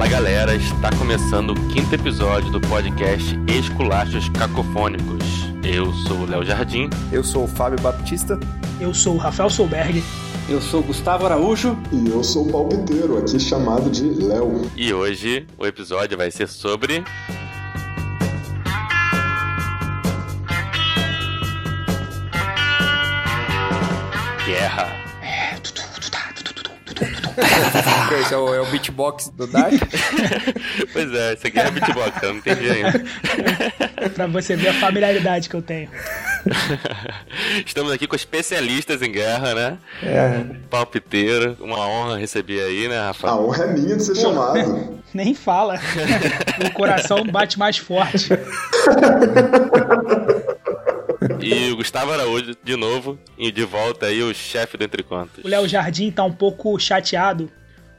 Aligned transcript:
Fala 0.00 0.12
galera, 0.12 0.56
está 0.56 0.90
começando 0.96 1.50
o 1.50 1.68
quinto 1.68 1.94
episódio 1.94 2.50
do 2.50 2.58
podcast 2.58 3.38
Esculachos 3.46 4.30
Cacofônicos. 4.30 5.22
Eu 5.62 5.92
sou 5.92 6.20
o 6.20 6.24
Léo 6.24 6.42
Jardim. 6.42 6.88
Eu 7.12 7.22
sou 7.22 7.44
o 7.44 7.46
Fábio 7.46 7.78
Baptista. 7.82 8.40
Eu 8.80 8.94
sou 8.94 9.16
o 9.16 9.18
Rafael 9.18 9.50
Solberg. 9.50 10.02
Eu 10.48 10.58
sou 10.58 10.80
o 10.80 10.84
Gustavo 10.84 11.26
Araújo. 11.26 11.76
E 11.92 12.08
eu 12.08 12.24
sou 12.24 12.48
o 12.48 12.50
palpiteiro, 12.50 13.18
aqui 13.18 13.38
chamado 13.38 13.90
de 13.90 14.04
Léo. 14.24 14.70
E 14.74 14.90
hoje 14.90 15.46
o 15.58 15.66
episódio 15.66 16.16
vai 16.16 16.30
ser 16.30 16.48
sobre. 16.48 17.04
Guerra. 24.46 24.88
Esse 28.18 28.34
é 28.34 28.36
o, 28.36 28.54
é 28.54 28.60
o 28.60 28.66
beatbox 28.66 29.28
do 29.28 29.46
Dark? 29.46 29.72
pois 30.92 31.14
é, 31.14 31.32
esse 31.34 31.46
aqui 31.46 31.58
é 31.58 31.70
beatbox, 31.70 32.22
eu 32.22 32.30
não 32.30 32.38
entendi 32.38 32.70
ainda. 32.70 33.04
pra 34.14 34.26
você 34.26 34.56
ver 34.56 34.68
a 34.68 34.74
familiaridade 34.74 35.48
que 35.48 35.54
eu 35.54 35.62
tenho. 35.62 35.88
Estamos 37.64 37.92
aqui 37.92 38.06
com 38.06 38.16
especialistas 38.16 39.02
em 39.02 39.12
guerra, 39.12 39.54
né? 39.54 39.78
É. 40.02 40.44
Palpiteiro, 40.68 41.56
uma 41.60 41.86
honra 41.86 42.16
receber 42.16 42.62
aí, 42.62 42.88
né, 42.88 42.98
Rafael? 43.00 43.34
A 43.34 43.40
honra 43.40 43.64
é 43.64 43.72
minha 43.72 43.96
de 43.96 44.02
ser 44.02 44.14
Pô, 44.14 44.20
chamado. 44.20 45.02
Nem 45.14 45.34
fala. 45.34 45.78
o 46.66 46.70
coração 46.72 47.24
bate 47.24 47.58
mais 47.58 47.78
forte. 47.78 48.30
E 51.42 51.70
o 51.70 51.76
Gustavo 51.76 52.12
Araújo, 52.12 52.56
de 52.62 52.76
novo, 52.76 53.18
e 53.38 53.50
de 53.52 53.64
volta 53.64 54.06
aí, 54.06 54.22
o 54.22 54.34
chefe 54.34 54.76
do 54.76 54.84
Entre 54.84 55.02
Contos. 55.02 55.44
O 55.44 55.48
Léo 55.48 55.68
Jardim 55.68 56.10
tá 56.10 56.24
um 56.24 56.32
pouco 56.32 56.78
chateado, 56.78 57.50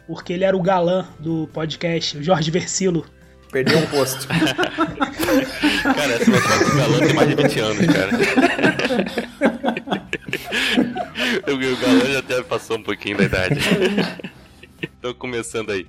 porque 0.07 0.33
ele 0.33 0.43
era 0.43 0.55
o 0.55 0.61
galã 0.61 1.07
do 1.19 1.49
podcast, 1.53 2.17
o 2.17 2.23
Jorge 2.23 2.51
Versilo. 2.51 3.05
Perdeu 3.51 3.79
um 3.79 3.85
posto. 3.87 4.27
cara, 4.29 6.13
essa 6.13 6.31
foto 6.31 6.69
do 6.69 6.77
galã 6.77 6.99
tem 6.99 7.13
mais 7.13 7.29
de 7.29 7.35
20 7.35 7.59
anos, 7.59 7.85
cara. 7.87 8.11
o, 11.47 11.53
o 11.53 11.77
galã 11.77 12.05
já 12.11 12.19
até 12.19 12.41
passou 12.43 12.77
um 12.77 12.83
pouquinho 12.83 13.17
da 13.17 13.23
idade. 13.25 13.59
Tô 15.01 15.13
começando 15.13 15.71
aí. 15.71 15.85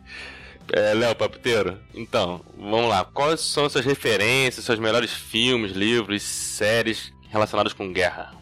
É, 0.72 0.94
Léo 0.94 1.14
Papiteiro, 1.14 1.78
então, 1.94 2.40
vamos 2.56 2.88
lá. 2.88 3.04
Quais 3.04 3.40
são 3.40 3.68
suas 3.68 3.84
referências, 3.84 4.64
seus 4.64 4.78
melhores 4.78 5.12
filmes, 5.12 5.72
livros, 5.72 6.22
séries 6.22 7.12
relacionados 7.28 7.72
com 7.72 7.92
guerra? 7.92 8.32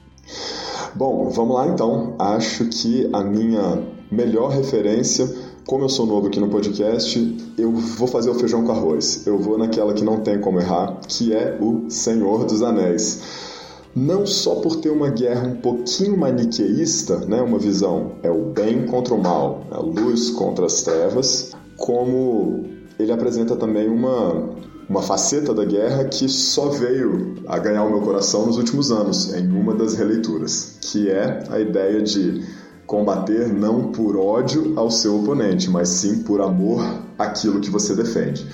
Bom, 0.94 1.30
vamos 1.30 1.56
lá 1.56 1.66
então. 1.66 2.14
Acho 2.18 2.66
que 2.66 3.08
a 3.12 3.22
minha 3.22 3.82
melhor 4.10 4.50
referência, 4.50 5.28
como 5.70 5.84
eu 5.84 5.88
sou 5.88 6.04
novo 6.04 6.26
aqui 6.26 6.40
no 6.40 6.48
podcast, 6.48 7.54
eu 7.56 7.70
vou 7.70 8.08
fazer 8.08 8.28
o 8.28 8.34
feijão 8.34 8.64
com 8.64 8.72
arroz. 8.72 9.24
Eu 9.24 9.38
vou 9.38 9.56
naquela 9.56 9.94
que 9.94 10.02
não 10.02 10.18
tem 10.18 10.40
como 10.40 10.58
errar, 10.58 10.98
que 11.06 11.32
é 11.32 11.56
o 11.60 11.88
Senhor 11.88 12.44
dos 12.44 12.60
Anéis 12.60 13.48
não 13.94 14.24
só 14.24 14.56
por 14.56 14.77
ter 14.77 14.90
uma 14.90 15.10
guerra 15.10 15.48
um 15.48 15.56
pouquinho 15.56 16.16
maniqueísta, 16.16 17.18
né, 17.27 17.42
uma 17.42 17.58
visão 17.58 18.12
é 18.22 18.30
o 18.30 18.44
bem 18.44 18.86
contra 18.86 19.12
o 19.12 19.20
mal, 19.20 19.64
a 19.68 19.80
luz 19.80 20.30
contra 20.30 20.64
as 20.66 20.82
trevas, 20.82 21.50
como 21.77 22.64
ele 22.98 23.10
apresenta 23.10 23.56
também 23.56 23.88
uma 23.88 24.50
uma 24.88 25.02
faceta 25.02 25.55
da 25.55 25.64
guerra 25.64 26.05
que 26.05 26.28
só 26.28 26.68
veio 26.68 27.36
a 27.46 27.58
ganhar 27.58 27.84
o 27.84 27.90
meu 27.90 28.00
coração 28.00 28.44
nos 28.46 28.56
últimos 28.56 28.90
anos, 28.90 29.32
em 29.32 29.48
uma 29.48 29.72
das 29.72 29.94
releituras, 29.94 30.78
que 30.80 31.08
é 31.08 31.44
a 31.48 31.60
ideia 31.60 32.02
de 32.02 32.42
combater 32.91 33.46
não 33.46 33.92
por 33.92 34.16
ódio 34.16 34.77
ao 34.77 34.91
seu 34.91 35.20
oponente, 35.20 35.70
mas 35.70 35.88
sim 35.91 36.24
por 36.24 36.41
amor 36.41 36.83
àquilo 37.16 37.60
que 37.60 37.70
você 37.70 37.94
defende. 37.94 38.44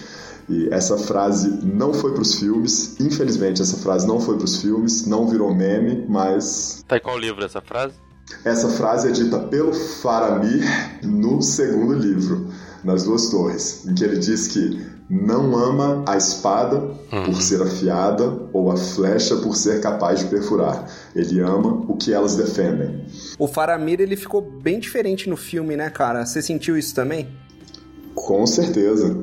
E 0.47 0.69
essa 0.71 0.99
frase 0.99 1.49
não 1.65 1.95
foi 1.95 2.13
para 2.13 2.21
os 2.21 2.35
filmes, 2.35 3.01
infelizmente 3.01 3.63
essa 3.63 3.79
frase 3.79 4.07
não 4.07 4.21
foi 4.21 4.37
para 4.37 4.45
os 4.45 4.61
filmes, 4.61 5.07
não 5.07 5.27
virou 5.27 5.55
meme, 5.55 6.05
mas. 6.07 6.85
Tá 6.87 6.99
em 6.99 7.01
qual 7.01 7.19
livro 7.19 7.43
essa 7.43 7.63
frase? 7.63 7.95
Essa 8.45 8.69
frase 8.69 9.09
é 9.09 9.11
dita 9.11 9.39
pelo 9.39 9.73
Faramir 9.73 10.63
no 11.03 11.41
segundo 11.41 11.95
livro, 11.95 12.49
nas 12.85 13.05
duas 13.05 13.31
torres, 13.31 13.87
em 13.87 13.95
que 13.95 14.05
ele 14.05 14.19
diz 14.19 14.49
que 14.49 14.96
não 15.09 15.57
ama 15.57 16.05
a 16.07 16.17
espada 16.17 16.81
por 17.09 17.29
uhum. 17.29 17.41
ser 17.41 17.63
afiada 17.63 18.33
ou 18.53 18.71
a 18.71 18.77
flecha 18.77 19.37
por 19.37 19.57
ser 19.57 19.81
capaz 19.81 20.21
de 20.21 20.27
perfurar. 20.27 20.87
Ele 21.15 21.41
ama 21.41 21.85
o 21.89 21.97
que 21.97 22.13
elas 22.13 22.37
defendem. 22.37 23.05
O 23.39 23.47
Faramir 23.47 24.01
ele 24.01 24.17
ficou 24.17 24.43
bem 24.43 24.81
diferente 24.81 25.29
no 25.29 25.37
filme, 25.37 25.77
né, 25.77 25.89
cara? 25.91 26.27
Você 26.27 26.43
sentiu 26.43 26.77
isso 26.77 26.95
também? 26.95 27.29
Com 28.15 28.47
certeza. 28.47 29.17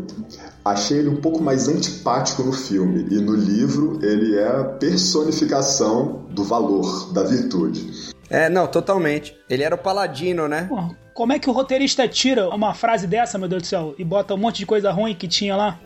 Achei 0.64 1.00
ele 1.00 1.10
um 1.10 1.18
pouco 1.18 1.44
mais 1.44 1.68
antipático 1.68 2.44
no 2.44 2.54
filme 2.54 3.08
e 3.12 3.20
no 3.20 3.36
livro 3.36 4.00
ele 4.02 4.38
é 4.38 4.48
a 4.48 4.64
personificação 4.64 6.26
do 6.30 6.44
valor, 6.44 7.12
da 7.12 7.24
virtude. 7.24 8.14
É, 8.30 8.50
não, 8.50 8.66
totalmente. 8.66 9.36
Ele 9.50 9.64
era 9.64 9.76
o 9.76 9.78
paladino, 9.78 10.48
né? 10.48 10.66
Pô, 10.70 10.96
como 11.14 11.32
é 11.32 11.40
que 11.40 11.50
o 11.50 11.54
roteirista 11.54 12.08
tira 12.08 12.50
uma 12.50 12.74
frase 12.74 13.06
dessa, 13.06 13.38
meu 13.38 13.48
Deus 13.48 13.62
do 13.62 13.68
céu, 13.68 13.94
e 13.98 14.04
bota 14.04 14.34
um 14.34 14.38
monte 14.38 14.58
de 14.58 14.66
coisa 14.66 14.92
ruim 14.92 15.14
que 15.14 15.28
tinha 15.28 15.56
lá? 15.56 15.80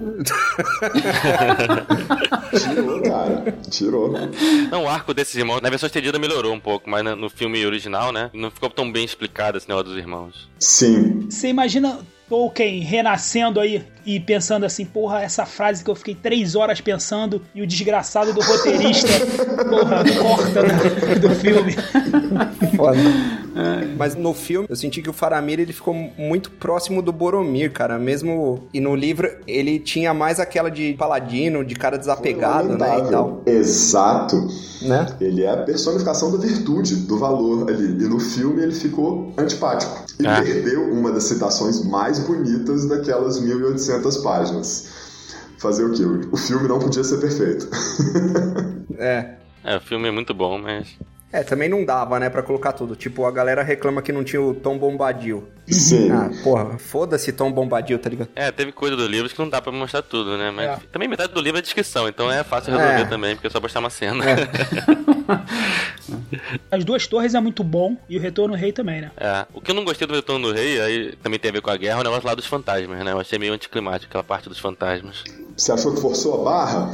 tirou, 2.57 3.01
cara. 3.01 3.56
Tirou. 3.69 4.13
Não, 4.72 4.85
o 4.85 4.90
arco 4.90 5.13
desses 5.13 5.35
irmãos, 5.35 5.62
na 5.62 5.69
versão 5.69 5.88
estendida 5.88 6.18
melhorou 6.18 6.53
um 6.53 6.59
pouco, 6.59 6.90
mas 6.90 7.03
no 7.03 7.29
filme 7.29 7.66
original, 7.66 8.12
né? 8.12 8.29
Não 8.34 8.50
ficou 8.50 8.69
tão 8.69 8.90
bem 8.91 9.03
explicado 9.03 9.57
esse 9.57 9.68
negócio 9.68 9.89
dos 9.89 9.97
irmãos. 9.97 10.50
Sim. 10.59 11.28
Você 11.29 11.50
imagina 11.50 12.00
Tolkien 12.29 12.81
renascendo 12.81 13.59
aí 13.59 13.84
e 14.06 14.19
pensando 14.19 14.66
assim, 14.66 14.85
porra, 14.85 15.22
essa 15.22 15.45
frase 15.45 15.84
que 15.84 15.89
eu 15.89 15.95
fiquei 15.95 16.16
três 16.16 16.56
horas 16.56 16.81
pensando 16.81 17.41
e 17.56 17.62
o 17.62 17.68
desgraçado 17.68 18.34
do 18.34 18.41
roteirista, 18.41 19.07
porra, 19.69 20.03
corta 20.22 20.63
do, 20.63 21.19
do 21.19 21.35
filme. 21.35 21.74
Foda. 22.75 23.00
É. 23.57 23.95
Mas 23.97 24.16
no 24.16 24.34
filme, 24.34 24.68
eu 24.69 24.75
senti 24.75 25.01
que 25.01 25.09
o 25.09 25.13
Faramir 25.13 25.59
ele 25.59 25.73
ficou 25.73 25.94
muito 25.94 26.51
próximo 26.51 27.01
do 27.01 27.12
Boromir, 27.12 27.72
cara. 27.72 27.97
Mesmo. 27.97 28.68
E 28.72 28.79
no 28.79 28.95
livro, 28.95 29.29
ele 29.47 29.79
tinha 29.79 30.13
mais 30.13 30.40
aquela 30.40 30.69
de 30.69 30.94
paladino, 30.94 31.66
de 31.66 31.75
cara 31.75 31.97
desapegado, 31.97 32.78
né? 32.78 33.00
E 33.00 33.12
tal. 33.12 33.41
Exato. 33.45 34.47
Né? 34.84 35.07
Ele 35.19 35.44
é 35.44 35.51
a 35.51 35.57
personificação 35.57 36.31
da 36.31 36.38
virtude, 36.38 36.95
do 36.97 37.18
valor 37.18 37.68
ali. 37.68 37.85
E 37.85 38.07
no 38.07 38.19
filme 38.19 38.62
ele 38.62 38.75
ficou 38.75 39.34
antipático. 39.38 40.06
E 40.19 40.28
é. 40.28 40.41
perdeu 40.41 40.91
uma 40.94 41.12
das 41.12 41.24
citações 41.24 41.84
mais 41.84 42.19
bonitas 42.19 42.88
daquelas 42.88 43.39
1800 43.39 44.18
páginas. 44.18 44.88
Fazer 45.57 45.84
o 45.85 45.94
quê? 45.94 46.03
O 46.31 46.38
filme 46.38 46.68
não 46.68 46.78
podia 46.78 47.03
ser 47.03 47.18
perfeito. 47.18 47.68
é. 49.00 49.34
É, 49.63 49.78
o 49.78 49.81
filme 49.81 50.07
é 50.07 50.12
muito 50.12 50.34
bom, 50.34 50.59
mas 50.59 50.95
é, 51.31 51.43
também 51.43 51.67
não 51.67 51.83
dava, 51.83 52.19
né, 52.19 52.29
pra 52.29 52.41
colocar 52.41 52.71
tudo. 52.71 52.95
Tipo, 52.95 53.25
a 53.25 53.31
galera 53.31 53.61
reclama 53.61 54.01
que 54.01 54.13
não 54.13 54.23
tinha 54.23 54.41
o 54.41 54.53
Tom 54.53 54.77
Bombadil. 54.77 55.43
Sim. 55.67 56.09
Ah, 56.09 56.29
porra, 56.41 56.77
foda-se 56.77 57.33
Tom 57.33 57.51
Bombadil, 57.51 57.99
tá 57.99 58.09
ligado? 58.09 58.29
É, 58.33 58.49
teve 58.51 58.71
coisa 58.71 58.95
do 58.95 59.05
livro 59.05 59.29
que 59.29 59.38
não 59.38 59.49
dá 59.49 59.61
pra 59.61 59.71
mostrar 59.71 60.01
tudo, 60.01 60.38
né? 60.38 60.51
Mas 60.51 60.65
é. 60.65 60.79
também 60.91 61.09
metade 61.09 61.33
do 61.33 61.41
livro 61.41 61.59
é 61.59 61.61
descrição, 61.61 62.07
então 62.07 62.31
é 62.31 62.43
fácil 62.45 62.71
resolver 62.71 63.01
é. 63.01 63.05
também, 63.05 63.35
porque 63.35 63.47
é 63.47 63.49
só 63.49 63.59
postar 63.59 63.79
uma 63.81 63.89
cena. 63.89 64.23
É. 64.23 64.38
As 66.71 66.85
duas 66.85 67.05
torres 67.07 67.35
é 67.35 67.39
muito 67.41 67.63
bom 67.63 67.97
e 68.07 68.17
o 68.17 68.21
Retorno 68.21 68.55
do 68.55 68.59
Rei 68.59 68.71
também, 68.71 69.01
né? 69.01 69.11
É. 69.17 69.45
O 69.53 69.59
que 69.59 69.71
eu 69.71 69.75
não 69.75 69.83
gostei 69.83 70.07
do 70.07 70.13
Retorno 70.13 70.47
do 70.47 70.53
Rei, 70.53 70.79
aí 70.79 71.15
também 71.21 71.38
tem 71.38 71.49
a 71.49 71.51
ver 71.51 71.61
com 71.61 71.69
a 71.69 71.75
guerra, 71.75 71.97
é 71.97 72.01
o 72.01 72.03
negócio 72.03 72.25
lá 72.25 72.35
dos 72.35 72.45
fantasmas, 72.45 73.03
né? 73.03 73.11
Eu 73.11 73.19
achei 73.19 73.38
meio 73.38 73.53
anticlimático 73.53 74.09
aquela 74.09 74.23
parte 74.23 74.47
dos 74.47 74.59
fantasmas. 74.59 75.25
Você 75.57 75.73
achou 75.73 75.94
que 75.94 75.99
forçou 75.99 76.41
a 76.41 76.44
barra? 76.45 76.89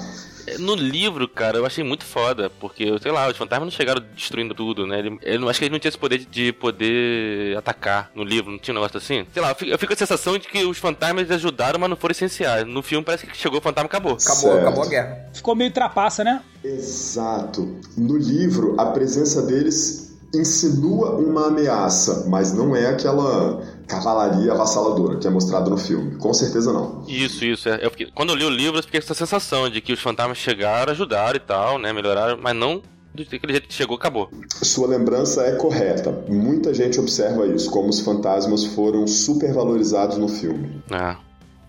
No 0.59 0.75
livro, 0.75 1.27
cara, 1.27 1.57
eu 1.57 1.65
achei 1.65 1.83
muito 1.83 2.03
foda, 2.05 2.49
porque, 2.59 2.97
sei 3.01 3.11
lá, 3.11 3.29
os 3.29 3.37
fantasmas 3.37 3.65
não 3.65 3.71
chegaram 3.71 4.03
destruindo 4.13 4.53
tudo, 4.53 4.85
né? 4.85 4.99
Ele, 4.99 5.19
eu 5.21 5.49
acho 5.49 5.59
que 5.59 5.65
ele 5.65 5.71
não 5.71 5.79
tinha 5.79 5.89
esse 5.89 5.97
poder 5.97 6.19
de, 6.19 6.25
de, 6.25 6.53
poder 6.53 7.57
atacar 7.57 8.11
no 8.13 8.23
livro, 8.23 8.51
não 8.51 8.59
tinha 8.59 8.73
um 8.73 8.79
negócio 8.79 8.97
assim? 8.97 9.25
Sei 9.33 9.41
lá, 9.41 9.49
eu 9.49 9.55
fico, 9.55 9.71
eu 9.71 9.77
fico 9.77 9.89
com 9.89 9.93
a 9.93 9.97
sensação 9.97 10.37
de 10.37 10.47
que 10.47 10.63
os 10.63 10.77
fantasmas 10.77 11.29
ajudaram, 11.31 11.79
mas 11.79 11.89
não 11.89 11.97
foram 11.97 12.11
essenciais. 12.11 12.65
No 12.65 12.81
filme 12.81 13.05
parece 13.05 13.25
que 13.25 13.37
chegou 13.37 13.59
o 13.59 13.61
fantasma 13.61 13.85
e 13.85 13.89
acabou. 13.89 14.13
Acabou, 14.13 14.35
certo. 14.35 14.59
acabou 14.59 14.83
a 14.83 14.87
guerra. 14.87 15.29
Ficou 15.33 15.55
meio 15.55 15.71
trapaça, 15.71 16.23
né? 16.23 16.41
Exato. 16.63 17.79
No 17.97 18.17
livro, 18.17 18.75
a 18.79 18.87
presença 18.87 19.41
deles 19.41 20.13
insinua 20.33 21.15
uma 21.17 21.47
ameaça, 21.47 22.25
mas 22.27 22.53
não 22.53 22.75
é 22.75 22.87
aquela 22.87 23.61
cavalaria 23.87 24.51
avassaladora 24.51 25.17
que 25.17 25.27
é 25.27 25.29
mostrado 25.29 25.69
no 25.69 25.77
filme. 25.77 26.15
Com 26.17 26.33
certeza 26.33 26.71
não. 26.71 27.03
Isso, 27.07 27.43
isso. 27.45 27.69
É, 27.69 27.79
eu 27.85 27.91
fiquei, 27.91 28.07
quando 28.13 28.29
eu 28.31 28.35
li 28.35 28.45
o 28.45 28.49
livro, 28.49 28.79
eu 28.79 28.83
fiquei 28.83 28.99
com 28.99 29.05
essa 29.05 29.13
sensação 29.13 29.69
de 29.69 29.81
que 29.81 29.93
os 29.93 29.99
fantasmas 29.99 30.37
chegaram, 30.37 30.91
ajudaram 30.91 31.35
e 31.35 31.39
tal, 31.39 31.77
né? 31.79 31.91
Melhoraram, 31.93 32.37
mas 32.41 32.55
não 32.55 32.81
daquele 33.13 33.53
jeito 33.53 33.67
que 33.67 33.73
chegou, 33.73 33.95
acabou. 33.95 34.29
Sua 34.49 34.87
lembrança 34.87 35.43
é 35.43 35.55
correta. 35.55 36.11
Muita 36.27 36.73
gente 36.73 36.99
observa 36.99 37.45
isso, 37.45 37.69
como 37.69 37.89
os 37.89 37.99
fantasmas 37.99 38.65
foram 38.65 39.05
supervalorizados 39.05 40.17
no 40.17 40.27
filme. 40.27 40.81
Ah. 40.89 41.17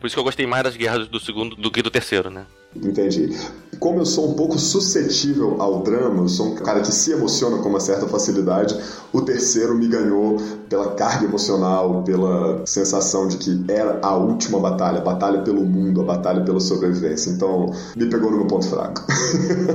Por 0.05 0.09
isso 0.09 0.17
que 0.17 0.21
eu 0.21 0.25
gostei 0.25 0.47
mais 0.47 0.63
das 0.63 0.77
guerras 0.77 1.09
do 1.09 1.19
segundo 1.19 1.57
do 1.57 1.71
que 1.71 1.81
do 1.81 1.91
terceiro, 1.91 2.29
né? 2.29 2.45
Entendi. 2.77 3.35
como 3.79 4.01
eu 4.01 4.05
sou 4.05 4.31
um 4.31 4.35
pouco 4.35 4.59
suscetível 4.59 5.57
ao 5.59 5.83
drama, 5.83 6.25
eu 6.25 6.29
sou 6.29 6.49
um 6.49 6.55
cara 6.57 6.81
que 6.81 6.93
se 6.93 7.13
emociona 7.13 7.57
com 7.59 7.71
uma 7.71 7.81
certa 7.81 8.07
facilidade, 8.07 8.77
o 9.15 9.23
terceiro 9.23 9.75
me 9.75 9.89
ganhou 9.89 10.37
pela 10.69 10.93
carga 10.93 11.25
emocional, 11.25 12.03
pela 12.03 12.67
sensação 12.67 13.29
de 13.29 13.39
que 13.39 13.65
era 13.67 13.99
a 14.03 14.15
última 14.15 14.61
batalha, 14.61 14.99
a 14.99 15.03
batalha 15.03 15.41
pelo 15.41 15.65
mundo, 15.65 16.03
a 16.03 16.05
batalha 16.05 16.43
pela 16.43 16.61
sobrevivência. 16.61 17.31
Então, 17.31 17.73
me 17.97 18.05
pegou 18.07 18.31
no 18.31 18.37
meu 18.37 18.47
ponto 18.47 18.69
fraco. 18.69 19.07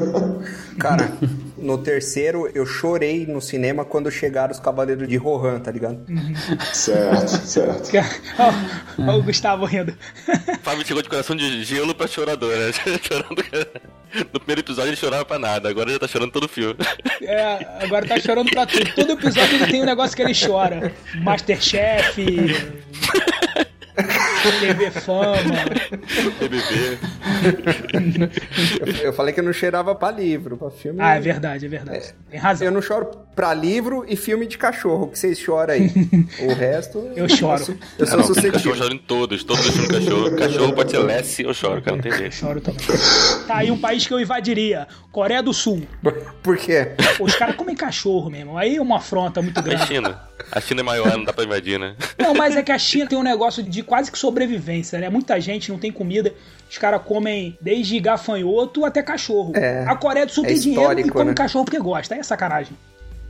Cara, 0.77 1.11
no 1.61 1.77
terceiro 1.77 2.49
eu 2.53 2.65
chorei 2.65 3.25
no 3.25 3.41
cinema 3.41 3.85
quando 3.85 4.09
chegaram 4.11 4.51
os 4.51 4.59
Cavaleiros 4.59 5.07
de 5.07 5.17
Rohan, 5.17 5.59
tá 5.59 5.71
ligado? 5.71 5.99
certo, 6.73 7.27
certo. 7.45 7.89
Olha 8.97 9.11
o 9.17 9.23
Gustavo 9.23 9.65
rindo. 9.65 9.95
Fábio 10.63 10.85
chegou 10.85 11.01
de 11.01 11.09
coração 11.09 11.35
de 11.35 11.63
gelo 11.63 11.93
pra 11.93 12.07
chorador, 12.07 12.55
né? 12.55 12.71
Chorando. 13.01 13.43
No 14.33 14.39
primeiro 14.39 14.61
episódio 14.61 14.89
ele 14.89 14.97
chorava 14.97 15.23
pra 15.23 15.37
nada, 15.37 15.69
agora 15.69 15.89
ele 15.89 15.99
tá 15.99 16.07
chorando 16.07 16.31
todo 16.31 16.45
o 16.45 16.49
filme. 16.49 16.75
É, 17.21 17.83
agora 17.83 18.07
tá 18.07 18.19
chorando 18.19 18.49
pra 18.49 18.65
tudo. 18.65 18.91
Todo 18.95 19.11
episódio 19.13 19.55
ele 19.55 19.67
tem 19.67 19.81
um 19.83 19.85
negócio 19.85 20.15
que 20.15 20.21
ele 20.23 20.33
chora. 20.33 20.91
Masterchef. 21.21 22.15
TV 24.59 24.91
Fama. 24.91 25.35
BBB. 26.39 26.97
Eu, 28.79 29.05
eu 29.07 29.13
falei 29.13 29.33
que 29.33 29.39
eu 29.39 29.43
não 29.43 29.53
cheirava 29.53 29.93
pra 29.95 30.11
livro, 30.11 30.57
pra 30.57 30.69
filme. 30.69 30.99
Ah, 31.01 31.15
é 31.15 31.19
verdade, 31.19 31.65
é 31.65 31.69
verdade. 31.69 31.97
É, 31.97 32.13
Tem 32.31 32.39
razão. 32.39 32.67
Eu 32.67 32.71
não 32.71 32.81
choro 32.81 33.09
pra 33.35 33.53
livro 33.53 34.05
e 34.07 34.15
filme 34.15 34.45
de 34.47 34.57
cachorro, 34.57 35.07
que 35.07 35.17
vocês 35.19 35.39
choram 35.39 35.73
aí. 35.73 35.91
o 36.41 36.53
resto. 36.53 37.09
Eu 37.15 37.27
choro. 37.29 37.59
Eu 37.61 37.65
sou, 37.65 37.75
eu 37.99 38.05
sou 38.07 38.13
Ah, 38.15 38.17
não, 38.17 38.23
suscetível. 38.27 38.53
cachorro 38.53 38.77
chora 38.77 38.93
em 38.93 38.97
todos, 38.97 39.43
todos 39.43 39.65
os 39.65 39.71
filmes 39.71 39.91
cachorro. 39.91 40.35
Cachorro 40.35 40.73
pode 40.73 40.91
ser 40.91 40.97
Lessie, 40.99 41.45
eu 41.45 41.53
choro, 41.53 41.81
cara, 41.81 41.95
não 41.95 42.03
tem 42.03 42.11
Eu 42.11 42.17
jeito. 42.17 42.35
choro 42.35 42.61
também. 42.61 42.79
Tá 43.47 43.57
aí 43.57 43.71
um 43.71 43.77
país 43.79 44.05
que 44.05 44.13
eu 44.13 44.19
invadiria. 44.19 44.87
Coreia 45.11 45.41
do 45.41 45.53
Sul. 45.53 45.81
Por 46.43 46.57
quê? 46.57 46.91
Pô, 47.17 47.25
Os 47.25 47.35
caras 47.35 47.55
comem 47.55 47.75
cachorro 47.75 48.29
mesmo. 48.29 48.57
Aí 48.57 48.75
é 48.77 48.81
uma 48.81 48.97
afronta 48.97 49.41
muito 49.41 49.57
A 49.57 49.61
grande. 49.61 49.87
China. 49.87 50.21
A 50.51 50.61
China 50.61 50.81
é 50.81 50.83
maior, 50.83 51.17
não 51.17 51.23
dá 51.25 51.33
pra 51.33 51.43
invadir, 51.43 51.79
né? 51.79 51.95
Não, 52.17 52.33
mas 52.33 52.55
é 52.55 52.63
que 52.63 52.71
a 52.71 52.77
China 52.77 53.07
tem 53.07 53.17
um 53.17 53.23
negócio 53.23 53.61
de 53.61 53.83
quase 53.89 54.11
que 54.11 54.17
sobrevivência, 54.17 54.99
né? 54.99 55.09
Muita 55.09 55.41
gente 55.41 55.71
não 55.71 55.79
tem 55.79 55.91
comida. 55.91 56.31
Os 56.69 56.77
caras 56.77 57.01
comem 57.03 57.57
desde 57.59 57.99
gafanhoto 57.99 58.85
até 58.85 59.01
cachorro. 59.01 59.51
É, 59.55 59.83
a 59.87 59.95
Coreia 59.95 60.27
do 60.27 60.31
Sul 60.31 60.45
é 60.45 60.49
tem 60.49 60.59
dinheiro 60.59 60.99
e 60.99 61.09
come 61.09 61.25
né? 61.25 61.33
cachorro 61.33 61.65
porque 61.65 61.79
gosta. 61.79 62.13
Aí 62.13 62.19
é 62.19 62.23
sacanagem. 62.23 62.77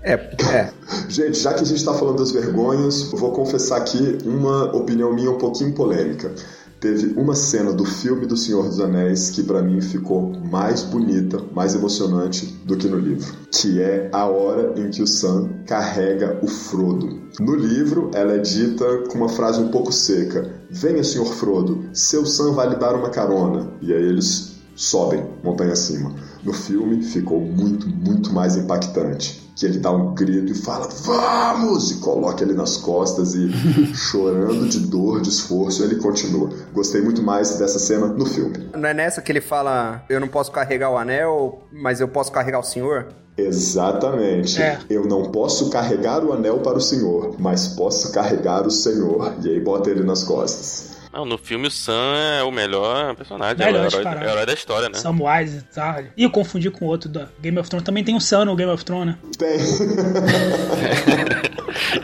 É, 0.01 0.13
é. 0.13 0.71
Gente, 1.09 1.39
já 1.39 1.53
que 1.53 1.61
a 1.61 1.65
gente 1.65 1.77
está 1.77 1.93
falando 1.93 2.17
das 2.17 2.31
vergonhas, 2.31 3.11
eu 3.11 3.17
vou 3.17 3.31
confessar 3.31 3.77
aqui 3.77 4.17
uma 4.25 4.75
opinião 4.75 5.13
minha 5.13 5.31
um 5.31 5.37
pouquinho 5.37 5.73
polêmica. 5.73 6.33
Teve 6.79 7.19
uma 7.19 7.35
cena 7.35 7.73
do 7.73 7.83
filme 7.83 8.25
do 8.25 8.37
Senhor 8.37 8.63
dos 8.63 8.79
Anéis 8.79 9.29
que 9.31 9.43
para 9.43 9.61
mim 9.61 9.81
ficou 9.81 10.31
mais 10.49 10.81
bonita, 10.81 11.37
mais 11.53 11.75
emocionante 11.75 12.45
do 12.65 12.77
que 12.77 12.87
no 12.87 12.97
livro, 12.97 13.35
que 13.51 13.81
é 13.81 14.09
a 14.13 14.25
hora 14.25 14.79
em 14.79 14.89
que 14.89 15.01
o 15.01 15.07
Sam 15.07 15.49
carrega 15.67 16.39
o 16.41 16.47
Frodo. 16.47 17.19
No 17.37 17.53
livro, 17.53 18.11
ela 18.13 18.33
é 18.33 18.37
dita 18.37 19.03
com 19.09 19.17
uma 19.17 19.27
frase 19.27 19.59
um 19.59 19.69
pouco 19.69 19.91
seca: 19.91 20.61
"Venha, 20.69 21.03
Senhor 21.03 21.25
Frodo, 21.25 21.89
seu 21.93 22.25
Sam 22.25 22.53
vai 22.53 22.69
lhe 22.69 22.77
dar 22.77 22.95
uma 22.95 23.09
carona". 23.09 23.73
E 23.81 23.91
aí 23.93 24.01
eles 24.01 24.55
sobem 24.73 25.27
montanha 25.43 25.73
acima. 25.73 26.15
No 26.43 26.53
filme 26.53 27.03
ficou 27.03 27.39
muito, 27.39 27.87
muito 27.87 28.31
mais 28.31 28.55
impactante. 28.55 29.49
Que 29.55 29.65
ele 29.65 29.79
dá 29.79 29.91
um 29.91 30.13
grito 30.13 30.53
e 30.53 30.55
fala, 30.55 30.87
vamos! 31.03 31.91
E 31.91 31.95
coloca 31.95 32.43
ele 32.43 32.53
nas 32.53 32.77
costas 32.77 33.35
e 33.35 33.51
chorando 33.93 34.69
de 34.69 34.79
dor, 34.79 35.21
de 35.21 35.29
esforço, 35.29 35.83
ele 35.83 35.95
continua. 35.95 36.49
Gostei 36.73 37.01
muito 37.01 37.21
mais 37.21 37.57
dessa 37.57 37.77
cena 37.77 38.07
no 38.07 38.25
filme. 38.25 38.69
Não 38.73 38.87
é 38.87 38.93
nessa 38.93 39.21
que 39.21 39.31
ele 39.31 39.41
fala: 39.41 40.03
eu 40.09 40.19
não 40.19 40.29
posso 40.29 40.51
carregar 40.51 40.89
o 40.89 40.97
anel, 40.97 41.63
mas 41.73 41.99
eu 41.99 42.07
posso 42.07 42.31
carregar 42.31 42.59
o 42.59 42.63
senhor? 42.63 43.07
Exatamente. 43.37 44.61
É. 44.61 44.79
Eu 44.89 45.05
não 45.05 45.31
posso 45.31 45.69
carregar 45.69 46.23
o 46.23 46.33
anel 46.33 46.59
para 46.59 46.77
o 46.77 46.81
Senhor, 46.81 47.35
mas 47.39 47.69
posso 47.69 48.11
carregar 48.11 48.67
o 48.67 48.71
Senhor. 48.71 49.33
E 49.41 49.49
aí 49.49 49.59
bota 49.59 49.89
ele 49.89 50.03
nas 50.03 50.23
costas. 50.23 50.89
Não, 51.11 51.25
no 51.25 51.37
filme 51.37 51.67
o 51.67 51.71
Sam 51.71 52.15
é 52.39 52.43
o 52.43 52.51
melhor 52.51 53.15
personagem, 53.15 53.57
Melhor 53.57 53.85
é, 53.85 53.87
o 53.87 54.01
herói, 54.01 54.13
é 54.13 54.27
o 54.27 54.29
herói 54.29 54.45
da 54.45 54.53
história, 54.53 54.89
né? 54.89 54.95
Samwise 54.95 55.57
e 55.57 55.61
tal. 55.73 56.03
E 56.15 56.23
eu 56.23 56.29
confundi 56.29 56.69
com 56.69 56.85
outro 56.85 57.09
da 57.09 57.27
Game 57.41 57.57
of 57.57 57.67
Thrones. 57.67 57.83
Também 57.83 58.03
tem 58.03 58.15
um 58.15 58.19
Sam 58.19 58.45
no 58.45 58.55
Game 58.55 58.71
of 58.71 58.85
Thrones, 58.85 59.07
né? 59.07 59.17
Tem. 59.37 59.57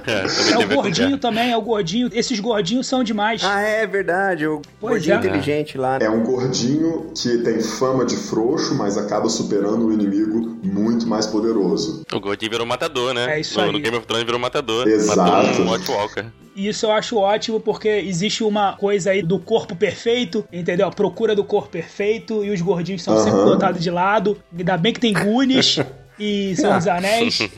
É, 0.07 0.53
É 0.53 0.57
o 0.63 0.67
gordinho 0.67 1.17
também, 1.17 1.51
é 1.51 1.57
o 1.57 1.61
gordinho. 1.61 2.09
Esses 2.13 2.39
gordinhos 2.39 2.87
são 2.87 3.03
demais. 3.03 3.43
Ah, 3.43 3.61
é 3.61 3.87
verdade. 3.87 4.45
O 4.45 4.61
Pois 4.79 5.05
gordinho 5.05 5.15
é. 5.15 5.17
inteligente 5.17 5.77
lá. 5.77 5.97
É 5.99 6.09
um 6.09 6.23
gordinho 6.23 7.11
que 7.15 7.37
tem 7.39 7.59
fama 7.61 8.05
de 8.05 8.15
frouxo, 8.15 8.75
mas 8.75 8.97
acaba 8.97 9.27
superando 9.27 9.87
um 9.87 9.91
inimigo 9.91 10.59
muito 10.63 11.07
mais 11.07 11.25
poderoso. 11.25 12.03
O 12.13 12.19
Gordinho 12.19 12.51
virou 12.51 12.65
matador, 12.65 13.13
né? 13.13 13.37
É 13.37 13.39
isso 13.39 13.59
no, 13.59 13.65
aí. 13.65 13.71
no 13.71 13.79
Game 13.79 13.97
of 13.97 14.05
Thrones 14.05 14.25
virou 14.25 14.39
matador. 14.39 14.87
Exato. 14.87 15.19
Matou 15.19 15.65
um 15.65 15.73
White 15.73 15.91
Walker. 15.91 16.25
E 16.55 16.67
isso 16.69 16.85
eu 16.85 16.91
acho 16.91 17.17
ótimo 17.17 17.59
porque 17.59 17.89
existe 17.89 18.43
uma 18.43 18.73
coisa 18.77 19.11
aí 19.11 19.21
do 19.21 19.37
corpo 19.39 19.75
perfeito, 19.75 20.45
entendeu? 20.53 20.87
A 20.87 20.91
procura 20.91 21.35
do 21.35 21.43
corpo 21.43 21.69
perfeito 21.69 22.43
e 22.45 22.49
os 22.49 22.61
gordinhos 22.61 23.03
são 23.03 23.17
sempre 23.17 23.39
Aham. 23.39 23.45
botados 23.51 23.81
de 23.83 23.91
lado. 23.91 24.37
Ainda 24.57 24.77
bem 24.77 24.93
que 24.93 24.99
tem 25.01 25.11
Goonies 25.13 25.79
e 26.17 26.55
Senhor 26.55 26.77
dos 26.77 26.87
Anéis 26.87 27.39
e 27.41 27.49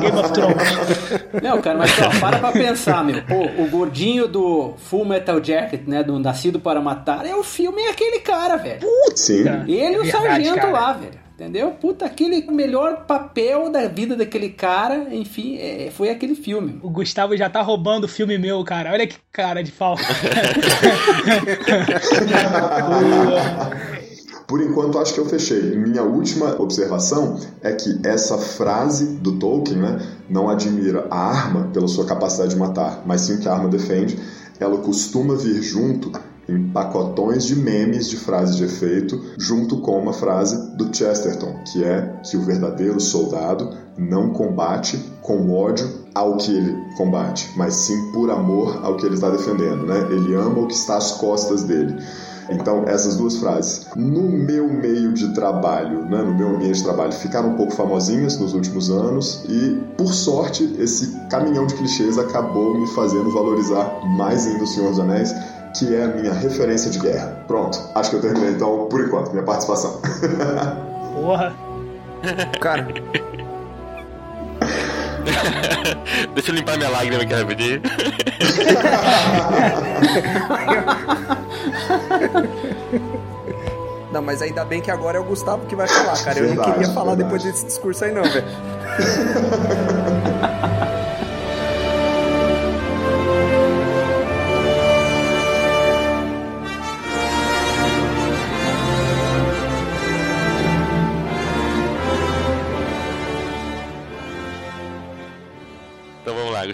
Game 0.00 0.18
of 0.18 0.32
Thrones. 0.32 1.42
Não, 1.42 1.60
cara, 1.60 1.76
mas 1.78 1.90
ó, 2.00 2.18
para 2.18 2.38
pra 2.38 2.50
pensar, 2.52 3.04
meu. 3.04 3.22
Pô, 3.24 3.62
o 3.62 3.68
gordinho 3.68 4.26
do 4.26 4.72
Full 4.78 5.04
Metal 5.04 5.44
Jacket, 5.44 5.82
né? 5.86 6.02
Do 6.02 6.18
Nascido 6.18 6.58
para 6.58 6.80
Matar, 6.80 7.26
é 7.26 7.34
o 7.36 7.44
filme 7.44 7.82
é 7.82 7.90
aquele 7.90 8.20
cara, 8.20 8.56
velho. 8.56 8.80
Sim. 9.14 9.44
Ele 9.68 9.96
e 9.96 9.98
o 9.98 10.02
Verdade, 10.02 10.10
sargento 10.26 10.56
cara. 10.56 10.70
lá, 10.72 10.92
velho. 10.94 11.23
Entendeu? 11.34 11.72
Puta, 11.72 12.06
aquele 12.06 12.48
melhor 12.48 13.06
papel 13.06 13.68
da 13.68 13.88
vida 13.88 14.14
daquele 14.14 14.50
cara, 14.50 15.12
enfim, 15.12 15.56
é, 15.58 15.90
foi 15.90 16.08
aquele 16.08 16.36
filme. 16.36 16.78
O 16.80 16.88
Gustavo 16.88 17.36
já 17.36 17.50
tá 17.50 17.60
roubando 17.60 18.04
o 18.04 18.08
filme 18.08 18.38
meu, 18.38 18.62
cara. 18.62 18.92
Olha 18.92 19.04
que 19.04 19.16
cara 19.32 19.60
de 19.60 19.72
pau. 19.72 19.96
Por 24.46 24.62
enquanto, 24.62 24.98
acho 25.00 25.12
que 25.12 25.18
eu 25.18 25.26
fechei. 25.26 25.74
Minha 25.76 26.04
última 26.04 26.54
observação 26.60 27.40
é 27.62 27.72
que 27.72 27.98
essa 28.04 28.38
frase 28.38 29.16
do 29.16 29.36
Tolkien, 29.36 29.78
né, 29.78 30.06
não 30.30 30.48
admira 30.48 31.08
a 31.10 31.18
arma 31.18 31.68
pela 31.72 31.88
sua 31.88 32.04
capacidade 32.06 32.50
de 32.50 32.56
matar, 32.56 33.02
mas 33.04 33.22
sim 33.22 33.34
o 33.34 33.40
que 33.40 33.48
a 33.48 33.54
arma 33.54 33.68
defende, 33.68 34.16
ela 34.60 34.78
costuma 34.78 35.34
vir 35.34 35.60
junto 35.62 36.12
em 36.48 36.68
pacotões 36.68 37.44
de 37.44 37.56
memes 37.56 38.08
de 38.08 38.16
frase 38.16 38.56
de 38.56 38.64
efeito, 38.64 39.20
junto 39.38 39.78
com 39.78 39.98
uma 39.98 40.12
frase 40.12 40.76
do 40.76 40.94
Chesterton, 40.94 41.60
que 41.64 41.84
é 41.84 42.20
que 42.22 42.36
o 42.36 42.42
verdadeiro 42.42 43.00
soldado 43.00 43.70
não 43.96 44.30
combate 44.30 44.98
com 45.22 45.50
ódio 45.50 45.88
ao 46.14 46.36
que 46.36 46.54
ele 46.54 46.76
combate, 46.96 47.50
mas 47.56 47.74
sim 47.74 48.12
por 48.12 48.30
amor 48.30 48.80
ao 48.84 48.96
que 48.96 49.06
ele 49.06 49.14
está 49.14 49.30
defendendo, 49.30 49.86
né? 49.86 50.06
Ele 50.10 50.34
ama 50.34 50.60
o 50.60 50.66
que 50.66 50.74
está 50.74 50.96
às 50.96 51.12
costas 51.12 51.64
dele. 51.64 51.96
Então, 52.50 52.84
essas 52.86 53.16
duas 53.16 53.36
frases, 53.36 53.86
no 53.96 54.22
meu 54.22 54.68
meio 54.68 55.12
de 55.12 55.32
trabalho, 55.32 56.04
né, 56.04 56.22
no 56.22 56.34
meu 56.34 56.48
ambiente 56.48 56.76
de 56.76 56.84
trabalho, 56.84 57.12
ficaram 57.12 57.50
um 57.50 57.56
pouco 57.56 57.72
famosinhas 57.72 58.38
nos 58.38 58.52
últimos 58.52 58.90
anos 58.90 59.44
e, 59.48 59.80
por 59.96 60.12
sorte, 60.12 60.76
esse 60.78 61.16
caminhão 61.30 61.66
de 61.66 61.74
clichês 61.74 62.18
acabou 62.18 62.78
me 62.78 62.86
fazendo 62.88 63.30
valorizar 63.30 64.00
mais 64.16 64.46
ainda 64.46 64.64
o 64.64 64.66
Senhor 64.66 64.90
dos 64.90 65.00
Anéis, 65.00 65.34
que 65.76 65.94
é 65.94 66.04
a 66.04 66.08
minha 66.08 66.32
referência 66.32 66.90
de 66.90 66.98
guerra. 66.98 67.38
Pronto, 67.46 67.78
acho 67.94 68.10
que 68.10 68.16
eu 68.16 68.20
terminei 68.20 68.50
então, 68.50 68.86
por 68.90 69.00
enquanto, 69.04 69.30
minha 69.32 69.44
participação. 69.44 70.00
Porra. 71.14 71.54
Cara, 72.60 72.86
Deixa 76.34 76.50
eu 76.50 76.54
limpar 76.54 76.76
minha 76.76 76.90
lágrima 76.90 77.22
aqui 77.22 77.32
rapidinho. 77.34 77.80
não, 84.12 84.22
mas 84.22 84.40
ainda 84.42 84.64
bem 84.64 84.80
que 84.80 84.90
agora 84.90 85.18
é 85.18 85.20
o 85.20 85.24
Gustavo 85.24 85.66
que 85.66 85.74
vai 85.74 85.88
falar, 85.88 86.22
cara. 86.22 86.38
Eu 86.38 86.44
nem 86.46 86.54
Verdade, 86.54 86.78
queria 86.78 86.92
falar 86.92 87.14
verdade. 87.16 87.24
depois 87.24 87.42
desse 87.42 87.66
discurso 87.66 88.04
aí, 88.04 88.12
não, 88.12 88.22
velho. 88.22 88.44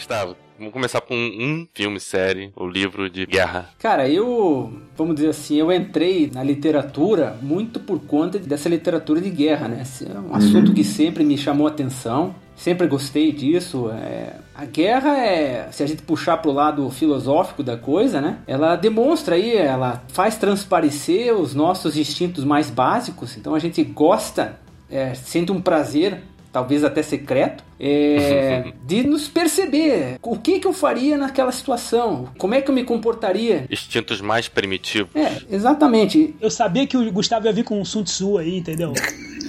Gustavo. 0.00 0.34
Vamos 0.58 0.72
começar 0.72 1.02
com 1.02 1.14
um 1.14 1.66
filme, 1.74 2.00
série, 2.00 2.52
ou 2.56 2.66
livro 2.66 3.10
de 3.10 3.26
guerra. 3.26 3.68
Cara, 3.78 4.08
eu, 4.08 4.72
vamos 4.96 5.14
dizer 5.14 5.28
assim, 5.28 5.56
eu 5.56 5.70
entrei 5.70 6.30
na 6.32 6.42
literatura 6.42 7.36
muito 7.42 7.78
por 7.78 8.00
conta 8.00 8.38
dessa 8.38 8.68
literatura 8.68 9.20
de 9.20 9.28
guerra, 9.28 9.68
né? 9.68 9.82
Esse 9.82 10.10
é 10.10 10.18
um 10.18 10.34
assunto 10.34 10.72
que 10.72 10.82
sempre 10.82 11.22
me 11.22 11.36
chamou 11.36 11.66
a 11.66 11.70
atenção. 11.70 12.34
sempre 12.56 12.86
gostei 12.86 13.30
disso. 13.30 13.90
É, 13.90 14.36
a 14.54 14.64
guerra 14.64 15.18
é, 15.18 15.68
se 15.70 15.82
a 15.82 15.86
gente 15.86 16.02
puxar 16.02 16.38
pro 16.38 16.50
lado 16.50 16.88
filosófico 16.90 17.62
da 17.62 17.76
coisa, 17.76 18.22
né? 18.22 18.38
Ela 18.46 18.76
demonstra 18.76 19.34
aí, 19.34 19.54
ela 19.54 20.02
faz 20.08 20.36
transparecer 20.36 21.34
os 21.34 21.54
nossos 21.54 21.96
instintos 21.98 22.42
mais 22.42 22.70
básicos. 22.70 23.36
Então 23.36 23.54
a 23.54 23.58
gente 23.58 23.82
gosta, 23.84 24.58
é, 24.90 25.14
sente 25.14 25.52
um 25.52 25.60
prazer 25.60 26.22
talvez 26.52 26.84
até 26.84 27.02
secreto, 27.02 27.64
é, 27.78 28.72
de 28.84 29.06
nos 29.06 29.28
perceber 29.28 30.18
o 30.22 30.38
que, 30.38 30.60
que 30.60 30.66
eu 30.66 30.72
faria 30.72 31.16
naquela 31.16 31.52
situação, 31.52 32.28
como 32.38 32.54
é 32.54 32.60
que 32.60 32.70
eu 32.70 32.74
me 32.74 32.84
comportaria. 32.84 33.66
Instintos 33.70 34.20
mais 34.20 34.48
primitivos. 34.48 35.14
É, 35.14 35.42
exatamente. 35.50 36.34
Eu 36.40 36.50
sabia 36.50 36.86
que 36.86 36.96
o 36.96 37.12
Gustavo 37.12 37.46
ia 37.46 37.52
vir 37.52 37.64
com 37.64 37.80
um 37.80 37.84
Sun 37.84 38.04
Tzu 38.04 38.38
aí, 38.38 38.58
entendeu? 38.58 38.92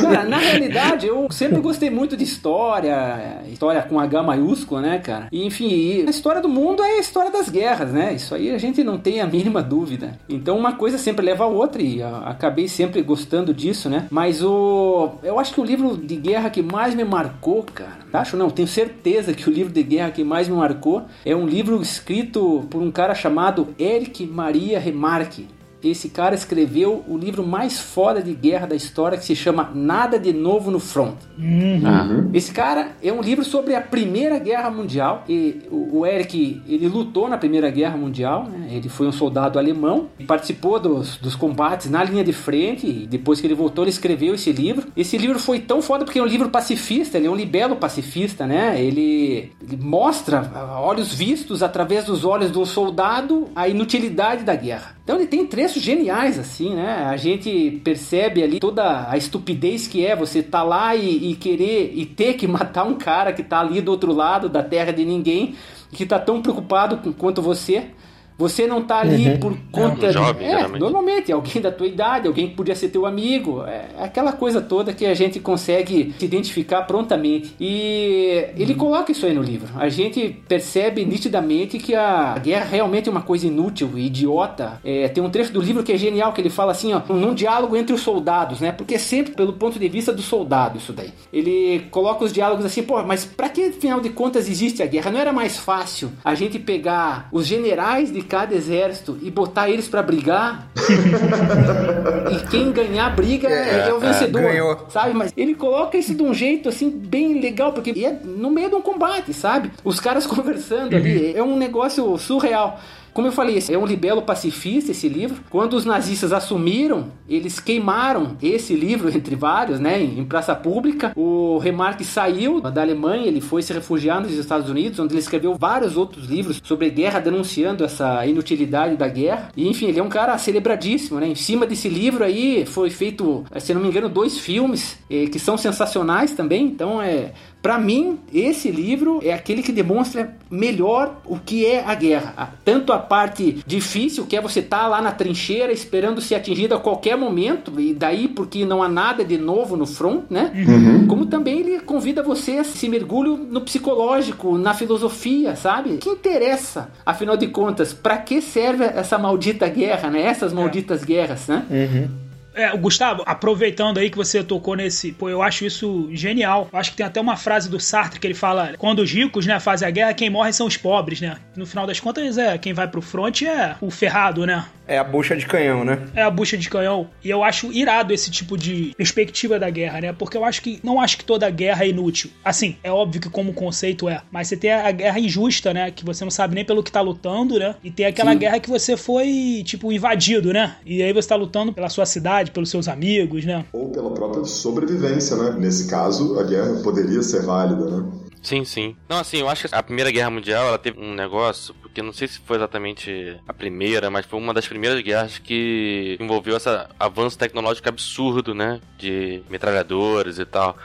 cara, 0.00 0.24
na 0.24 0.38
realidade, 0.38 1.06
eu 1.06 1.28
sempre 1.30 1.60
gostei 1.60 1.90
muito 1.90 2.16
de 2.16 2.24
história, 2.24 3.42
história 3.48 3.82
com 3.82 4.00
H 4.00 4.22
maiúsculo, 4.22 4.80
né, 4.80 4.98
cara? 4.98 5.28
E, 5.30 5.44
enfim, 5.44 6.04
a 6.06 6.10
história 6.10 6.40
do 6.40 6.48
mundo 6.48 6.82
é 6.82 6.98
a 6.98 7.00
história 7.00 7.30
das 7.30 7.48
guerras, 7.48 7.92
né? 7.92 8.14
Isso 8.14 8.34
aí 8.34 8.50
a 8.50 8.58
gente 8.58 8.82
não 8.82 8.98
tem 8.98 9.20
a 9.20 9.26
mínima 9.26 9.62
dúvida. 9.62 10.18
Então, 10.28 10.56
uma 10.56 10.72
coisa 10.72 10.98
sempre 10.98 11.24
leva 11.24 11.44
a 11.44 11.48
outra 11.48 11.82
e 11.82 12.02
acabei 12.02 12.68
sempre 12.68 13.02
gostando 13.02 13.52
disso, 13.52 13.88
né? 13.88 14.06
Mas 14.10 14.42
o 14.42 15.12
eu 15.22 15.38
acho 15.38 15.54
que 15.54 15.60
o 15.60 15.64
livro 15.64 15.96
de 15.96 16.16
guerra 16.16 16.50
que 16.50 16.62
mais 16.62 16.94
me 16.94 17.04
marcou, 17.04 17.62
cara, 17.62 17.98
acho 18.12 18.36
não, 18.36 18.50
tenho 18.50 18.68
certeza 18.68 19.34
que 19.34 19.48
o 19.48 19.52
livro 19.52 19.72
de 19.72 19.82
guerra 19.82 20.10
que 20.10 20.24
mais 20.24 20.48
me 20.48 20.56
marcou 20.56 21.02
é 21.24 21.34
um 21.34 21.46
livro 21.46 21.80
escrito 21.80 22.66
por 22.70 22.80
um 22.80 22.90
cara 22.90 23.14
chamado 23.14 23.68
Eric 23.78 24.26
Maria 24.26 24.78
Remarque 24.78 25.46
esse 25.88 26.08
cara 26.08 26.34
escreveu 26.34 27.04
o 27.08 27.16
livro 27.16 27.46
mais 27.46 27.78
foda 27.80 28.22
de 28.22 28.32
guerra 28.32 28.66
da 28.66 28.74
história 28.74 29.18
que 29.18 29.24
se 29.24 29.36
chama 29.36 29.70
Nada 29.74 30.18
de 30.18 30.32
Novo 30.32 30.70
no 30.70 30.80
Front. 30.80 31.16
Uhum. 31.38 32.30
Esse 32.32 32.52
cara 32.52 32.92
é 33.02 33.12
um 33.12 33.20
livro 33.20 33.44
sobre 33.44 33.74
a 33.74 33.80
Primeira 33.80 34.38
Guerra 34.38 34.70
Mundial. 34.70 35.24
E 35.28 35.62
o 35.70 36.06
Eric 36.06 36.62
ele 36.66 36.88
lutou 36.88 37.28
na 37.28 37.38
Primeira 37.38 37.70
Guerra 37.70 37.96
Mundial. 37.96 38.48
Né? 38.48 38.68
Ele 38.72 38.88
foi 38.88 39.06
um 39.06 39.12
soldado 39.12 39.58
alemão, 39.58 40.08
participou 40.26 40.78
dos, 40.80 41.16
dos 41.18 41.36
combates 41.36 41.90
na 41.90 42.02
linha 42.02 42.24
de 42.24 42.32
frente. 42.32 42.86
E 42.86 43.06
depois 43.06 43.40
que 43.40 43.46
ele 43.46 43.54
voltou, 43.54 43.84
ele 43.84 43.90
escreveu 43.90 44.34
esse 44.34 44.52
livro. 44.52 44.88
Esse 44.96 45.18
livro 45.18 45.38
foi 45.38 45.60
tão 45.60 45.82
foda 45.82 46.04
porque 46.04 46.18
é 46.18 46.22
um 46.22 46.26
livro 46.26 46.48
pacifista. 46.50 47.18
Ele 47.18 47.26
é 47.26 47.30
um 47.30 47.36
libelo 47.36 47.76
pacifista, 47.76 48.46
né? 48.46 48.80
Ele, 48.80 49.52
ele 49.60 49.76
mostra 49.82 50.50
a 50.54 50.80
olhos 50.80 51.12
vistos 51.12 51.62
através 51.62 52.04
dos 52.04 52.24
olhos 52.24 52.50
do 52.50 52.64
soldado 52.64 53.48
a 53.54 53.68
inutilidade 53.68 54.44
da 54.44 54.54
guerra. 54.54 54.96
Então 55.04 55.16
ele 55.16 55.26
tem 55.26 55.46
trechos 55.46 55.82
geniais, 55.82 56.38
assim, 56.38 56.74
né? 56.74 57.04
A 57.04 57.16
gente 57.18 57.78
percebe 57.84 58.42
ali 58.42 58.58
toda 58.58 59.10
a 59.10 59.18
estupidez 59.18 59.86
que 59.86 60.04
é 60.04 60.16
você 60.16 60.42
tá 60.42 60.62
lá 60.62 60.96
e, 60.96 61.30
e 61.30 61.36
querer 61.36 61.92
e 61.94 62.06
ter 62.06 62.34
que 62.34 62.48
matar 62.48 62.84
um 62.84 62.94
cara 62.94 63.30
que 63.32 63.42
tá 63.42 63.60
ali 63.60 63.82
do 63.82 63.90
outro 63.90 64.12
lado 64.14 64.48
da 64.48 64.62
terra 64.62 64.92
de 64.92 65.04
ninguém, 65.04 65.56
que 65.92 66.06
tá 66.06 66.18
tão 66.18 66.40
preocupado 66.40 66.96
com, 66.96 67.12
quanto 67.12 67.42
você. 67.42 67.90
Você 68.36 68.66
não 68.66 68.82
tá 68.82 69.00
ali 69.00 69.28
uhum. 69.28 69.38
por 69.38 69.56
conta. 69.70 70.06
É, 70.06 70.10
um 70.10 70.12
jovem, 70.12 70.46
é, 70.46 70.68
normalmente, 70.68 71.32
alguém 71.32 71.62
da 71.62 71.70
tua 71.70 71.86
idade, 71.86 72.26
alguém 72.26 72.48
que 72.48 72.54
podia 72.54 72.74
ser 72.74 72.88
teu 72.88 73.06
amigo. 73.06 73.62
É 73.64 73.86
aquela 73.98 74.32
coisa 74.32 74.60
toda 74.60 74.92
que 74.92 75.06
a 75.06 75.14
gente 75.14 75.38
consegue 75.38 76.14
se 76.18 76.24
identificar 76.24 76.82
prontamente. 76.82 77.54
E 77.60 78.46
ele 78.56 78.72
uhum. 78.72 78.78
coloca 78.78 79.12
isso 79.12 79.24
aí 79.24 79.32
no 79.32 79.42
livro. 79.42 79.68
A 79.76 79.88
gente 79.88 80.36
percebe 80.48 81.04
nitidamente 81.04 81.78
que 81.78 81.94
a 81.94 82.36
guerra 82.38 82.64
realmente 82.64 83.08
é 83.08 83.12
uma 83.12 83.22
coisa 83.22 83.46
inútil, 83.46 83.96
idiota. 83.96 84.80
É, 84.84 85.08
tem 85.08 85.22
um 85.22 85.30
trecho 85.30 85.52
do 85.52 85.60
livro 85.60 85.82
que 85.82 85.92
é 85.92 85.96
genial, 85.96 86.32
que 86.32 86.40
ele 86.40 86.50
fala 86.50 86.72
assim, 86.72 86.92
ó, 86.92 87.00
num 87.12 87.34
diálogo 87.34 87.76
entre 87.76 87.94
os 87.94 88.00
soldados, 88.00 88.60
né? 88.60 88.72
Porque 88.72 88.94
é 88.94 88.98
sempre 88.98 89.34
pelo 89.34 89.52
ponto 89.52 89.78
de 89.78 89.88
vista 89.88 90.12
do 90.12 90.22
soldado 90.22 90.78
isso 90.78 90.92
daí. 90.92 91.12
Ele 91.32 91.86
coloca 91.90 92.24
os 92.24 92.32
diálogos 92.32 92.64
assim, 92.64 92.82
pô, 92.82 93.02
mas 93.02 93.24
pra 93.24 93.48
que, 93.48 93.66
afinal 93.66 94.00
de 94.00 94.10
contas, 94.10 94.48
existe 94.48 94.82
a 94.82 94.86
guerra? 94.86 95.10
Não 95.10 95.20
era 95.20 95.32
mais 95.32 95.56
fácil 95.56 96.10
a 96.24 96.34
gente 96.34 96.58
pegar 96.58 97.28
os 97.30 97.46
generais 97.46 98.12
de 98.12 98.23
cada 98.24 98.54
exército 98.54 99.18
e 99.22 99.30
botar 99.30 99.68
eles 99.70 99.88
para 99.88 100.02
brigar. 100.02 100.68
e 102.32 102.48
quem 102.48 102.72
ganhar 102.72 103.06
a 103.06 103.10
briga 103.10 103.48
é, 103.48 103.88
é 103.88 103.94
o 103.94 104.00
vencedor, 104.00 104.42
é, 104.42 104.90
sabe? 104.90 105.14
Mas 105.14 105.32
ele 105.36 105.54
coloca 105.54 105.96
isso 105.96 106.14
de 106.14 106.22
um 106.22 106.34
jeito 106.34 106.68
assim 106.68 106.90
bem 106.90 107.40
legal, 107.40 107.72
porque 107.72 107.90
é 108.04 108.12
no 108.24 108.50
meio 108.50 108.68
de 108.68 108.74
um 108.74 108.82
combate, 108.82 109.32
sabe? 109.32 109.70
Os 109.84 110.00
caras 110.00 110.26
conversando 110.26 110.94
ali, 110.94 111.34
é 111.36 111.42
um 111.42 111.56
negócio 111.56 112.16
surreal. 112.18 112.80
Como 113.14 113.28
eu 113.28 113.32
falei, 113.32 113.62
é 113.70 113.78
um 113.78 113.86
libelo 113.86 114.22
pacifista 114.22 114.90
esse 114.90 115.08
livro. 115.08 115.36
Quando 115.48 115.74
os 115.74 115.84
nazistas 115.84 116.32
assumiram, 116.32 117.12
eles 117.28 117.60
queimaram 117.60 118.36
esse 118.42 118.74
livro, 118.74 119.08
entre 119.16 119.36
vários, 119.36 119.78
né, 119.78 120.02
em 120.02 120.24
praça 120.24 120.52
pública. 120.52 121.12
O 121.14 121.58
Remarque 121.58 122.04
saiu 122.04 122.60
da 122.60 122.82
Alemanha, 122.82 123.28
ele 123.28 123.40
foi 123.40 123.62
se 123.62 123.72
refugiar 123.72 124.20
nos 124.20 124.32
Estados 124.32 124.68
Unidos, 124.68 124.98
onde 124.98 125.12
ele 125.14 125.20
escreveu 125.20 125.54
vários 125.54 125.96
outros 125.96 126.26
livros 126.26 126.60
sobre 126.64 126.90
guerra, 126.90 127.20
denunciando 127.20 127.84
essa 127.84 128.26
inutilidade 128.26 128.96
da 128.96 129.06
guerra. 129.06 129.50
E, 129.56 129.68
enfim, 129.68 129.86
ele 129.86 130.00
é 130.00 130.02
um 130.02 130.08
cara 130.08 130.36
celebradíssimo, 130.36 131.20
né? 131.20 131.28
Em 131.28 131.36
cima 131.36 131.66
desse 131.66 131.88
livro 131.88 132.24
aí 132.24 132.66
foi 132.66 132.90
feito, 132.90 133.44
se 133.58 133.72
não 133.72 133.80
me 133.80 133.86
engano, 133.88 134.08
dois 134.08 134.38
filmes 134.38 134.98
eh, 135.08 135.26
que 135.26 135.38
são 135.38 135.56
sensacionais 135.56 136.32
também. 136.32 136.66
Então, 136.66 137.00
é 137.00 137.32
para 137.64 137.78
mim, 137.78 138.18
esse 138.30 138.70
livro 138.70 139.20
é 139.22 139.32
aquele 139.32 139.62
que 139.62 139.72
demonstra 139.72 140.36
melhor 140.50 141.22
o 141.24 141.38
que 141.38 141.64
é 141.64 141.82
a 141.82 141.94
guerra. 141.94 142.52
Tanto 142.62 142.92
a 142.92 142.98
parte 142.98 143.62
difícil, 143.66 144.26
que 144.26 144.36
é 144.36 144.40
você 144.42 144.60
estar 144.60 144.82
tá 144.82 144.86
lá 144.86 145.00
na 145.00 145.12
trincheira 145.12 145.72
esperando 145.72 146.20
ser 146.20 146.34
atingido 146.34 146.74
a 146.74 146.78
qualquer 146.78 147.16
momento, 147.16 147.80
e 147.80 147.94
daí 147.94 148.28
porque 148.28 148.66
não 148.66 148.82
há 148.82 148.88
nada 148.90 149.24
de 149.24 149.38
novo 149.38 149.78
no 149.78 149.86
front, 149.86 150.24
né? 150.28 150.52
Uhum. 150.54 151.06
Como 151.06 151.24
também 151.24 151.60
ele 151.60 151.80
convida 151.80 152.22
você 152.22 152.58
a 152.58 152.64
se 152.64 152.86
mergulho 152.86 153.34
no 153.34 153.62
psicológico, 153.62 154.58
na 154.58 154.74
filosofia, 154.74 155.56
sabe? 155.56 155.96
Que 155.96 156.10
interessa, 156.10 156.90
afinal 157.06 157.34
de 157.34 157.46
contas, 157.46 157.94
para 157.94 158.18
que 158.18 158.42
serve 158.42 158.84
essa 158.84 159.16
maldita 159.16 159.66
guerra, 159.70 160.10
né? 160.10 160.20
Essas 160.20 160.52
malditas 160.52 161.02
guerras, 161.02 161.48
né? 161.48 161.64
Uhum. 161.70 162.23
É, 162.54 162.76
Gustavo, 162.76 163.22
aproveitando 163.26 163.98
aí 163.98 164.08
que 164.08 164.16
você 164.16 164.42
tocou 164.42 164.76
nesse, 164.76 165.12
pô, 165.12 165.28
eu 165.28 165.42
acho 165.42 165.64
isso 165.64 166.08
genial. 166.12 166.68
Eu 166.72 166.78
acho 166.78 166.90
que 166.90 166.96
tem 166.96 167.06
até 167.06 167.20
uma 167.20 167.36
frase 167.36 167.68
do 167.68 167.80
Sartre 167.80 168.20
que 168.20 168.26
ele 168.26 168.34
fala: 168.34 168.74
quando 168.78 169.00
os 169.00 169.10
ricos, 169.10 169.46
né, 169.46 169.58
fazem 169.60 169.86
a 169.86 169.90
guerra, 169.90 170.14
quem 170.14 170.30
morre 170.30 170.52
são 170.52 170.66
os 170.66 170.76
pobres, 170.76 171.20
né? 171.20 171.36
No 171.56 171.66
final 171.66 171.86
das 171.86 172.00
contas, 172.00 172.38
é, 172.38 172.56
quem 172.58 172.72
vai 172.72 172.88
pro 172.88 173.02
front 173.02 173.42
é 173.42 173.76
o 173.80 173.90
ferrado, 173.90 174.46
né? 174.46 174.64
É 174.86 174.98
a 174.98 175.04
bucha 175.04 175.34
de 175.34 175.46
canhão, 175.46 175.84
né? 175.84 175.98
É 176.14 176.22
a 176.22 176.30
bucha 176.30 176.58
de 176.58 176.68
canhão. 176.68 177.08
E 177.22 177.30
eu 177.30 177.42
acho 177.42 177.72
irado 177.72 178.12
esse 178.12 178.30
tipo 178.30 178.56
de 178.56 178.92
perspectiva 178.96 179.58
da 179.58 179.70
guerra, 179.70 180.00
né? 180.00 180.12
Porque 180.12 180.36
eu 180.36 180.44
acho 180.44 180.60
que 180.60 180.78
não 180.82 181.00
acho 181.00 181.16
que 181.16 181.24
toda 181.24 181.48
guerra 181.48 181.84
é 181.84 181.88
inútil. 181.88 182.30
Assim, 182.44 182.76
é 182.82 182.90
óbvio 182.90 183.20
que 183.20 183.30
como 183.30 183.54
conceito 183.54 184.08
é, 184.08 184.20
mas 184.30 184.48
você 184.48 184.56
tem 184.56 184.72
a 184.72 184.90
guerra 184.90 185.18
injusta, 185.18 185.72
né, 185.72 185.90
que 185.90 186.04
você 186.04 186.24
não 186.24 186.30
sabe 186.30 186.54
nem 186.54 186.64
pelo 186.64 186.82
que 186.82 186.92
tá 186.92 187.00
lutando, 187.00 187.58
né? 187.58 187.74
E 187.82 187.90
tem 187.90 188.06
aquela 188.06 188.32
Sim. 188.32 188.38
guerra 188.38 188.60
que 188.60 188.68
você 188.68 188.96
foi 188.96 189.62
tipo 189.64 189.90
invadido, 189.90 190.52
né? 190.52 190.76
E 190.84 191.02
aí 191.02 191.12
você 191.12 191.28
tá 191.28 191.36
lutando 191.36 191.72
pela 191.72 191.88
sua 191.88 192.04
cidade, 192.04 192.43
pelos 192.50 192.70
seus 192.70 192.88
amigos, 192.88 193.44
né? 193.44 193.64
Ou 193.72 193.90
pela 193.90 194.10
própria 194.10 194.44
sobrevivência, 194.44 195.36
né? 195.36 195.56
Nesse 195.58 195.88
caso, 195.88 196.38
a 196.38 196.44
guerra 196.44 196.80
poderia 196.82 197.22
ser 197.22 197.42
válida, 197.42 197.84
né? 197.84 198.12
Sim, 198.44 198.62
sim. 198.62 198.94
Não, 199.08 199.18
assim, 199.20 199.38
eu 199.38 199.48
acho 199.48 199.66
que 199.66 199.74
a 199.74 199.82
Primeira 199.82 200.10
Guerra 200.10 200.28
Mundial, 200.28 200.68
ela 200.68 200.78
teve 200.78 201.00
um 201.00 201.14
negócio, 201.14 201.74
porque 201.80 202.02
não 202.02 202.12
sei 202.12 202.28
se 202.28 202.38
foi 202.40 202.56
exatamente 202.58 203.40
a 203.48 203.54
primeira, 203.54 204.10
mas 204.10 204.26
foi 204.26 204.38
uma 204.38 204.52
das 204.52 204.68
primeiras 204.68 205.00
guerras 205.00 205.38
que 205.38 206.18
envolveu 206.20 206.54
esse 206.54 206.68
avanço 207.00 207.38
tecnológico 207.38 207.88
absurdo, 207.88 208.54
né? 208.54 208.80
De 208.98 209.42
metralhadores 209.48 210.38
e 210.38 210.44
tal. 210.44 210.76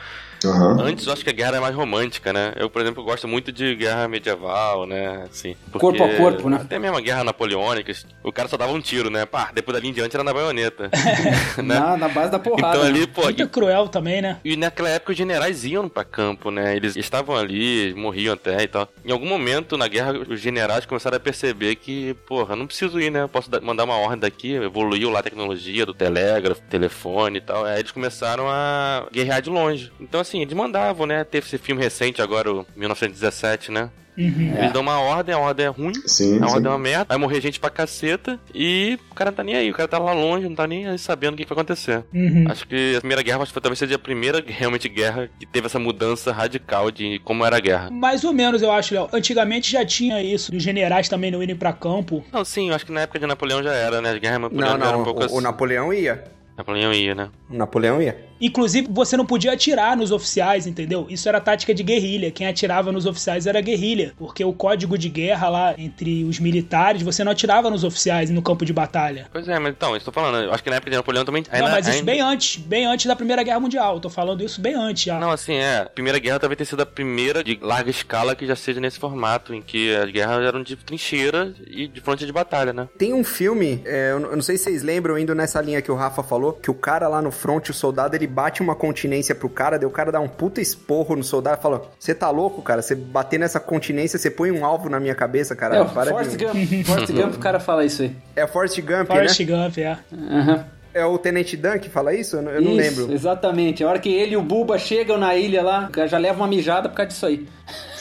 Uhum. 0.44 0.82
Antes 0.82 1.06
eu 1.06 1.14
acho 1.14 1.24
que 1.24 1.30
a 1.30 1.34
guerra 1.34 1.58
é 1.58 1.60
mais 1.60 1.76
romântica, 1.76 2.32
né? 2.32 2.54
Eu, 2.56 2.70
por 2.70 2.82
exemplo, 2.82 3.04
gosto 3.04 3.28
muito 3.28 3.52
de 3.52 3.76
guerra 3.76 4.08
medieval, 4.08 4.86
né? 4.86 5.26
Assim, 5.30 5.56
corpo 5.74 6.04
a 6.04 6.10
corpo, 6.16 6.50
né? 6.50 6.58
Até 6.62 6.80
mesmo 6.80 6.98
a 6.98 7.02
guerra 7.02 7.24
napoleônica, 7.24 7.92
o 8.24 8.32
cara 8.32 8.48
só 8.48 8.58
dava 8.58 8.72
um 8.72 8.82
tiro, 8.82 9.10
né? 9.10 9.26
Pá, 9.26 9.52
depois 9.54 9.76
dali 9.76 9.90
em 9.90 9.94
diante 9.94 10.16
era 10.16 10.24
na 10.24 10.34
baioneta. 10.34 10.90
né? 11.58 11.80
na, 11.80 11.98
na, 11.98 12.10
base 12.10 12.32
da 12.32 12.40
porrada. 12.40 12.78
Então 12.78 12.88
ali, 12.88 13.02
né? 13.02 13.08
pô. 13.08 13.24
Muito 13.24 13.44
e, 13.44 13.48
cruel 13.48 13.88
também, 13.88 14.22
né? 14.22 14.38
E 14.44 14.56
naquela 14.56 14.90
época 14.90 15.12
os 15.12 15.18
generais 15.18 15.66
iam 15.66 15.90
pra 15.90 16.04
campo, 16.04 16.52
né? 16.52 16.76
Eles 16.76 16.96
estavam 16.96 17.36
ali, 17.36 17.94
morriam 17.96 18.34
até 18.34 18.64
e 18.64 18.68
tal. 18.68 18.88
Em 19.06 19.12
algum 19.12 19.28
momento 19.28 19.78
na 19.78 19.88
guerra, 19.88 20.14
os 20.28 20.40
generais 20.40 20.86
começaram 20.86 21.18
a 21.18 21.20
perceber 21.20 21.76
que, 21.76 22.14
porra, 22.28 22.56
não 22.56 22.68
preciso 22.68 23.00
ir, 23.00 23.12
né? 23.12 23.24
Eu 23.24 23.30
posso 23.30 23.50
mandar 23.62 23.84
uma 23.84 23.98
ordem 23.98 24.20
daqui, 24.20 24.54
evoluiu 24.54 25.10
lá 25.10 25.20
a 25.20 25.24
tecnologia 25.24 25.86
do 25.86 25.94
telégrafo, 25.94 26.62
telefone 26.70 27.38
e 27.38 27.42
tal. 27.42 27.66
Aí 27.66 27.80
eles 27.80 27.92
começaram 27.92 28.48
a 28.48 29.08
guerrear 29.12 29.42
de 29.42 29.50
longe. 29.50 29.92
Então, 30.00 30.20
assim, 30.20 30.29
eles 30.38 30.54
mandavam, 30.54 31.06
né? 31.06 31.24
Teve 31.24 31.46
esse 31.46 31.58
filme 31.58 31.82
recente 31.82 32.22
agora, 32.22 32.52
o 32.52 32.66
1917, 32.76 33.72
né? 33.72 33.90
Uhum. 34.20 34.54
Eles 34.58 34.74
dão 34.74 34.82
uma 34.82 35.00
ordem, 35.00 35.34
a 35.34 35.40
ordem 35.40 35.66
é 35.66 35.70
ruim, 35.70 35.94
sim, 36.06 36.44
a 36.44 36.48
ordem 36.48 36.66
é 36.66 36.70
uma 36.70 36.78
merda, 36.78 37.06
vai 37.08 37.18
morrer 37.18 37.40
gente 37.40 37.58
pra 37.58 37.70
caceta 37.70 38.38
e 38.54 39.00
o 39.10 39.16
cara 39.16 39.32
não 39.32 39.38
tá 39.38 39.44
nem 39.44 39.56
aí, 39.56 39.72
o 39.72 39.74
cara 39.74 39.88
tá 39.88 39.98
lá 39.98 40.12
longe, 40.12 40.48
não 40.48 40.56
tá 40.56 40.68
nem 40.68 40.88
aí 40.88 41.00
sabendo 41.00 41.36
o 41.36 41.38
que 41.38 41.46
vai 41.46 41.54
acontecer. 41.54 42.04
Uhum. 42.14 42.44
Acho 42.50 42.68
que 42.68 42.98
a 42.98 43.00
Primeira 43.00 43.24
Guerra 43.24 43.44
acho 43.44 43.54
que 43.54 43.62
talvez 43.62 43.80
seja 43.80 43.96
a 43.96 44.00
primeira 44.00 44.44
realmente 44.46 44.90
guerra 44.90 45.30
que 45.40 45.46
teve 45.46 45.68
essa 45.68 45.80
mudança 45.80 46.34
radical 46.34 46.92
de 46.92 47.20
como 47.20 47.46
era 47.46 47.56
a 47.56 47.60
guerra. 47.62 47.90
Mais 47.90 48.26
ou 48.26 48.34
menos, 48.34 48.62
eu 48.62 48.72
acho, 48.72 48.94
Léo. 48.94 49.08
Antigamente 49.14 49.72
já 49.72 49.86
tinha 49.86 50.22
isso, 50.22 50.52
dos 50.52 50.62
generais 50.62 51.08
também 51.08 51.32
não 51.32 51.42
irem 51.42 51.56
pra 51.56 51.72
campo. 51.72 52.26
Não, 52.32 52.44
sim, 52.44 52.70
eu 52.70 52.76
acho 52.76 52.86
que 52.86 52.92
na 52.92 53.02
época 53.02 53.20
de 53.20 53.26
Napoleão 53.26 53.64
já 53.64 53.74
era, 53.74 54.02
né? 54.02 54.12
A 54.12 54.18
guerra 54.18 54.40
Napoleão 54.40 54.72
não, 54.72 54.78
não, 54.78 54.88
era 54.88 54.98
um 54.98 55.04
pouco 55.04 55.22
o, 55.22 55.26
assim. 55.26 55.38
o 55.38 55.42
Napoleão 55.42 55.94
ia. 55.94 56.26
Napoleão 56.60 56.94
ia, 56.94 57.16
né? 57.16 57.30
Napoleão 57.50 58.02
ia. 58.02 58.30
Inclusive, 58.42 58.88
você 58.90 59.16
não 59.16 59.26
podia 59.26 59.54
atirar 59.54 59.96
nos 59.96 60.12
oficiais, 60.12 60.68
entendeu? 60.68 61.08
Isso 61.10 61.28
era 61.28 61.40
tática 61.40 61.74
de 61.74 61.84
guerrilha. 61.84 62.32
Quem 62.32 62.48
atirava 62.48 62.92
nos 62.92 63.06
oficiais 63.06 63.48
era 63.48 63.60
guerrilha. 63.62 64.14
Porque 64.18 64.44
o 64.44 64.54
código 64.54 64.98
de 64.98 65.10
guerra 65.10 65.50
lá 65.50 65.76
entre 65.78 66.24
os 66.24 66.40
militares, 66.40 67.02
você 67.02 67.24
não 67.24 67.32
atirava 67.32 67.70
nos 67.70 67.84
oficiais 67.84 68.30
no 68.30 68.42
campo 68.42 68.66
de 68.66 68.74
batalha. 68.74 69.28
Pois 69.32 69.48
é, 69.48 69.58
mas 69.60 69.72
então, 69.72 69.96
estou 69.96 70.14
falando, 70.14 70.44
eu 70.44 70.54
acho 70.54 70.64
que 70.64 70.70
na 70.70 70.78
época 70.78 70.92
de 70.92 70.98
Napoleão 70.98 71.26
também. 71.26 71.44
Não, 71.52 71.70
mas 71.70 71.88
isso 71.88 72.04
bem 72.04 72.22
antes, 72.22 72.58
bem 72.58 72.86
antes 72.86 73.06
da 73.06 73.16
Primeira 73.16 73.44
Guerra 73.44 73.60
Mundial. 73.60 73.96
Eu 73.96 74.00
tô 74.02 74.10
falando 74.10 74.44
isso 74.44 74.60
bem 74.60 74.74
antes 74.74 75.04
já. 75.04 75.20
Não, 75.20 75.32
assim, 75.32 75.56
é. 75.56 75.80
A 75.80 75.86
Primeira 75.86 76.20
Guerra 76.20 76.40
talvez 76.40 76.58
tenha 76.58 76.68
sido 76.68 76.82
a 76.82 76.86
primeira 76.86 77.44
de 77.44 77.58
larga 77.62 77.90
escala 77.90 78.36
que 78.36 78.46
já 78.46 78.56
seja 78.56 78.80
nesse 78.80 79.00
formato, 79.00 79.54
em 79.54 79.62
que 79.62 79.96
as 79.96 80.12
guerras 80.12 80.46
eram 80.46 80.64
de 80.64 80.76
trincheira 80.76 81.54
e 81.68 81.88
de 81.88 82.02
fronte 82.02 82.26
de 82.26 82.32
batalha, 82.32 82.72
né? 82.72 82.88
Tem 82.98 83.14
um 83.14 83.24
filme, 83.24 83.82
é, 83.86 84.12
eu 84.12 84.20
não 84.20 84.42
sei 84.42 84.58
se 84.58 84.66
vocês 84.66 84.84
lembram, 84.84 85.18
indo 85.18 85.36
nessa 85.36 85.62
linha 85.62 85.82
que 85.82 85.92
o 85.92 85.96
Rafa 85.96 86.24
falou, 86.24 86.49
que 86.54 86.72
o 86.72 86.74
cara 86.74 87.08
lá 87.08 87.22
no 87.22 87.32
front, 87.32 87.70
o 87.70 87.74
soldado, 87.74 88.16
ele 88.16 88.28
bate 88.28 88.62
uma 88.62 88.76
continência 88.76 89.34
pro 89.34 89.50
cara, 89.50 89.78
daí 89.78 89.88
o 89.88 89.92
cara 89.92 90.12
dá 90.12 90.20
um 90.20 90.28
puta 90.28 90.62
esporro 90.62 91.16
no 91.16 91.24
soldado 91.24 91.60
e 91.60 91.62
fala: 91.62 91.82
Você 92.00 92.14
tá 92.14 92.30
louco, 92.30 92.62
cara? 92.62 92.82
Você 92.82 92.96
bater 92.96 93.40
nessa 93.40 93.60
continência, 93.60 94.18
você 94.18 94.30
põe 94.30 94.52
um 94.52 94.66
alvo 94.66 94.90
na 94.90 95.00
minha 95.00 95.16
cabeça, 95.16 95.56
cara. 95.56 95.76
É, 95.76 95.82
o 95.82 95.88
Forrest 95.88 96.36
de... 96.36 96.46
Gump. 96.46 96.86
Forrest 96.86 97.12
Gump, 97.12 97.36
o 97.36 97.40
cara 97.40 97.60
fala 97.60 97.86
isso 97.86 98.04
aí. 98.04 98.16
É 98.36 98.48
Forrest 98.48 98.80
Gump, 98.82 99.08
Forrest 99.08 99.40
né? 99.40 99.46
Gump, 99.46 99.78
é. 99.78 99.98
Uhum. 100.12 100.64
É 100.94 101.06
o 101.06 101.18
Tenente 101.20 101.56
Dan 101.56 101.78
que 101.78 101.90
fala 101.90 102.14
isso? 102.14 102.36
Eu, 102.36 102.50
eu 102.50 102.62
não 102.62 102.74
lembro. 102.74 103.12
Exatamente. 103.12 103.84
A 103.84 103.90
hora 103.90 104.00
que 104.00 104.10
ele 104.10 104.34
e 104.34 104.38
o 104.38 104.42
Buba 104.42 104.78
chegam 104.80 105.18
na 105.18 105.36
ilha 105.36 105.62
lá, 105.62 105.86
o 105.88 105.92
cara 105.92 106.08
já 106.08 106.18
leva 106.18 106.38
uma 106.38 106.48
mijada 106.48 106.90
por 106.90 106.96
causa 106.96 107.10
disso 107.10 107.26
aí. 107.26 107.48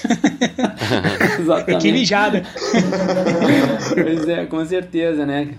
exatamente. 1.39 1.83
Que 1.83 1.93
mijada. 1.93 2.43
pois 3.95 4.29
é, 4.29 4.47
com 4.47 4.65
certeza, 4.65 5.27
né? 5.27 5.55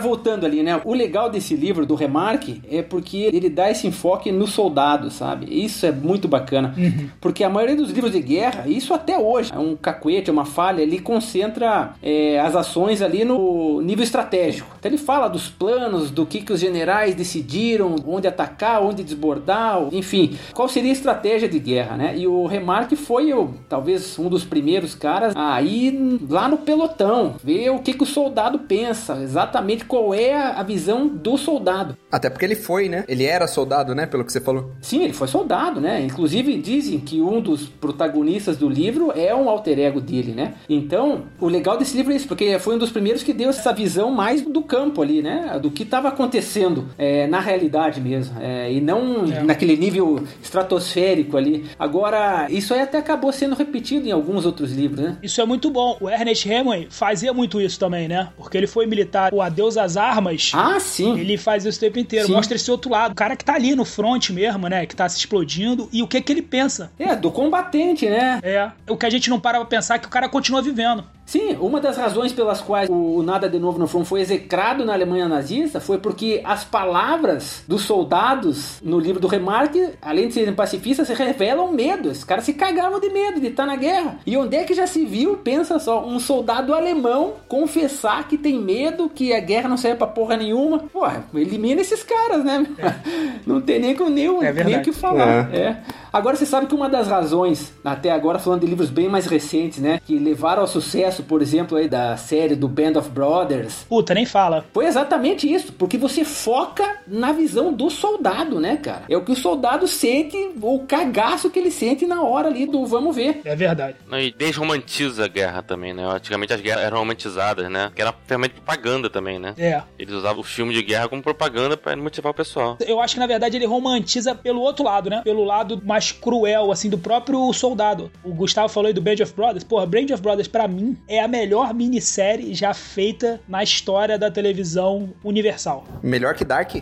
Voltando 0.00 0.44
ali, 0.44 0.62
né? 0.62 0.80
O 0.84 0.92
legal 0.92 1.30
desse 1.30 1.54
livro, 1.54 1.86
do 1.86 1.94
Remarque, 1.94 2.60
é 2.70 2.82
porque 2.82 3.18
ele 3.18 3.48
dá 3.48 3.70
esse 3.70 3.86
enfoque 3.86 4.32
no 4.32 4.46
soldado, 4.46 5.10
sabe? 5.10 5.46
Isso 5.48 5.86
é 5.86 5.92
muito 5.92 6.26
bacana. 6.26 6.74
Uhum. 6.76 7.08
Porque 7.20 7.44
a 7.44 7.48
maioria 7.48 7.76
dos 7.76 7.90
livros 7.90 8.12
de 8.12 8.20
guerra, 8.20 8.64
isso 8.66 8.92
até 8.92 9.18
hoje, 9.18 9.52
é 9.54 9.58
um 9.58 9.76
cacuete, 9.76 10.30
é 10.30 10.32
uma 10.32 10.44
falha, 10.44 10.82
ele 10.82 10.98
concentra 10.98 11.92
é, 12.02 12.40
as 12.40 12.56
ações 12.56 13.02
ali 13.02 13.24
no 13.24 13.80
nível 13.82 14.02
estratégico. 14.02 14.74
Então 14.78 14.90
ele 14.90 14.98
fala 14.98 15.28
dos 15.28 15.48
planos, 15.48 16.10
do 16.10 16.26
que, 16.26 16.40
que 16.40 16.52
os 16.52 16.60
generais 16.60 17.14
decidiram, 17.14 17.94
onde 18.06 18.26
atacar, 18.26 18.82
onde 18.82 19.04
desbordar, 19.04 19.80
enfim, 19.92 20.36
qual 20.52 20.68
seria 20.68 20.90
a 20.90 20.92
estratégia 20.92 21.48
de 21.48 21.58
guerra, 21.58 21.96
né? 21.96 22.14
E 22.16 22.26
o 22.26 22.46
Remarque 22.46 22.96
foi, 22.96 23.32
talvez, 23.68 24.18
um 24.18 24.28
dos 24.28 24.44
primeiros 24.44 24.94
caras 24.94 25.34
a 25.36 25.62
ir 25.62 26.18
lá 26.28 26.48
no 26.48 26.58
pelotão, 26.58 27.36
ver 27.42 27.70
o 27.70 27.78
que, 27.78 27.92
que 27.92 28.02
o 28.02 28.06
soldado 28.06 28.58
pensa, 28.58 29.20
exatamente 29.22 29.83
qual 29.84 30.14
é 30.14 30.34
a 30.34 30.62
visão 30.62 31.06
do 31.06 31.36
soldado. 31.36 31.96
Até 32.10 32.30
porque 32.30 32.44
ele 32.44 32.54
foi, 32.54 32.88
né? 32.88 33.04
Ele 33.08 33.24
era 33.24 33.46
soldado, 33.46 33.94
né? 33.94 34.06
Pelo 34.06 34.24
que 34.24 34.32
você 34.32 34.40
falou. 34.40 34.72
Sim, 34.80 35.04
ele 35.04 35.12
foi 35.12 35.28
soldado, 35.28 35.80
né? 35.80 36.02
Inclusive 36.02 36.56
dizem 36.58 37.00
que 37.00 37.20
um 37.20 37.40
dos 37.40 37.68
protagonistas 37.68 38.56
do 38.56 38.68
livro 38.68 39.12
é 39.14 39.34
um 39.34 39.48
alter 39.48 39.78
ego 39.78 40.00
dele, 40.00 40.32
né? 40.32 40.54
Então, 40.68 41.24
o 41.40 41.48
legal 41.48 41.76
desse 41.76 41.96
livro 41.96 42.12
é 42.12 42.16
isso, 42.16 42.28
porque 42.28 42.58
foi 42.58 42.76
um 42.76 42.78
dos 42.78 42.90
primeiros 42.90 43.22
que 43.22 43.32
deu 43.32 43.50
essa 43.50 43.72
visão 43.72 44.10
mais 44.10 44.42
do 44.42 44.62
campo 44.62 45.02
ali, 45.02 45.22
né? 45.22 45.58
Do 45.60 45.70
que 45.70 45.82
estava 45.82 46.08
acontecendo 46.08 46.88
é, 46.98 47.26
na 47.26 47.40
realidade 47.40 48.00
mesmo. 48.00 48.40
É, 48.40 48.72
e 48.72 48.80
não 48.80 49.24
é. 49.24 49.42
naquele 49.42 49.76
nível 49.76 50.22
estratosférico 50.42 51.36
ali. 51.36 51.64
Agora, 51.78 52.46
isso 52.50 52.72
aí 52.74 52.80
até 52.80 52.98
acabou 52.98 53.32
sendo 53.32 53.54
repetido 53.54 54.06
em 54.06 54.12
alguns 54.12 54.46
outros 54.46 54.72
livros, 54.72 55.00
né? 55.00 55.18
Isso 55.22 55.40
é 55.40 55.46
muito 55.46 55.70
bom. 55.70 55.96
O 56.00 56.08
Ernest 56.08 56.48
Hemingway 56.48 56.88
fazia 56.90 57.32
muito 57.32 57.60
isso 57.60 57.78
também, 57.78 58.08
né? 58.08 58.28
Porque 58.36 58.56
ele 58.56 58.66
foi 58.66 58.86
militar. 58.86 59.32
O 59.32 59.42
Adeus 59.42 59.73
às 59.76 59.96
armas. 59.96 60.52
Ah, 60.54 60.78
sim. 60.80 61.18
Ele 61.18 61.36
faz 61.36 61.64
isso 61.64 61.78
o 61.78 61.80
tempo 61.80 61.98
inteiro. 61.98 62.26
Sim. 62.26 62.32
Mostra 62.32 62.56
esse 62.56 62.70
outro 62.70 62.90
lado. 62.90 63.12
O 63.12 63.14
cara 63.14 63.36
que 63.36 63.44
tá 63.44 63.54
ali 63.54 63.74
no 63.74 63.84
front 63.84 64.30
mesmo, 64.30 64.68
né? 64.68 64.86
Que 64.86 64.96
tá 64.96 65.08
se 65.08 65.18
explodindo. 65.18 65.88
E 65.92 66.02
o 66.02 66.08
que 66.08 66.20
que 66.20 66.32
ele 66.32 66.42
pensa. 66.42 66.90
É, 66.98 67.14
do 67.14 67.30
combatente, 67.30 68.08
né? 68.08 68.40
É. 68.42 68.70
O 68.88 68.96
que 68.96 69.06
a 69.06 69.10
gente 69.10 69.30
não 69.30 69.40
para 69.40 69.58
pra 69.58 69.66
pensar 69.66 69.96
é 69.96 69.98
que 69.98 70.06
o 70.06 70.10
cara 70.10 70.28
continua 70.28 70.62
vivendo. 70.62 71.04
Sim, 71.26 71.56
uma 71.58 71.80
das 71.80 71.96
razões 71.96 72.32
pelas 72.32 72.60
quais 72.60 72.88
o 72.90 73.22
Nada 73.22 73.48
de 73.48 73.58
Novo 73.58 73.78
no 73.78 73.86
Front 73.86 74.04
foi 74.04 74.20
execrado 74.20 74.84
na 74.84 74.92
Alemanha 74.92 75.28
nazista 75.28 75.80
foi 75.80 75.98
porque 75.98 76.40
as 76.44 76.64
palavras 76.64 77.64
dos 77.66 77.82
soldados 77.82 78.80
no 78.82 78.98
livro 78.98 79.20
do 79.20 79.26
Remarque, 79.26 79.90
além 80.02 80.28
de 80.28 80.34
serem 80.34 80.54
pacifistas, 80.54 81.08
revelam 81.08 81.72
medo. 81.72 82.10
Esses 82.10 82.24
caras 82.24 82.44
se 82.44 82.52
cagavam 82.52 83.00
de 83.00 83.08
medo 83.08 83.40
de 83.40 83.48
estar 83.48 83.66
na 83.66 83.76
guerra. 83.76 84.18
E 84.26 84.36
onde 84.36 84.56
é 84.56 84.64
que 84.64 84.74
já 84.74 84.86
se 84.86 85.04
viu, 85.04 85.36
pensa 85.38 85.78
só, 85.78 86.04
um 86.04 86.18
soldado 86.18 86.74
alemão 86.74 87.34
confessar 87.48 88.28
que 88.28 88.36
tem 88.36 88.58
medo, 88.58 89.08
que 89.08 89.32
a 89.32 89.40
guerra 89.40 89.68
não 89.68 89.76
serve 89.76 89.98
pra 89.98 90.06
porra 90.06 90.36
nenhuma? 90.36 90.78
Pô, 90.92 91.06
elimina 91.34 91.80
esses 91.80 92.02
caras, 92.02 92.44
né? 92.44 92.66
É. 92.78 92.94
Não 93.46 93.60
tem 93.60 93.78
nem, 93.78 93.94
nem, 93.94 94.44
é 94.44 94.64
nem 94.64 94.78
o 94.78 94.82
que 94.82 94.92
falar. 94.92 95.52
É. 95.52 95.58
é. 95.58 95.82
Agora 96.12 96.36
você 96.36 96.46
sabe 96.46 96.66
que 96.66 96.74
uma 96.74 96.88
das 96.88 97.08
razões, 97.08 97.72
até 97.84 98.10
agora 98.10 98.38
falando 98.38 98.60
de 98.60 98.66
livros 98.68 98.88
bem 98.88 99.08
mais 99.08 99.26
recentes, 99.26 99.80
né, 99.80 100.00
que 100.06 100.16
levaram 100.16 100.62
ao 100.62 100.68
sucesso, 100.68 101.13
por 101.22 101.42
exemplo, 101.42 101.76
aí 101.76 101.88
da 101.88 102.16
série 102.16 102.54
do 102.54 102.68
Band 102.68 102.98
of 102.98 103.10
Brothers. 103.10 103.84
Puta, 103.88 104.14
nem 104.14 104.26
fala. 104.26 104.64
Foi 104.72 104.86
exatamente 104.86 105.50
isso, 105.52 105.72
porque 105.72 105.98
você 105.98 106.24
foca 106.24 106.98
na 107.06 107.32
visão 107.32 107.72
do 107.72 107.90
soldado, 107.90 108.60
né, 108.60 108.76
cara? 108.76 109.04
É 109.08 109.16
o 109.16 109.24
que 109.24 109.32
o 109.32 109.36
soldado 109.36 109.88
sente, 109.88 110.36
o 110.60 110.80
cagaço 110.80 111.50
que 111.50 111.58
ele 111.58 111.70
sente 111.70 112.06
na 112.06 112.22
hora 112.22 112.48
ali 112.48 112.66
do 112.66 112.86
vamos 112.86 113.16
ver. 113.16 113.40
É 113.44 113.56
verdade. 113.56 113.96
E 114.12 114.30
desromantiza 114.30 115.24
a 115.24 115.28
guerra 115.28 115.62
também, 115.62 115.92
né? 115.92 116.04
Antigamente 116.04 116.52
as 116.52 116.60
guerras 116.60 116.84
eram 116.84 116.98
romantizadas, 116.98 117.70
né? 117.70 117.90
Que 117.94 118.02
era 118.02 118.14
ferramenta 118.26 118.54
de 118.54 118.60
propaganda 118.60 119.10
também, 119.10 119.38
né? 119.38 119.54
É. 119.58 119.82
Eles 119.98 120.14
usavam 120.14 120.40
o 120.40 120.44
filme 120.44 120.72
de 120.72 120.82
guerra 120.82 121.08
como 121.08 121.22
propaganda 121.22 121.76
para 121.76 121.96
motivar 121.96 122.30
o 122.30 122.34
pessoal. 122.34 122.76
Eu 122.86 123.00
acho 123.00 123.14
que 123.14 123.20
na 123.20 123.26
verdade 123.26 123.56
ele 123.56 123.66
romantiza 123.66 124.34
pelo 124.34 124.60
outro 124.60 124.84
lado, 124.84 125.10
né? 125.10 125.22
Pelo 125.24 125.44
lado 125.44 125.80
mais 125.84 126.04
mais 126.04 126.12
cruel, 126.12 126.70
assim, 126.70 126.90
do 126.90 126.98
próprio 126.98 127.52
soldado. 127.52 128.10
O 128.22 128.34
Gustavo 128.34 128.68
falou 128.68 128.88
aí 128.88 128.92
do 128.92 129.00
Band 129.00 129.22
of 129.22 129.32
Brothers. 129.32 129.64
Porra, 129.64 129.86
Band 129.86 130.12
of 130.12 130.20
Brothers, 130.20 130.48
para 130.48 130.68
mim, 130.68 130.96
é 131.06 131.20
a 131.20 131.28
melhor 131.28 131.74
minissérie 131.74 132.54
já 132.54 132.72
feita 132.72 133.40
na 133.48 133.62
história 133.62 134.18
da 134.18 134.30
televisão 134.30 135.10
universal. 135.22 135.84
Melhor 136.02 136.34
que 136.34 136.44
Dark? 136.44 136.72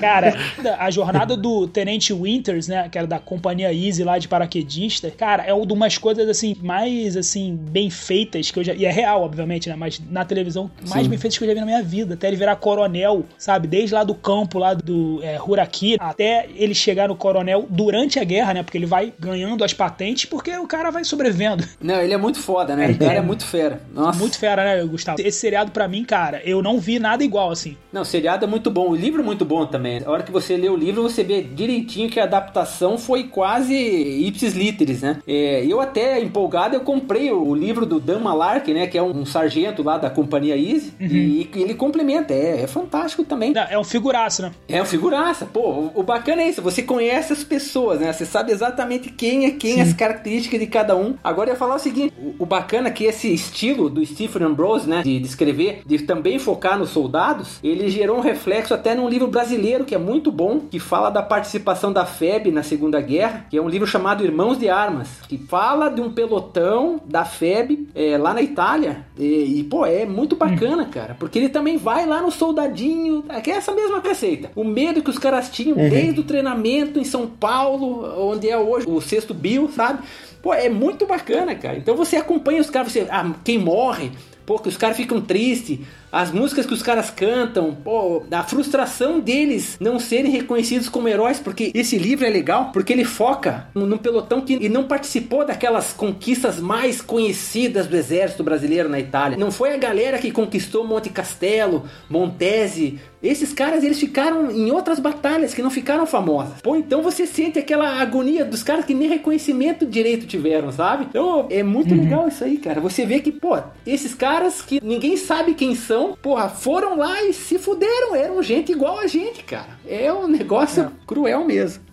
Cara, 0.00 0.36
a 0.78 0.90
jornada 0.90 1.36
do 1.36 1.66
Tenente 1.66 2.12
Winters, 2.12 2.68
né, 2.68 2.88
que 2.88 2.98
era 2.98 3.06
da 3.06 3.18
companhia 3.18 3.72
Easy 3.72 4.04
lá 4.04 4.18
de 4.18 4.28
paraquedista, 4.28 5.10
cara, 5.10 5.44
é 5.44 5.54
uma 5.54 5.66
das 5.66 5.98
coisas, 5.98 6.28
assim, 6.28 6.56
mais, 6.62 7.16
assim, 7.16 7.56
bem 7.70 7.90
feitas 7.90 8.50
que 8.50 8.58
eu 8.58 8.64
já... 8.64 8.74
E 8.74 8.84
é 8.84 8.90
real, 8.90 9.22
obviamente, 9.22 9.68
né, 9.68 9.76
mas 9.76 10.00
na 10.10 10.24
televisão, 10.24 10.70
mais 10.88 11.04
Sim. 11.04 11.10
bem 11.10 11.18
feitas 11.18 11.38
que 11.38 11.44
eu 11.44 11.48
já 11.48 11.54
vi 11.54 11.60
na 11.60 11.66
minha 11.66 11.82
vida. 11.82 12.14
Até 12.14 12.28
ele 12.28 12.36
virar 12.36 12.56
coronel, 12.56 13.24
sabe? 13.38 13.66
Desde 13.66 13.94
lá 13.94 14.04
do 14.04 14.14
campo, 14.14 14.58
lá 14.58 14.74
do 14.74 15.20
é, 15.22 15.40
Huraki, 15.40 15.96
até 15.98 16.46
ele 16.54 16.74
chegar 16.74 17.08
no 17.08 17.16
coronel 17.16 17.66
durante 17.68 18.17
a 18.18 18.24
guerra, 18.24 18.54
né? 18.54 18.62
Porque 18.62 18.78
ele 18.78 18.86
vai 18.86 19.12
ganhando 19.18 19.64
as 19.64 19.72
patentes 19.72 20.24
porque 20.24 20.56
o 20.56 20.66
cara 20.66 20.90
vai 20.90 21.04
sobrevivendo. 21.04 21.64
Não, 21.80 22.00
ele 22.00 22.14
é 22.14 22.16
muito 22.16 22.38
foda, 22.38 22.76
né? 22.76 22.90
O 22.90 22.98
cara 22.98 23.14
é 23.14 23.20
muito 23.20 23.44
fera. 23.44 23.80
Nossa. 23.94 24.18
Muito 24.18 24.38
fera, 24.38 24.64
né, 24.64 24.84
Gustavo? 24.84 25.20
Esse 25.20 25.38
seriado, 25.38 25.70
para 25.70 25.88
mim, 25.88 26.04
cara, 26.04 26.42
eu 26.44 26.62
não 26.62 26.78
vi 26.78 26.98
nada 26.98 27.22
igual, 27.22 27.50
assim. 27.50 27.76
Não, 27.92 28.02
o 28.02 28.04
seriado 28.04 28.44
é 28.44 28.48
muito 28.48 28.70
bom. 28.70 28.90
O 28.90 28.94
livro 28.94 29.22
é 29.22 29.24
muito 29.24 29.44
bom 29.44 29.66
também. 29.66 30.02
A 30.04 30.10
hora 30.10 30.22
que 30.22 30.32
você 30.32 30.56
lê 30.56 30.68
o 30.68 30.76
livro, 30.76 31.02
você 31.02 31.22
vê 31.22 31.42
direitinho 31.42 32.10
que 32.10 32.20
a 32.20 32.24
adaptação 32.24 32.98
foi 32.98 33.24
quase 33.24 33.74
ipsis 33.74 34.54
literis, 34.54 35.02
né? 35.02 35.18
É, 35.26 35.64
eu 35.64 35.80
até, 35.80 36.20
empolgado, 36.20 36.74
eu 36.74 36.80
comprei 36.80 37.30
o 37.30 37.54
livro 37.54 37.86
do 37.86 38.00
Dan 38.00 38.20
Malark, 38.20 38.72
né? 38.72 38.86
Que 38.86 38.98
é 38.98 39.02
um, 39.02 39.20
um 39.20 39.26
sargento 39.26 39.82
lá 39.82 39.98
da 39.98 40.10
companhia 40.10 40.56
Easy. 40.56 40.92
Uhum. 41.00 41.06
E, 41.06 41.50
e 41.54 41.62
ele 41.62 41.74
complementa. 41.74 42.34
É, 42.34 42.62
é 42.62 42.66
fantástico 42.66 43.24
também. 43.24 43.52
É 43.70 43.78
um 43.78 43.84
figuraço, 43.84 44.42
né? 44.42 44.52
É 44.68 44.82
um 44.82 44.86
figuraça. 44.86 45.46
Pô, 45.46 45.60
o, 45.60 45.92
o, 45.94 46.02
bacana 46.02 46.42
é 46.42 46.48
isso. 46.48 46.62
Você 46.62 46.82
conhece 46.82 47.32
as 47.32 47.44
pessoas, 47.44 48.00
né? 48.00 48.07
Você 48.12 48.26
sabe 48.26 48.52
exatamente 48.52 49.10
quem 49.10 49.46
é 49.46 49.50
quem, 49.50 49.74
Sim. 49.74 49.80
as 49.80 49.92
características 49.92 50.60
de 50.60 50.66
cada 50.66 50.96
um. 50.96 51.14
Agora 51.22 51.50
eu 51.50 51.54
ia 51.54 51.58
falar 51.58 51.76
o 51.76 51.78
seguinte: 51.78 52.12
o, 52.18 52.42
o 52.42 52.46
bacana 52.46 52.88
é 52.88 52.90
que 52.90 53.04
esse 53.04 53.32
estilo 53.32 53.88
do 53.88 54.04
Stephen 54.04 54.42
Ambrose, 54.42 54.88
né? 54.88 55.02
De, 55.02 55.18
de 55.18 55.26
escrever, 55.26 55.82
de 55.86 55.98
também 56.00 56.38
focar 56.38 56.78
nos 56.78 56.90
soldados, 56.90 57.58
ele 57.62 57.88
gerou 57.88 58.18
um 58.18 58.20
reflexo 58.20 58.74
até 58.74 58.94
num 58.94 59.08
livro 59.08 59.28
brasileiro 59.28 59.84
que 59.84 59.94
é 59.94 59.98
muito 59.98 60.30
bom, 60.30 60.60
que 60.60 60.78
fala 60.78 61.10
da 61.10 61.22
participação 61.22 61.92
da 61.92 62.04
FEB 62.04 62.50
na 62.50 62.62
Segunda 62.62 63.00
Guerra, 63.00 63.46
que 63.50 63.56
é 63.56 63.62
um 63.62 63.68
livro 63.68 63.86
chamado 63.86 64.24
Irmãos 64.24 64.58
de 64.58 64.68
Armas, 64.68 65.08
que 65.28 65.38
fala 65.38 65.88
de 65.88 66.00
um 66.00 66.12
pelotão 66.12 67.00
da 67.04 67.24
FEB 67.24 67.88
é, 67.94 68.16
lá 68.16 68.34
na 68.34 68.42
Itália. 68.42 69.04
E, 69.18 69.60
e, 69.60 69.64
pô, 69.64 69.84
é 69.84 70.06
muito 70.06 70.36
bacana, 70.36 70.84
cara, 70.86 71.16
porque 71.18 71.38
ele 71.38 71.48
também 71.48 71.76
vai 71.76 72.06
lá 72.06 72.22
no 72.22 72.30
soldadinho, 72.30 73.24
que 73.42 73.50
é 73.50 73.54
essa 73.54 73.72
mesma 73.72 74.00
receita. 74.00 74.50
O 74.54 74.64
medo 74.64 75.02
que 75.02 75.10
os 75.10 75.18
caras 75.18 75.50
tinham 75.50 75.76
uhum. 75.76 75.88
desde 75.88 76.20
o 76.20 76.24
treinamento 76.24 76.98
em 76.98 77.04
São 77.04 77.26
Paulo, 77.26 77.97
onde 78.04 78.48
é 78.48 78.56
hoje 78.56 78.86
o 78.88 79.00
sexto 79.00 79.34
bio, 79.34 79.70
sabe? 79.70 80.02
Pô, 80.42 80.54
é 80.54 80.68
muito 80.68 81.06
bacana, 81.06 81.54
cara. 81.54 81.76
Então 81.76 81.96
você 81.96 82.16
acompanha 82.16 82.60
os 82.60 82.70
caras, 82.70 82.92
você, 82.92 83.06
ah, 83.10 83.32
quem 83.44 83.58
morre, 83.58 84.12
pô, 84.46 84.58
que 84.58 84.68
os 84.68 84.76
caras 84.76 84.96
ficam 84.96 85.20
tristes. 85.20 85.80
As 86.10 86.30
músicas 86.30 86.66
que 86.66 86.74
os 86.74 86.82
caras 86.82 87.10
cantam, 87.10 87.74
pô, 87.74 88.22
a 88.30 88.42
frustração 88.42 89.20
deles 89.20 89.76
não 89.80 89.98
serem 89.98 90.30
reconhecidos 90.30 90.88
como 90.88 91.08
heróis, 91.08 91.38
porque 91.38 91.70
esse 91.74 91.98
livro 91.98 92.26
é 92.26 92.30
legal, 92.30 92.70
porque 92.72 92.92
ele 92.92 93.04
foca 93.04 93.68
no 93.74 93.98
pelotão 93.98 94.40
que 94.40 94.54
e 94.54 94.68
não 94.68 94.84
participou 94.84 95.44
daquelas 95.44 95.92
conquistas 95.92 96.60
mais 96.60 97.00
conhecidas 97.00 97.86
do 97.86 97.96
exército 97.96 98.42
brasileiro 98.42 98.88
na 98.88 98.98
Itália. 98.98 99.38
Não 99.38 99.50
foi 99.50 99.74
a 99.74 99.76
galera 99.76 100.18
que 100.18 100.30
conquistou 100.30 100.86
Monte 100.86 101.10
Castelo, 101.10 101.84
Montese, 102.08 102.98
esses 103.22 103.52
caras, 103.52 103.82
eles 103.82 103.98
ficaram 103.98 104.50
em 104.50 104.70
outras 104.70 105.00
batalhas 105.00 105.52
que 105.52 105.60
não 105.60 105.70
ficaram 105.70 106.06
famosas. 106.06 106.60
Pô, 106.62 106.76
então 106.76 107.02
você 107.02 107.26
sente 107.26 107.58
aquela 107.58 108.00
agonia 108.00 108.44
dos 108.44 108.62
caras 108.62 108.84
que 108.84 108.94
nem 108.94 109.08
reconhecimento 109.08 109.84
direito 109.84 110.26
tiveram, 110.26 110.70
sabe? 110.70 111.06
Então 111.08 111.46
é 111.50 111.62
muito 111.64 111.92
uhum. 111.92 112.00
legal 112.00 112.28
isso 112.28 112.44
aí, 112.44 112.58
cara. 112.58 112.80
Você 112.80 113.04
vê 113.04 113.18
que, 113.18 113.32
pô, 113.32 113.58
esses 113.84 114.14
caras 114.14 114.62
que 114.62 114.80
ninguém 114.82 115.16
sabe 115.16 115.54
quem 115.54 115.74
são, 115.74 115.97
porra, 116.20 116.48
foram 116.48 116.96
lá 116.96 117.22
e 117.22 117.32
se 117.32 117.58
fuderam. 117.58 118.14
Eram 118.14 118.42
gente 118.42 118.72
igual 118.72 118.98
a 118.98 119.06
gente, 119.06 119.42
cara. 119.44 119.78
É 119.86 120.12
um 120.12 120.26
negócio 120.26 120.84
é. 120.84 120.90
cruel 121.06 121.44
mesmo. 121.44 121.84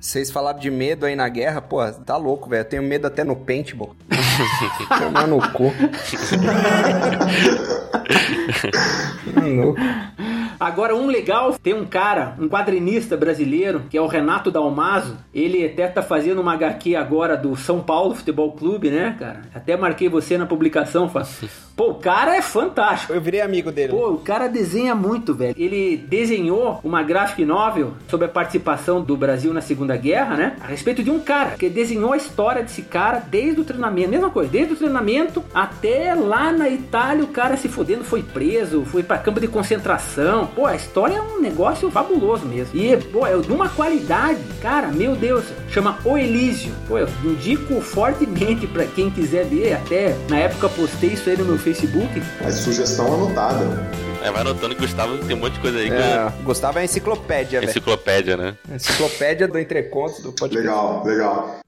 Vocês 0.00 0.30
falaram 0.30 0.58
de 0.58 0.70
medo 0.70 1.04
aí 1.04 1.14
na 1.14 1.28
guerra, 1.28 1.60
pô, 1.60 1.78
tá 1.92 2.16
louco, 2.16 2.48
velho. 2.48 2.62
Eu 2.62 2.64
tenho 2.64 2.82
medo 2.82 3.06
até 3.06 3.22
no 3.22 3.36
paintball. 3.36 3.94
Tomar 4.98 5.26
no 5.26 5.38
cu. 5.52 5.64
no. 9.38 9.76
Agora, 10.60 10.94
um 10.94 11.06
legal, 11.06 11.54
tem 11.54 11.72
um 11.72 11.86
cara, 11.86 12.36
um 12.38 12.46
quadrinista 12.46 13.16
brasileiro, 13.16 13.84
que 13.88 13.96
é 13.96 14.00
o 14.00 14.06
Renato 14.06 14.50
Dalmaso. 14.50 15.16
Ele 15.32 15.64
até 15.64 15.88
tá 15.88 16.02
fazendo 16.02 16.42
uma 16.42 16.52
HQ 16.52 16.94
agora 16.94 17.34
do 17.34 17.56
São 17.56 17.80
Paulo 17.80 18.14
Futebol 18.14 18.52
Clube, 18.52 18.90
né, 18.90 19.16
cara? 19.18 19.40
Até 19.54 19.74
marquei 19.74 20.10
você 20.10 20.36
na 20.36 20.44
publicação, 20.44 21.08
Fá. 21.08 21.26
Pô, 21.80 21.92
o 21.92 21.94
cara 21.94 22.36
é 22.36 22.42
fantástico. 22.42 23.14
Eu 23.14 23.22
virei 23.22 23.40
amigo 23.40 23.72
dele. 23.72 23.94
Pô, 23.94 24.10
o 24.10 24.18
cara 24.18 24.48
desenha 24.48 24.94
muito, 24.94 25.32
velho. 25.32 25.54
Ele 25.56 25.96
desenhou 25.96 26.78
uma 26.84 27.02
graphic 27.02 27.42
novel 27.42 27.94
sobre 28.06 28.26
a 28.26 28.28
participação 28.28 29.00
do 29.00 29.16
Brasil 29.16 29.54
na 29.54 29.62
Segunda 29.62 29.96
Guerra, 29.96 30.36
né? 30.36 30.56
A 30.60 30.66
respeito 30.66 31.02
de 31.02 31.10
um 31.10 31.20
cara 31.20 31.52
que 31.52 31.70
desenhou 31.70 32.12
a 32.12 32.18
história 32.18 32.62
desse 32.62 32.82
cara 32.82 33.18
desde 33.18 33.62
o 33.62 33.64
treinamento. 33.64 34.10
Mesma 34.10 34.28
coisa, 34.28 34.50
desde 34.50 34.74
o 34.74 34.76
treinamento 34.76 35.42
até 35.54 36.14
lá 36.14 36.52
na 36.52 36.68
Itália, 36.68 37.24
o 37.24 37.28
cara 37.28 37.56
se 37.56 37.66
fodendo, 37.66 38.04
foi 38.04 38.22
preso, 38.22 38.84
foi 38.84 39.02
para 39.02 39.16
campo 39.16 39.40
de 39.40 39.48
concentração. 39.48 40.49
Pô, 40.54 40.66
a 40.66 40.76
história 40.76 41.16
é 41.16 41.22
um 41.22 41.40
negócio 41.40 41.90
fabuloso 41.90 42.46
mesmo. 42.46 42.78
E, 42.78 42.96
pô, 42.96 43.26
é 43.26 43.36
de 43.36 43.52
uma 43.52 43.68
qualidade, 43.68 44.40
cara, 44.60 44.88
meu 44.88 45.14
Deus. 45.14 45.44
Chama 45.70 45.98
O 46.04 46.18
Elísio. 46.18 46.72
Pô, 46.86 46.98
eu 46.98 47.08
indico 47.24 47.80
fortemente 47.80 48.66
para 48.66 48.84
quem 48.86 49.10
quiser 49.10 49.44
ver. 49.44 49.74
Até 49.74 50.16
na 50.28 50.38
época 50.38 50.68
postei 50.68 51.10
isso 51.10 51.28
aí 51.28 51.36
no 51.36 51.44
meu 51.44 51.58
Facebook. 51.58 52.22
Mas 52.42 52.56
sugestão 52.56 53.12
anotada. 53.14 53.64
É, 54.22 54.30
vai 54.30 54.42
anotando 54.42 54.74
que 54.74 54.82
Gustavo 54.82 55.18
tem 55.18 55.34
um 55.34 55.40
monte 55.40 55.54
de 55.54 55.60
coisa 55.60 55.78
aí. 55.78 55.88
É, 55.88 56.30
que... 56.36 56.42
Gustavo 56.42 56.78
é 56.78 56.84
enciclopédia, 56.84 57.60
velho. 57.60 57.70
Enciclopédia, 57.70 58.36
né? 58.36 58.54
Enciclopédia 58.70 59.48
do 59.48 59.58
Entrecontos 59.58 60.22
do 60.22 60.32
podcast. 60.32 60.66
Legal, 60.66 61.04
legal. 61.04 61.59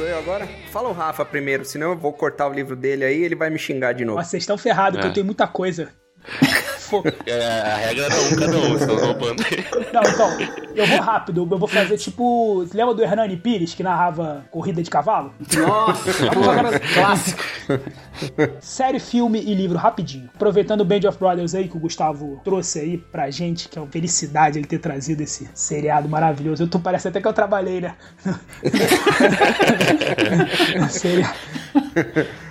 Sou 0.00 0.08
eu 0.08 0.18
agora? 0.18 0.48
Fala 0.72 0.88
o 0.88 0.92
Rafa 0.94 1.26
primeiro, 1.26 1.62
senão 1.62 1.90
eu 1.90 1.98
vou 1.98 2.10
cortar 2.10 2.48
o 2.48 2.54
livro 2.54 2.74
dele 2.74 3.04
aí 3.04 3.20
e 3.20 3.22
ele 3.22 3.34
vai 3.34 3.50
me 3.50 3.58
xingar 3.58 3.92
de 3.92 4.02
novo. 4.02 4.16
Mas 4.16 4.28
vocês 4.28 4.42
estão 4.42 4.56
ferrados, 4.56 4.98
é. 4.98 5.02
que 5.02 5.08
eu 5.08 5.12
tenho 5.12 5.26
muita 5.26 5.46
coisa. 5.46 5.90
É, 7.26 7.72
a 7.72 7.76
regra 7.76 8.06
era 8.06 8.14
um 8.14 8.36
cada 8.36 8.58
um, 8.58 8.76
estão 8.76 8.96
roubando 8.96 9.42
Não, 9.92 10.02
então, 10.02 10.30
eu 10.74 10.86
vou 10.86 11.00
rápido, 11.00 11.48
eu 11.50 11.58
vou 11.58 11.68
fazer 11.68 11.96
tipo. 11.96 12.64
Você 12.64 12.76
lembra 12.76 12.94
do 12.94 13.02
Hernani 13.02 13.36
Pires 13.36 13.74
que 13.74 13.82
narrava 13.82 14.44
corrida 14.50 14.82
de 14.82 14.90
cavalo? 14.90 15.32
Nossa, 15.56 16.28
clássico. 16.94 17.42
Série, 18.60 18.98
filme 18.98 19.40
e 19.40 19.54
livro 19.54 19.78
rapidinho. 19.78 20.28
Aproveitando 20.34 20.82
o 20.82 20.84
Band 20.84 21.08
of 21.08 21.18
Brothers 21.18 21.54
aí 21.54 21.68
que 21.68 21.76
o 21.76 21.80
Gustavo 21.80 22.40
trouxe 22.44 22.80
aí 22.80 22.98
pra 22.98 23.30
gente, 23.30 23.68
que 23.68 23.78
é 23.78 23.82
uma 23.82 23.90
felicidade 23.90 24.58
ele 24.58 24.66
ter 24.66 24.78
trazido 24.78 25.22
esse 25.22 25.48
seriado 25.54 26.08
maravilhoso. 26.08 26.64
Eu 26.64 26.68
tô, 26.68 26.78
parece 26.78 27.08
até 27.08 27.20
que 27.20 27.28
eu 27.28 27.32
trabalhei, 27.32 27.80
né? 27.80 27.94
seriado. 30.90 31.34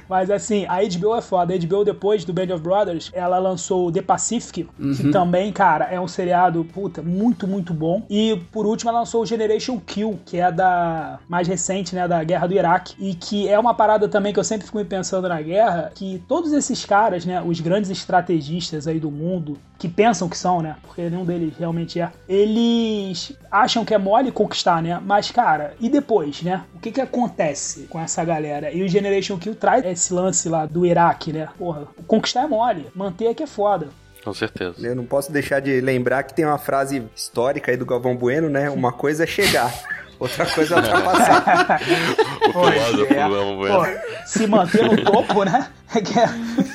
Mas 0.10 0.32
assim, 0.32 0.66
a 0.68 0.78
HBO 0.78 1.16
é 1.16 1.22
foda. 1.22 1.54
A 1.54 1.58
HBO, 1.58 1.86
depois 1.86 2.26
do 2.26 2.34
Band 2.34 2.54
of 2.54 2.62
Brothers, 2.62 3.12
ela 3.14 3.38
lançou 3.38 3.92
The 3.92 4.02
Pacific, 4.02 4.68
uhum. 4.80 4.94
que 4.94 5.12
também, 5.12 5.52
cara, 5.54 5.86
é 5.86 6.00
um 6.00 6.08
seriado, 6.08 6.66
puta, 6.66 7.02
muito, 7.02 7.48
muito 7.48 7.74
bom. 7.74 8.04
E 8.10 8.42
por 8.52 8.66
último, 8.66 8.90
ela 8.90 9.00
lançou 9.00 9.22
o 9.22 9.26
Generation 9.26 9.80
Kill, 9.80 10.20
que 10.26 10.38
é 10.38 10.52
da 10.52 11.20
mais 11.30 11.48
recente, 11.48 11.94
né, 11.96 12.08
da 12.08 12.24
guerra 12.24 12.48
do 12.48 12.54
Iraque. 12.54 12.96
E 13.00 13.14
que 13.14 13.48
é 13.48 13.60
uma 13.60 13.74
parada 13.74 14.10
também 14.10 14.34
que 14.34 14.40
eu 14.40 14.44
sempre 14.44 14.66
fico 14.66 14.78
me 14.78 14.86
pensando 14.86 15.30
na 15.30 15.42
guerra, 15.42 15.92
que 15.94 16.24
todos 16.28 16.52
esses 16.54 16.84
caras, 16.84 17.26
né, 17.26 17.42
os 17.46 17.60
grandes 17.60 17.92
estrategistas 17.92 18.88
aí 18.88 19.00
do 19.00 19.12
mundo, 19.12 19.58
que 19.78 19.88
pensam 19.88 20.28
que 20.28 20.38
são, 20.38 20.62
né? 20.62 20.76
Porque 20.82 21.10
nenhum 21.10 21.24
deles 21.24 21.54
realmente 21.58 22.02
é. 22.02 22.12
Eles 22.28 23.34
acham 23.50 23.86
que 23.86 23.94
é 23.94 23.98
mole 23.98 24.30
conquistar, 24.32 24.84
né? 24.84 25.02
Mas, 25.04 25.32
cara, 25.32 25.74
e 25.80 25.88
depois, 25.88 26.42
né? 26.42 26.64
O 26.76 26.80
que 26.80 26.92
que 26.92 27.00
acontece 27.00 27.88
com 27.90 28.00
essa 28.00 28.24
galera? 28.26 28.72
E 28.72 28.84
o 28.84 28.90
Generation 28.90 29.38
Kill 29.38 29.56
traz 29.56 29.86
esse 30.00 30.14
lance 30.14 30.50
lá 30.50 30.66
do 30.66 30.86
Iraque, 30.86 31.32
né? 31.32 31.50
Porra, 31.58 31.88
conquistar 32.08 32.44
é 32.44 32.48
mole, 32.48 32.88
manter 32.96 33.26
é 33.26 33.34
que 33.34 33.44
é 33.44 33.48
foda. 33.48 33.90
Com 34.24 34.34
certeza. 34.34 34.76
Eu 34.86 34.96
não 34.96 35.06
posso 35.06 35.32
deixar 35.32 35.60
de 35.60 35.80
lembrar 35.80 36.24
que 36.24 36.34
tem 36.34 36.46
uma 36.46 36.58
frase 36.58 37.04
histórica 37.16 37.72
aí 37.72 37.78
do 37.78 37.86
Galvão 37.86 38.16
Bueno, 38.16 38.50
né? 38.50 38.70
Uma 38.70 38.92
coisa 38.92 39.24
é 39.24 39.28
chegar. 39.28 39.74
Outra 40.20 40.46
coisa 40.46 40.76
é 40.76 40.78
ultrapassar. 40.78 41.80
o 42.50 42.52
filósofo 42.52 43.14
é, 43.14 43.16
Galvão 43.16 43.58
Bueno. 43.58 44.00
se 44.26 44.48
manter 44.48 44.84
no 44.84 45.04
topo, 45.04 45.44
né? 45.44 45.70
É 45.96 46.02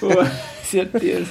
Pô, 0.00 0.08
certeza. 0.64 1.30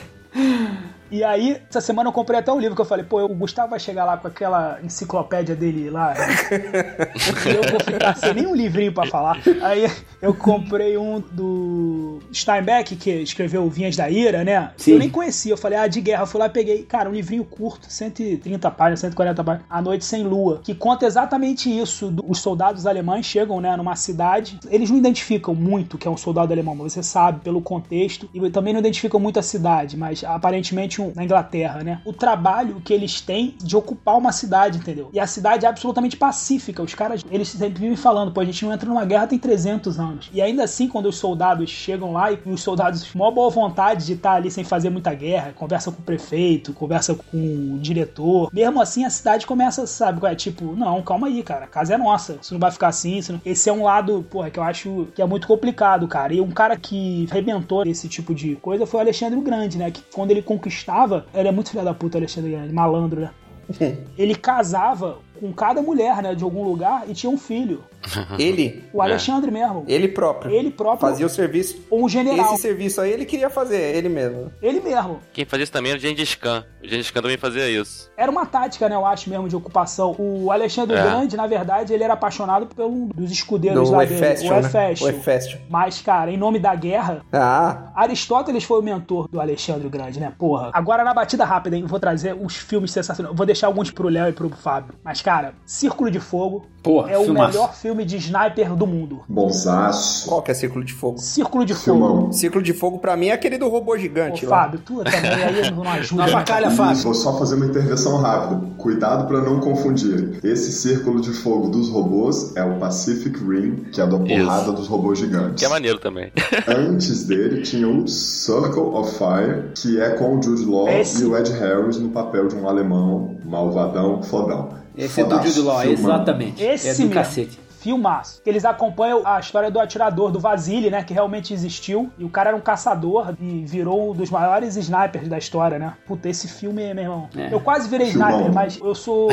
E 1.14 1.24
aí, 1.24 1.62
essa 1.70 1.80
semana 1.80 2.10
eu 2.10 2.12
comprei 2.12 2.40
até 2.40 2.52
um 2.52 2.60
livro 2.60 2.74
que 2.74 2.82
eu 2.82 2.86
falei, 2.86 3.06
pô, 3.06 3.24
o 3.24 3.36
Gustavo 3.36 3.70
vai 3.70 3.80
chegar 3.80 4.04
lá 4.04 4.18
com 4.18 4.28
aquela 4.28 4.80
enciclopédia 4.84 5.56
dele 5.56 5.88
lá. 5.92 6.16
e 7.46 7.50
eu 7.54 7.62
vou 7.70 7.80
ficar 7.80 8.18
sem 8.18 8.34
nenhum 8.34 8.56
livrinho 8.56 8.92
para 8.92 9.08
falar. 9.08 9.38
Aí 9.62 9.86
eu 10.20 10.34
comprei 10.34 10.98
um 10.98 11.20
do 11.20 12.18
Steinbeck, 12.34 12.96
que 12.96 13.12
escreveu 13.12 13.70
Vinhas 13.70 13.96
da 13.96 14.10
Ira, 14.10 14.44
né? 14.44 14.72
Sim. 14.76 14.94
Eu 14.94 14.98
nem 14.98 15.08
conhecia. 15.08 15.54
Eu 15.54 15.58
falei, 15.58 15.78
ah, 15.78 15.86
de 15.86 16.02
guerra. 16.02 16.24
Eu 16.24 16.28
fui 16.28 16.40
lá 16.40 16.48
e 16.48 16.50
peguei, 16.50 16.82
cara, 16.82 17.08
um 17.08 17.14
livrinho 17.14 17.46
curto, 17.46 17.86
130 17.88 18.72
páginas, 18.72 19.02
140 19.02 19.44
páginas, 19.44 19.68
A 19.70 19.84
Noite 19.84 20.06
Sem 20.06 20.24
Lua, 20.24 20.62
que 20.64 20.74
conta 20.74 21.06
exatamente 21.06 21.70
isso. 21.70 22.12
Os 22.28 22.40
soldados 22.40 22.88
alemães 22.88 23.28
chegam, 23.28 23.62
né, 23.62 23.78
numa 23.78 23.96
cidade. 23.96 24.60
Eles 24.68 24.90
não 24.90 24.98
identificam 24.98 25.54
muito 25.54 25.96
que 25.96 26.08
é 26.08 26.12
um 26.12 26.18
soldado 26.18 26.52
alemão, 26.52 26.74
mas 26.74 26.94
você 26.94 27.04
sabe 27.04 27.42
pelo 27.42 27.62
contexto. 27.62 28.28
E 28.34 28.50
também 28.50 28.74
não 28.74 28.80
identificam 28.80 29.20
muito 29.20 29.38
a 29.38 29.44
cidade, 29.44 29.96
mas 29.96 30.24
aparentemente 30.24 31.03
na 31.16 31.24
Inglaterra, 31.24 31.84
né? 31.84 32.02
O 32.06 32.14
trabalho 32.14 32.82
que 32.82 32.94
eles 32.94 33.20
têm 33.20 33.56
de 33.62 33.76
ocupar 33.76 34.18
uma 34.18 34.32
cidade, 34.32 34.78
entendeu? 34.78 35.10
E 35.12 35.20
a 35.20 35.28
cidade 35.28 35.66
é 35.66 35.70
absolutamente 35.70 36.16
pacífica. 36.16 36.82
Os 36.82 36.94
caras, 36.94 37.24
eles 37.30 37.50
sempre 37.50 37.82
vivem 37.82 37.96
falando, 37.96 38.32
pô, 38.32 38.42
a 38.42 38.46
gente 38.46 38.64
não 38.66 38.74
entra 38.74 38.88
numa 38.88 39.06
guerra 39.06 39.28
tem 39.28 39.40
300 39.40 40.00
anos. 40.00 40.30
E 40.34 40.42
ainda 40.42 40.64
assim, 40.64 40.88
quando 40.88 41.08
os 41.08 41.18
soldados 41.18 41.70
chegam 41.70 42.14
lá 42.14 42.32
e 42.32 42.40
os 42.46 42.62
soldados, 42.62 43.14
maior 43.14 43.32
boa 43.32 43.50
vontade 43.50 44.06
de 44.06 44.14
estar 44.14 44.34
ali 44.34 44.52
sem 44.52 44.64
fazer 44.64 44.90
muita 44.90 45.14
guerra, 45.14 45.54
conversa 45.54 45.92
com 45.92 46.00
o 46.00 46.04
prefeito, 46.04 46.74
conversa 46.74 47.16
com 47.16 47.76
o 47.76 47.80
diretor, 47.80 48.50
mesmo 48.54 48.82
assim 48.82 49.06
a 49.06 49.10
cidade 49.10 49.46
começa, 49.46 49.86
sabe, 49.88 50.26
é 50.26 50.36
tipo, 50.36 50.76
não, 50.76 51.02
calma 51.02 51.28
aí, 51.28 51.44
cara, 51.44 51.66
a 51.66 51.68
casa 51.68 51.96
é 51.96 51.98
nossa, 51.98 52.38
isso 52.42 52.54
não 52.54 52.60
vai 52.60 52.72
ficar 52.72 52.88
assim, 52.88 53.20
não... 53.30 53.42
esse 53.46 53.70
é 53.70 53.74
um 53.74 53.84
lado, 53.84 54.26
porra, 54.30 54.50
que 54.50 54.60
eu 54.60 54.64
acho 54.64 55.08
que 55.16 55.22
é 55.22 55.26
muito 55.26 55.48
complicado, 55.48 56.08
cara. 56.08 56.34
E 56.34 56.40
um 56.40 56.52
cara 56.52 56.78
que 56.78 57.28
arrebentou 57.30 57.86
esse 57.86 58.08
tipo 58.08 58.34
de 58.34 58.56
coisa 58.58 58.86
foi 58.86 59.00
o 59.00 59.02
Alexandre 59.02 59.38
o 59.38 59.42
Grande, 59.42 59.78
né, 59.78 59.92
que 59.92 60.02
quando 60.14 60.32
ele 60.32 60.42
conquistou 60.42 60.93
gostava, 60.94 61.26
ele 61.34 61.48
é 61.48 61.52
muito 61.52 61.72
filho 61.72 61.84
da 61.84 61.94
puta, 61.94 62.18
Alexandre 62.18 62.52
Grande, 62.52 62.74
malandro, 62.74 63.22
né? 63.22 63.32
ele 64.18 64.36
casava 64.36 65.18
com 65.44 65.52
cada 65.52 65.82
mulher, 65.82 66.24
né, 66.24 66.34
de 66.34 66.42
algum 66.42 66.64
lugar 66.64 67.04
e 67.06 67.14
tinha 67.14 67.30
um 67.30 67.38
filho. 67.38 67.84
Ele? 68.40 68.82
O 68.94 69.02
Alexandre 69.02 69.50
é. 69.50 69.54
mesmo. 69.54 69.84
Ele 69.88 70.08
próprio. 70.08 70.52
Ele 70.52 70.72
próprio. 70.72 71.10
Fazia 71.10 71.26
o 71.26 71.30
serviço. 71.30 71.84
Ou 71.90 72.06
um 72.06 72.08
general. 72.10 72.54
Esse 72.54 72.62
serviço 72.62 73.02
aí 73.02 73.12
ele 73.12 73.26
queria 73.26 73.50
fazer, 73.50 73.96
ele 73.96 74.08
mesmo. 74.10 74.52
Ele 74.62 74.80
mesmo. 74.80 75.20
Quem 75.34 75.46
fazia 75.46 75.64
isso 75.64 75.72
também 75.72 75.92
era 75.92 76.00
o 76.00 76.02
Gengis 76.02 76.36
Khan. 76.36 76.64
O 76.82 76.88
Gengis 76.88 77.12
Khan 77.12 77.22
também 77.22 77.38
fazia 77.38 77.70
isso. 77.70 78.10
Era 78.16 78.32
uma 78.32 78.46
tática, 78.46 78.88
né, 78.88 78.96
eu 78.96 79.06
acho 79.06 79.30
mesmo, 79.30 79.50
de 79.50 79.56
ocupação. 79.56 80.16
O 80.18 80.52
Alexandre 80.52 80.96
é. 80.96 81.02
Grande, 81.02 81.36
na 81.36 81.48
verdade, 81.48 81.94
ele 81.94 82.04
era 82.04 82.14
apaixonado 82.14 82.68
pelo 82.68 83.10
dos 83.14 83.32
escudeiros 83.32 83.90
Do 83.90 83.96
lá 83.96 84.04
Eféstion, 84.04 84.50
dele. 84.50 84.66
O 84.66 84.68
Eféstion. 84.68 85.08
Né? 85.08 85.14
O 85.14 85.18
Eféstion. 85.18 85.60
Mas, 85.70 86.02
cara, 86.02 86.32
em 86.32 86.38
nome 86.38 86.60
da 86.60 86.76
guerra, 86.76 87.22
ah. 87.32 87.92
Aristóteles 87.96 88.64
foi 88.64 88.80
o 88.80 88.84
mentor 88.84 89.28
do 89.28 89.42
Alexandre 89.42 89.90
Grande, 89.90 90.20
né, 90.20 90.32
porra. 90.38 90.72
Agora, 90.74 91.04
na 91.04 91.14
batida 91.14 91.44
rápida, 91.44 91.76
hein, 91.76 91.86
vou 91.86 92.00
trazer 92.00 92.34
os 92.34 92.56
filmes 92.56 92.92
sensacionais. 92.92 93.36
Vou 93.36 93.46
deixar 93.46 93.68
alguns 93.68 93.92
pro 93.92 94.10
Léo 94.10 94.30
e 94.30 94.34
pro 94.34 94.50
Fábio. 94.50 94.94
Mas, 95.04 95.22
cara, 95.22 95.33
Círculo 95.66 96.10
de 96.12 96.20
Fogo, 96.20 96.66
Porra, 96.82 97.12
é 97.12 97.18
o 97.18 97.24
filmaço. 97.26 97.54
melhor 97.54 97.74
filme 97.74 98.04
de 98.06 98.18
sniper 98.18 98.76
do 98.76 98.86
mundo. 98.86 99.22
Bonsaço. 99.30 100.28
Qual 100.28 100.42
que 100.42 100.52
é 100.52 100.54
Círculo 100.54 100.84
de 100.84 100.94
Fogo? 100.94 101.18
Círculo 101.18 101.66
de 101.66 101.74
Filmão. 101.74 102.22
Fogo. 102.24 102.34
Círculo 102.34 102.64
de 102.64 102.74
Fogo 102.74 103.00
pra 103.00 103.16
mim 103.16 103.28
é 103.28 103.32
aquele 103.34 103.58
do 103.58 103.70
robô 103.70 103.94
Ô, 103.94 103.98
gigante 103.98 104.46
lá. 104.46 104.64
Fábio, 104.64 104.80
tu 104.86 105.04
também 105.04 105.44
aí 105.44 105.72
não 105.72 105.84
ajuda. 105.90 106.26
Na 106.26 106.32
bacalha, 106.32 106.64
cara? 106.64 106.76
Fábio. 106.76 107.04
Vou 107.04 107.14
só 107.14 107.38
fazer 107.40 107.56
uma 107.56 107.66
intervenção 107.66 108.18
rápida. 108.18 108.62
Cuidado 108.78 109.28
para 109.28 109.42
não 109.42 109.60
confundir. 109.62 110.40
Esse 110.44 110.72
círculo 110.74 111.22
de 111.22 111.32
fogo 111.32 111.70
dos 111.70 111.90
robôs 111.90 112.56
é 112.58 112.64
o 112.64 112.78
Pacific 112.80 113.38
Rim, 113.40 113.86
que 113.92 114.02
é 114.02 114.06
da 114.08 114.18
porrada 114.20 114.72
dos 114.74 114.88
robôs 114.88 115.20
gigantes. 115.20 115.60
Que 115.60 115.66
é 115.66 115.70
maneiro 115.70 116.00
também. 116.00 116.32
Antes 116.68 117.24
dele 117.26 117.62
tinha 117.62 117.88
o 117.88 118.08
Circle 118.08 118.82
of 118.94 119.18
Fire, 119.18 119.72
que 119.76 120.00
é 120.02 120.10
com 120.12 120.38
o 120.38 120.42
Jude 120.44 120.66
Law 120.66 120.90
Esse- 120.90 121.24
e 121.24 121.26
o 121.26 121.38
Ed 121.38 121.52
Harris 121.54 121.98
no 121.98 122.10
papel 122.10 122.48
de 122.48 122.56
um 122.56 122.68
alemão 122.68 123.38
malvadão, 123.46 124.22
fodão. 124.24 124.83
Esse 124.98 125.22
é 125.22 125.24
do 125.24 125.30
Fodaço, 125.32 125.48
Jude 125.50 125.62
Law, 125.68 125.82
filmão. 125.82 125.94
exatamente. 126.00 126.64
Esse 126.64 126.90
é 126.90 126.94
do 126.94 127.00
mesmo. 127.00 127.14
cacete. 127.14 127.60
Filmaço. 127.84 128.42
Eles 128.46 128.64
acompanham 128.64 129.24
a 129.28 129.42
história 129.42 129.70
do 129.70 129.78
atirador, 129.78 130.32
do 130.32 130.40
Vasily, 130.40 130.90
né? 130.90 131.04
Que 131.04 131.14
realmente 131.14 131.54
existiu. 131.54 132.10
E 132.18 132.24
o 132.24 132.30
cara 132.30 132.52
era 132.52 132.56
um 132.58 132.62
caçador 132.62 133.34
e 133.42 133.66
virou 133.66 134.12
um 134.12 134.14
dos 134.16 134.30
maiores 134.30 134.78
snipers 134.78 135.28
da 135.28 135.38
história, 135.38 135.78
né? 135.78 135.94
Puta, 136.08 136.30
esse 136.30 136.48
filme, 136.48 136.94
meu 136.94 137.04
irmão. 137.04 137.30
É. 137.36 137.54
Eu 137.54 137.60
quase 137.60 137.90
virei 137.90 138.08
Filmão. 138.12 138.30
sniper, 138.30 138.54
mas 138.54 138.80
eu 138.82 138.96
sou 138.96 139.28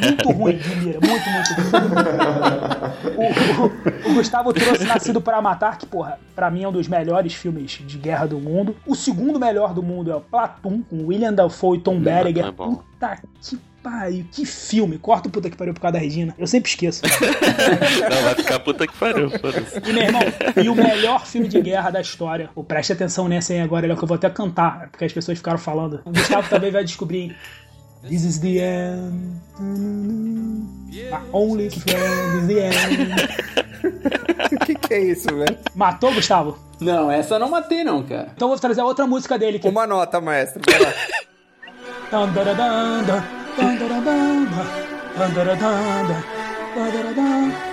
muito 0.00 0.30
ruim 0.30 0.58
de 0.58 0.76
mira. 0.76 1.00
Muito, 1.00 1.28
muito 1.28 1.54
ruim. 1.72 2.48
o, 4.06 4.08
o- 4.08 4.12
o 4.12 4.14
Gustavo 4.14 4.52
trouxe 4.52 4.84
Nascido 4.84 5.20
para 5.20 5.42
Matar, 5.42 5.76
que, 5.76 5.84
porra, 5.86 6.20
pra 6.36 6.52
mim 6.52 6.62
é 6.62 6.68
um 6.68 6.72
dos 6.72 6.86
melhores 6.86 7.34
filmes 7.34 7.80
de 7.84 7.98
guerra 7.98 8.26
do 8.26 8.38
mundo. 8.38 8.76
O 8.86 8.94
segundo 8.94 9.40
melhor 9.40 9.74
do 9.74 9.82
mundo 9.82 10.12
é 10.12 10.14
o 10.14 10.20
Platoon, 10.20 10.82
com 10.82 11.04
William 11.06 11.32
Dafoe 11.32 11.78
e 11.78 11.80
Tom 11.80 11.98
Berger. 11.98 12.46
é. 12.46 12.52
Puta 12.52 13.16
que 13.40 13.58
pariu, 13.82 14.26
que 14.30 14.44
filme. 14.44 14.98
Corta 14.98 15.28
o 15.28 15.30
puta 15.30 15.48
que 15.48 15.56
pariu 15.56 15.74
por 15.74 15.80
causa 15.80 15.94
da 15.94 15.98
Regina. 15.98 16.34
Eu 16.38 16.46
sempre 16.46 16.70
esqueço. 16.70 17.02
Não, 18.10 18.22
vai 18.22 18.34
ficar 18.34 18.58
puta 18.60 18.86
que 18.86 18.96
pariu, 18.96 19.30
foda-se. 19.30 19.78
E, 19.78 19.92
meu 19.92 20.02
irmão, 20.02 20.22
e 20.62 20.68
o 20.68 20.74
melhor 20.74 21.26
filme 21.26 21.48
de 21.48 21.60
guerra 21.60 21.90
da 21.90 22.00
história. 22.00 22.50
Pô, 22.54 22.62
preste 22.62 22.92
atenção 22.92 23.28
nessa 23.28 23.52
aí 23.52 23.60
agora, 23.60 23.90
é 23.90 23.96
que 23.96 24.02
eu 24.02 24.08
vou 24.08 24.16
até 24.16 24.28
cantar, 24.30 24.88
porque 24.90 25.04
as 25.04 25.12
pessoas 25.12 25.38
ficaram 25.38 25.58
falando. 25.58 26.00
O 26.04 26.10
Gustavo 26.10 26.48
também 26.48 26.70
vai 26.70 26.84
descobrir. 26.84 27.36
This 28.02 28.24
is 28.24 28.38
the 28.38 28.58
end. 28.58 29.40
My 29.60 31.20
only 31.32 31.68
friend 31.68 32.38
is 32.38 32.46
the 32.46 32.68
end. 32.68 33.12
O 34.54 34.58
que, 34.64 34.74
que 34.74 34.94
é 34.94 35.04
isso, 35.04 35.26
velho? 35.34 35.58
Matou, 35.74 36.14
Gustavo? 36.14 36.58
Não, 36.80 37.10
essa 37.10 37.34
eu 37.34 37.38
não 37.40 37.50
matei, 37.50 37.82
não, 37.82 38.04
cara. 38.04 38.30
Então 38.34 38.46
eu 38.46 38.50
vou 38.50 38.58
trazer 38.58 38.80
a 38.80 38.84
outra 38.84 39.06
música 39.06 39.36
dele. 39.36 39.58
Que... 39.58 39.68
Uma 39.68 39.86
nota, 39.86 40.20
maestro. 40.20 40.62
Vai 40.64 40.78
lá. 40.78 40.92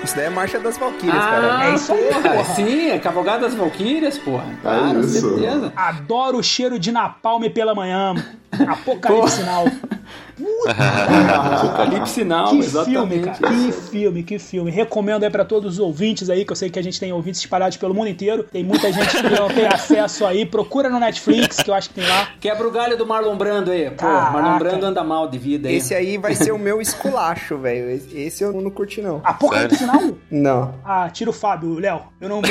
Isso 0.04 0.16
daí 0.16 0.26
é 0.26 0.30
Marcha 0.30 0.60
das 0.60 0.78
Valquírias, 0.78 1.16
Ah, 1.24 1.30
cara. 1.30 1.66
É 1.66 1.76
isso 1.76 1.94
aí, 1.94 2.04
porra. 2.06 2.30
porra. 2.30 2.44
Sim, 2.56 2.90
é 2.90 3.00
Cavalgada 3.00 3.40
das 3.42 3.54
Valquírias, 3.56 4.18
porra. 4.18 4.46
Claro, 4.62 5.00
isso. 5.02 5.22
certeza. 5.38 5.74
Adoro 5.76 6.38
o 6.40 6.44
cheiro 6.44 6.80
de 6.80 6.92
napalm 6.92 7.44
pela 7.50 7.76
manhã. 7.76 8.14
Apocalipse 8.68 9.44
Now. 9.44 9.66
Apocalipse 10.68 12.14
Sinal, 12.14 12.50
Que 12.50 12.60
exatamente. 12.60 13.08
filme, 13.10 13.20
cara. 13.26 13.54
Que 13.56 13.72
filme, 13.72 14.24
que 14.24 14.40
filme. 14.40 14.72
Recomendo 14.72 15.24
aí 15.24 15.30
pra 15.30 15.46
todos 15.46 15.74
os 15.76 15.80
ouvintes 15.80 16.30
aí, 16.30 16.44
que 16.46 16.52
eu 16.52 16.56
sei 16.56 16.70
que 16.70 16.78
a 16.78 16.82
gente 16.84 17.00
tem 17.00 17.12
ouvintes 17.14 17.40
espalhados 17.40 17.78
pelo 17.78 17.94
mundo 17.94 18.08
inteiro. 18.10 18.44
Tem 18.44 18.64
muita 18.64 18.92
gente 18.92 19.18
que 19.18 19.30
não 19.30 19.48
tem 19.48 19.66
acesso 19.68 20.26
aí. 20.26 20.46
Procura 20.46 20.90
no 20.90 21.00
Netflix, 21.00 21.58
que 21.64 21.70
eu 21.70 21.74
acho 21.74 21.90
que 21.90 21.96
tem 21.96 22.08
lá. 22.08 22.30
Quebra 22.40 22.68
o 22.68 22.72
galho 22.72 22.98
do 22.98 23.06
Marlon 23.06 23.38
Brando 23.38 23.72
aí. 23.72 23.90
Pô, 23.90 23.96
Caraca. 23.98 24.32
Marlon 24.32 24.58
Brando 24.60 24.86
anda 24.86 25.04
mal 25.04 25.28
de 25.30 25.38
vida 25.38 25.70
aí. 25.70 25.76
Esse 25.76 25.94
aí 25.96 26.18
vai 26.18 26.36
ser 26.36 26.52
o 26.52 26.60
meu 26.60 26.82
esculacho, 26.82 27.58
velho. 27.58 27.90
Esse- 28.14 28.44
eu 28.44 28.52
não 28.54 28.70
curti, 28.70 29.02
não. 29.02 29.22
Apocalipse 29.24 29.86
Now? 29.86 30.18
Não. 30.30 30.76
Ah, 30.84 31.10
tira 31.10 31.30
o 31.30 31.34
Fábio, 31.34 31.80
Léo. 31.80 32.02
Eu 32.20 32.30
não 32.30 32.42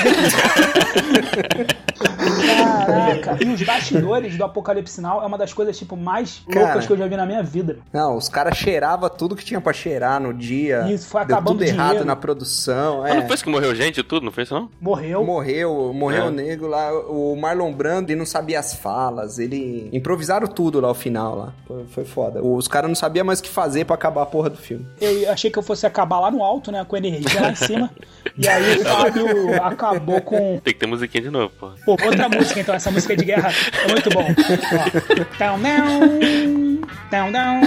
Caraca. 2.87 3.39
E 3.45 3.49
os 3.49 3.63
bastidores 3.63 4.37
do 4.37 4.45
Apocalipse 4.45 5.01
Now 5.01 5.23
é 5.23 5.27
uma 5.27 5.39
das 5.39 5.53
coisas, 5.53 5.77
tipo, 5.79 5.97
mais 5.97 6.43
loucas 6.47 6.65
Cara. 6.73 6.87
que 6.87 6.93
eu 6.93 6.97
já 6.97 7.07
vi 7.07 7.17
na 7.17 7.27
minha 7.27 7.43
vida. 7.43 7.74
Não, 7.93 8.17
os 8.17 8.29
caras 8.29 8.57
cheiravam 8.57 9.09
tudo 9.09 9.35
que 9.37 9.45
tinha 9.45 9.61
pra 9.61 9.73
cheirar 9.73 10.21
no 10.21 10.33
dia. 10.33 10.87
Isso, 10.93 11.09
foi 11.09 11.25
Deu 11.25 11.37
acabando 11.37 11.59
tudo 11.59 11.67
o 11.67 11.69
errado 11.69 11.87
dinheiro. 11.89 12.05
na 12.07 12.17
produção. 12.17 13.01
Mas 13.03 13.13
É. 13.13 13.15
não 13.21 13.27
foi 13.27 13.35
isso 13.35 13.45
que 13.45 13.51
morreu 13.51 13.75
gente 13.75 14.01
e 14.01 14.03
tudo, 14.03 14.25
não 14.25 14.33
foi 14.33 14.43
isso 14.45 14.55
não? 14.55 14.69
Morreu. 14.81 15.25
Morreu, 15.25 15.93
morreu 15.95 16.25
É. 16.25 16.27
o 16.29 16.31
nego 16.31 16.67
lá, 16.67 16.93
o 16.93 17.37
Marlon 17.37 17.73
Brando, 17.73 18.11
ele 18.11 18.19
não 18.19 18.27
sabia 18.27 18.59
as 18.59 18.75
falas, 18.75 19.39
ele 19.39 19.89
improvisaram 19.93 20.47
tudo 20.47 20.81
lá 20.81 20.89
ao 20.89 20.95
final 20.95 21.37
lá. 21.37 21.53
Foi, 21.67 21.85
foi 21.87 22.05
foda. 22.05 22.43
Os 22.43 22.69
caras 22.69 22.89
não 22.89 22.95
sabiam 22.95 23.25
mais 23.25 23.41
o 23.41 23.43
que 23.43 23.49
fazer 23.49 23.85
pra 23.85 23.95
acabar 23.95 24.23
a 24.23 24.27
porra 24.27 24.51
do 24.51 24.57
filme. 24.57 24.87
Eu 25.01 25.31
achei 25.31 25.51
que 25.51 25.59
eu 25.59 25.63
fosse 25.63 25.87
acabar 25.87 26.21
lá 26.21 26.31
no 26.31 26.43
alto, 26.43 26.71
né? 26.73 26.85
Com 26.87 26.97
energia 26.97 27.41
lá 27.41 27.51
em 27.51 27.55
cima. 27.55 27.91
E 28.39 28.49
aí 28.49 28.79
o 28.81 28.85
Fábio 28.85 29.63
acabou 29.63 30.21
com. 30.23 30.59
Tem 30.65 30.73
que 30.73 30.81
ter 30.81 30.87
musiquinha 30.87 31.23
de 31.25 31.31
novo, 31.31 31.53
pô. 31.61 31.71
Pô, 31.85 31.93
outra 31.93 32.27
música 32.29 32.59
então, 32.59 32.75
essa 32.75 32.91
música 32.91 33.15
de 33.15 33.23
guerra 33.27 33.51
é 33.85 33.89
muito 33.93 34.09
bom. 34.11 34.25
Ó. 34.25 35.39
Down, 35.39 35.61
down, 35.61 36.81
down, 37.11 37.33
down, 37.33 37.61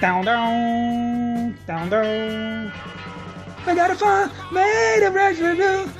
down, 0.00 0.24
down, 0.24 1.56
down, 1.66 1.90
down. 1.90 2.72
I 3.66 3.74
gotta 3.74 3.94
find, 3.94 4.30
made 4.52 5.06
a 5.06 5.10
break 5.10 5.36
for 5.36 5.52
you. 5.52 5.90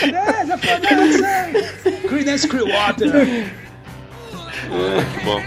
There's 0.00 0.50
a. 0.50 0.56
Creedence 2.08 2.48
Clearwater. 2.48 3.10
Que 5.12 5.24
bom. 5.24 5.42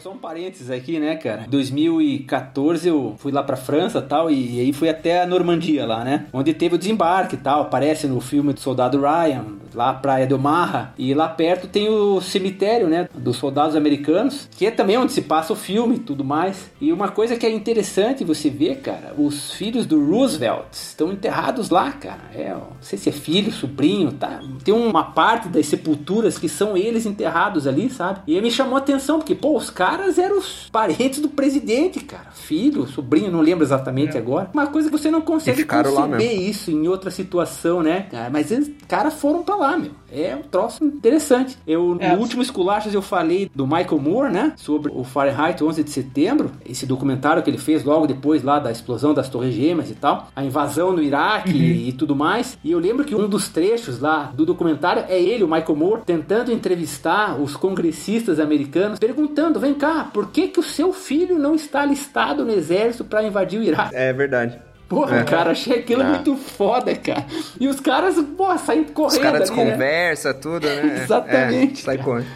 Só 0.00 0.12
um 0.12 0.16
parênteses 0.16 0.70
aqui, 0.70 0.98
né, 0.98 1.14
cara? 1.16 1.44
2014 1.46 2.88
eu 2.88 3.14
fui 3.18 3.30
lá 3.30 3.42
pra 3.42 3.54
França 3.54 4.00
tal, 4.00 4.30
e, 4.30 4.56
e 4.56 4.60
aí 4.60 4.72
fui 4.72 4.88
até 4.88 5.22
a 5.22 5.26
Normandia 5.26 5.84
lá, 5.84 6.02
né? 6.02 6.26
Onde 6.32 6.54
teve 6.54 6.76
o 6.76 6.78
desembarque 6.78 7.34
e 7.34 7.38
tal. 7.38 7.60
Aparece 7.60 8.06
no 8.06 8.18
filme 8.18 8.54
do 8.54 8.60
Soldado 8.60 8.98
Ryan, 8.98 9.44
lá 9.74 9.90
a 9.90 9.94
Praia 9.94 10.26
de 10.26 10.34
Omaha. 10.34 10.92
E 10.98 11.14
lá 11.14 11.28
perto 11.28 11.66
tem 11.68 11.88
o 11.88 12.20
cemitério, 12.20 12.88
né? 12.88 13.08
Dos 13.14 13.36
soldados 13.36 13.76
americanos, 13.76 14.48
que 14.56 14.66
é 14.66 14.70
também 14.70 14.98
onde 14.98 15.12
se 15.12 15.22
passa 15.22 15.52
o 15.52 15.56
filme 15.56 15.96
e 15.96 16.00
tudo 16.00 16.24
mais. 16.24 16.70
E 16.80 16.92
uma 16.92 17.08
coisa 17.08 17.36
que 17.36 17.46
é 17.46 17.50
interessante 17.50 18.24
você 18.24 18.50
ver, 18.50 18.80
cara, 18.80 19.14
os 19.16 19.52
filhos 19.52 19.86
do 19.86 20.04
Roosevelt 20.04 20.72
estão 20.72 21.12
enterrados 21.12 21.70
lá, 21.70 21.92
cara. 21.92 22.30
É, 22.34 22.50
não 22.50 22.68
sei 22.80 22.98
se 22.98 23.08
é 23.08 23.12
filho, 23.12 23.52
sobrinho, 23.52 24.12
tá? 24.12 24.40
Tem 24.64 24.74
uma 24.74 25.04
parte 25.04 25.48
das 25.48 25.66
sepulturas 25.66 26.38
que 26.38 26.48
são 26.48 26.76
eles 26.76 27.06
enterrados 27.06 27.66
ali, 27.66 27.90
sabe? 27.90 28.20
E 28.26 28.34
aí 28.34 28.42
me 28.42 28.50
chamou 28.50 28.76
a 28.76 28.78
atenção, 28.78 29.18
porque, 29.18 29.34
pô, 29.34 29.56
os 29.56 29.70
caras 29.70 30.18
eram 30.18 30.38
os 30.38 30.68
parentes 30.70 31.20
do 31.20 31.28
presidente, 31.28 32.00
cara. 32.00 32.30
Filho, 32.32 32.86
sobrinho, 32.86 33.30
não 33.30 33.40
lembro 33.40 33.64
exatamente 33.64 34.16
agora. 34.16 34.50
Uma 34.52 34.66
coisa 34.66 34.90
que 34.90 34.98
você 34.98 35.10
não 35.10 35.20
consegue 35.20 35.64
conceber 35.64 36.08
mesmo. 36.08 36.42
isso 36.42 36.70
em 36.70 36.88
outra 36.88 37.10
situação, 37.10 37.82
né? 37.82 38.06
cara? 38.10 38.30
Mas 38.30 38.50
eles, 38.50 38.70
caras 38.88 39.14
foram 39.14 39.42
pra 39.42 39.56
lá, 39.60 39.76
meu. 39.76 39.90
É 40.12 40.34
um 40.34 40.42
troço 40.42 40.82
interessante. 40.84 41.56
Eu, 41.66 41.96
É. 42.00 42.12
no 42.14 42.20
último 42.20 42.42
Esculachos 42.42 42.92
eu 42.92 43.02
falei 43.02 43.50
do 43.54 43.64
Michael 43.66 43.98
Moore, 44.00 44.32
né? 44.32 44.52
Sobre 44.56 44.90
o 44.92 45.04
Fahrenheit 45.04 45.62
11 45.62 45.84
de 45.84 45.90
setembro. 45.90 46.50
Esse 46.68 46.84
documentário 46.86 47.42
que 47.42 47.50
ele 47.50 47.58
fez 47.58 47.84
logo 47.84 48.06
depois 48.06 48.42
lá 48.42 48.58
da 48.58 48.72
explosão 48.72 49.14
das 49.14 49.28
Torres 49.28 49.54
Gêmeas 49.54 49.90
e 49.90 49.94
tal. 49.94 50.28
A 50.34 50.44
invasão 50.44 50.92
no 50.92 51.02
Iraque 51.02 51.56
e 51.56 51.92
tudo 51.92 52.16
mais. 52.16 52.58
E 52.64 52.72
eu 52.72 52.78
lembro 52.78 53.04
que 53.04 53.14
um 53.14 53.28
dos 53.28 53.48
trechos 53.48 54.00
lá 54.00 54.32
do 54.34 54.44
documentário 54.44 55.04
é 55.08 55.20
ele, 55.20 55.44
o 55.44 55.48
Michael 55.48 55.76
Moore, 55.76 56.02
tentando 56.04 56.50
entrevistar 56.50 57.40
os 57.40 57.54
congressistas 57.54 58.40
americanos, 58.40 58.98
perguntando: 58.98 59.60
vem 59.60 59.74
cá, 59.74 60.10
por 60.12 60.28
que, 60.28 60.48
que 60.48 60.58
o 60.58 60.62
seu 60.62 60.92
filho 60.92 61.38
não 61.38 61.54
está 61.54 61.82
alistado 61.82 62.44
no 62.44 62.50
exército 62.50 63.04
para 63.04 63.22
invadir 63.22 63.60
o 63.60 63.62
Iraque? 63.62 63.94
É 63.94 64.12
verdade. 64.12 64.58
Porra, 64.90 65.20
É. 65.20 65.22
cara, 65.24 65.52
achei 65.52 65.78
aquilo 65.78 66.02
É. 66.02 66.04
muito 66.04 66.36
foda, 66.36 66.94
cara. 66.96 67.24
E 67.60 67.68
os 67.68 67.78
caras, 67.78 68.16
porra, 68.36 68.58
saem 68.58 68.82
correndo 68.82 69.12
Os 69.12 69.18
caras 69.18 69.48
ali, 69.50 69.56
né? 69.60 69.64
desconversa, 69.64 70.34
tudo, 70.34 70.66
né? 70.66 71.00
Exatamente. 71.04 71.80
É, 71.80 71.84
sai 71.84 71.98
correndo. 71.98 72.26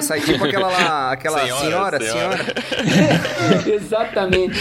Sai 0.00 0.20
tipo 0.20 0.44
aquela 0.44 0.68
lá, 0.68 1.10
aquela 1.12 1.40
Senhora, 1.40 1.98
senhora, 1.98 2.00
senhora. 2.00 2.36
senhora. 2.38 3.68
Exatamente. 3.74 4.58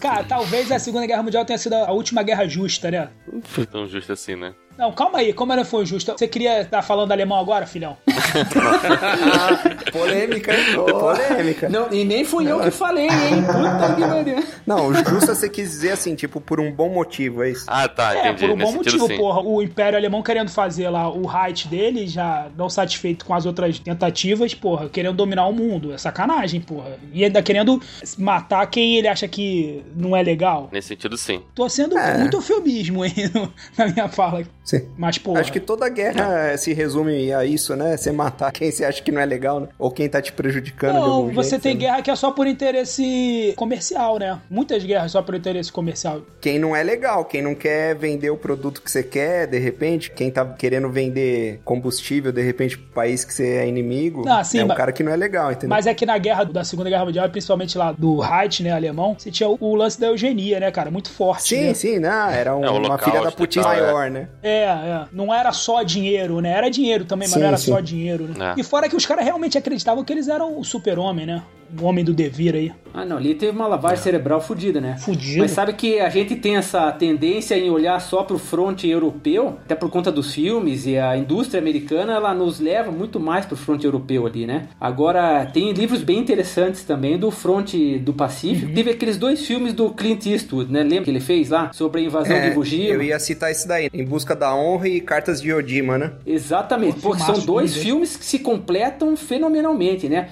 Cara, 0.00 0.24
talvez 0.24 0.72
a 0.72 0.78
Segunda 0.78 1.06
Guerra 1.06 1.22
Mundial 1.22 1.44
tenha 1.44 1.58
sido 1.58 1.74
a 1.74 1.92
última 1.92 2.22
guerra 2.22 2.48
justa, 2.48 2.90
né? 2.90 3.08
Não 3.30 3.42
foi 3.42 3.66
tão 3.66 3.86
justo 3.86 4.10
assim, 4.12 4.36
né? 4.36 4.54
Não, 4.80 4.90
calma 4.92 5.18
aí, 5.18 5.34
como 5.34 5.52
ela 5.52 5.62
foi 5.62 5.84
justa? 5.84 6.14
Você 6.16 6.26
queria 6.26 6.62
estar 6.62 6.80
falando 6.80 7.12
alemão 7.12 7.38
agora, 7.38 7.66
filhão? 7.66 7.98
polêmica, 9.92 10.54
hein? 10.54 10.74
Polêmica. 10.74 11.68
Não, 11.68 11.92
e 11.92 12.02
nem 12.02 12.24
fui 12.24 12.50
eu 12.50 12.60
que 12.60 12.70
falei, 12.70 13.04
hein? 13.08 13.42
Puta 13.44 13.94
que 13.94 14.00
pariu. 14.00 14.44
Não, 14.66 14.94
justo 14.94 15.26
você 15.36 15.50
quis 15.50 15.68
dizer 15.70 15.92
assim, 15.92 16.14
tipo, 16.14 16.40
por 16.40 16.58
um 16.60 16.72
bom 16.72 16.88
motivo, 16.88 17.42
é 17.42 17.50
isso. 17.50 17.64
Ah, 17.66 17.86
tá, 17.88 18.14
É, 18.16 18.28
entendi. 18.30 18.40
por 18.46 18.50
um 18.54 18.56
bom 18.56 18.64
Nesse 18.64 18.76
motivo, 18.78 19.06
sim. 19.06 19.16
porra. 19.18 19.40
O 19.42 19.62
Império 19.62 19.98
Alemão 19.98 20.22
querendo 20.22 20.50
fazer 20.50 20.88
lá 20.88 21.10
o 21.10 21.26
Reich 21.26 21.68
dele, 21.68 22.06
já 22.06 22.48
não 22.56 22.70
satisfeito 22.70 23.26
com 23.26 23.34
as 23.34 23.44
outras 23.44 23.78
tentativas, 23.78 24.54
porra, 24.54 24.88
querendo 24.88 25.14
dominar 25.16 25.46
o 25.46 25.52
mundo. 25.52 25.92
É 25.92 25.98
sacanagem, 25.98 26.58
porra. 26.60 26.92
E 27.12 27.22
ainda 27.22 27.42
querendo 27.42 27.80
matar 28.16 28.66
quem 28.68 28.96
ele 28.96 29.08
acha 29.08 29.28
que 29.28 29.82
não 29.94 30.16
é 30.16 30.22
legal. 30.22 30.70
Nesse 30.72 30.88
sentido, 30.88 31.18
sim. 31.18 31.42
Tô 31.54 31.68
sendo 31.68 31.98
É. 31.98 32.16
muito 32.18 32.38
eufemismo 32.38 33.02
aí 33.02 33.12
no- 33.34 33.52
na 33.76 33.86
minha 33.88 34.08
fala. 34.08 34.42
Sim. 34.70 34.86
Mas, 34.96 35.18
porra. 35.18 35.40
Acho 35.40 35.50
que 35.52 35.58
toda 35.58 35.88
guerra 35.88 36.56
se 36.56 36.72
resume 36.72 37.32
a 37.32 37.44
isso, 37.44 37.74
né? 37.74 37.96
Você 37.96 38.12
matar 38.12 38.52
quem 38.52 38.70
você 38.70 38.84
acha 38.84 39.02
que 39.02 39.10
não 39.10 39.20
é 39.20 39.26
legal, 39.26 39.58
né? 39.58 39.68
Ou 39.76 39.90
quem 39.90 40.08
tá 40.08 40.22
te 40.22 40.32
prejudicando 40.32 40.92
de 40.94 41.00
Não, 41.00 41.12
algum 41.12 41.32
você 41.34 41.50
jeito, 41.50 41.62
tem 41.62 41.72
sabe? 41.72 41.84
guerra 41.84 42.02
que 42.02 42.10
é 42.10 42.14
só 42.14 42.30
por 42.30 42.46
interesse 42.46 43.52
comercial, 43.56 44.18
né? 44.18 44.38
Muitas 44.48 44.84
guerras 44.84 45.10
só 45.12 45.22
por 45.22 45.34
interesse 45.34 45.72
comercial. 45.72 46.22
Quem 46.40 46.58
não 46.58 46.74
é 46.76 46.82
legal, 46.84 47.24
quem 47.24 47.42
não 47.42 47.54
quer 47.54 47.96
vender 47.96 48.30
o 48.30 48.36
produto 48.36 48.80
que 48.80 48.90
você 48.90 49.02
quer, 49.02 49.46
de 49.48 49.58
repente, 49.58 50.10
quem 50.12 50.30
tá 50.30 50.44
querendo 50.46 50.88
vender 50.88 51.60
combustível, 51.64 52.30
de 52.30 52.42
repente, 52.42 52.78
pro 52.78 52.92
país 52.92 53.24
que 53.24 53.34
você 53.34 53.56
é 53.56 53.66
inimigo, 53.66 54.22
Ah, 54.28 54.44
sim, 54.44 54.60
é 54.60 54.64
um 54.64 54.68
mas- 54.68 54.76
cara 54.76 54.92
que 54.92 55.02
não 55.02 55.10
é 55.12 55.16
legal, 55.16 55.50
entendeu? 55.50 55.70
Mas 55.70 55.86
é 55.86 55.94
que 55.94 56.06
na 56.06 56.16
guerra 56.18 56.44
da 56.44 56.62
Segunda 56.62 56.88
Guerra 56.88 57.04
Mundial, 57.06 57.28
principalmente 57.28 57.76
lá 57.76 57.90
do 57.92 58.18
Reich, 58.20 58.62
né, 58.62 58.70
alemão, 58.70 59.16
você 59.18 59.30
tinha 59.32 59.48
o, 59.48 59.56
o 59.60 59.74
lance 59.74 59.98
da 60.00 60.06
eugenia, 60.08 60.60
né, 60.60 60.70
cara? 60.70 60.90
Muito 60.90 61.10
forte. 61.10 61.48
Sim, 61.48 61.64
né? 61.68 61.74
sim, 61.74 61.98
não, 61.98 62.30
era 62.30 62.54
um- 62.56 62.64
É, 62.64 62.70
uma 62.70 62.98
filha 62.98 63.20
da 63.22 63.30
tal, 63.32 63.46
é. 63.46 63.80
maior, 63.80 64.10
né? 64.10 64.28
É, 64.42 64.49
é. 64.50 65.06
Não 65.12 65.32
era 65.32 65.52
só 65.52 65.82
dinheiro, 65.82 66.40
né? 66.40 66.50
Era 66.50 66.70
dinheiro 66.70 67.04
também, 67.04 67.26
mas 67.26 67.34
Sim, 67.34 67.40
não 67.40 67.46
era 67.46 67.56
sim. 67.56 67.72
só 67.72 67.80
dinheiro, 67.80 68.24
né? 68.24 68.54
É. 68.56 68.60
E 68.60 68.62
fora 68.62 68.88
que 68.88 68.96
os 68.96 69.06
caras 69.06 69.24
realmente 69.24 69.56
acreditavam 69.56 70.04
que 70.04 70.12
eles 70.12 70.28
eram 70.28 70.58
o 70.58 70.64
super-homem, 70.64 71.26
né? 71.26 71.42
O 71.80 71.84
homem 71.84 72.04
do 72.04 72.12
devir 72.12 72.54
aí. 72.54 72.72
Ah, 72.92 73.04
não, 73.04 73.16
ali 73.16 73.34
teve 73.34 73.52
uma 73.52 73.66
lavagem 73.66 73.98
cerebral 74.02 74.40
fodida, 74.40 74.80
né? 74.80 74.96
Fudido. 74.98 75.38
Mas 75.38 75.52
sabe 75.52 75.72
que 75.74 76.00
a 76.00 76.08
gente 76.08 76.34
tem 76.34 76.56
essa 76.56 76.90
tendência 76.92 77.56
em 77.56 77.70
olhar 77.70 78.00
só 78.00 78.22
pro 78.24 78.38
fronte 78.38 78.88
europeu, 78.88 79.58
até 79.64 79.74
por 79.74 79.88
conta 79.90 80.10
dos 80.10 80.34
filmes 80.34 80.86
e 80.86 80.98
a 80.98 81.16
indústria 81.16 81.60
americana, 81.60 82.14
ela 82.14 82.34
nos 82.34 82.58
leva 82.58 82.90
muito 82.90 83.20
mais 83.20 83.46
pro 83.46 83.56
fronte 83.56 83.84
europeu 83.84 84.26
ali, 84.26 84.46
né? 84.46 84.68
Agora, 84.80 85.46
tem 85.46 85.72
livros 85.72 86.02
bem 86.02 86.18
interessantes 86.18 86.82
também 86.82 87.16
do 87.16 87.30
fronte 87.30 87.98
do 87.98 88.12
Pacífico. 88.12 88.68
Uhum. 88.68 88.74
Teve 88.74 88.90
aqueles 88.90 89.16
dois 89.16 89.46
filmes 89.46 89.72
do 89.72 89.90
Clint 89.90 90.26
Eastwood, 90.26 90.72
né? 90.72 90.82
Lembra 90.82 91.04
que 91.04 91.10
ele 91.10 91.20
fez 91.20 91.50
lá? 91.50 91.70
Sobre 91.72 92.00
a 92.00 92.04
invasão 92.04 92.36
de 92.36 92.46
É, 92.46 92.52
Iwo 92.52 92.64
Jima? 92.64 92.94
eu 92.94 93.02
ia 93.02 93.18
citar 93.20 93.50
esse 93.50 93.68
daí, 93.68 93.88
Em 93.94 94.04
Busca 94.04 94.34
da 94.34 94.54
Honra 94.54 94.88
e 94.88 95.00
Cartas 95.00 95.40
de 95.40 95.52
Odima, 95.52 95.96
né? 95.96 96.12
Exatamente, 96.26 97.00
Pô, 97.00 97.10
porque 97.10 97.22
são 97.22 97.38
dois 97.44 97.76
filmes 97.76 98.16
que 98.16 98.24
se 98.24 98.40
completam 98.40 99.16
fenomenalmente, 99.16 100.08
né? 100.08 100.30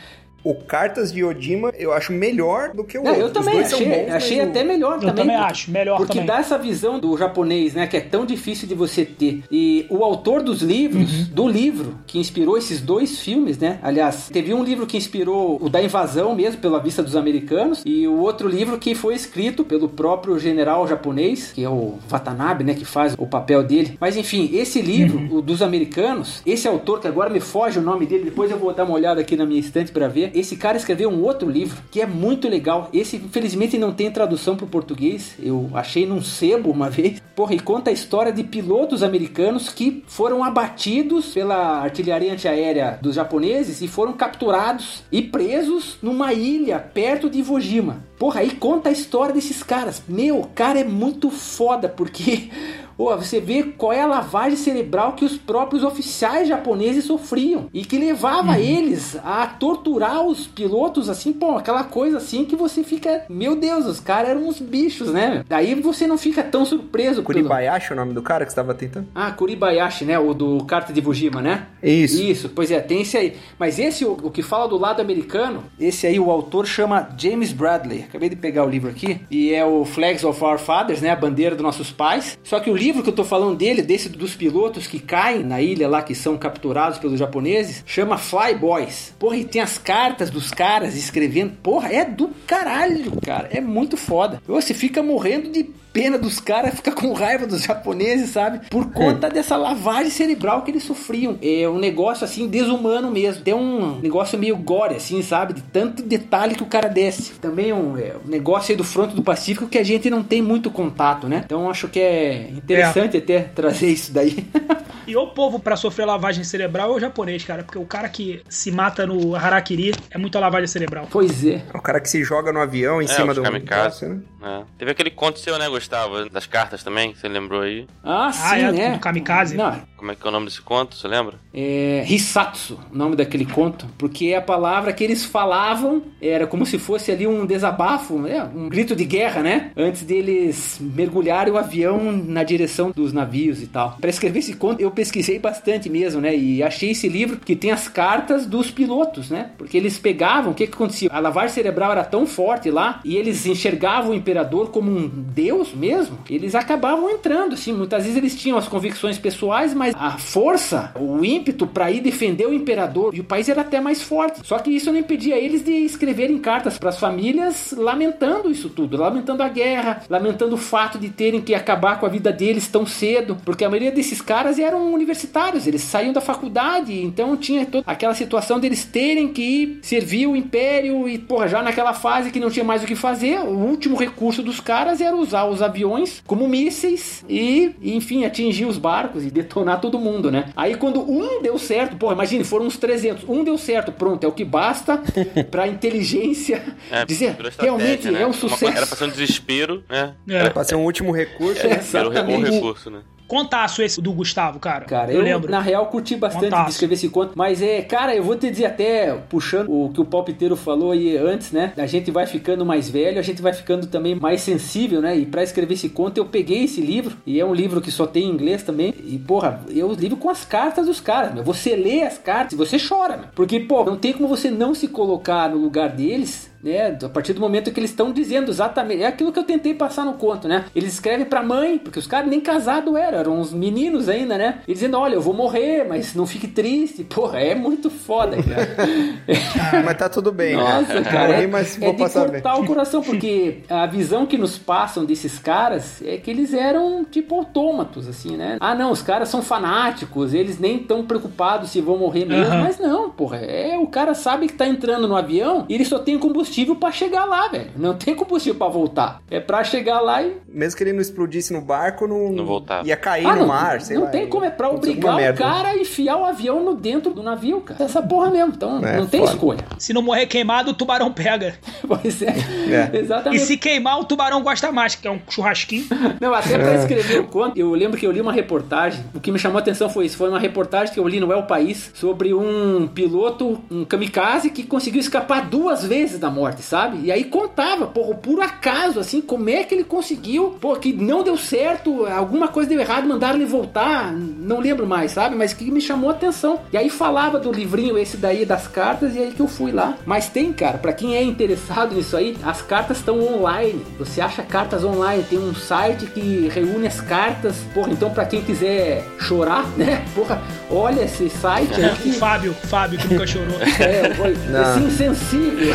O 0.48 0.54
Cartas 0.54 1.12
de 1.12 1.22
Odima 1.22 1.70
eu 1.78 1.92
acho 1.92 2.10
melhor 2.10 2.70
do 2.72 2.82
que 2.82 2.96
o 2.96 3.02
Não, 3.02 3.10
outro. 3.10 3.26
eu 3.26 3.30
também 3.30 3.60
achei, 3.60 3.86
bons, 3.86 4.12
achei 4.14 4.40
o- 4.40 4.44
até 4.44 4.64
melhor 4.64 4.94
Eu 4.94 5.00
também. 5.00 5.14
também 5.16 5.36
porque- 5.36 5.52
acho, 5.52 5.70
melhor 5.70 5.96
Porque 5.98 6.12
também. 6.14 6.26
dá 6.26 6.38
essa 6.38 6.56
visão 6.56 6.98
do 6.98 7.14
japonês, 7.18 7.74
né, 7.74 7.86
que 7.86 7.98
é 7.98 8.00
tão 8.00 8.24
difícil 8.24 8.66
de 8.66 8.74
você 8.74 9.04
ter. 9.04 9.42
E 9.50 9.84
o 9.90 10.02
autor 10.02 10.42
dos 10.42 10.62
livros, 10.62 11.12
Uhum. 11.12 11.26
do 11.34 11.46
livro 11.48 11.98
que 12.06 12.18
inspirou 12.18 12.56
esses 12.56 12.80
dois 12.80 13.18
filmes, 13.20 13.58
né? 13.58 13.78
Aliás, 13.82 14.30
teve 14.32 14.54
um 14.54 14.64
livro 14.64 14.86
que 14.86 14.96
inspirou 14.96 15.58
o 15.60 15.68
da 15.68 15.82
invasão 15.82 16.34
mesmo 16.34 16.62
pela 16.62 16.78
vista 16.80 17.02
dos 17.02 17.14
americanos 17.14 17.82
e 17.84 18.08
o 18.08 18.16
outro 18.18 18.48
livro 18.48 18.78
que 18.78 18.94
foi 18.94 19.14
escrito 19.14 19.64
pelo 19.64 19.86
próprio 19.86 20.38
general 20.38 20.88
japonês, 20.88 21.52
que 21.52 21.62
é 21.62 21.68
o 21.68 21.98
Watanabe, 22.08 22.64
né, 22.64 22.72
que 22.72 22.86
faz 22.86 23.14
o 23.18 23.26
papel 23.26 23.62
dele. 23.62 23.98
Mas 24.00 24.16
enfim, 24.16 24.48
esse 24.54 24.80
livro, 24.80 25.18
Uhum. 25.18 25.36
o 25.38 25.42
dos 25.42 25.60
americanos, 25.60 26.40
esse 26.46 26.66
autor 26.66 27.00
que 27.00 27.06
agora 27.06 27.28
me 27.28 27.40
foge 27.40 27.78
o 27.78 27.82
nome 27.82 28.06
dele, 28.06 28.24
depois 28.24 28.50
eu 28.50 28.56
vou 28.58 28.72
dar 28.72 28.84
uma 28.84 28.94
olhada 28.94 29.20
aqui 29.20 29.36
na 29.36 29.44
minha 29.44 29.60
estante 29.60 29.92
para 29.92 30.08
ver. 30.08 30.30
Esse 30.38 30.56
cara 30.56 30.76
escreveu 30.76 31.10
um 31.10 31.22
outro 31.22 31.50
livro 31.50 31.82
que 31.90 32.00
é 32.00 32.06
muito 32.06 32.48
legal. 32.48 32.88
Esse, 32.92 33.16
infelizmente, 33.16 33.76
não 33.76 33.92
tem 33.92 34.10
tradução 34.10 34.56
para 34.56 34.64
o 34.64 34.68
português. 34.68 35.34
Eu 35.38 35.68
achei 35.74 36.06
num 36.06 36.22
sebo 36.22 36.70
uma 36.70 36.88
vez. 36.90 37.20
Porra, 37.34 37.54
e 37.54 37.60
conta 37.60 37.90
a 37.90 37.92
história 37.92 38.32
de 38.32 38.44
pilotos 38.44 39.02
americanos 39.02 39.68
que 39.68 40.04
foram 40.06 40.44
abatidos 40.44 41.32
pela 41.32 41.80
artilharia 41.80 42.32
antiaérea 42.32 42.98
dos 43.00 43.16
japoneses 43.16 43.80
e 43.80 43.88
foram 43.88 44.12
capturados 44.12 45.02
e 45.10 45.22
presos 45.22 45.98
numa 46.02 46.32
ilha 46.32 46.78
perto 46.78 47.28
de 47.28 47.38
Iwo 47.38 47.60
Jima. 47.60 48.04
Porra, 48.18 48.40
aí 48.40 48.50
conta 48.50 48.88
a 48.88 48.92
história 48.92 49.34
desses 49.34 49.62
caras. 49.62 50.02
Meu, 50.08 50.40
o 50.40 50.46
cara 50.48 50.80
é 50.80 50.84
muito 50.84 51.30
foda 51.30 51.88
porque 51.88 52.50
você 52.98 53.40
vê 53.40 53.62
qual 53.62 53.92
é 53.92 54.00
a 54.02 54.06
lavagem 54.06 54.56
cerebral 54.56 55.12
que 55.12 55.24
os 55.24 55.36
próprios 55.36 55.84
oficiais 55.84 56.48
japoneses 56.48 57.04
sofriam 57.04 57.68
e 57.72 57.84
que 57.84 57.96
levava 57.98 58.58
eles 58.58 59.16
a 59.24 59.46
torturar 59.46 60.22
os 60.26 60.46
pilotos 60.46 61.08
assim, 61.08 61.32
pô, 61.32 61.56
aquela 61.56 61.84
coisa 61.84 62.18
assim 62.18 62.44
que 62.44 62.56
você 62.56 62.82
fica, 62.82 63.24
meu 63.28 63.54
Deus, 63.56 63.86
os 63.86 64.00
caras 64.00 64.30
eram 64.30 64.48
uns 64.48 64.58
bichos, 64.60 65.12
né? 65.12 65.44
Daí 65.48 65.74
você 65.74 66.06
não 66.06 66.18
fica 66.18 66.42
tão 66.42 66.64
surpreso. 66.64 67.22
pelo- 67.22 67.24
Kuribayashi 67.24 67.92
é 67.92 67.94
o 67.94 67.96
nome 67.96 68.12
do 68.14 68.22
cara 68.22 68.44
que 68.44 68.50
você 68.52 68.56
tava 68.56 68.74
tentando? 68.74 69.06
Ah, 69.14 69.30
Kuribayashi, 69.30 70.04
né? 70.04 70.18
O 70.18 70.34
do 70.34 70.64
Carta 70.64 70.92
de 70.92 71.00
Fujima, 71.02 71.40
né? 71.40 71.66
Isso. 71.82 72.20
Isso, 72.22 72.48
pois 72.48 72.70
é, 72.70 72.80
tem 72.80 73.02
esse 73.02 73.16
aí. 73.16 73.34
Mas 73.58 73.78
esse, 73.78 74.04
o, 74.04 74.12
o 74.12 74.30
que 74.30 74.42
fala 74.42 74.66
do 74.68 74.76
lado 74.76 75.00
americano, 75.00 75.64
esse 75.78 76.06
aí 76.06 76.18
o 76.18 76.30
autor 76.30 76.66
chama 76.66 77.08
James 77.16 77.52
Bradley. 77.52 78.04
Acabei 78.08 78.28
de 78.28 78.36
pegar 78.36 78.64
o 78.64 78.68
livro 78.68 78.90
aqui. 78.90 79.20
E 79.30 79.52
é 79.52 79.64
o 79.64 79.84
Flags 79.84 80.24
of 80.24 80.42
Our 80.42 80.58
Fathers, 80.58 81.00
né? 81.00 81.10
A 81.10 81.16
bandeira 81.16 81.54
dos 81.54 81.62
nossos 81.62 81.90
pais. 81.92 82.38
Só 82.42 82.58
que 82.60 82.70
o 82.70 82.76
livro 82.76 82.87
que 83.02 83.08
eu 83.08 83.14
tô 83.14 83.24
falando 83.24 83.56
dele, 83.56 83.82
desse 83.82 84.08
dos 84.08 84.34
pilotos 84.34 84.86
que 84.86 84.98
caem 84.98 85.44
na 85.44 85.60
ilha 85.60 85.88
lá, 85.88 86.02
que 86.02 86.14
são 86.14 86.36
capturados 86.36 86.98
pelos 86.98 87.18
japoneses, 87.18 87.82
chama 87.86 88.18
Fly 88.18 88.54
Boys. 88.54 89.14
Porra, 89.18 89.36
e 89.36 89.44
tem 89.44 89.60
as 89.60 89.78
cartas 89.78 90.30
dos 90.30 90.50
caras 90.50 90.96
escrevendo. 90.96 91.52
Porra, 91.62 91.92
é 91.92 92.04
do 92.04 92.28
caralho, 92.46 93.12
cara. 93.20 93.48
É 93.52 93.60
muito 93.60 93.96
foda. 93.96 94.42
Você 94.46 94.74
fica 94.74 95.02
morrendo 95.02 95.50
de 95.50 95.70
pena 95.92 96.18
dos 96.18 96.38
caras, 96.40 96.74
fica 96.74 96.92
com 96.92 97.12
raiva 97.12 97.46
dos 97.46 97.62
japoneses, 97.62 98.30
sabe? 98.30 98.60
Por 98.70 98.90
conta 98.92 99.28
dessa 99.28 99.56
lavagem 99.56 100.10
cerebral 100.10 100.62
que 100.62 100.70
eles 100.70 100.82
sofriam. 100.84 101.38
É 101.42 101.68
um 101.68 101.78
negócio 101.78 102.24
assim 102.24 102.46
desumano 102.48 103.10
mesmo. 103.10 103.42
Tem 103.42 103.54
um 103.54 103.98
negócio 104.00 104.38
meio 104.38 104.56
gore, 104.56 104.94
assim, 104.96 105.22
sabe? 105.22 105.54
De 105.54 105.62
tanto 105.62 106.02
detalhe 106.02 106.54
que 106.54 106.62
o 106.62 106.66
cara 106.66 106.88
desce. 106.88 107.32
Também 107.40 107.72
um, 107.72 107.96
é, 107.96 108.14
um 108.24 108.28
negócio 108.28 108.72
aí 108.72 108.76
do 108.76 108.84
fronte 108.84 109.14
do 109.14 109.22
Pacífico 109.22 109.66
que 109.68 109.78
a 109.78 109.84
gente 109.84 110.08
não 110.10 110.22
tem 110.22 110.40
muito 110.42 110.70
contato, 110.70 111.28
né? 111.28 111.42
Então 111.44 111.68
acho 111.70 111.88
que 111.88 112.00
é 112.00 112.48
interessante 112.50 113.16
até 113.16 113.40
trazer 113.40 113.88
isso 113.88 114.12
daí. 114.12 114.46
E 115.08 115.16
o 115.16 115.26
povo 115.28 115.58
pra 115.58 115.74
sofrer 115.74 116.04
lavagem 116.04 116.44
cerebral 116.44 116.92
é 116.92 116.96
o 116.96 117.00
japonês, 117.00 117.42
cara. 117.42 117.62
Porque 117.64 117.78
o 117.78 117.86
cara 117.86 118.10
que 118.10 118.42
se 118.46 118.70
mata 118.70 119.06
no 119.06 119.34
Harakiri 119.34 119.94
é 120.10 120.18
muita 120.18 120.38
lavagem 120.38 120.66
cerebral. 120.66 121.08
pois 121.10 121.42
é. 121.46 121.62
É 121.72 121.78
o 121.78 121.80
cara 121.80 121.98
que 121.98 122.10
se 122.10 122.22
joga 122.22 122.52
no 122.52 122.60
avião 122.60 123.00
em 123.00 123.06
É, 123.06 123.08
cima 123.08 123.32
do 123.32 123.42
kamikaze. 123.42 124.04
né? 124.06 124.20
É. 124.42 124.60
Teve 124.76 124.90
aquele 124.90 125.10
conto 125.10 125.38
seu, 125.38 125.58
né, 125.58 125.66
Gustavo? 125.78 126.28
Das 126.28 126.46
cartas 126.46 126.82
também, 126.82 127.14
você 127.14 127.28
lembrou 127.28 127.62
aí? 127.62 127.86
Ah, 128.02 128.30
sim, 128.32 128.56
é, 128.56 128.72
né? 128.72 128.92
do 128.94 128.98
kamikaze? 128.98 129.56
Não, 129.56 129.80
Como 129.96 130.10
é 130.12 130.14
que 130.14 130.26
é 130.26 130.28
o 130.28 130.32
nome 130.32 130.46
desse 130.46 130.60
conto, 130.60 130.94
você 130.96 131.08
lembra? 131.08 131.36
é 131.54 132.04
Hisatsu, 132.08 132.78
o 132.92 132.96
nome 132.96 133.16
daquele 133.16 133.44
conto, 133.44 133.86
porque 133.96 134.26
é 134.26 134.36
a 134.36 134.42
palavra 134.42 134.92
que 134.92 135.02
eles 135.02 135.24
falavam, 135.24 136.02
era 136.20 136.46
como 136.46 136.64
se 136.66 136.78
fosse 136.78 137.10
ali 137.10 137.26
um 137.26 137.44
desabafo, 137.46 138.18
né? 138.18 138.48
um 138.54 138.68
grito 138.68 138.94
de 138.94 139.04
guerra, 139.04 139.42
né? 139.42 139.72
Antes 139.76 140.02
deles 140.02 140.78
mergulharem 140.80 141.52
o 141.52 141.58
avião 141.58 142.12
na 142.12 142.42
direção 142.42 142.90
dos 142.90 143.12
navios 143.12 143.62
e 143.62 143.66
tal. 143.66 143.96
Para 144.00 144.10
escrever 144.10 144.38
esse 144.40 144.54
conto, 144.54 144.80
eu 144.80 144.90
pesquisei 144.90 145.38
bastante 145.38 145.88
mesmo, 145.88 146.20
né? 146.20 146.36
E 146.36 146.62
achei 146.62 146.90
esse 146.90 147.08
livro 147.08 147.36
que 147.38 147.56
tem 147.56 147.70
as 147.70 147.88
cartas 147.88 148.46
dos 148.46 148.70
pilotos, 148.70 149.30
né? 149.30 149.50
Porque 149.58 149.76
eles 149.76 149.98
pegavam, 149.98 150.52
o 150.52 150.54
que 150.54 150.66
que 150.66 150.74
acontecia? 150.74 151.08
A 151.12 151.18
lavagem 151.18 151.50
cerebral 151.54 151.92
era 151.92 152.04
tão 152.04 152.26
forte 152.26 152.70
lá 152.70 153.00
e 153.04 153.16
eles 153.16 153.44
enxergavam 153.46 154.12
o 154.12 154.14
imperador 154.14 154.70
como 154.70 154.90
um 154.90 155.08
deus 155.08 155.67
mesmo, 155.72 156.18
eles 156.28 156.54
acabavam 156.54 157.10
entrando, 157.10 157.54
assim, 157.54 157.72
muitas 157.72 158.02
vezes 158.02 158.16
eles 158.16 158.34
tinham 158.34 158.58
as 158.58 158.68
convicções 158.68 159.18
pessoais, 159.18 159.74
mas 159.74 159.94
a 159.96 160.18
força, 160.18 160.92
o 160.98 161.24
ímpeto 161.24 161.66
para 161.66 161.90
ir 161.90 162.00
defender 162.00 162.46
o 162.46 162.54
imperador 162.54 163.14
e 163.14 163.20
o 163.20 163.24
país 163.24 163.48
era 163.48 163.62
até 163.62 163.80
mais 163.80 164.02
forte. 164.02 164.40
Só 164.44 164.58
que 164.58 164.70
isso 164.70 164.90
não 164.92 164.98
impedia 164.98 165.36
eles 165.36 165.64
de 165.64 165.72
escreverem 165.72 166.38
cartas 166.38 166.78
para 166.78 166.90
as 166.90 166.98
famílias 166.98 167.74
lamentando 167.76 168.50
isso 168.50 168.68
tudo, 168.68 168.96
lamentando 168.96 169.42
a 169.42 169.48
guerra, 169.48 170.02
lamentando 170.08 170.54
o 170.54 170.58
fato 170.58 170.98
de 170.98 171.08
terem 171.08 171.40
que 171.40 171.54
acabar 171.54 171.98
com 171.98 172.06
a 172.06 172.08
vida 172.08 172.32
deles 172.32 172.68
tão 172.68 172.86
cedo, 172.86 173.36
porque 173.44 173.64
a 173.64 173.68
maioria 173.68 173.90
desses 173.90 174.20
caras 174.20 174.58
eram 174.58 174.92
universitários, 174.92 175.66
eles 175.66 175.82
saíam 175.82 176.12
da 176.12 176.20
faculdade, 176.20 177.00
então 177.00 177.36
tinha 177.36 177.66
toda 177.66 177.84
aquela 177.86 178.14
situação 178.14 178.58
deles 178.58 178.84
terem 178.84 179.28
que 179.28 179.78
servir 179.82 180.26
o 180.26 180.36
império 180.36 181.08
e, 181.08 181.18
porra, 181.18 181.48
já 181.48 181.62
naquela 181.62 181.92
fase 181.92 182.30
que 182.30 182.40
não 182.40 182.50
tinha 182.50 182.64
mais 182.64 182.82
o 182.82 182.86
que 182.86 182.94
fazer, 182.94 183.40
o 183.40 183.56
último 183.56 183.96
recurso 183.96 184.42
dos 184.42 184.60
caras 184.60 185.00
era 185.00 185.16
usar 185.16 185.44
os 185.44 185.57
aviões 185.62 186.22
como 186.26 186.46
mísseis 186.48 187.24
e, 187.28 187.74
enfim, 187.82 188.24
atingir 188.24 188.64
os 188.66 188.78
barcos 188.78 189.24
e 189.24 189.30
detonar 189.30 189.80
todo 189.80 189.98
mundo, 189.98 190.30
né? 190.30 190.50
Aí 190.56 190.74
quando 190.76 191.00
um 191.00 191.42
deu 191.42 191.58
certo, 191.58 191.96
porra, 191.96 192.14
imagine, 192.14 192.44
foram 192.44 192.66
uns 192.66 192.76
300, 192.76 193.24
um 193.28 193.42
deu 193.44 193.56
certo, 193.58 193.92
pronto, 193.92 194.24
é 194.24 194.28
o 194.28 194.32
que 194.32 194.44
basta 194.44 195.00
pra 195.50 195.66
inteligência 195.68 196.62
É, 196.90 197.04
dizer, 197.04 197.36
realmente 197.58 198.10
né? 198.10 198.22
é 198.22 198.24
um 198.24 198.28
Uma 198.28 198.32
sucesso. 198.34 198.60
coisa- 198.64 198.76
Era 198.78 198.86
pra 198.86 198.96
ser 198.96 199.04
um 199.04 199.10
desespero, 199.10 199.82
né? 199.88 200.14
É. 200.28 200.50
Pra 200.50 200.64
ser 200.64 200.74
um 200.74 200.84
último 200.84 201.12
recurso. 201.12 201.60
Era 201.66 202.08
o 202.08 202.10
re- 202.10 202.20
o 202.20 202.40
recurso, 202.42 202.90
né? 202.90 203.00
Contaço 203.28 203.82
esse 203.82 204.00
do 204.00 204.10
Gustavo, 204.10 204.58
cara. 204.58 204.86
Cara, 204.86 205.12
eu, 205.12 205.18
eu, 205.18 205.22
lembro. 205.22 205.50
na 205.50 205.60
real 205.60 205.86
curti 205.86 206.16
bastante 206.16 206.46
Contaço. 206.46 206.64
de 206.64 206.70
escrever 206.70 206.94
esse 206.94 207.08
conto, 207.10 207.32
mas 207.36 207.60
é, 207.60 207.82
cara, 207.82 208.16
eu 208.16 208.24
vou 208.24 208.34
te 208.34 208.50
dizer 208.50 208.64
até, 208.64 209.12
puxando 209.28 209.70
o 209.70 209.90
que 209.92 210.00
o 210.00 210.04
palpiteiro 210.04 210.56
falou 210.56 210.92
aí 210.92 211.14
antes, 211.16 211.52
né? 211.52 211.74
A 211.76 211.86
gente 211.86 212.10
vai 212.10 212.26
ficando 212.26 212.64
mais 212.64 212.88
velho, 212.88 213.18
a 213.18 213.22
gente 213.22 213.42
vai 213.42 213.52
ficando 213.52 213.86
também 213.86 214.14
mais 214.14 214.40
sensível, 214.40 215.02
né? 215.02 215.14
E 215.14 215.26
pra 215.26 215.42
escrever 215.42 215.74
esse 215.74 215.90
conto 215.90 216.16
eu 216.16 216.24
peguei 216.24 216.64
esse 216.64 216.80
livro, 216.80 217.16
e 217.26 217.38
é 217.38 217.44
um 217.44 217.54
livro 217.54 217.82
que 217.82 217.90
só 217.90 218.06
tem 218.06 218.24
em 218.24 218.30
inglês 218.30 218.62
também, 218.62 218.94
e 219.04 219.18
porra, 219.18 219.60
eu 219.68 219.92
livro 219.92 220.16
com 220.16 220.30
as 220.30 220.46
cartas 220.46 220.86
dos 220.86 220.98
caras, 220.98 221.34
meu. 221.34 221.44
Você 221.44 221.76
lê 221.76 222.02
as 222.02 222.16
cartas 222.16 222.54
e 222.54 222.56
você 222.56 222.78
chora, 222.78 223.16
meu. 223.18 223.26
Porque, 223.34 223.60
pô, 223.60 223.84
não 223.84 223.96
tem 223.96 224.14
como 224.14 224.26
você 224.26 224.50
não 224.50 224.74
se 224.74 224.88
colocar 224.88 225.50
no 225.50 225.58
lugar 225.58 225.90
deles, 225.90 226.50
né? 226.62 226.96
A 227.02 227.08
partir 227.08 227.32
do 227.32 227.40
momento 227.40 227.70
que 227.70 227.78
eles 227.80 227.90
estão 227.90 228.12
dizendo 228.12 228.50
exatamente, 228.50 229.02
é 229.02 229.06
aquilo 229.06 229.32
que 229.32 229.38
eu 229.38 229.44
tentei 229.44 229.74
passar 229.74 230.04
no 230.04 230.14
conto, 230.14 230.48
né? 230.48 230.64
Eles 230.74 230.94
escrevem 230.94 231.26
pra 231.26 231.42
mãe, 231.42 231.78
porque 231.78 231.98
os 231.98 232.06
caras 232.06 232.28
nem 232.28 232.40
casados 232.40 232.94
eram, 232.96 233.18
eram 233.18 233.40
uns 233.40 233.52
meninos 233.52 234.08
ainda, 234.08 234.36
né? 234.36 234.60
E 234.66 234.72
dizendo, 234.74 234.98
olha, 234.98 235.14
eu 235.14 235.20
vou 235.20 235.34
morrer, 235.34 235.84
mas 235.88 236.14
não 236.14 236.26
fique 236.26 236.48
triste. 236.48 237.04
Porra, 237.04 237.40
é 237.40 237.54
muito 237.54 237.90
foda, 237.90 238.36
cara. 238.42 239.82
Mas 239.84 239.96
tá 239.96 240.08
tudo 240.08 240.32
bem. 240.32 240.56
Nossa, 240.56 241.00
cara, 241.02 241.28
Morri, 241.28 241.44
é, 241.44 241.46
mas 241.46 241.76
é 241.76 241.80
vou 241.80 241.92
de 241.92 241.98
passar 241.98 242.22
bem. 242.24 242.40
cortar 242.42 242.60
o 242.60 242.66
coração, 242.66 243.02
porque 243.02 243.58
a 243.68 243.86
visão 243.86 244.26
que 244.26 244.36
nos 244.36 244.58
passam 244.58 245.04
desses 245.04 245.38
caras 245.38 246.02
é 246.02 246.16
que 246.16 246.30
eles 246.30 246.52
eram 246.52 247.04
tipo 247.04 247.34
autômatos, 247.36 248.08
assim, 248.08 248.36
né? 248.36 248.56
Ah, 248.60 248.74
não, 248.74 248.90
os 248.90 249.02
caras 249.02 249.28
são 249.28 249.42
fanáticos, 249.42 250.34
eles 250.34 250.58
nem 250.58 250.78
tão 250.78 251.04
preocupados 251.04 251.70
se 251.70 251.80
vão 251.80 251.96
morrer 251.98 252.24
mesmo, 252.24 252.52
Aham. 252.52 252.62
mas 252.62 252.78
não, 252.78 253.10
porra, 253.10 253.38
é, 253.38 253.78
o 253.78 253.86
cara 253.86 254.14
sabe 254.14 254.46
que 254.48 254.54
tá 254.54 254.66
entrando 254.66 255.06
no 255.06 255.16
avião 255.16 255.64
e 255.68 255.74
ele 255.74 255.84
só 255.84 255.98
tem 255.98 256.18
combustível 256.18 256.47
pra 256.80 256.92
chegar 256.92 257.24
lá, 257.24 257.48
velho. 257.48 257.70
Não 257.76 257.94
tem 257.94 258.14
combustível 258.14 258.58
pra 258.58 258.68
voltar. 258.68 259.22
É 259.30 259.40
pra 259.40 259.62
chegar 259.64 260.00
lá 260.00 260.22
e 260.22 260.36
Mesmo 260.48 260.76
que 260.76 260.82
ele 260.84 260.92
não 260.92 261.00
explodisse 261.00 261.52
no 261.52 261.60
barco, 261.60 262.06
não, 262.06 262.30
Não 262.30 262.44
voltava. 262.44 262.86
ia 262.86 262.96
cair 262.96 263.26
ah, 263.26 263.34
no 263.34 263.40
não, 263.40 263.46
mar, 263.48 263.80
sei 263.80 263.96
não 263.96 264.04
lá. 264.04 264.10
tem 264.10 264.26
como, 264.28 264.44
é 264.44 264.50
pra 264.50 264.68
Aconteceu 264.68 264.92
obrigar 264.96 265.32
o 265.32 265.36
cara 265.36 265.68
a 265.70 265.76
enfiar 265.78 266.16
o 266.16 266.24
avião 266.24 266.62
no 266.64 266.74
dentro 266.74 267.12
do 267.12 267.22
navio, 267.22 267.60
cara. 267.60 267.82
Essa 267.82 268.02
porra 268.02 268.30
mesmo, 268.30 268.52
então 268.54 268.84
É, 268.84 268.96
não 268.98 269.06
tem 269.06 269.20
foda. 269.20 269.32
escolha. 269.32 269.64
Se 269.78 269.92
não 269.92 270.02
morrer 270.02 270.26
queimado, 270.26 270.70
o 270.70 270.74
tubarão 270.74 271.12
pega. 271.12 271.54
Pois 271.86 272.20
é, 272.22 272.34
É. 272.68 272.90
E 272.92 272.98
exatamente. 272.98 273.44
se 273.44 273.56
queimar, 273.56 273.98
o 273.98 274.04
tubarão 274.04 274.42
gosta 274.42 274.70
mais, 274.70 274.94
que 274.94 275.06
é 275.08 275.10
um 275.10 275.18
churrasquinho. 275.28 275.86
Não, 276.20 276.34
até 276.34 276.58
pra 276.58 276.74
escrever 276.74 277.20
o 277.20 277.24
conto, 277.26 277.58
eu 277.58 277.70
lembro 277.72 277.96
que 277.98 278.06
eu 278.06 278.10
li 278.12 278.20
uma 278.20 278.32
reportagem. 278.32 279.02
O 279.14 279.20
que 279.20 279.32
me 279.32 279.38
chamou 279.38 279.56
a 279.58 279.60
atenção 279.60 279.88
foi 279.88 280.06
isso: 280.06 280.16
foi 280.16 280.28
uma 280.28 280.38
reportagem 280.38 280.92
que 280.92 281.00
eu 281.00 281.06
li 281.08 281.18
no 281.20 281.32
El 281.32 281.44
País 281.44 281.90
sobre 281.94 282.34
um 282.34 282.86
piloto, 282.86 283.58
um 283.70 283.84
kamikaze, 283.84 284.50
que 284.50 284.62
conseguiu 284.64 285.00
escapar 285.00 285.46
duas 285.48 285.84
vezes 285.84 286.18
da 286.18 286.28
morte, 286.30 286.37
sabe? 286.62 286.98
E 287.04 287.12
aí 287.12 287.24
contava, 287.24 287.86
porra, 287.86 288.14
por 288.14 288.40
acaso, 288.40 289.00
assim, 289.00 289.20
como 289.20 289.48
é 289.48 289.64
que 289.64 289.74
ele 289.74 289.84
conseguiu, 289.84 290.56
pô, 290.60 290.76
que 290.76 290.92
não 290.92 291.22
deu 291.22 291.36
certo, 291.36 292.06
alguma 292.06 292.48
coisa 292.48 292.68
deu 292.68 292.80
errado, 292.80 293.06
mandaram 293.08 293.36
ele 293.36 293.46
voltar, 293.46 294.12
não 294.12 294.60
lembro 294.60 294.86
mais, 294.86 295.12
sabe? 295.12 295.34
Mas 295.34 295.52
que 295.52 295.70
me 295.70 295.80
chamou 295.80 296.10
a 296.10 296.12
atenção. 296.12 296.60
E 296.72 296.76
aí 296.76 296.90
falava 296.90 297.38
do 297.38 297.50
livrinho 297.52 297.98
esse 297.98 298.16
daí 298.16 298.44
das 298.44 298.66
cartas, 298.66 299.14
e 299.14 299.18
aí 299.18 299.32
que 299.32 299.40
eu 299.40 299.48
fui 299.48 299.72
lá. 299.72 299.94
Mas 300.04 300.28
tem, 300.28 300.52
cara, 300.52 300.78
pra 300.78 300.92
quem 300.92 301.16
é 301.16 301.22
interessado 301.22 301.94
nisso 301.94 302.16
aí, 302.16 302.36
as 302.44 302.62
cartas 302.62 302.98
estão 302.98 303.20
online. 303.20 303.84
Você 303.98 304.20
acha 304.20 304.42
cartas 304.42 304.84
online, 304.84 305.24
tem 305.28 305.38
um 305.38 305.54
site 305.54 306.06
que 306.06 306.48
reúne 306.52 306.86
as 306.86 307.00
cartas. 307.00 307.56
Porra, 307.74 307.92
então 307.92 308.10
pra 308.10 308.24
quem 308.24 308.42
quiser 308.42 309.04
chorar, 309.18 309.66
né? 309.76 310.04
Porra, 310.14 310.40
olha 310.70 311.02
esse 311.02 311.28
site 311.28 311.80
O 311.80 311.96
que. 311.96 312.12
Fábio, 312.12 312.54
Fábio, 312.54 312.98
que 312.98 313.08
nunca 313.08 313.26
chorou. 313.26 313.58
É, 313.78 314.12
foi, 314.14 314.36
Não. 314.50 314.76
esse 314.76 314.80
insensível. 314.86 315.74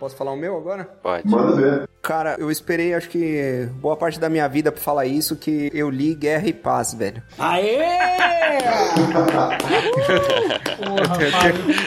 Posso 0.00 0.16
falar 0.16 0.32
o 0.32 0.36
meu 0.36 0.56
agora? 0.56 0.84
Pode. 1.02 1.28
Manda 1.28 1.52
ver. 1.54 1.88
Cara, 2.00 2.36
eu 2.38 2.50
esperei, 2.50 2.94
acho 2.94 3.10
que 3.10 3.68
boa 3.74 3.94
parte 3.94 4.18
da 4.18 4.30
minha 4.30 4.48
vida 4.48 4.72
pra 4.72 4.80
falar 4.80 5.04
isso, 5.04 5.36
que 5.36 5.70
eu 5.74 5.90
li 5.90 6.14
Guerra 6.14 6.48
e 6.48 6.52
Paz, 6.54 6.94
velho. 6.94 7.22
Aê! 7.38 7.76
Porra. 9.12 9.58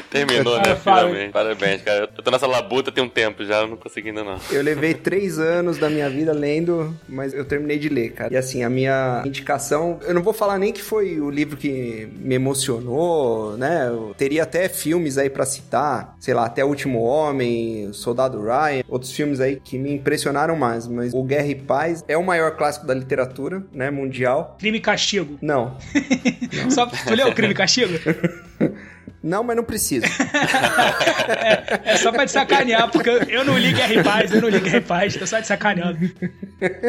Terminou, 0.12 0.58
né? 0.58 0.76
Finalmente. 0.76 1.32
Parabéns, 1.32 1.82
cara. 1.82 2.10
Eu 2.16 2.24
tô 2.24 2.30
nessa 2.30 2.46
labuta 2.46 2.92
tem 2.92 3.04
um 3.04 3.10
tempo 3.10 3.44
já, 3.44 3.62
eu 3.62 3.68
não 3.68 3.76
consegui 3.76 4.10
ainda 4.10 4.24
não. 4.24 4.38
Eu 4.52 4.62
levei 4.62 4.94
três 4.94 5.40
anos 5.40 5.80
da 5.80 5.90
minha 5.90 6.08
vida 6.10 6.32
lendo, 6.32 6.96
mas 7.10 7.34
eu 7.34 7.44
terminei 7.44 7.80
de 7.80 7.90
ler, 7.90 8.12
cara. 8.14 8.32
E 8.32 8.38
assim, 8.38 8.64
a 8.64 8.70
minha 8.70 9.24
indicação, 9.26 10.00
eu 10.04 10.14
não 10.14 10.22
vou 10.22 10.34
falar 10.34 10.60
nem 10.60 10.72
que 10.72 10.82
foi 10.82 11.20
o 11.20 11.32
livro 11.32 11.58
que 11.58 12.08
me 12.20 12.36
emocionou, 12.36 13.58
né? 13.58 13.88
Eu 13.88 14.14
teria 14.16 14.44
até 14.44 14.70
filmes 14.70 15.18
aí 15.18 15.30
pra 15.30 15.46
citar, 15.46 16.16
sei 16.20 16.36
lá, 16.36 16.46
até 16.46 16.64
O 16.64 16.68
Último 16.68 17.02
Homem, 17.02 17.92
Soldado 18.04 18.42
Ryan, 18.42 18.84
outros 18.88 19.12
filmes 19.12 19.40
aí 19.40 19.60
que 19.64 19.78
me 19.78 19.94
impressionaram 19.94 20.56
mais, 20.56 20.88
mas 20.88 21.14
o 21.14 21.24
Guerra 21.24 21.48
e 21.48 21.56
Paz 21.56 22.04
é 22.08 22.18
o 22.18 22.24
maior 22.24 22.56
clássico 22.58 22.86
da 22.86 22.94
literatura, 22.94 23.64
né, 23.72 23.90
mundial. 23.90 24.56
Crime 24.60 24.78
e 24.78 24.82
castigo. 24.82 25.38
Não. 25.42 25.78
Só, 26.70 26.86
tu 26.86 27.16
leu 27.16 27.34
Crime 27.34 27.54
e 27.54 27.56
Castigo? 27.56 27.94
Não, 29.24 29.42
mas 29.42 29.56
não 29.56 29.64
precisa. 29.64 30.06
É 31.86 31.98
só 31.98 32.12
pra 32.12 32.26
te 32.26 32.32
sacanear, 32.32 32.92
porque 32.92 33.10
eu 33.10 33.46
não 33.46 33.58
li 33.58 33.72
Guerra 33.72 33.94
e 33.94 34.04
Paz, 34.04 34.32
eu 34.32 34.42
não 34.42 34.50
li 34.50 34.60
Guerra 34.60 34.78
e 34.78 34.82
Paz, 34.82 35.16
tô 35.16 35.26
só 35.26 35.42
te 35.42 35.48
sacaneando. 35.48 35.98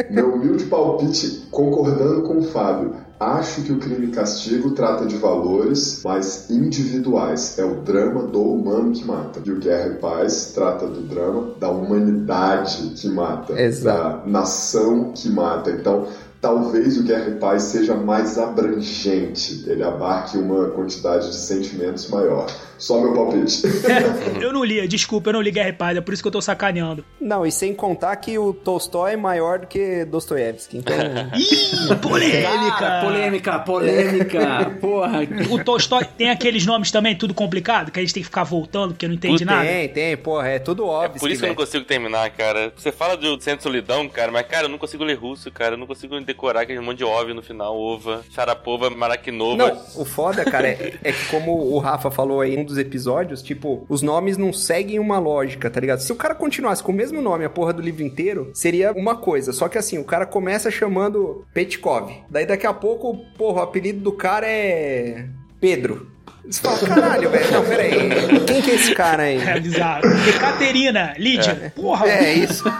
Meu 0.09 0.33
humilde 0.33 0.65
palpite, 0.65 1.47
concordando 1.51 2.23
com 2.23 2.39
o 2.39 2.43
Fábio. 2.43 2.95
Acho 3.19 3.61
que 3.61 3.71
o 3.71 3.79
crime 3.79 4.07
e 4.07 4.11
castigo 4.11 4.71
trata 4.71 5.05
de 5.05 5.15
valores 5.15 6.01
mais 6.03 6.49
individuais. 6.49 7.57
É 7.57 7.63
o 7.63 7.75
drama 7.75 8.23
do 8.23 8.41
humano 8.41 8.91
que 8.91 9.05
mata. 9.05 9.39
E 9.45 9.51
o 9.51 9.59
Guerra 9.59 9.87
e 9.87 9.95
Paz 9.95 10.51
trata 10.53 10.85
do 10.85 11.01
drama 11.01 11.55
da 11.57 11.69
humanidade 11.69 12.89
que 12.95 13.07
mata. 13.07 13.59
Exato. 13.59 14.25
Da 14.25 14.31
nação 14.31 15.13
que 15.13 15.29
mata. 15.29 15.71
Então, 15.71 16.07
talvez 16.45 16.95
o 16.99 17.03
Guerra 17.03 17.29
e 17.29 17.35
Paz 17.39 17.63
seja 17.63 17.95
mais 17.95 18.37
abrangente. 18.37 19.63
Ele 19.67 19.81
abarque 19.83 20.37
uma 20.37 20.69
quantidade 20.69 21.29
de 21.29 21.35
sentimentos 21.35 22.07
maior. 22.07 22.45
Só 22.77 22.99
meu 23.01 23.13
palpite. 23.13 23.63
Eu 24.39 24.51
não 24.53 24.63
li, 24.63 24.85
desculpa, 24.87 25.29
eu 25.29 25.33
não 25.33 25.41
li 25.41 25.49
Guerra 25.49 25.69
e 25.69 25.73
Paz, 25.73 25.97
é 25.97 26.01
por 26.01 26.13
isso 26.13 26.21
que 26.21 26.27
eu 26.27 26.31
tô 26.31 26.41
sacaneando. 26.41 27.05
Não, 27.21 27.45
e 27.45 27.51
sem 27.51 27.73
contar 27.73 28.15
que 28.17 28.37
o 28.37 28.53
Tolstói 28.53 29.13
é 29.13 29.17
maior 29.17 29.59
do 29.59 29.67
que 29.67 30.03
Dostoiévski. 30.05 30.77
Então, 30.77 30.95
Ih, 31.35 31.95
polêmica! 32.01 32.77
Cara, 32.77 33.01
polêmica, 33.05 33.59
polêmica. 33.59 34.77
Porra. 34.81 35.19
O 35.49 35.63
Tolstói 35.63 36.05
tem 36.17 36.29
aqueles 36.29 36.65
nomes 36.65 36.91
também, 36.91 37.15
tudo 37.15 37.33
complicado, 37.33 37.91
que 37.91 37.99
a 37.99 38.03
gente 38.03 38.13
tem 38.13 38.21
que 38.21 38.27
ficar 38.27 38.43
voltando, 38.43 38.93
porque 38.93 39.07
não 39.07 39.15
entende 39.15 39.45
nada. 39.45 39.65
tem, 39.65 39.89
tem, 39.89 40.17
porra, 40.17 40.49
é 40.49 40.59
tudo 40.59 40.83
É 40.83 40.87
óbvio. 40.87 41.19
por 41.19 41.31
isso 41.31 41.39
que 41.39 41.45
eu 41.45 41.49
não 41.49 41.55
consigo 41.55 41.85
terminar, 41.85 42.29
cara. 42.31 42.73
Você 42.75 42.91
fala 42.91 43.15
do 43.15 43.39
Centro 43.41 43.57
de 43.59 43.63
Solidão, 43.63 44.07
cara, 44.09 44.31
mas, 44.31 44.45
cara, 44.47 44.65
eu 44.65 44.69
não 44.69 44.77
consigo 44.77 45.03
ler 45.03 45.15
russo, 45.15 45.49
cara. 45.49 45.75
Eu 45.75 45.77
não 45.77 45.87
consigo 45.87 46.15
decorar 46.35 46.61
aquele 46.61 46.81
monte 46.81 46.97
de 46.97 47.03
óbvio 47.05 47.33
no 47.33 47.41
final, 47.41 47.75
ova, 47.79 48.23
charapova, 48.29 48.89
maraquinova. 48.89 49.55
Não, 49.55 50.01
o 50.01 50.05
foda, 50.05 50.43
cara, 50.43 50.67
é, 50.67 50.93
é 51.01 51.11
que 51.11 51.25
como 51.29 51.53
o 51.53 51.79
Rafa 51.79 52.11
falou 52.11 52.41
aí 52.41 52.53
em 52.55 52.59
um 52.59 52.65
dos 52.65 52.77
episódios, 52.77 53.41
tipo, 53.41 53.85
os 53.87 54.01
nomes 54.01 54.37
não 54.37 54.51
seguem 54.51 54.99
uma 54.99 55.17
lógica, 55.17 55.69
tá 55.69 55.79
ligado? 55.79 55.99
Se 55.99 56.11
o 56.11 56.15
cara 56.15 56.35
continuasse 56.35 56.83
com 56.83 56.91
o 56.91 56.95
mesmo 56.95 57.21
nome 57.21 57.45
a 57.45 57.49
porra 57.49 57.71
do 57.71 57.81
livro 57.81 58.03
inteiro, 58.03 58.51
seria 58.53 58.91
uma 58.91 59.15
coisa. 59.15 59.53
Só 59.53 59.69
que 59.69 59.77
assim, 59.77 59.97
o 59.97 60.03
cara 60.03 60.25
começa 60.25 60.69
chamando 60.69 61.45
Petkov. 61.53 62.11
Daí 62.29 62.45
daqui 62.45 62.67
a 62.67 62.73
pouco, 62.73 63.17
porra, 63.37 63.61
o 63.61 63.63
apelido 63.63 64.01
do 64.01 64.11
cara 64.11 64.45
é. 64.47 65.25
Pedro. 65.59 66.15
Você 66.47 66.61
fala, 66.61 66.77
caralho, 66.77 67.29
velho. 67.29 67.51
Não, 67.51 67.65
pera 67.65 67.81
aí. 67.81 68.45
Quem 68.45 68.61
que 68.61 68.71
é 68.71 68.75
esse 68.75 68.93
cara 68.93 69.23
aí? 69.23 69.37
É 69.37 69.59
bizarro. 69.59 70.03
Ekaterina, 70.29 71.15
Lídia, 71.17 71.73
porra, 71.75 72.07
É 72.07 72.33
isso. 72.33 72.63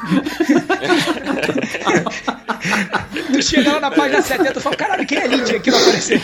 tu 3.32 3.42
chega 3.42 3.74
lá 3.74 3.80
na 3.80 3.92
página 3.92 4.22
70 4.22 4.60
e 4.60 4.62
fala, 4.62 4.76
caralho, 4.76 5.06
quem 5.06 5.18
é 5.18 5.28
Lídia 5.28 5.60
que 5.60 5.72
não 5.72 5.80
apareceu? 5.80 6.22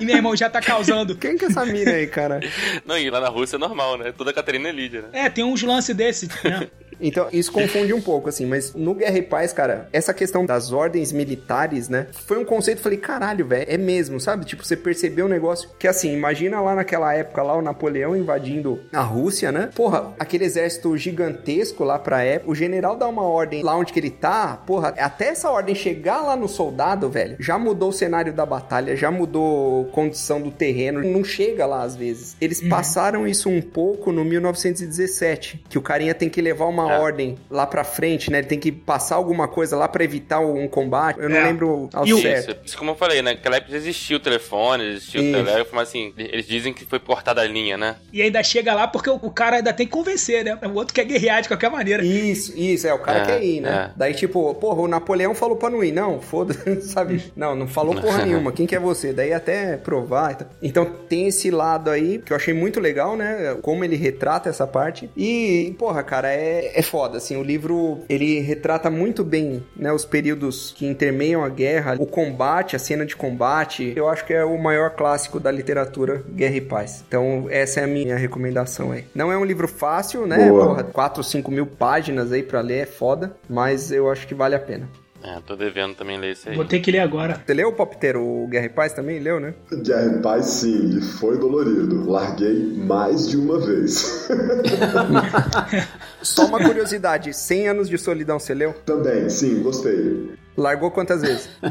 E 0.00 0.04
meu 0.04 0.16
irmão 0.16 0.36
já 0.36 0.48
tá 0.48 0.60
causando. 0.60 1.16
Quem 1.16 1.36
que 1.36 1.44
é 1.44 1.48
essa 1.48 1.64
mina 1.64 1.92
aí, 1.92 2.06
cara? 2.06 2.40
Não, 2.86 2.96
e 2.98 3.10
lá 3.10 3.20
na 3.20 3.28
Rússia 3.28 3.56
é 3.56 3.58
normal, 3.58 3.98
né? 3.98 4.12
Toda 4.16 4.32
Catarina 4.32 4.68
é 4.68 4.72
Lídia, 4.72 5.02
né? 5.02 5.08
É, 5.12 5.28
tem 5.28 5.44
uns 5.44 5.62
lances 5.62 5.94
desse, 5.94 6.28
né? 6.44 6.68
Então, 7.00 7.28
isso 7.32 7.52
confunde 7.52 7.92
um 7.92 8.00
pouco, 8.00 8.28
assim, 8.28 8.46
mas 8.46 8.74
no 8.74 8.94
Guerra 8.94 9.18
e 9.18 9.22
Paz, 9.22 9.52
cara, 9.52 9.88
essa 9.92 10.12
questão 10.12 10.44
das 10.44 10.72
ordens 10.72 11.12
militares, 11.12 11.88
né? 11.88 12.06
Foi 12.12 12.38
um 12.38 12.44
conceito, 12.44 12.80
falei, 12.80 12.98
caralho, 12.98 13.46
velho, 13.46 13.66
é 13.68 13.76
mesmo, 13.76 14.20
sabe? 14.20 14.44
Tipo, 14.44 14.64
você 14.64 14.76
percebeu 14.76 15.26
um 15.26 15.28
negócio 15.28 15.70
que, 15.78 15.86
assim, 15.86 16.12
imagina 16.12 16.60
lá 16.60 16.74
naquela 16.74 17.14
época, 17.14 17.42
lá 17.42 17.56
o 17.56 17.62
Napoleão 17.62 18.16
invadindo 18.16 18.80
a 18.92 19.02
Rússia, 19.02 19.52
né? 19.52 19.70
Porra, 19.74 20.14
aquele 20.18 20.44
exército 20.44 20.96
gigantesco 20.96 21.84
lá 21.84 21.98
pra 21.98 22.22
época, 22.22 22.50
o 22.50 22.54
general 22.54 22.96
dá 22.96 23.06
uma 23.06 23.22
ordem 23.22 23.62
lá 23.62 23.76
onde 23.76 23.92
que 23.92 24.00
ele 24.00 24.10
tá, 24.10 24.62
porra, 24.66 24.88
até 24.98 25.28
essa 25.28 25.50
ordem 25.50 25.74
chegar 25.74 26.20
lá 26.22 26.36
no 26.36 26.48
soldado, 26.48 27.08
velho, 27.08 27.36
já 27.38 27.58
mudou 27.58 27.90
o 27.90 27.92
cenário 27.92 28.32
da 28.32 28.44
batalha, 28.44 28.96
já 28.96 29.10
mudou 29.10 29.88
a 29.88 29.92
condição 29.92 30.40
do 30.40 30.50
terreno, 30.50 31.02
não 31.02 31.22
chega 31.22 31.66
lá 31.66 31.82
às 31.82 31.96
vezes. 31.96 32.36
Eles 32.40 32.60
passaram 32.60 33.26
isso 33.26 33.48
um 33.48 33.60
pouco 33.60 34.12
no 34.12 34.24
1917, 34.24 35.64
que 35.68 35.78
o 35.78 35.82
carinha 35.82 36.14
tem 36.14 36.28
que 36.28 36.40
levar 36.40 36.66
uma 36.66 36.87
uma 36.88 36.96
É. 36.96 36.98
ordem 37.00 37.36
lá 37.50 37.66
pra 37.66 37.84
frente, 37.84 38.30
né? 38.30 38.38
Ele 38.38 38.46
tem 38.46 38.58
que 38.58 38.72
passar 38.72 39.16
alguma 39.16 39.46
coisa 39.48 39.76
lá 39.76 39.86
pra 39.88 40.02
evitar 40.04 40.40
um 40.40 40.66
combate. 40.68 41.20
Eu 41.20 41.28
não 41.28 41.36
É. 41.36 41.44
lembro 41.44 41.88
ao 41.92 42.06
E 42.06 42.20
certo. 42.20 42.50
Isso, 42.50 42.58
isso 42.64 42.78
como 42.78 42.90
eu 42.92 42.94
falei, 42.96 43.22
né? 43.22 43.32
Naquela 43.32 43.56
época 43.56 43.76
existia 43.76 44.16
o 44.16 44.20
telefone, 44.20 44.84
existia 44.84 45.20
Isso. 45.20 45.30
o 45.30 45.44
teléfono, 45.44 45.70
mas 45.76 45.88
assim, 45.88 46.12
eles 46.16 46.46
dizem 46.46 46.72
que 46.72 46.84
foi 46.84 46.98
cortada 46.98 47.40
a 47.40 47.44
linha, 47.46 47.76
né? 47.76 47.96
E 48.12 48.22
ainda 48.22 48.42
chega 48.42 48.74
lá 48.74 48.86
porque 48.88 49.10
o, 49.10 49.16
o 49.16 49.30
cara 49.30 49.56
ainda 49.56 49.72
tem 49.72 49.86
que 49.86 49.92
convencer, 49.92 50.44
né? 50.44 50.58
O 50.62 50.74
outro 50.74 50.94
quer 50.94 51.04
guerrear 51.04 51.42
de 51.42 51.48
qualquer 51.48 51.70
maneira. 51.70 52.04
Isso, 52.04 52.52
isso, 52.56 52.86
é, 52.86 52.94
o 52.94 52.98
cara 52.98 53.20
É, 53.20 53.26
quer 53.26 53.42
ir, 53.44 53.60
né? 53.60 53.90
é. 53.90 53.92
Daí, 53.96 54.14
tipo, 54.14 54.54
porra, 54.54 54.80
o 54.82 54.88
Napoleão 54.88 55.34
falou 55.34 55.56
pra 55.56 55.70
não 55.70 55.82
ir. 55.84 55.92
Não, 55.92 56.20
foda-se, 56.20 56.80
sabe? 56.88 57.22
Não, 57.36 57.54
não 57.54 57.66
falou 57.68 57.94
porra 58.00 58.24
nenhuma. 58.24 58.52
Quem 58.52 58.66
que 58.66 58.74
é 58.74 58.78
você? 58.80 59.12
Daí 59.12 59.32
até 59.32 59.76
provar 59.76 60.32
e 60.32 60.34
tal. 60.36 60.48
Então 60.62 60.84
tem 61.08 61.26
esse 61.28 61.50
lado 61.50 61.90
aí 61.90 62.18
que 62.18 62.32
eu 62.32 62.36
achei 62.36 62.54
muito 62.54 62.80
legal, 62.80 63.16
né? 63.16 63.56
Como 63.62 63.84
ele 63.84 63.96
retrata 63.96 64.48
essa 64.48 64.66
parte. 64.66 65.10
E, 65.16 65.74
porra, 65.78 66.02
cara, 66.02 66.32
é, 66.32 66.77
é 66.78 66.82
foda, 66.82 67.18
assim. 67.18 67.36
O 67.36 67.42
livro, 67.42 68.04
ele 68.08 68.38
retrata 68.38 68.88
muito 68.88 69.24
bem, 69.24 69.64
né? 69.76 69.92
Os 69.92 70.04
períodos 70.04 70.72
que 70.76 70.86
intermeiam 70.86 71.44
a 71.44 71.48
guerra, 71.48 71.96
o 71.98 72.06
combate, 72.06 72.76
a 72.76 72.78
cena 72.78 73.04
de 73.04 73.16
combate. 73.16 73.92
Eu 73.96 74.08
acho 74.08 74.24
que 74.24 74.32
é 74.32 74.44
o 74.44 74.56
maior 74.56 74.90
clássico 74.90 75.40
da 75.40 75.50
literatura 75.50 76.22
Guerra 76.30 76.56
e 76.56 76.60
Paz. 76.60 77.04
Então, 77.08 77.46
essa 77.50 77.80
é 77.80 77.84
a 77.84 77.88
minha 77.88 78.16
recomendação 78.16 78.92
aí. 78.92 79.04
Não 79.12 79.32
é 79.32 79.36
um 79.36 79.44
livro 79.44 79.66
fácil, 79.66 80.24
né? 80.24 80.48
Boa. 80.48 80.66
Porra, 80.66 80.84
4 80.84 81.18
ou 81.18 81.24
5 81.24 81.50
mil 81.50 81.66
páginas 81.66 82.30
aí 82.30 82.44
pra 82.44 82.60
ler 82.60 82.82
é 82.82 82.86
foda, 82.86 83.36
mas 83.48 83.90
eu 83.90 84.08
acho 84.08 84.28
que 84.28 84.34
vale 84.34 84.54
a 84.54 84.60
pena. 84.60 84.88
É, 85.22 85.40
tô 85.40 85.56
devendo 85.56 85.96
também 85.96 86.18
ler 86.18 86.32
isso 86.32 86.48
aí. 86.48 86.54
Vou 86.54 86.64
ter 86.64 86.78
que 86.78 86.92
ler 86.92 87.00
agora. 87.00 87.42
Você 87.44 87.52
leu, 87.52 87.72
Popteiro, 87.72 88.22
o 88.22 88.46
Guerra 88.46 88.66
e 88.66 88.68
Paz 88.68 88.92
também? 88.92 89.18
Leu, 89.18 89.40
né? 89.40 89.52
Guerra 89.84 90.16
e 90.16 90.22
Paz, 90.22 90.46
sim, 90.46 90.96
e 90.96 91.00
foi 91.00 91.36
dolorido. 91.36 92.08
Larguei 92.08 92.74
mais 92.76 93.28
de 93.28 93.36
uma 93.36 93.58
vez. 93.58 94.28
Só 96.22 96.46
uma 96.46 96.58
curiosidade, 96.58 97.32
100 97.32 97.68
anos 97.68 97.88
de 97.88 97.96
solidão, 97.98 98.38
você 98.38 98.54
leu? 98.54 98.74
Também, 98.84 99.28
sim, 99.30 99.62
gostei. 99.62 100.30
Largou 100.56 100.90
quantas 100.90 101.22
vezes? 101.22 101.48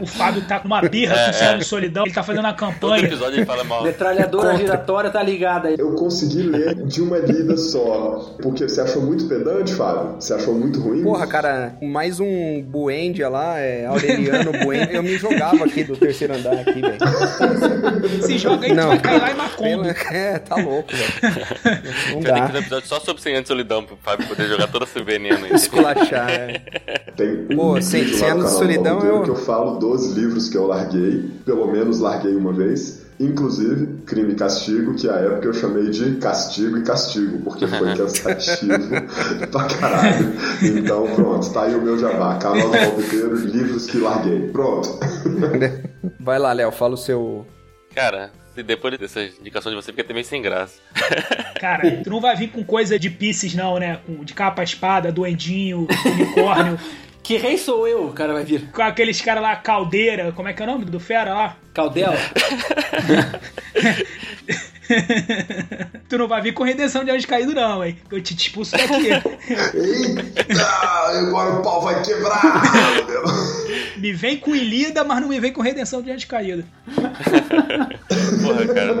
O 0.00 0.06
Fábio 0.06 0.42
tá 0.46 0.60
com 0.60 0.68
uma 0.68 0.80
birra 0.82 1.16
com 1.24 1.30
o 1.30 1.34
Céu 1.34 1.58
de 1.58 1.64
Solidão. 1.64 2.04
Ele 2.04 2.14
tá 2.14 2.22
fazendo 2.22 2.44
uma 2.44 2.52
Todo 2.52 2.70
campanha. 2.72 3.04
episódio 3.04 3.38
ele 3.38 3.44
fala 3.46 3.64
mal. 3.64 3.82
Metralhadora 3.82 4.50
Contra. 4.50 4.58
giratória 4.58 5.10
tá 5.10 5.20
ligada 5.20 5.68
aí. 5.68 5.74
Eu 5.76 5.92
consegui 5.96 6.42
ler 6.42 6.76
de 6.86 7.02
uma 7.02 7.18
lida 7.18 7.56
só. 7.56 8.36
Porque 8.40 8.68
você 8.68 8.80
achou 8.80 9.02
muito 9.02 9.26
pedante, 9.26 9.74
Fábio? 9.74 10.14
Você 10.20 10.34
achou 10.34 10.54
muito 10.54 10.80
ruim? 10.80 11.02
Porra, 11.02 11.26
cara, 11.26 11.76
mais 11.82 12.20
um 12.20 12.62
Buendia 12.62 13.28
lá, 13.28 13.58
é, 13.58 13.86
Aureliano 13.86 14.52
Buendia. 14.64 14.92
Eu 14.92 15.02
me 15.02 15.16
jogava 15.18 15.64
aqui 15.64 15.82
do 15.82 15.96
terceiro 15.96 16.36
andar 16.36 16.52
aqui, 16.60 16.80
velho. 16.80 18.22
Se 18.22 18.38
joga 18.38 18.66
aí 18.66 18.70
que 18.74 18.80
tu 18.80 18.86
vai 18.86 18.98
cair 19.00 19.20
lá 19.20 19.30
em 19.32 19.34
Macondo. 19.34 19.82
Pela- 19.94 20.14
É, 20.16 20.38
tá 20.38 20.54
louco, 20.56 20.92
velho. 20.92 21.12
Não 22.14 22.20
Vai 22.22 22.32
ter 22.40 22.46
que 22.46 22.52
dá. 22.52 22.58
um 22.58 22.60
episódio 22.60 22.88
só 22.88 23.00
sobre 23.00 23.20
100 23.22 23.34
anos 23.36 23.47
de 23.48 23.54
solidão 23.54 23.82
pro 23.84 23.96
Fábio 23.96 24.28
poder 24.28 24.46
jogar 24.46 24.66
todo 24.68 24.84
esse 24.84 25.02
veneno 25.02 25.44
aí. 25.46 25.52
Esculachar, 25.54 26.30
é. 26.30 26.58
Tem 27.16 27.46
um 27.50 27.56
Pô, 27.56 27.62
no 27.78 28.26
anos 28.26 28.44
de 28.44 28.50
solidão, 28.58 29.00
eu- 29.00 29.22
que 29.22 29.30
eu 29.30 29.36
falo 29.36 29.78
dos 29.78 30.12
livros 30.12 30.48
que 30.48 30.56
eu 30.56 30.66
larguei. 30.66 31.30
Pelo 31.46 31.66
menos 31.66 31.98
larguei 32.00 32.36
uma 32.36 32.52
vez. 32.52 33.06
Inclusive, 33.20 34.04
Crime 34.06 34.32
e 34.32 34.36
Castigo, 34.36 34.94
que 34.94 35.08
à 35.10 35.14
época 35.14 35.46
eu 35.48 35.52
chamei 35.52 35.90
de 35.90 36.16
Castigo 36.18 36.76
e 36.78 36.82
Castigo, 36.82 37.38
porque 37.42 37.66
foi 37.66 37.92
cansativo 37.96 38.78
pra 39.50 39.64
caralho. 39.64 40.32
Então, 40.62 41.04
pronto, 41.16 41.50
tá 41.52 41.62
aí 41.64 41.74
o 41.74 41.82
meu 41.82 41.98
jabá. 41.98 42.36
Canal 42.36 42.70
do 42.70 42.78
Palmiteiro, 42.78 43.34
livros 43.34 43.86
que 43.86 43.98
larguei. 43.98 44.48
Pronto. 44.52 45.00
Vai 46.20 46.38
lá, 46.38 46.52
Léo, 46.52 46.70
fala 46.70 46.94
o 46.94 46.96
seu. 46.96 47.44
Cara, 47.92 48.30
depois 48.62 48.98
dessas 48.98 49.38
indicações 49.38 49.74
de 49.74 49.82
você, 49.82 49.92
fica 49.92 50.02
até 50.02 50.12
meio 50.12 50.24
sem 50.24 50.42
graça. 50.42 50.80
Cara, 51.60 52.02
tu 52.02 52.10
não 52.10 52.20
vai 52.20 52.36
vir 52.36 52.50
com 52.50 52.64
coisa 52.64 52.98
de 52.98 53.10
Pisces, 53.10 53.54
não, 53.54 53.78
né? 53.78 54.00
Com, 54.06 54.24
de 54.24 54.34
capa 54.34 54.62
espada, 54.62 55.12
duendinho, 55.12 55.86
unicórnio. 56.04 56.78
Que 57.20 57.36
rei 57.36 57.58
sou 57.58 57.86
eu, 57.86 58.06
o 58.06 58.12
cara 58.14 58.32
vai 58.32 58.42
vir. 58.42 58.70
com 58.72 58.80
aqueles 58.80 59.20
caras 59.20 59.42
lá, 59.42 59.54
caldeira. 59.54 60.32
Como 60.32 60.48
é 60.48 60.54
que 60.54 60.62
é 60.62 60.64
o 60.64 60.66
nome 60.66 60.86
do 60.86 60.98
fera 60.98 61.34
lá? 61.34 61.56
Caldela. 61.74 62.16
tu 66.08 66.18
não 66.18 66.28
vai 66.28 66.40
vir 66.40 66.52
com 66.52 66.64
redenção 66.64 67.04
de 67.04 67.10
anjo 67.10 67.26
caído, 67.26 67.54
não, 67.54 67.84
hein? 67.84 67.98
Eu 68.10 68.20
te 68.22 68.34
expulso 68.34 68.72
daqui. 68.72 69.08
Eita, 69.10 70.66
agora 71.26 71.54
o 71.54 71.62
pau 71.62 71.82
vai 71.82 72.02
quebrar! 72.02 72.62
me 73.98 74.12
vem 74.12 74.38
com 74.38 74.54
Ilida, 74.54 75.04
mas 75.04 75.20
não 75.20 75.28
me 75.28 75.40
vem 75.40 75.52
com 75.52 75.60
redenção 75.60 76.00
de 76.02 76.10
anjo 76.10 76.26
caído. 76.26 76.64
Porra, 78.42 78.66
cara. 78.74 78.94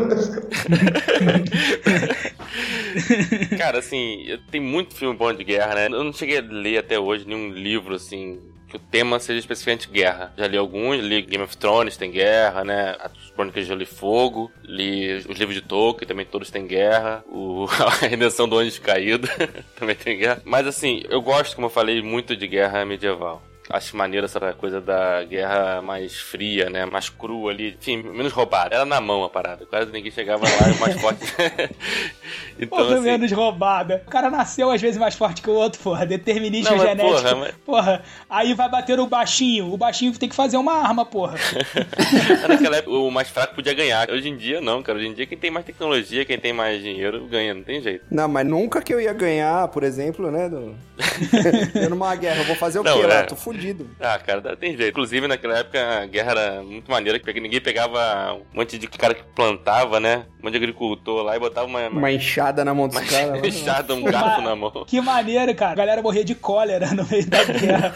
cara, 3.58 3.78
assim, 3.78 4.38
tem 4.50 4.60
muito 4.60 4.94
filme 4.94 5.16
bom 5.16 5.32
de 5.32 5.44
guerra, 5.44 5.74
né? 5.74 5.86
Eu 5.86 6.04
não 6.04 6.12
cheguei 6.12 6.38
a 6.38 6.42
ler 6.42 6.78
até 6.78 6.98
hoje 6.98 7.26
nenhum 7.26 7.50
livro, 7.50 7.94
assim, 7.94 8.38
que 8.68 8.76
o 8.76 8.78
tema 8.78 9.18
seja 9.18 9.38
especificamente 9.38 9.88
guerra. 9.88 10.32
Já 10.36 10.46
li 10.46 10.56
alguns, 10.56 11.00
li 11.00 11.22
Game 11.22 11.42
of 11.42 11.56
Thrones, 11.56 11.96
tem 11.96 12.10
guerra, 12.10 12.64
né? 12.64 12.96
As 13.00 13.12
Crônicas 13.30 13.64
de 13.64 13.68
Gelo 13.68 13.82
e 13.82 13.86
Fogo, 13.86 14.50
li 14.62 15.14
os 15.14 15.38
livros 15.38 15.54
de 15.54 15.62
Tolkien, 15.62 16.06
também 16.06 16.26
todos 16.26 16.50
têm 16.50 16.66
guerra. 16.66 17.24
O... 17.28 17.66
A 17.80 17.90
Redenção 18.06 18.48
do 18.48 18.58
Anjo 18.58 18.80
Caído 18.80 19.28
também 19.78 19.96
tem 19.96 20.18
guerra. 20.18 20.42
Mas, 20.44 20.66
assim, 20.66 21.02
eu 21.08 21.22
gosto, 21.22 21.54
como 21.54 21.66
eu 21.66 21.70
falei, 21.70 22.02
muito 22.02 22.36
de 22.36 22.46
guerra 22.46 22.84
medieval. 22.84 23.42
Acho 23.70 23.96
maneiro 23.96 24.24
essa 24.24 24.40
coisa 24.54 24.80
da 24.80 25.22
guerra 25.24 25.82
mais 25.82 26.18
fria, 26.18 26.70
né? 26.70 26.86
Mais 26.86 27.10
crua 27.10 27.50
ali. 27.50 27.76
Enfim, 27.78 27.98
menos 28.02 28.32
roubada. 28.32 28.74
Era 28.74 28.84
na 28.86 28.98
mão 29.00 29.22
a 29.24 29.28
parada. 29.28 29.66
Quase 29.66 29.92
ninguém 29.92 30.10
chegava 30.10 30.44
lá 30.44 30.68
e 30.68 30.72
o 30.72 30.80
mais 30.80 31.00
forte. 31.00 31.20
então, 32.58 32.78
Porra, 32.78 32.94
assim, 32.94 33.02
menos 33.04 33.30
roubada. 33.30 34.02
O 34.06 34.10
cara 34.10 34.30
nasceu 34.30 34.70
às 34.70 34.80
vezes 34.80 34.98
mais 34.98 35.14
forte 35.14 35.42
que 35.42 35.50
o 35.50 35.54
outro, 35.54 35.78
porra. 35.82 36.06
Determinismo 36.06 36.70
Não, 36.70 36.78
mas, 36.78 36.88
genético. 36.88 37.10
porra, 37.14 37.34
mas- 37.34 37.54
Porra, 37.66 38.02
aí 38.30 38.54
vai 38.54 38.70
bater 38.70 38.98
o 38.98 39.06
baixinho. 39.06 39.70
O 39.72 39.76
baixinho 39.76 40.16
tem 40.18 40.28
que 40.30 40.34
fazer 40.34 40.56
uma 40.56 40.72
arma, 40.72 41.04
porra. 41.04 41.36
naquela 42.48 42.76
época 42.78 42.96
o 42.96 43.10
mais 43.10 43.28
fraco 43.28 43.54
podia 43.54 43.74
ganhar. 43.74 44.10
Hoje 44.10 44.30
em 44.30 44.36
dia, 44.36 44.62
não, 44.62 44.82
cara. 44.82 44.98
Hoje 44.98 45.08
em 45.08 45.12
dia, 45.14 45.26
quem 45.26 45.36
tem 45.36 45.50
mais 45.50 45.66
tecnologia, 45.66 46.24
quem 46.24 46.38
tem 46.38 46.54
mais 46.54 46.82
dinheiro, 46.82 47.26
ganha. 47.26 47.52
Não 47.52 47.62
tem 47.62 47.82
jeito. 47.82 48.04
Não, 48.10 48.26
mas 48.28 48.46
nunca 48.46 48.80
que 48.80 48.94
eu 48.94 49.00
ia 49.00 49.12
ganhar, 49.12 49.68
por 49.68 49.82
exemplo, 49.82 50.30
né? 50.30 50.48
Do... 50.48 50.74
eu 51.74 51.90
numa 51.90 52.14
guerra, 52.16 52.40
eu 52.40 52.44
vou 52.46 52.56
fazer 52.56 52.78
o 52.78 52.82
Não, 52.82 52.98
quê 52.98 53.06
lá? 53.06 53.14
é. 53.14 53.22
Tô 53.24 53.36
fudido. 53.36 53.57
Ah, 54.00 54.18
cara, 54.18 54.40
dá- 54.40 54.56
tem 54.56 54.76
jeito. 54.76 54.90
Inclusive, 54.90 55.26
naquela 55.28 55.58
época, 55.58 55.78
a 56.02 56.06
guerra 56.06 56.30
era 56.32 56.62
muito 56.62 56.90
maneira, 56.90 57.18
porque 57.20 57.40
ninguém 57.40 57.60
pegava 57.60 58.34
um 58.34 58.58
monte 58.58 58.78
de 58.78 58.86
cara 58.86 59.14
que 59.14 59.22
plantava, 59.34 59.98
né? 60.00 60.24
Um 60.40 60.44
monte 60.46 60.52
de 60.52 60.58
agricultor 60.58 61.22
lá 61.22 61.36
e 61.36 61.40
botava 61.40 61.66
uma, 61.66 61.80
uma 61.88 61.98
Uma 61.98 62.12
enxada 62.12 62.64
na 62.64 62.72
mão 62.74 62.88
dos 62.88 62.98
caras. 63.00 63.40
lá. 63.40 63.46
enxada, 63.46 63.94
um 63.94 64.02
garfo 64.02 64.40
na 64.42 64.54
mão. 64.56 64.84
Que 64.86 65.00
maneiro, 65.00 65.54
cara. 65.54 65.72
A 65.72 65.76
galera 65.76 66.02
morria 66.02 66.24
de 66.24 66.34
cólera 66.34 66.92
no 66.94 67.04
meio 67.08 67.26
da 67.28 67.44
guerra. 67.44 67.94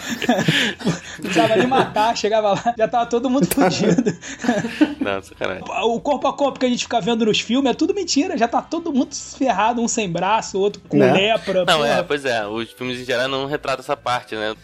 Não 0.85 0.93
precisava 1.23 1.57
nem 1.57 1.67
matar, 1.67 2.17
chegava 2.17 2.53
lá, 2.53 2.75
já 2.77 2.89
tava 2.89 3.07
todo 3.07 3.29
mundo 3.31 3.47
fudido. 3.47 4.13
Não, 5.01 5.23
sacanagem. 5.23 5.63
O 5.85 6.01
corpo 6.01 6.27
a 6.29 6.33
corpo 6.33 6.59
que 6.59 6.67
a 6.67 6.69
gente 6.69 6.85
fica 6.85 7.01
vendo 7.01 7.25
nos 7.27 7.41
filmes 7.41 7.71
é 7.71 7.75
tudo 7.75 7.95
mentira. 7.95 8.37
Já 8.37 8.49
tá 8.49 8.61
todo 8.63 8.93
mundo 8.93 9.15
ferrado, 9.15 9.81
um 9.83 9.89
sem 9.89 10.11
braço, 10.11 10.59
outro 10.59 10.83
com 10.89 10.97
Né? 10.99 11.13
lepra. 11.13 11.65
Não, 11.65 11.79
porra. 11.79 11.89
é, 11.89 12.03
pois 12.03 12.25
é, 12.25 12.47
os 12.47 12.71
filmes 12.73 13.01
em 13.01 13.05
geral 13.05 13.29
não 13.29 13.47
retratam 13.47 13.83
essa 13.83 13.97
parte, 13.97 14.35
né? 14.35 14.55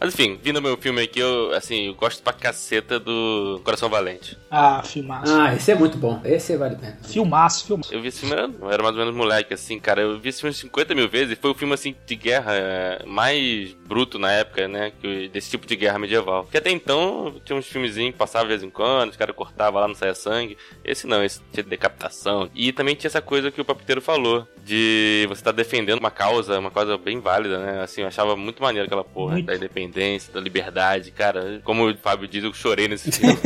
Mas 0.00 0.12
enfim, 0.14 0.38
vindo 0.42 0.56
ao 0.56 0.62
meu 0.62 0.76
filme 0.76 1.02
aqui, 1.02 1.18
eu, 1.20 1.52
assim, 1.54 1.86
eu 1.86 1.94
gosto 1.94 2.22
pra 2.22 2.32
caceta 2.32 2.98
do 2.98 3.60
Coração 3.64 3.88
Valente. 3.88 4.36
Ah, 4.50 4.82
filmaço. 4.82 5.32
Ah, 5.34 5.54
esse 5.54 5.70
é 5.70 5.74
muito 5.74 5.96
bom. 5.98 6.20
Esse 6.24 6.56
vale 6.56 6.74
a 6.74 6.78
pena. 6.78 6.98
Filmaço, 7.02 7.66
filmaço. 7.66 7.92
Eu 7.94 8.00
vi 8.02 8.08
esse 8.08 8.20
filme, 8.20 8.34
eu 8.60 8.70
era 8.70 8.82
mais 8.82 8.94
ou 8.94 9.00
menos 9.00 9.14
moleque, 9.14 9.54
assim, 9.54 9.78
cara. 9.78 10.02
Eu 10.02 10.18
vi 10.18 10.28
esse 10.28 10.40
filme 10.40 10.54
50 10.54 10.94
mil 10.94 11.08
vezes 11.08 11.32
e 11.32 11.40
foi 11.40 11.50
o 11.50 11.54
filme, 11.54 11.74
assim, 11.74 11.94
de 12.06 12.14
guerra 12.16 12.52
é, 12.54 13.02
mais 13.06 13.72
bruto 13.86 14.18
na 14.18 14.30
época, 14.32 14.68
né? 14.68 14.92
que- 15.00 15.28
Desse 15.28 15.50
tipo 15.50 15.66
de 15.66 15.76
guerra 15.76 15.98
medieval. 15.98 16.44
Porque 16.44 16.58
até 16.58 16.70
então 16.70 17.34
tinha 17.44 17.56
uns 17.58 17.66
filmezinhos 17.66 18.12
que 18.12 18.18
passavam 18.18 18.46
de 18.48 18.52
vez 18.54 18.62
em 18.62 18.70
quando, 18.70 19.10
os 19.10 19.16
caras 19.16 19.34
cortavam 19.34 19.80
lá, 19.80 19.88
não 19.88 19.94
saia 19.94 20.14
sangue. 20.14 20.56
Esse 20.84 21.06
não, 21.06 21.22
esse 21.24 21.40
tinha 21.52 21.64
decapitação. 21.64 22.48
E 22.54 22.72
também 22.72 22.94
tinha 22.94 23.08
essa 23.08 23.22
coisa 23.22 23.50
que 23.50 23.60
o 23.60 23.64
papiteiro 23.64 24.00
falou, 24.00 24.46
de 24.64 25.24
você 25.28 25.40
estar 25.40 25.52
defendendo 25.52 25.98
uma 26.00 26.10
causa, 26.10 26.58
uma 26.58 26.70
causa 26.70 26.96
bem 26.98 27.20
válida, 27.20 27.58
né? 27.58 27.82
Assim, 27.82 28.02
eu 28.02 28.08
achava 28.08 28.34
muito 28.36 28.62
maneiro 28.62 28.86
aquela 28.86 29.04
porra 29.04 29.34
Muito. 29.34 29.46
da 29.46 29.54
independência, 29.54 29.85
da 30.32 30.40
liberdade, 30.40 31.10
cara. 31.10 31.60
Como 31.64 31.88
o 31.90 31.96
Fábio 31.96 32.26
diz, 32.28 32.44
eu 32.44 32.52
chorei 32.52 32.88
nesse 32.88 33.10
filme. 33.12 33.36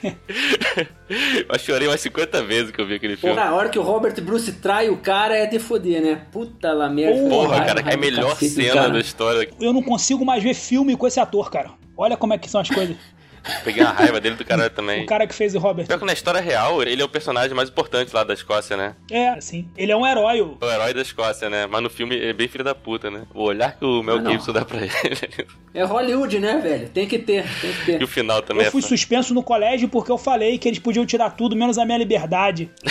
eu 1.48 1.58
chorei 1.58 1.88
umas 1.88 2.00
50 2.00 2.42
vezes 2.44 2.70
que 2.70 2.80
eu 2.80 2.86
vi 2.86 2.94
aquele 2.94 3.16
filme. 3.16 3.34
Porra, 3.34 3.48
a 3.48 3.54
hora 3.54 3.68
que 3.68 3.78
o 3.78 3.82
Robert 3.82 4.20
Bruce 4.22 4.52
trai 4.54 4.88
o 4.88 4.96
cara 4.96 5.36
é 5.36 5.46
de 5.46 5.58
foder, 5.58 6.00
né? 6.02 6.22
Puta 6.32 6.72
la 6.72 6.88
merda. 6.88 7.28
Porra, 7.28 7.56
Raiva, 7.58 7.66
cara, 7.66 7.90
é 7.90 7.94
a 7.94 7.96
melhor 7.96 8.30
cacete, 8.30 8.50
cena 8.54 8.74
cara. 8.74 8.90
da 8.90 9.00
história. 9.00 9.50
Eu 9.60 9.72
não 9.72 9.82
consigo 9.82 10.24
mais 10.24 10.42
ver 10.42 10.54
filme 10.54 10.96
com 10.96 11.06
esse 11.06 11.20
ator, 11.20 11.50
cara. 11.50 11.70
Olha 11.96 12.16
como 12.16 12.32
é 12.32 12.38
que 12.38 12.48
são 12.50 12.60
as 12.60 12.68
coisas. 12.68 12.96
Peguei 13.64 13.82
a 13.82 13.90
raiva 13.90 14.20
dele 14.20 14.34
do 14.36 14.44
cara 14.44 14.68
também. 14.68 15.04
O 15.04 15.06
cara 15.06 15.26
que 15.26 15.34
fez 15.34 15.54
o 15.54 15.58
Robert. 15.58 15.86
Pior 15.86 15.98
que 15.98 16.04
na 16.04 16.12
história 16.12 16.42
real, 16.42 16.82
ele 16.82 17.00
é 17.00 17.04
o 17.04 17.08
personagem 17.08 17.54
mais 17.56 17.70
importante 17.70 18.14
lá 18.14 18.22
da 18.22 18.34
Escócia, 18.34 18.76
né? 18.76 18.94
É, 19.10 19.30
assim. 19.30 19.66
Ele 19.78 19.90
é 19.90 19.96
um 19.96 20.06
herói. 20.06 20.42
o- 20.42 20.58
O 20.60 20.66
herói 20.70 20.92
da 20.92 21.00
Escócia, 21.00 21.48
né? 21.48 21.66
Mas 21.66 21.82
no 21.82 21.88
filme 21.88 22.20
é 22.22 22.34
bem 22.34 22.46
filho 22.48 22.62
da 22.62 22.74
puta, 22.74 23.10
né? 23.10 23.22
O 23.34 23.44
olhar 23.44 23.74
que 23.78 23.82
o 23.84 24.02
Mel 24.02 24.18
Ah. 24.18 24.30
Gibson 24.30 24.52
dá 24.52 24.62
pra 24.62 24.80
ele. 24.82 24.90
É 25.72 25.84
Hollywood, 25.84 26.38
né, 26.40 26.58
velho? 26.58 26.88
Tem 26.88 27.06
que 27.06 27.16
ter, 27.18 27.44
tem 27.60 27.72
que 27.72 27.92
E 27.92 27.98
ter. 27.98 28.02
o 28.02 28.08
final 28.08 28.42
também 28.42 28.64
Eu 28.66 28.72
fui 28.72 28.80
é. 28.80 28.82
fa- 28.82 28.88
suspenso 28.88 29.32
no 29.32 29.40
colégio 29.42 29.88
porque 29.88 30.10
eu 30.10 30.18
falei 30.18 30.58
que 30.58 30.66
eles 30.68 30.80
podiam 30.80 31.06
tirar 31.06 31.30
tudo 31.30 31.54
menos 31.54 31.78
a 31.78 31.84
minha 31.84 31.96
liberdade. 31.96 32.68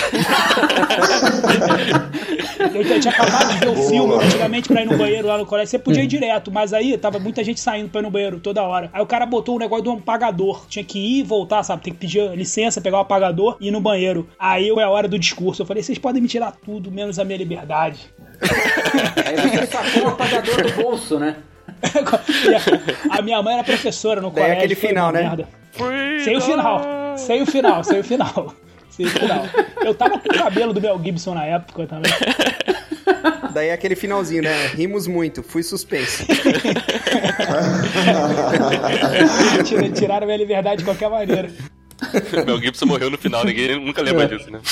eu 2.73 2.99
tinha 3.01 3.13
acabado 3.13 3.53
de 3.53 3.59
ver 3.59 3.67
o 3.69 3.73
Boa. 3.75 3.89
filme 3.89 4.13
antigamente 4.25 4.67
pra 4.69 4.81
ir 4.81 4.85
no 4.85 4.97
banheiro 4.97 5.27
lá 5.27 5.37
no 5.37 5.45
colégio. 5.45 5.69
Você 5.71 5.79
podia 5.79 6.03
ir 6.03 6.07
direto, 6.07 6.51
mas 6.51 6.73
aí 6.73 6.97
tava 6.97 7.19
muita 7.19 7.43
gente 7.43 7.59
saindo 7.59 7.89
pra 7.89 7.99
ir 7.99 8.03
no 8.03 8.11
banheiro 8.11 8.39
toda 8.39 8.61
hora. 8.63 8.89
Aí 8.93 9.01
o 9.01 9.05
cara 9.05 9.25
botou 9.25 9.55
um 9.55 9.59
negócio 9.59 9.83
de 9.83 9.89
um 9.89 9.93
apagador. 9.97 10.65
Tinha 10.67 10.83
que 10.85 10.99
ir 10.99 11.19
e 11.19 11.23
voltar, 11.23 11.63
sabe? 11.63 11.83
Tem 11.83 11.93
que 11.93 11.99
pedir 11.99 12.29
licença, 12.35 12.79
pegar 12.81 12.97
o 12.97 13.01
apagador 13.01 13.57
e 13.59 13.67
ir 13.67 13.71
no 13.71 13.81
banheiro. 13.81 14.29
Aí 14.39 14.69
foi 14.69 14.83
a 14.83 14.89
hora 14.89 15.07
do 15.07 15.17
discurso. 15.19 15.61
Eu 15.61 15.65
falei, 15.65 15.83
vocês 15.83 15.97
podem 15.97 16.21
me 16.21 16.27
tirar 16.27 16.51
tudo 16.53 16.89
menos 16.91 17.19
a 17.19 17.25
minha 17.25 17.37
liberdade. 17.37 18.09
Aí 19.25 19.35
você 19.49 19.65
sacou 19.67 20.03
o 20.03 20.07
apagador 20.07 20.61
do 20.63 20.71
bolso, 20.81 21.19
né? 21.19 21.35
A 23.09 23.21
minha 23.21 23.41
mãe 23.41 23.55
era 23.55 23.63
professora 23.63 24.19
no 24.21 24.29
Daí 24.29 24.35
colégio. 24.43 24.57
aquele 24.57 24.75
foi 24.75 24.89
final, 24.89 25.11
né? 25.11 25.21
merda. 25.23 25.47
Sem 26.23 26.37
o 26.37 26.41
final. 26.41 26.81
Sem 27.17 27.41
o 27.41 27.45
final, 27.45 27.83
sem 27.83 27.99
o 27.99 28.03
final. 28.03 28.53
Sem 28.89 29.05
o 29.05 29.09
final. 29.09 29.45
Eu 29.83 29.93
tava 29.95 30.19
com 30.19 30.27
o 30.29 30.33
cabelo 30.37 30.73
do 30.73 30.81
Mel 30.81 30.99
Gibson 31.03 31.33
na 31.33 31.45
época 31.45 31.85
também. 31.87 32.11
Daí 33.53 33.71
aquele 33.71 33.95
finalzinho, 33.95 34.43
né? 34.43 34.67
Rimos 34.67 35.07
muito, 35.07 35.41
fui 35.41 35.63
suspenso. 35.63 36.25
Tira- 39.65 39.89
Tiraram 39.89 40.25
minha 40.25 40.37
liberdade 40.37 40.77
de 40.79 40.83
qualquer 40.85 41.09
maneira. 41.09 41.49
Mel 42.45 42.59
Gibson 42.61 42.85
morreu 42.85 43.09
no 43.09 43.17
final, 43.17 43.43
ninguém 43.45 43.79
nunca 43.79 44.01
lembra 44.01 44.27
disso, 44.27 44.51
né? 44.51 44.59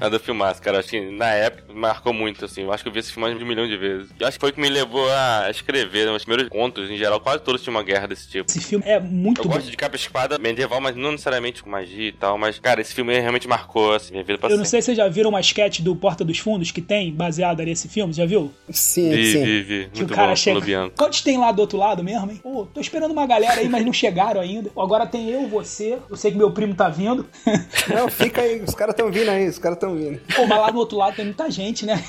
Nada 0.00 0.18
filmaço, 0.18 0.60
cara. 0.62 0.78
Acho 0.78 0.88
que 0.90 1.00
na 1.10 1.30
época 1.32 1.72
marcou 1.72 2.12
muito, 2.12 2.44
assim. 2.44 2.62
Eu 2.62 2.72
acho 2.72 2.82
que 2.82 2.88
eu 2.88 2.92
vi 2.92 3.00
esse 3.00 3.12
filme 3.12 3.28
mais 3.28 3.38
de 3.38 3.44
um 3.44 3.48
milhão 3.48 3.66
de 3.66 3.76
vezes. 3.76 4.08
Eu 4.18 4.26
acho 4.26 4.36
que 4.36 4.40
foi 4.40 4.50
o 4.50 4.52
que 4.52 4.60
me 4.60 4.68
levou 4.68 5.08
a 5.10 5.48
escrever. 5.50 6.06
Né? 6.06 6.12
Os 6.12 6.24
primeiros 6.24 6.48
contos, 6.50 6.90
em 6.90 6.96
geral, 6.96 7.20
quase 7.20 7.42
todos 7.42 7.62
tinham 7.62 7.74
uma 7.76 7.82
guerra 7.82 8.06
desse 8.06 8.28
tipo. 8.28 8.50
Esse 8.50 8.60
filme 8.60 8.84
é 8.86 8.98
muito 9.00 9.40
Eu 9.40 9.44
bom. 9.44 9.54
gosto 9.54 9.70
de 9.70 9.76
capa 9.76 9.96
espada 9.96 10.38
medieval, 10.38 10.80
mas 10.80 10.96
não 10.96 11.12
necessariamente 11.12 11.62
com 11.62 11.70
magia 11.70 12.08
e 12.08 12.12
tal. 12.12 12.38
Mas, 12.38 12.58
cara, 12.58 12.80
esse 12.80 12.94
filme 12.94 13.18
realmente 13.18 13.48
marcou 13.48 13.94
assim, 13.94 14.12
minha 14.12 14.24
vida 14.24 14.38
pra 14.38 14.48
Eu 14.48 14.56
não 14.56 14.64
sempre. 14.64 14.70
sei 14.70 14.82
se 14.82 14.86
vocês 14.86 14.96
já 14.96 15.08
viram 15.08 15.30
uma 15.30 15.40
sketch 15.40 15.80
do 15.80 15.94
Porta 15.94 16.24
dos 16.24 16.38
Fundos 16.38 16.70
que 16.70 16.80
tem 16.82 17.12
baseada 17.12 17.64
nesse 17.64 17.88
filme, 17.88 18.12
já 18.12 18.26
viu? 18.26 18.52
Sim, 18.70 19.10
Vi, 19.10 19.32
sim. 19.32 19.44
vi, 19.44 19.62
vi. 19.62 19.88
Que 19.92 19.98
Muito 19.98 20.12
o 20.12 20.16
cara 20.16 20.28
bom, 20.28 20.36
chega. 20.36 20.90
Quantos 20.96 21.20
tem 21.22 21.38
lá 21.38 21.52
do 21.52 21.60
outro 21.60 21.78
lado 21.78 22.02
mesmo, 22.02 22.30
hein? 22.30 22.40
Pô, 22.42 22.66
tô 22.72 22.80
esperando 22.80 23.10
uma 23.12 23.26
galera 23.26 23.60
aí, 23.60 23.68
mas 23.68 23.84
não 23.84 23.92
chegaram 23.92 24.40
ainda. 24.40 24.70
Agora 24.76 25.06
tem 25.06 25.17
eu, 25.18 25.48
você. 25.48 25.98
Eu 26.08 26.16
sei 26.16 26.30
que 26.30 26.36
meu 26.36 26.50
primo 26.50 26.74
tá 26.74 26.88
vindo. 26.88 27.26
Não, 27.92 28.08
fica 28.08 28.42
aí, 28.42 28.60
os 28.60 28.74
caras 28.74 28.94
tão 28.94 29.10
vindo 29.10 29.30
aí, 29.30 29.48
os 29.48 29.58
caras 29.58 29.78
tão 29.78 29.96
vindo. 29.96 30.20
Pô, 30.34 30.46
mas 30.46 30.58
lá 30.58 30.70
do 30.70 30.78
outro 30.78 30.98
lado 30.98 31.16
tem 31.16 31.24
muita 31.24 31.50
gente, 31.50 31.86
né? 31.86 32.02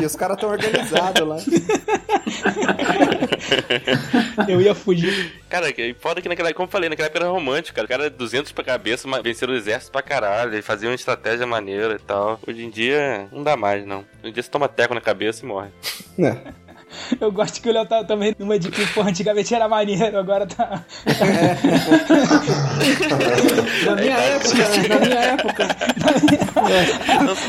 E 0.00 0.04
os 0.04 0.16
caras 0.16 0.38
tão 0.38 0.50
organizados 0.50 1.26
lá. 1.26 1.36
Eu 4.48 4.60
ia 4.60 4.74
fugir. 4.74 5.40
Cara, 5.48 5.72
que 5.72 5.94
foda 5.94 6.20
que 6.20 6.28
naquela, 6.28 6.52
como 6.52 6.66
eu 6.66 6.70
falei, 6.70 6.88
naquela 6.88 7.06
época 7.06 7.24
era 7.24 7.30
romântico, 7.32 7.76
cara. 7.76 7.86
O 7.86 7.88
cara 7.88 8.10
200 8.10 8.52
pra 8.52 8.64
cabeça, 8.64 9.08
mas 9.08 9.22
venceram 9.22 9.52
o 9.52 9.56
exército 9.56 9.92
pra 9.92 10.02
caralho. 10.02 10.54
Eles 10.54 10.66
faziam 10.66 10.90
uma 10.90 10.94
estratégia 10.96 11.46
maneira 11.46 11.94
e 11.94 11.98
tal. 11.98 12.40
Hoje 12.46 12.64
em 12.64 12.70
dia, 12.70 13.28
não 13.32 13.42
dá 13.42 13.56
mais, 13.56 13.86
não. 13.86 13.98
Hoje 14.22 14.30
em 14.30 14.32
dia 14.32 14.42
você 14.42 14.50
toma 14.50 14.68
teco 14.68 14.94
na 14.94 15.00
cabeça 15.00 15.44
e 15.44 15.48
morre. 15.48 15.70
É. 16.18 16.69
Eu 17.20 17.30
gosto 17.32 17.60
que 17.60 17.68
o 17.68 17.72
Léo 17.72 17.84
tá 17.86 18.04
também 18.04 18.34
numa 18.38 18.58
de 18.58 18.70
que, 18.70 18.86
pô, 18.92 19.02
antigamente 19.02 19.54
era 19.54 19.68
maneiro, 19.68 20.18
agora 20.18 20.46
tá. 20.46 20.84
Na 23.86 23.96
minha 23.96 24.16
época, 24.16 24.56
né? 24.56 24.88
na 24.88 25.00
minha 25.00 25.20
época. 25.20 25.68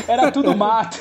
Era 0.08 0.30
tudo 0.30 0.56
mato. 0.56 0.98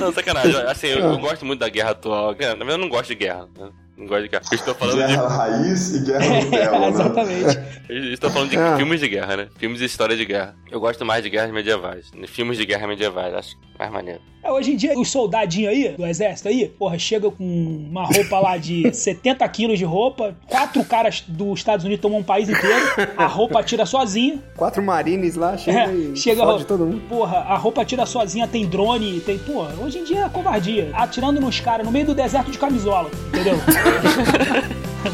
Não, 0.00 0.12
sacanagem. 0.12 0.60
Assim, 0.62 0.86
eu, 0.88 0.98
eu 0.98 1.18
gosto 1.18 1.44
muito 1.44 1.60
da 1.60 1.68
guerra 1.68 1.90
atual. 1.90 2.32
Na 2.32 2.34
verdade, 2.34 2.70
eu 2.70 2.78
não 2.78 2.88
gosto 2.88 3.08
de 3.08 3.14
guerra. 3.14 3.48
Não 3.96 4.06
gosto 4.06 4.22
de 4.22 4.28
guerra. 4.28 4.42
Eu 4.50 4.56
estou 4.56 4.74
falando 4.74 4.96
de 5.00 5.06
Guerra 5.06 5.28
raiz 5.28 5.94
e 5.94 6.00
guerra 6.04 6.40
Nutella, 6.40 6.78
né? 6.80 6.88
Exatamente. 6.88 7.58
Eu 7.88 8.12
estou 8.12 8.30
falando 8.30 8.50
de 8.50 8.58
Ah. 8.58 8.76
filmes 8.76 9.00
de 9.00 9.08
guerra, 9.08 9.36
né? 9.36 9.48
Filmes 9.56 9.78
de 9.78 9.84
história 9.84 10.16
de 10.16 10.24
guerra. 10.24 10.56
Eu 10.70 10.80
gosto 10.80 11.04
mais 11.04 11.22
de 11.22 11.30
guerras 11.30 11.52
medievais. 11.52 12.10
Filmes 12.26 12.58
de 12.58 12.66
guerra 12.66 12.86
medievais, 12.88 13.32
acho 13.34 13.56
mais 13.78 13.92
maneiro. 13.92 14.20
É, 14.42 14.52
hoje 14.52 14.72
em 14.72 14.76
dia, 14.76 14.92
os 14.98 15.08
soldadinhos 15.10 15.70
aí, 15.72 15.88
do 15.96 16.04
exército 16.06 16.48
aí, 16.48 16.68
porra, 16.68 16.98
chega 16.98 17.30
com 17.30 17.42
uma 17.90 18.04
roupa 18.04 18.38
lá 18.40 18.58
de 18.58 18.92
70 18.94 19.48
quilos 19.48 19.78
de 19.78 19.86
roupa, 19.86 20.36
quatro 20.46 20.84
caras 20.84 21.24
dos 21.26 21.58
Estados 21.60 21.84
Unidos 21.84 22.02
tomam 22.02 22.18
um 22.18 22.22
país 22.22 22.48
inteiro, 22.50 22.84
a 23.16 23.26
roupa 23.26 23.62
tira 23.62 23.86
sozinha. 23.86 24.38
Quatro 24.54 24.82
marines 24.82 25.34
lá, 25.34 25.56
chega 25.56 25.84
É, 25.90 25.94
e 25.94 26.16
chega 26.16 26.42
fode 26.42 26.66
todo 26.66 26.84
mundo. 26.84 27.00
Porra, 27.08 27.38
a 27.38 27.56
roupa 27.56 27.84
tira 27.86 28.04
sozinha, 28.04 28.46
tem 28.46 28.66
drone, 28.66 29.20
tem. 29.20 29.38
Porra, 29.38 29.74
hoje 29.82 29.98
em 30.00 30.04
dia 30.04 30.24
é 30.26 30.28
covardia. 30.28 30.90
Atirando 30.92 31.40
nos 31.40 31.58
caras 31.60 31.86
no 31.86 31.92
meio 31.92 32.04
do 32.06 32.14
deserto 32.14 32.50
de 32.50 32.58
camisola, 32.58 33.10
entendeu? 33.28 33.54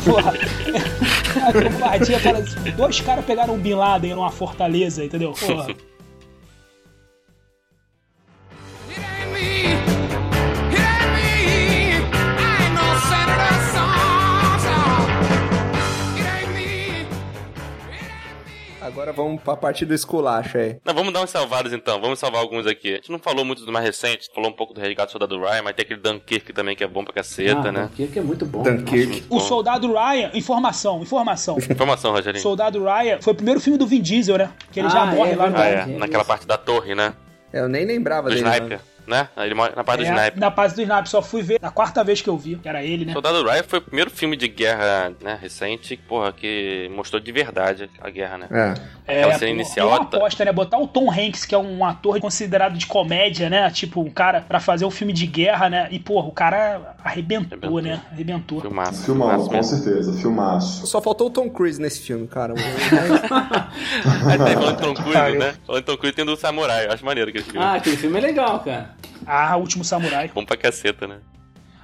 porra. 0.04 0.32
A 1.48 1.52
covardia, 1.52 2.20
cara. 2.20 2.42
Dois 2.76 3.00
caras 3.00 3.24
pegaram 3.24 3.54
um 3.54 3.58
Bin 3.58 3.74
Laden 3.74 4.14
numa 4.14 4.30
fortaleza, 4.30 5.04
entendeu? 5.04 5.32
Porra. 5.32 5.74
Agora 18.90 19.12
vamos 19.12 19.40
pra 19.42 19.56
parte 19.56 19.84
do 19.86 19.94
esculacho 19.94 20.58
aí. 20.58 20.76
Não, 20.84 20.92
vamos 20.92 21.12
dar 21.12 21.22
uns 21.22 21.30
salvados 21.30 21.72
então. 21.72 22.00
Vamos 22.00 22.18
salvar 22.18 22.40
alguns 22.40 22.66
aqui. 22.66 22.92
A 22.92 22.96
gente 22.96 23.10
não 23.12 23.18
falou 23.18 23.44
muito 23.44 23.64
do 23.64 23.70
mais 23.72 23.84
recente, 23.84 24.28
falou 24.34 24.50
um 24.50 24.52
pouco 24.52 24.74
do 24.74 24.80
Resgate 24.80 25.08
do 25.08 25.12
Soldado 25.12 25.38
Ryan, 25.40 25.62
mas 25.62 25.74
tem 25.74 25.84
aquele 25.84 26.00
Dunkirk 26.00 26.52
também 26.52 26.74
que 26.74 26.82
é 26.82 26.88
bom 26.88 27.04
pra 27.04 27.12
caceta, 27.14 27.68
Ah, 27.68 27.72
né? 27.72 27.82
Dunkirk 27.90 28.18
é 28.18 28.22
muito 28.22 28.44
bom. 28.46 28.62
Dunkirk. 28.62 29.24
O 29.30 29.38
Soldado 29.40 29.92
Ryan, 29.92 30.30
informação, 30.34 31.00
informação. 31.02 31.56
Informação, 31.58 32.10
Rogerinho. 32.12 32.42
Soldado 32.42 32.82
Ryan 32.84 33.18
foi 33.20 33.32
o 33.32 33.36
primeiro 33.36 33.60
filme 33.60 33.78
do 33.78 33.86
Vin 33.86 34.00
Diesel, 34.02 34.38
né? 34.38 34.50
Que 34.72 34.80
ele 34.80 34.90
já 34.90 35.02
Ah, 35.02 35.06
morre 35.06 35.32
é 35.32 35.36
lá 35.36 35.48
no. 35.50 35.56
Ah, 35.56 35.64
é. 35.66 35.86
Naquela 35.86 36.24
parte 36.24 36.46
da 36.46 36.58
torre, 36.58 36.94
né? 36.94 37.14
Eu 37.52 37.68
nem 37.68 37.84
lembrava 37.84 38.28
Do 38.28 38.34
dele. 38.34 38.48
sniper, 38.48 38.80
né? 39.10 39.28
Ele 39.36 39.54
morre 39.54 39.72
na 39.76 39.84
parte 39.84 40.00
do 40.00 40.06
É, 40.06 40.08
sniper. 40.10 40.40
na 40.40 40.48
base 40.50 40.74
do 40.76 40.82
Sniper, 40.82 41.06
só 41.08 41.20
fui 41.20 41.42
ver 41.42 41.58
na 41.60 41.70
quarta 41.70 42.02
vez 42.02 42.22
que 42.22 42.28
eu 42.28 42.36
vi, 42.38 42.56
que 42.56 42.68
era 42.68 42.82
ele, 42.82 43.04
né? 43.04 43.12
Soldado 43.12 43.42
Ryan 43.44 43.62
foi 43.64 43.78
o 43.80 43.82
primeiro 43.82 44.10
filme 44.10 44.36
de 44.36 44.48
guerra, 44.48 45.12
né, 45.22 45.38
recente, 45.40 45.96
porra, 45.96 46.32
que 46.32 46.90
mostrou 46.94 47.20
de 47.20 47.30
verdade 47.32 47.90
a 48.00 48.08
guerra, 48.08 48.38
né? 48.38 48.46
É. 48.50 49.10
Aquela 49.12 49.32
É, 49.34 49.38
cena 49.38 49.50
inicial, 49.50 49.88
é 49.88 49.90
uma 49.92 50.04
tá- 50.06 50.16
aposta, 50.18 50.44
né? 50.44 50.52
Botar 50.52 50.78
o 50.78 50.86
Tom 50.86 51.10
Hanks, 51.10 51.44
que 51.44 51.54
é 51.54 51.58
um 51.58 51.84
ator 51.84 52.20
considerado 52.20 52.78
de 52.78 52.86
comédia, 52.86 53.50
né? 53.50 53.68
Tipo, 53.70 54.00
um 54.00 54.10
cara 54.10 54.40
pra 54.40 54.60
fazer 54.60 54.84
um 54.84 54.90
filme 54.90 55.12
de 55.12 55.26
guerra, 55.26 55.68
né? 55.68 55.88
E, 55.90 55.98
porra, 55.98 56.28
o 56.28 56.32
cara 56.32 56.94
arrebentou, 57.04 57.58
Arrebentou. 57.58 57.82
né? 57.82 58.00
Arrebentou. 58.12 58.60
Filmaço. 58.60 59.04
Filmaço, 59.04 59.46
com 59.48 59.52
mesmo. 59.56 59.76
certeza, 59.76 60.12
filmaço. 60.20 60.86
Só 60.86 61.00
faltou 61.02 61.26
o 61.26 61.30
Tom 61.30 61.50
Cruise 61.50 61.80
nesse 61.80 62.00
filme, 62.00 62.28
cara. 62.28 62.54
Aí 64.30 64.38
tá 64.38 64.44
aí 64.46 64.54
falando 64.54 64.76
de 64.76 64.82
Tom 64.82 64.94
Cruise, 64.94 65.38
né? 65.38 65.54
Falando 65.66 65.82
de 65.82 65.86
Tom 65.86 65.96
Cruise 65.96 66.14
tem 66.16 66.24
do 66.24 66.36
Samurai, 66.36 66.86
eu 66.86 66.92
acho 66.92 67.04
maneiro 67.04 67.30
aquele 67.30 67.44
filme. 67.44 67.58
Ah, 67.60 67.74
aquele 67.74 67.96
filme 67.96 68.16
é 68.18 68.20
legal, 68.20 68.60
cara. 68.60 68.90
Ah, 69.26 69.56
Último 69.56 69.84
Samurai. 69.84 70.30
Bom 70.34 70.44
pra 70.44 70.56
caceta, 70.56 71.06
né? 71.06 71.18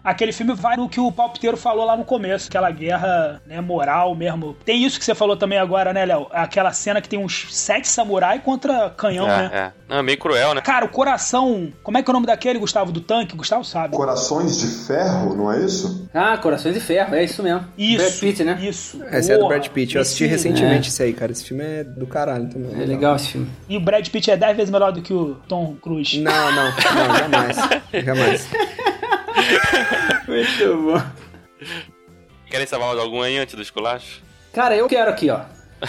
Aquele 0.07 0.31
filme 0.33 0.55
vai 0.55 0.77
no 0.77 0.89
que 0.89 1.01
o 1.01 1.11
palpiteiro 1.11 1.57
falou 1.57 1.85
lá 1.85 1.97
no 1.97 2.05
começo, 2.05 2.47
aquela 2.49 2.71
guerra 2.71 3.43
né, 3.45 3.61
moral 3.61 4.15
mesmo. 4.15 4.57
Tem 4.65 4.85
isso 4.85 5.01
que 5.01 5.05
você 5.05 5.17
falou 5.17 5.37
também 5.37 5.59
agora, 5.59 5.93
né, 5.93 6.05
Léo? 6.05 6.29
Aquela 6.31 6.73
cena 6.73 7.01
que 7.01 7.09
tem 7.09 7.19
uns 7.19 7.49
sete 7.51 7.89
samurai 7.89 8.39
contra 8.39 8.89
canhão, 8.91 9.29
é, 9.29 9.37
né? 9.37 9.51
é. 9.53 9.73
Não, 9.89 9.99
é 9.99 10.03
meio 10.03 10.17
cruel, 10.19 10.55
né? 10.55 10.61
Cara, 10.61 10.85
o 10.85 10.89
coração. 10.89 11.73
Como 11.83 11.99
é 11.99 12.03
que 12.05 12.09
é 12.09 12.13
o 12.13 12.15
nome 12.15 12.27
daquele, 12.27 12.59
Gustavo, 12.59 12.93
do 12.93 13.01
tanque? 13.01 13.37
Gustavo 13.37 13.65
sabe. 13.65 13.97
Corações 13.97 14.59
de 14.59 14.87
Ferro, 14.87 15.35
não 15.35 15.53
é 15.53 15.65
isso? 15.65 16.09
Ah, 16.15 16.39
Corações 16.39 16.75
de 16.75 16.81
Ferro, 16.81 17.15
é 17.15 17.25
isso 17.25 17.43
mesmo. 17.43 17.67
Isso. 17.77 17.99
Brad 18.05 18.19
Pitt, 18.21 18.45
né? 18.45 18.59
Isso. 18.63 19.03
Esse 19.13 19.33
é 19.33 19.39
do 19.39 19.49
Brad 19.49 19.67
Pitt. 19.69 19.97
Eu 19.97 20.03
assisti 20.03 20.25
esse- 20.25 20.33
recentemente 20.33 20.89
isso 20.89 21.03
aí, 21.03 21.13
cara. 21.13 21.33
Esse 21.33 21.45
filme 21.45 21.65
é 21.65 21.83
do 21.85 22.07
caralho 22.07 22.49
também. 22.49 22.81
É 22.81 22.87
legal 22.87 23.17
esse 23.17 23.29
filme. 23.33 23.49
E 23.69 23.77
o 23.77 23.81
Brad 23.81 24.07
Pitt 24.09 24.31
é 24.31 24.37
10 24.37 24.57
vezes 24.57 24.71
melhor 24.71 24.93
do 24.93 25.03
que 25.03 25.13
o 25.13 25.35
Tom 25.49 25.75
Cruise. 25.83 26.21
Não, 26.21 26.53
não, 26.53 26.65
não, 26.71 27.17
jamais. 27.19 27.57
Jamais. 28.05 28.49
Muito 30.27 30.77
bom. 30.83 31.03
Querem 32.51 32.67
salvar 32.67 32.89
mais 32.89 33.01
algum 33.01 33.23
aí 33.23 33.37
antes 33.39 33.55
do 33.55 33.63
esculacho? 33.63 34.23
Cara, 34.53 34.77
eu 34.77 34.89
quero 34.89 35.11
aqui, 35.11 35.29
ó. 35.31 35.41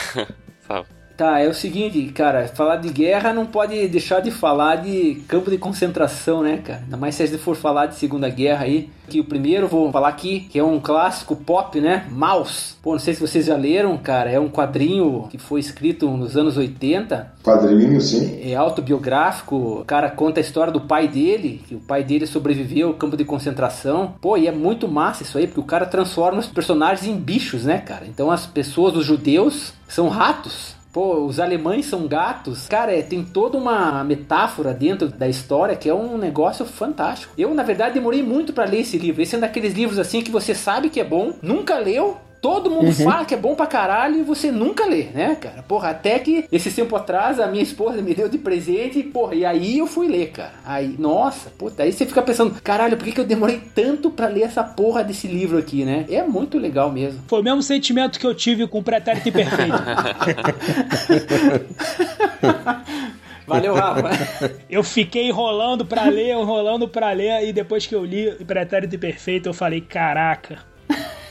Salve. 0.67 0.96
Tá, 1.17 1.39
é 1.39 1.47
o 1.47 1.53
seguinte, 1.53 1.99
cara, 2.13 2.47
falar 2.47 2.75
de 2.75 2.89
guerra 2.89 3.33
não 3.33 3.47
pode 3.47 3.87
deixar 3.87 4.19
de 4.19 4.29
falar 4.29 4.75
de 4.75 5.23
campo 5.27 5.49
de 5.49 5.57
concentração, 5.57 6.43
né, 6.43 6.57
cara? 6.63 6.81
Ainda 6.83 6.95
mais 6.95 7.15
se 7.15 7.23
a 7.23 7.25
gente 7.25 7.39
for 7.39 7.55
falar 7.55 7.87
de 7.87 7.95
Segunda 7.95 8.29
Guerra 8.29 8.65
aí. 8.65 8.87
Que 9.09 9.21
o 9.21 9.23
primeiro 9.23 9.69
vou 9.69 9.89
falar 9.89 10.09
aqui, 10.09 10.41
que 10.41 10.59
é 10.59 10.63
um 10.63 10.81
clássico 10.81 11.33
pop, 11.33 11.79
né? 11.79 12.05
Maus. 12.11 12.75
Pô, 12.83 12.91
não 12.91 12.99
sei 12.99 13.13
se 13.13 13.21
vocês 13.21 13.45
já 13.45 13.55
leram, 13.55 13.97
cara. 13.97 14.29
É 14.29 14.37
um 14.37 14.49
quadrinho 14.49 15.27
que 15.31 15.37
foi 15.37 15.61
escrito 15.61 16.09
nos 16.09 16.35
anos 16.35 16.57
80. 16.57 17.31
Quadrinho, 17.41 18.01
sim. 18.01 18.41
É 18.43 18.53
autobiográfico. 18.53 19.55
O 19.55 19.85
cara 19.85 20.09
conta 20.09 20.39
a 20.39 20.41
história 20.41 20.73
do 20.73 20.81
pai 20.81 21.07
dele, 21.07 21.63
que 21.65 21.73
o 21.73 21.79
pai 21.79 22.03
dele 22.03 22.27
sobreviveu 22.27 22.89
ao 22.89 22.93
campo 22.95 23.15
de 23.15 23.23
concentração. 23.23 24.13
Pô, 24.21 24.35
e 24.35 24.45
é 24.45 24.51
muito 24.51 24.89
massa 24.89 25.23
isso 25.23 25.37
aí, 25.37 25.47
porque 25.47 25.61
o 25.61 25.63
cara 25.63 25.85
transforma 25.85 26.39
os 26.39 26.47
personagens 26.47 27.07
em 27.07 27.15
bichos, 27.15 27.63
né, 27.63 27.79
cara? 27.79 28.05
Então 28.05 28.29
as 28.29 28.45
pessoas, 28.45 28.95
os 28.95 29.05
judeus, 29.05 29.73
são 29.87 30.09
ratos. 30.09 30.76
Pô, 30.91 31.25
os 31.25 31.39
alemães 31.39 31.85
são 31.85 32.07
gatos. 32.07 32.67
Cara, 32.67 32.91
é, 32.91 33.01
tem 33.01 33.23
toda 33.23 33.57
uma 33.57 34.03
metáfora 34.03 34.73
dentro 34.73 35.09
da 35.09 35.27
história 35.27 35.75
que 35.75 35.89
é 35.89 35.93
um 35.93 36.17
negócio 36.17 36.65
fantástico. 36.65 37.33
Eu, 37.37 37.53
na 37.53 37.63
verdade, 37.63 37.93
demorei 37.95 38.23
muito 38.23 38.53
pra 38.53 38.65
ler 38.65 38.81
esse 38.81 38.97
livro. 38.97 39.21
Esse 39.21 39.35
é 39.35 39.37
um 39.37 39.41
daqueles 39.41 39.73
livros 39.73 39.99
assim 39.99 40.21
que 40.21 40.31
você 40.31 40.55
sabe 40.55 40.89
que 40.89 40.99
é 40.99 41.03
bom, 41.03 41.33
nunca 41.41 41.77
leu, 41.77 42.17
Todo 42.41 42.69
mundo 42.69 42.91
fala 42.93 43.25
que 43.25 43.33
é 43.33 43.37
bom 43.37 43.55
pra 43.55 43.65
caralho 43.65 44.19
e 44.19 44.23
você 44.23 44.51
nunca 44.51 44.85
lê, 44.85 45.05
né, 45.05 45.35
cara? 45.35 45.63
Porra, 45.63 45.89
até 45.89 46.19
que 46.19 46.45
esse 46.51 46.69
tempo 46.71 46.95
atrás 46.95 47.39
a 47.39 47.47
minha 47.47 47.63
esposa 47.63 48.01
me 48.01 48.13
deu 48.13 48.29
de 48.29 48.37
presente, 48.37 49.01
porra, 49.03 49.35
e 49.35 49.45
aí 49.45 49.79
eu 49.79 49.87
fui 49.87 50.07
ler, 50.07 50.31
cara. 50.31 50.53
Aí, 50.65 50.95
nossa, 50.99 51.49
puta, 51.49 51.83
aí 51.83 51.91
você 51.91 52.05
fica 52.05 52.21
pensando, 52.21 52.55
caralho, 52.61 52.95
por 52.95 53.05
que, 53.05 53.11
que 53.11 53.19
eu 53.19 53.25
demorei 53.25 53.61
tanto 53.73 54.11
pra 54.11 54.27
ler 54.27 54.43
essa 54.43 54.63
porra 54.63 55.03
desse 55.03 55.27
livro 55.27 55.57
aqui, 55.57 55.83
né? 55.83 56.05
É 56.09 56.21
muito 56.23 56.57
legal 56.57 56.91
mesmo. 56.91 57.21
Foi 57.27 57.41
o 57.41 57.43
mesmo 57.43 57.63
sentimento 57.63 58.19
que 58.19 58.27
eu 58.27 58.35
tive 58.35 58.67
com 58.67 58.79
o 58.79 58.83
Pretérito 58.83 59.29
Imperfeito. 59.29 59.73
Valeu, 63.47 63.75
Rafa. 63.75 64.51
Eu 64.69 64.83
fiquei 64.83 65.29
enrolando 65.29 65.85
pra 65.85 66.05
ler, 66.05 66.33
enrolando 66.33 66.87
pra 66.87 67.13
ler, 67.13 67.47
e 67.47 67.53
depois 67.53 67.87
que 67.87 67.95
eu 67.95 68.03
li 68.03 68.27
o 68.27 68.45
Pretérito 68.45 68.95
Imperfeito, 68.95 69.47
eu 69.47 69.53
falei, 69.53 69.79
caraca. 69.79 70.59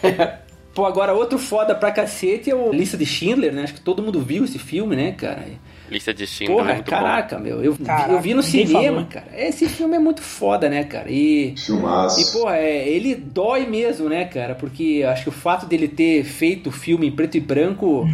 Pô, 0.77 0.85
agora 0.85 1.15
outro 1.15 1.39
foda 1.39 1.75
pra 1.75 1.91
cacete 1.91 2.51
é 2.51 2.55
o 2.55 2.71
Lista 2.71 2.99
de 2.99 3.07
Schindler, 3.07 3.51
né? 3.51 3.63
Acho 3.63 3.73
que 3.73 3.81
todo 3.81 4.03
mundo 4.03 4.21
viu 4.21 4.45
esse 4.45 4.59
filme, 4.59 4.95
né, 4.95 5.11
cara? 5.13 5.49
Lista 5.91 6.13
de 6.13 6.27
Schindler 6.27 6.57
é 6.57 6.61
Porra, 6.63 6.75
muito 6.75 6.91
caraca, 6.91 7.39
meu. 7.39 7.63
Eu, 7.63 7.77
Caraca, 7.77 8.13
eu 8.13 8.21
vi 8.21 8.35
no 8.35 8.43
cinema, 8.43 8.81
falou. 9.03 9.07
cara. 9.11 9.27
Esse 9.37 9.69
filme 9.69 9.97
é 9.97 9.99
muito 9.99 10.21
foda, 10.23 10.69
né, 10.69 10.85
cara? 10.85 11.11
E. 11.11 11.55
Filmaço. 11.57 12.21
E, 12.21 12.33
pô, 12.33 12.51
é, 12.51 12.89
ele 12.89 13.15
dói 13.15 13.67
mesmo, 13.67 14.09
né, 14.09 14.25
cara? 14.25 14.55
Porque 14.55 15.05
acho 15.09 15.23
que 15.25 15.29
o 15.29 15.33
fato 15.33 15.67
dele 15.67 15.87
ter 15.89 16.25
feito 16.25 16.69
o 16.69 16.73
filme 16.73 17.07
em 17.07 17.13
preto 17.13 17.37
e 17.37 17.41
branco, 17.41 18.09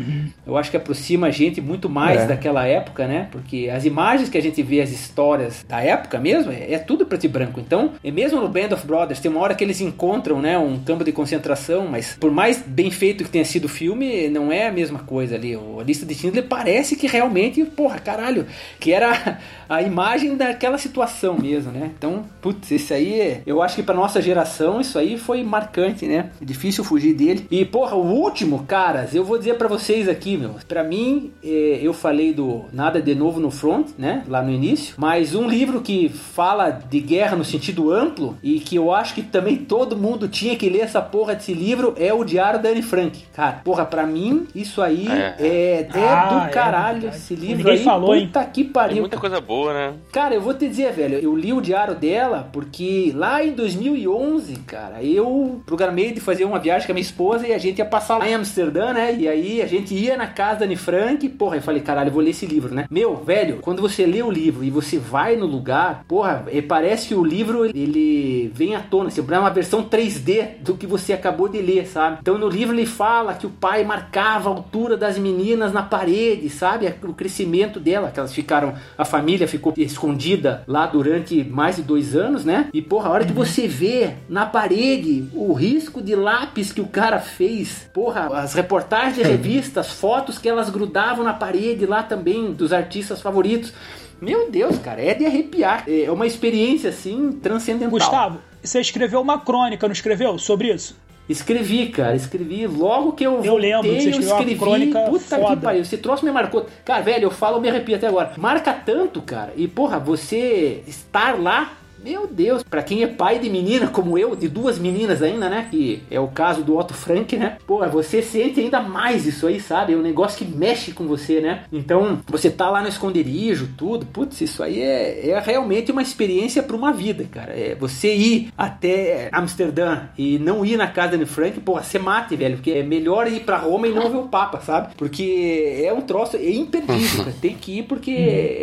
eu 0.47 0.57
acho 0.57 0.71
que 0.71 0.77
aproxima 0.77 1.29
a 1.29 1.31
gente 1.31 1.61
muito 1.61 1.89
mais 1.89 2.21
É. 2.23 2.27
daquela 2.27 2.67
época, 2.67 3.07
né? 3.07 3.29
Porque 3.31 3.71
as 3.75 3.85
imagens 3.85 4.29
que 4.29 4.37
a 4.39 4.43
gente 4.43 4.63
vê, 4.63 4.81
as 4.81 4.91
histórias 4.91 5.65
da 5.69 5.81
época 5.81 6.19
mesmo, 6.19 6.53
é, 6.53 6.73
é 6.75 6.79
tudo 6.79 7.07
preto 7.07 7.25
e 7.25 7.29
branco. 7.29 7.61
Então, 7.61 7.93
é 8.05 8.11
mesmo 8.11 8.41
no 8.41 8.49
Band 8.49 8.75
of 8.75 8.87
Brothers, 8.87 9.21
tem 9.21 9.31
uma 9.31 9.41
hora 9.41 9.55
que 9.55 9.65
eles 9.65 9.81
encontram, 9.81 10.41
né, 10.41 10.59
um 10.59 10.79
campo 10.79 11.05
de 11.05 11.13
concentração, 11.13 11.87
mas 11.89 12.17
por 12.21 12.31
mais 12.31 12.59
bem 12.67 12.91
feito 12.91 13.25
que 13.25 13.31
tenha 13.31 13.45
sido 13.45 13.65
o 13.65 13.69
filme, 13.69 14.29
não 14.29 14.53
é 14.53 14.69
a 14.69 14.73
mesma 14.73 14.99
coisa 15.01 15.35
ali. 15.37 15.57
O- 15.57 15.81
A 15.81 15.85
lista 15.85 16.07
de 16.07 16.15
Schindler 16.15 16.45
parece 16.47 16.95
que 16.97 17.07
realmente, 17.07 17.62
porra, 17.67 17.99
caralho, 17.99 18.47
que 18.81 18.93
era 18.93 19.39
a 19.69 19.83
imagem 19.83 20.37
daquela 20.37 20.79
situação 20.79 21.37
mesmo, 21.39 21.73
né? 21.73 21.91
Então, 21.97 22.25
putz, 22.41 22.71
esse 22.71 22.93
aí, 22.93 23.21
é- 23.21 23.43
eu 23.47 23.63
acho 23.63 23.77
que 23.77 23.83
pra 23.83 23.95
nossa 23.95 24.21
geração 24.21 24.81
isso 24.81 24.99
aí 24.99 25.17
foi 25.19 25.43
marcante, 25.43 26.07
né? 26.07 26.31
É 26.41 26.45
difícil 26.45 26.85
fugir 26.85 27.15
dele. 27.15 27.47
E, 27.51 27.65
porra, 27.65 27.95
o 27.97 28.05
último, 28.13 28.65
caras, 28.67 29.15
eu 29.15 29.25
vou 29.25 29.39
dizer 29.39 29.55
pra 29.57 29.69
vocês 29.69 30.09
aqui, 30.09 30.37
meu. 30.37 30.55
Pra 30.69 30.83
mim, 30.85 31.33
eh, 31.43 31.79
eu 31.83 31.93
falei 31.93 32.33
do 32.33 32.65
Nada 32.73 33.01
de 33.01 33.15
Novo 33.15 33.41
no 33.41 33.51
Front, 33.51 33.89
né? 33.99 34.23
Lá 34.29 34.43
no 34.43 34.51
início. 34.51 34.95
Mas 34.99 35.35
um 35.35 35.49
livro 35.49 35.81
que 35.81 36.09
fala 36.09 36.71
de 36.71 37.01
guerra 37.01 37.37
no 37.37 37.45
sentido 37.45 37.93
amplo 37.93 38.37
e 38.43 38.61
que 38.61 38.77
eu 38.77 38.93
acho 38.93 39.15
que 39.15 39.23
também 39.23 39.57
todo 39.57 39.97
mundo 39.97 40.29
tinha 40.29 40.57
que 40.57 40.69
ler 40.69 40.81
essa 40.81 41.01
porra 41.01 41.35
desse 41.35 41.53
livro 41.55 41.95
é 41.99 42.13
o 42.13 42.25
Diário 42.25 42.61
da 42.63 42.69
Anne 42.69 42.83
Frank. 42.83 43.25
Cara, 43.35 43.61
porra, 43.65 43.85
pra 43.85 44.07
mim, 44.07 44.47
isso 44.55 44.81
aí 44.83 45.07
É. 45.09 45.35
é, 45.39 45.89
é 45.95 46.09
Ah, 46.09 46.27
do 46.41 46.47
é 46.47 46.51
caralho. 46.51 47.09
esse 47.09 47.35
livro 47.35 47.52
Ninguém 47.57 47.73
aí, 47.73 47.85
falou, 47.85 48.15
hein? 48.15 48.27
puta 48.27 48.45
que 48.45 48.65
Tem 48.65 48.73
pariu. 48.73 49.01
muita 49.01 49.19
coisa 49.19 49.41
boa, 49.41 49.73
né? 49.73 49.95
Cara, 50.13 50.35
eu 50.35 50.41
vou 50.41 50.55
te 50.55 50.69
dizer, 50.69 50.93
velho, 50.93 51.19
eu 51.19 51.35
li 51.37 51.53
o 51.53 51.61
diário 51.61 51.95
dela 51.95 52.49
porque 52.53 53.13
lá 53.15 53.45
em 53.45 53.53
2011, 53.53 54.57
cara, 54.67 55.03
eu 55.03 55.63
programei 55.67 56.13
de 56.13 56.21
fazer 56.21 56.45
uma 56.45 56.59
viagem 56.59 56.87
com 56.87 56.93
a 56.93 56.95
minha 56.95 57.03
esposa 57.03 57.47
e 57.47 57.53
a 57.53 57.59
gente 57.59 57.79
ia 57.79 57.85
passar 57.85 58.19
lá 58.19 58.29
em 58.29 58.35
Amsterdã, 58.35 58.93
né? 58.93 59.15
E 59.15 59.29
aí 59.29 59.63
a 59.63 59.67
gente 59.67 59.95
ia 59.95 60.17
na 60.17 60.27
casa 60.27 60.61
da 60.61 60.65
Anne 60.67 60.77
Frank, 60.77 61.29
porra, 61.31 61.57
eu 61.57 61.63
falei, 61.63 61.83
caralho, 61.83 62.09
eu 62.09 62.13
vou 62.13 62.23
ler 62.23 62.31
esse 62.31 62.47
livro, 62.47 62.75
né? 62.75 62.87
Meu, 62.91 63.17
velho, 63.17 63.59
quando 63.61 63.81
você 63.81 64.07
lê 64.07 64.23
o 64.23 64.31
livro 64.31 64.65
e 64.65 64.71
você 64.71 64.99
vai 64.99 65.37
no 65.37 65.47
lugar, 65.47 66.05
porra, 66.09 66.45
é, 66.49 66.61
parece 66.63 67.09
que 67.09 67.15
o 67.15 67.25
livro 67.25 67.65
ele 67.65 68.51
vem 68.55 68.75
à 68.75 68.81
tona, 68.81 69.09
assim, 69.09 69.25
é 69.29 69.39
uma 69.39 69.51
versão 69.51 69.83
3D 69.85 70.59
do 70.61 70.75
que 70.75 70.87
você 70.87 71.13
acabou 71.13 71.49
de 71.49 71.61
ler, 71.61 71.87
sabe? 71.87 72.19
Então 72.21 72.39
no 72.39 72.49
livro 72.49 72.75
ele 72.75 72.87
fala 72.87 73.35
que 73.35 73.47
o 73.47 73.51
pai 73.51 73.85
marcava 73.85 74.49
a 74.51 74.53
altura 74.53 74.97
das 74.97 75.19
meninas 75.19 75.73
na 75.73 75.83
parede, 75.83 76.49
sabe? 76.49 76.93
O 77.03 77.15
crescimento 77.15 77.42
dela, 77.81 78.11
que 78.11 78.19
elas 78.19 78.33
ficaram, 78.33 78.75
a 78.97 79.05
família 79.05 79.47
ficou 79.47 79.73
escondida 79.77 80.63
lá 80.67 80.87
durante 80.87 81.43
mais 81.45 81.77
de 81.77 81.83
dois 81.83 82.15
anos, 82.15 82.45
né? 82.45 82.69
E 82.73 82.81
porra, 82.81 83.09
a 83.09 83.13
hora 83.13 83.25
que 83.25 83.33
você 83.33 83.67
vê 83.67 84.15
na 84.29 84.47
parede 84.47 85.29
o 85.33 85.53
risco 85.53 86.03
de 86.03 86.15
lápis 86.15 86.73
que 86.73 86.81
o 86.81 86.87
cara 86.87 87.19
fez, 87.19 87.89
porra, 87.93 88.27
as 88.39 88.55
reportagens 88.55 89.17
de 89.17 89.23
revistas, 89.23 89.91
fotos 89.91 90.39
que 90.39 90.49
elas 90.49 90.71
grudavam 90.71 91.25
na 91.25 91.33
parede 91.33 91.87
lá 91.87 92.03
também 92.03 92.53
dos 92.53 92.73
artistas 92.73 93.21
favoritos. 93.21 93.73
Meu 94.21 94.51
Deus, 94.51 94.79
cara, 94.79 95.03
é 95.03 95.15
de 95.15 95.27
arrepiar. 95.27 95.85
É 95.89 96.11
uma 96.11 96.27
experiência 96.27 96.91
assim 96.91 97.33
transcendental. 97.33 97.91
Gustavo, 97.91 98.39
você 98.63 98.81
escreveu 98.81 99.21
uma 99.21 99.41
crônica, 99.41 99.87
não 99.87 99.93
escreveu? 99.93 100.39
Sobre 100.39 100.73
isso? 100.73 100.97
Escrevi, 101.33 101.89
cara, 101.89 102.15
escrevi. 102.15 102.67
Logo 102.67 103.13
que 103.13 103.25
eu 103.25 103.45
Eu 103.45 103.57
lembro 103.57 103.91
que 103.91 104.01
você 104.01 104.09
eu 104.09 104.11
escreveu 104.11 104.35
uma 104.35 104.41
escrevi. 104.41 104.59
crônica 104.61 105.01
Puta 105.01 105.39
foda. 105.39 105.57
que 105.57 105.63
pariu, 105.63 105.83
esse 105.83 105.97
troço 105.99 106.25
me 106.25 106.31
marcou. 106.31 106.67
Cara, 106.85 107.03
velho, 107.03 107.25
eu 107.25 107.31
falo, 107.31 107.57
eu 107.57 107.61
me 107.61 107.69
arrepio 107.69 107.97
até 107.97 108.07
agora. 108.07 108.33
Marca 108.37 108.73
tanto, 108.73 109.21
cara. 109.23 109.53
E, 109.57 109.67
porra, 109.67 109.99
você 109.99 110.83
estar 110.87 111.39
lá. 111.41 111.73
Meu 112.03 112.27
Deus, 112.27 112.63
pra 112.63 112.83
quem 112.83 113.03
é 113.03 113.07
pai 113.07 113.39
de 113.39 113.49
menina 113.49 113.87
como 113.87 114.19
eu, 114.19 114.35
de 114.35 114.49
duas 114.49 114.79
meninas 114.79 115.23
ainda, 115.23 115.49
né? 115.49 115.69
Que 115.71 116.03
é 116.11 116.19
o 116.19 116.29
caso 116.29 116.63
do 116.63 116.77
Otto 116.77 116.95
Frank, 116.95 117.37
né? 117.37 117.59
Porra, 117.67 117.89
você 117.89 118.21
sente 118.21 118.59
ainda 118.59 118.81
mais 118.81 119.25
isso 119.25 119.47
aí, 119.47 119.61
sabe? 119.61 119.93
É 119.93 119.97
um 119.97 120.03
negócio 120.03 120.39
que 120.39 120.45
mexe 120.45 120.93
com 120.93 121.07
você, 121.07 121.41
né? 121.41 121.65
Então, 121.73 122.19
você 122.27 122.51
tá 122.51 122.69
lá 122.69 122.83
no 122.83 122.89
esconderijo, 122.89 123.71
tudo. 123.77 124.05
Putz, 124.07 124.41
isso 124.41 124.63
aí 124.63 124.81
é, 124.81 125.31
é 125.31 125.39
realmente 125.39 125.93
uma 125.93 126.03
experiência 126.03 126.63
pra 126.63 126.77
uma 126.77 126.93
vida, 126.93 127.25
cara. 127.31 127.53
É 127.53 127.77
você 127.79 128.13
ir 128.15 128.53
até 128.59 129.29
Amsterdã 129.33 130.09
e 130.19 130.39
não 130.39 130.65
ir 130.65 130.77
na 130.77 130.89
casa 130.89 131.15
Anne 131.15 131.27
Frank, 131.27 131.61
porra, 131.61 131.85
você 131.85 131.99
mate, 131.99 132.35
velho. 132.35 132.57
Porque 132.57 132.73
é 132.73 132.83
melhor 132.83 133.29
ir 133.29 133.41
pra 133.41 133.59
Roma 133.59 133.87
e 133.87 133.95
não 133.95 134.11
ver 134.11 134.19
o 134.19 134.29
Papa, 134.29 134.61
sabe? 134.61 134.95
Porque 134.97 135.81
é 135.85 135.93
um 135.93 136.01
troço, 136.01 136.37
é 136.37 136.51
imperdível, 136.51 137.25
cara. 137.25 137.37
Tem 137.41 137.55
que 137.55 137.79
ir 137.79 137.83
porque 137.85 138.11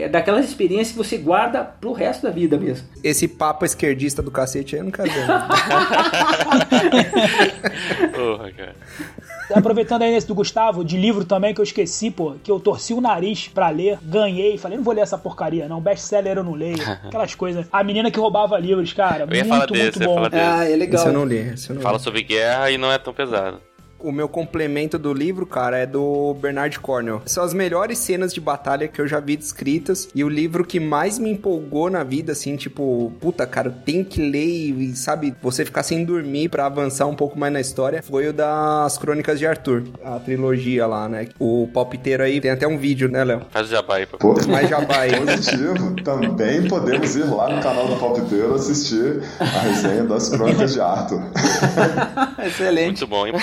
é 0.02 0.10
daquelas 0.10 0.46
experiências 0.46 0.92
que 0.92 0.98
você 0.98 1.18
guarda 1.18 1.64
pro 1.64 1.94
resto 1.94 2.24
da 2.24 2.30
vida 2.30 2.58
mesmo. 2.58 2.86
Esse 3.02 3.29
papo 3.30 3.66
esquerdista 3.66 4.22
do 4.22 4.30
cacete 4.32 4.76
aí 4.76 4.82
eu 4.82 4.86
não 4.86 4.92
quero 4.92 5.10
ver. 5.12 5.26
Porra, 8.14 8.52
cara. 8.52 8.76
Aproveitando 9.56 10.04
aí 10.04 10.12
nesse 10.12 10.28
do 10.28 10.36
Gustavo, 10.36 10.86
de 10.86 10.96
livro 10.96 11.26
também 11.26 11.56
que 11.56 11.60
eu 11.60 11.64
esqueci, 11.64 12.12
pô, 12.12 12.36
que 12.44 12.52
eu 12.52 12.60
torci 12.60 12.94
o 12.94 13.02
nariz 13.02 13.48
pra 13.48 13.70
ler, 13.70 13.98
ganhei, 14.04 14.60
falei, 14.60 14.78
não 14.78 14.84
vou 14.84 14.94
ler 14.94 15.02
essa 15.02 15.18
porcaria, 15.18 15.68
não, 15.68 15.82
best-seller 15.82 16.38
eu 16.38 16.44
não 16.44 16.54
leio, 16.54 16.78
aquelas 17.04 17.34
coisas. 17.34 17.66
A 17.72 17.84
menina 17.84 18.12
que 18.12 18.20
roubava 18.20 18.60
livros, 18.60 18.94
cara, 18.94 19.26
Eu 19.28 19.36
ia 19.36 19.44
muito, 19.44 19.48
falar 19.48 19.60
muito 19.68 19.74
desse, 19.74 19.98
eu 19.98 20.02
ia 20.02 20.08
bom. 20.08 20.16
falar 20.16 20.30
desse. 20.30 20.44
Ah, 20.44 20.70
é 20.70 20.76
legal. 20.76 21.00
Esse 21.02 21.10
eu 21.10 21.14
não 21.14 21.26
li. 21.26 21.38
Esse 21.38 21.70
eu 21.70 21.76
não 21.76 21.82
Fala 21.82 21.98
li. 21.98 22.04
sobre 22.04 22.22
guerra 22.24 22.70
e 22.70 22.78
não 22.78 22.92
é 22.92 22.98
tão 23.00 23.14
pesado. 23.14 23.60
O 24.00 24.12
meu 24.12 24.30
complemento 24.30 24.97
do 24.97 25.14
livro, 25.14 25.45
cara, 25.45 25.78
é 25.78 25.86
do 25.86 26.34
Bernard 26.36 26.80
Cornwell. 26.80 27.22
São 27.26 27.43
as 27.43 27.54
melhores 27.54 27.97
cenas 28.00 28.34
de 28.34 28.39
batalha 28.39 28.88
que 28.88 29.02
eu 29.02 29.08
já 29.08 29.20
vi 29.20 29.36
descritas. 29.36 30.08
E 30.16 30.24
o 30.24 30.30
livro 30.30 30.64
que 30.66 30.80
mais 30.80 31.20
me 31.20 31.32
empolgou 31.32 31.89
na 31.89 32.04
vida, 32.04 32.32
assim, 32.32 32.56
tipo, 32.56 33.12
puta, 33.20 33.45
cara, 33.45 33.70
tenho 33.70 34.06
que 34.06 34.22
ler 34.22 34.45
e, 34.45 34.95
sabe, 34.95 35.36
você 35.41 35.66
ficar 35.66 35.84
sem 35.84 36.06
dormir 36.06 36.50
pra 36.50 36.66
avançar 36.66 37.08
um 37.08 37.16
pouco 37.16 37.38
mais 37.38 37.52
na 37.52 37.60
história, 37.60 38.02
foi 38.02 38.28
o 38.30 38.34
das 38.34 38.97
Crônicas 38.97 39.38
de 39.38 39.45
Arthur. 39.45 39.84
A 40.04 40.20
trilogia 40.20 40.88
lá, 40.88 41.10
né? 41.10 41.28
O 41.38 41.68
palpiteiro 41.74 42.24
aí 42.24 42.39
tem 42.39 42.52
até 42.52 42.68
um 42.68 42.78
vídeo, 42.78 43.10
né, 43.10 43.24
Léo? 43.24 43.41
Faz 43.50 43.68
o 43.68 43.72
jabá 43.72 43.95
aí 43.95 44.06
Pô, 44.06 44.36
Mais 44.47 44.70
jabá 44.70 45.00
aí. 45.00 45.16
Positivo. 45.16 45.95
Também 46.04 46.68
podemos 46.68 47.16
ir 47.16 47.26
lá 47.26 47.50
no 47.50 47.62
canal 47.62 47.88
do 47.88 47.95
Palpiteiro 47.97 48.56
assistir 48.56 49.22
a 49.39 49.43
resenha 49.43 50.04
das 50.06 50.30
Crônicas 50.30 50.74
de 50.74 50.80
Arthur. 50.80 51.22
Excelente. 52.45 52.86
Muito 52.86 53.08
bom, 53.08 53.28
hein? 53.28 53.34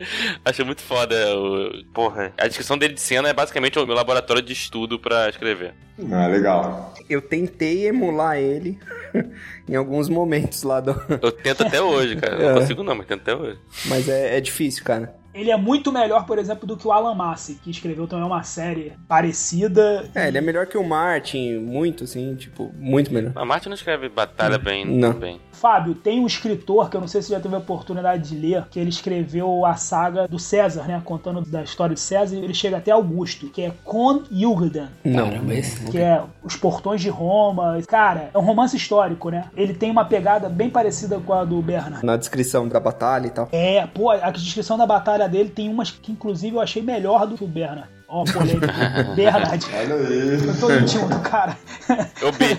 Achei 0.44 0.64
muito 0.64 0.82
foda. 0.82 1.14
O... 1.36 1.84
Porra, 1.92 2.32
a 2.38 2.46
descrição 2.46 2.76
dele 2.78 2.94
de 2.94 3.00
cena 3.00 3.28
é 3.28 3.32
basicamente 3.32 3.78
o 3.78 3.86
meu 3.86 3.94
laboratório 3.94 4.42
de 4.42 4.52
estudo 4.52 4.98
pra 4.98 5.28
escrever. 5.28 5.74
Ah, 6.10 6.26
legal. 6.26 6.94
Eu 7.08 7.20
tentei 7.20 7.86
emular 7.86 8.36
ele 8.36 8.78
em 9.68 9.74
alguns 9.74 10.08
momentos 10.08 10.62
lá 10.62 10.80
do. 10.80 10.90
Eu 11.20 11.32
tento 11.32 11.62
até 11.62 11.80
hoje, 11.80 12.16
cara. 12.16 12.32
É. 12.42 12.52
Não 12.52 12.60
consigo 12.60 12.82
não, 12.82 12.94
mas 12.94 13.06
tento 13.06 13.20
até 13.20 13.34
hoje. 13.34 13.58
Mas 13.86 14.08
é, 14.08 14.36
é 14.36 14.40
difícil, 14.40 14.82
cara. 14.84 15.14
Ele 15.34 15.50
é 15.50 15.56
muito 15.56 15.90
melhor, 15.92 16.26
por 16.26 16.38
exemplo, 16.38 16.66
do 16.66 16.76
que 16.76 16.86
o 16.86 16.92
Alan 16.92 17.14
Massi, 17.14 17.58
que 17.62 17.70
escreveu 17.70 18.06
também 18.06 18.24
uma 18.26 18.42
série 18.42 18.92
parecida. 19.08 20.04
É, 20.14 20.28
ele 20.28 20.38
é 20.38 20.40
melhor 20.40 20.66
que 20.66 20.76
o 20.76 20.84
Martin, 20.84 21.58
muito, 21.58 22.04
assim, 22.04 22.34
tipo, 22.34 22.70
muito 22.78 23.12
melhor. 23.12 23.32
A 23.34 23.44
Martin 23.44 23.68
não 23.68 23.74
escreve 23.74 24.08
batalha 24.08 24.58
bem. 24.58 24.84
Não. 24.84 25.12
bem. 25.12 25.40
Fábio, 25.52 25.94
tem 25.94 26.20
um 26.20 26.26
escritor 26.26 26.90
que 26.90 26.96
eu 26.96 27.00
não 27.00 27.06
sei 27.08 27.22
se 27.22 27.28
você 27.28 27.34
já 27.34 27.40
teve 27.40 27.54
a 27.54 27.58
oportunidade 27.58 28.28
de 28.30 28.36
ler, 28.36 28.64
que 28.70 28.80
ele 28.80 28.90
escreveu 28.90 29.64
a 29.64 29.74
saga 29.76 30.26
do 30.26 30.38
César, 30.38 30.84
né? 30.84 31.00
Contando 31.04 31.40
da 31.42 31.62
história 31.62 31.94
de 31.94 32.00
César, 32.00 32.34
e 32.36 32.40
ele 32.42 32.54
chega 32.54 32.78
até 32.78 32.90
Augusto, 32.90 33.48
que 33.48 33.62
é 33.62 33.72
Con 33.84 34.22
Jugend, 34.30 34.88
Não. 35.04 35.30
Esse- 35.52 35.84
que 35.90 35.98
é 35.98 36.20
Os 36.42 36.56
Portões 36.56 37.00
de 37.00 37.08
Roma. 37.08 37.78
Cara, 37.86 38.30
é 38.34 38.38
um 38.38 38.42
romance 38.42 38.76
histórico, 38.76 39.30
né? 39.30 39.44
Ele 39.56 39.72
tem 39.72 39.90
uma 39.90 40.04
pegada 40.04 40.48
bem 40.48 40.68
parecida 40.68 41.18
com 41.20 41.32
a 41.32 41.44
do 41.44 41.60
Bernard. 41.62 42.04
Na 42.04 42.16
descrição 42.16 42.66
da 42.68 42.80
batalha 42.80 43.26
e 43.26 43.30
tal. 43.30 43.48
É, 43.52 43.86
pô, 43.86 44.10
a 44.10 44.30
descrição 44.30 44.76
da 44.76 44.86
batalha 44.86 45.21
dele 45.28 45.50
tem 45.50 45.68
umas 45.68 45.90
que 45.90 46.12
inclusive 46.12 46.56
eu 46.56 46.60
achei 46.60 46.82
melhor 46.82 47.26
do 47.26 47.36
que 47.36 47.44
o 47.44 47.48
Bernard. 47.48 47.88
Ó, 48.08 48.24
polêmica. 48.24 48.66
Bernard. 49.16 49.66
Olha 49.74 49.94
aí. 49.94 50.46
Eu 50.46 50.60
tô 50.60 50.70
íntimo 50.72 51.08
do 51.08 51.18
cara. 51.20 51.56
É 51.88 52.24
o 52.26 52.32
B. 52.32 52.58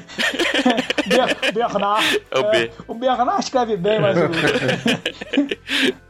Ber- 1.07 1.53
Bernard. 1.53 2.21
É 2.31 2.39
o 2.39 2.49
B. 2.49 2.71
o 2.87 2.93
Bernard 2.95 3.43
escreve 3.43 3.77
bem, 3.77 3.99
mas 4.01 4.17
o. 4.17 4.21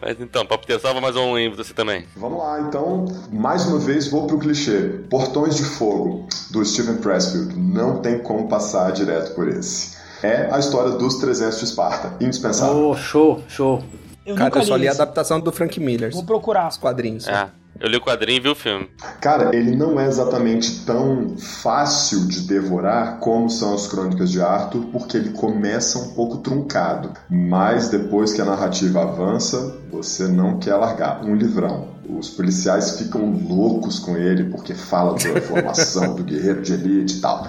Mas 0.00 0.20
então, 0.20 0.44
Papo 0.44 0.66
salva 0.80 1.00
mais 1.00 1.16
um 1.16 1.38
em 1.38 1.48
você 1.50 1.72
também. 1.72 2.06
Vamos 2.14 2.38
lá, 2.38 2.60
então, 2.60 3.06
mais 3.32 3.64
uma 3.64 3.78
vez 3.78 4.06
vou 4.08 4.26
pro 4.26 4.38
clichê. 4.38 5.00
Portões 5.08 5.56
de 5.56 5.64
Fogo, 5.64 6.28
do 6.50 6.62
Steven 6.62 6.96
Pressfield. 6.96 7.58
Não 7.58 8.02
tem 8.02 8.18
como 8.18 8.46
passar 8.46 8.92
direto 8.92 9.34
por 9.34 9.48
esse. 9.48 9.96
É 10.22 10.50
a 10.52 10.58
história 10.58 10.90
dos 10.92 11.14
300 11.20 11.58
de 11.58 11.64
Esparta. 11.64 12.12
Indispensável. 12.22 12.90
Oh, 12.90 12.94
show, 12.94 13.42
show. 13.48 13.82
Eu 14.24 14.34
Cara, 14.34 14.46
nunca 14.46 14.60
eu 14.60 14.64
só 14.64 14.76
li 14.76 14.88
a 14.88 14.92
esse. 14.92 15.00
adaptação 15.00 15.40
do 15.40 15.52
Frank 15.52 15.78
Miller. 15.80 16.12
Vou 16.12 16.24
procurar. 16.24 16.68
Os 16.68 16.76
quadrinhos. 16.76 17.28
É. 17.28 17.48
Eu 17.80 17.88
li 17.88 17.96
o 17.96 18.00
quadrinho 18.00 18.36
e 18.36 18.40
vi 18.40 18.48
o 18.48 18.54
filme. 18.54 18.88
Cara, 19.20 19.54
ele 19.54 19.74
não 19.74 19.98
é 19.98 20.06
exatamente 20.06 20.84
tão 20.84 21.36
fácil 21.36 22.26
de 22.28 22.42
devorar 22.42 23.18
como 23.18 23.50
são 23.50 23.74
as 23.74 23.88
Crônicas 23.88 24.30
de 24.30 24.40
Arthur, 24.40 24.84
porque 24.92 25.16
ele 25.16 25.30
começa 25.30 25.98
um 25.98 26.14
pouco 26.14 26.38
truncado. 26.38 27.10
Mas 27.28 27.88
depois 27.88 28.32
que 28.32 28.40
a 28.40 28.44
narrativa 28.44 29.02
avança, 29.02 29.76
você 29.90 30.28
não 30.28 30.58
quer 30.58 30.76
largar. 30.76 31.24
Um 31.24 31.34
livrão. 31.34 31.88
Os 32.08 32.30
policiais 32.30 32.96
ficam 32.98 33.28
loucos 33.48 33.98
com 33.98 34.16
ele 34.16 34.44
porque 34.44 34.74
fala 34.74 35.14
da 35.14 35.40
formação 35.42 36.14
do 36.14 36.22
guerreiro 36.22 36.62
de 36.62 36.74
elite 36.74 37.16
e 37.16 37.20
tal. 37.20 37.44